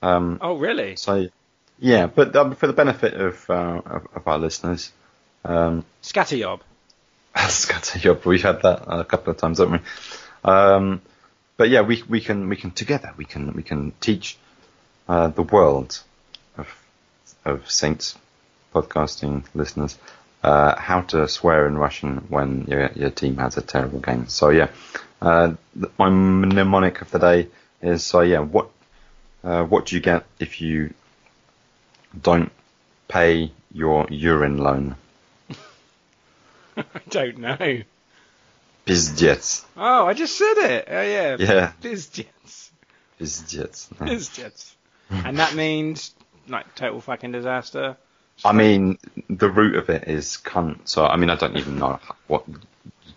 Um, 0.02 0.38
Oh 0.42 0.56
really? 0.56 0.96
so, 0.96 1.28
yeah, 1.78 2.06
but 2.06 2.34
um, 2.36 2.54
for 2.54 2.66
the 2.66 2.72
benefit 2.72 3.14
of, 3.14 3.50
uh, 3.50 3.80
of, 3.84 4.06
of 4.14 4.28
our 4.28 4.38
listeners, 4.38 4.92
um, 5.44 5.84
Scatterjob. 6.02 6.60
Scatterjob, 7.36 8.24
we've 8.24 8.42
had 8.42 8.62
that 8.62 8.84
a 8.86 9.04
couple 9.04 9.32
of 9.32 9.36
times, 9.38 9.58
haven't 9.58 9.80
we? 9.80 10.50
Um, 10.50 11.02
but 11.56 11.68
yeah, 11.70 11.82
we 11.82 12.02
we 12.08 12.20
can 12.20 12.48
we 12.48 12.56
can 12.56 12.70
together 12.72 13.12
we 13.16 13.24
can 13.24 13.52
we 13.52 13.62
can 13.62 13.92
teach 14.00 14.36
uh, 15.08 15.28
the 15.28 15.42
world 15.42 16.00
of 16.58 16.68
of 17.44 17.70
Saints 17.70 18.16
podcasting 18.74 19.44
listeners 19.54 19.96
uh, 20.42 20.78
how 20.78 21.00
to 21.00 21.28
swear 21.28 21.66
in 21.66 21.78
Russian 21.78 22.18
when 22.28 22.66
your 22.68 22.90
your 22.94 23.10
team 23.10 23.36
has 23.38 23.56
a 23.56 23.62
terrible 23.62 24.00
game. 24.00 24.28
So 24.28 24.50
yeah, 24.50 24.68
uh, 25.22 25.54
my 25.98 26.10
mnemonic 26.10 27.00
of 27.00 27.10
the 27.10 27.18
day 27.18 27.48
is 27.80 28.04
so 28.04 28.20
yeah, 28.20 28.40
what 28.40 28.68
uh, 29.42 29.64
what 29.64 29.86
do 29.86 29.96
you 29.96 30.02
get 30.02 30.24
if 30.38 30.60
you 30.60 30.92
don't 32.19 32.51
pay 33.07 33.51
your 33.71 34.07
urine 34.09 34.57
loan? 34.57 34.95
I 36.77 36.83
don't 37.09 37.37
know. 37.39 37.81
Pizdец. 38.85 39.65
Oh, 39.77 40.05
I 40.07 40.13
just 40.13 40.37
said 40.37 40.57
it. 40.57 40.87
Oh 40.89 41.01
yeah. 41.01 41.35
Yeah. 41.39 41.71
Bizjets. 41.81 42.69
Pizdец. 43.19 43.87
Bizjets. 43.95 44.73
and 45.09 45.37
that 45.37 45.53
means 45.55 46.13
like 46.47 46.73
total 46.75 47.01
fucking 47.01 47.31
disaster. 47.31 47.97
I 48.45 48.53
mean, 48.53 48.97
the 49.29 49.49
root 49.49 49.75
of 49.75 49.89
it 49.89 50.07
is 50.07 50.37
cunt. 50.43 50.79
So 50.85 51.05
I 51.05 51.17
mean, 51.17 51.29
I 51.29 51.35
don't 51.35 51.57
even 51.57 51.77
know 51.77 51.99
what 52.27 52.45
to 52.47 52.59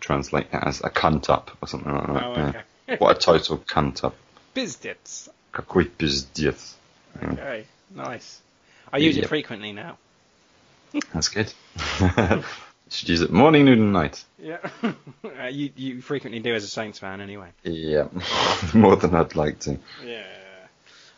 translate 0.00 0.50
that 0.50 0.66
as 0.66 0.80
a 0.80 0.90
cunt 0.90 1.30
up 1.30 1.56
or 1.62 1.68
something 1.68 1.92
like 1.92 2.06
that. 2.06 2.24
Oh, 2.24 2.34
yeah. 2.36 2.48
okay. 2.48 2.96
What 2.98 3.16
a 3.16 3.20
total 3.20 3.58
cunt 3.58 4.04
up. 4.04 4.16
Bizjets. 4.54 5.28
Какой 5.52 5.84
пиздец. 5.86 6.74
Yeah, 7.20 7.32
Okay. 7.32 7.66
Nice. 7.94 8.40
I 8.91 8.97
use 8.97 9.15
Yep. 9.15 9.25
it 9.25 9.27
frequently 9.27 9.73
now. 9.73 9.97
That's 11.13 11.29
good. 11.29 11.53
Should 12.89 13.09
use 13.09 13.21
it 13.21 13.31
morning, 13.31 13.65
noon, 13.65 13.79
and 13.79 13.93
night. 13.93 14.23
Yeah. 14.39 14.59
uh, 14.83 15.43
you 15.47 15.71
you 15.75 16.01
frequently 16.01 16.39
do 16.39 16.55
as 16.55 16.63
a 16.63 16.67
Saints 16.67 16.99
fan 16.99 17.19
anyway. 17.19 17.49
Yeah, 17.63 18.07
more 18.73 18.95
than 18.95 19.13
I'd 19.13 19.35
like 19.35 19.59
to. 19.61 19.77
Yeah. 20.05 20.23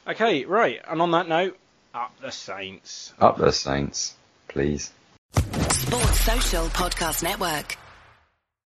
Okay, 0.08 0.46
right. 0.46 0.82
And 0.88 1.00
on 1.02 1.12
that 1.12 1.28
note, 1.28 1.58
up 1.94 2.12
the 2.22 2.32
Saints. 2.32 3.14
Up 3.20 3.38
the 3.38 3.52
Saints, 3.52 4.16
please. 4.48 4.92
Sports 5.36 6.20
Social 6.22 6.66
Podcast 6.70 7.22
Network. 7.22 7.78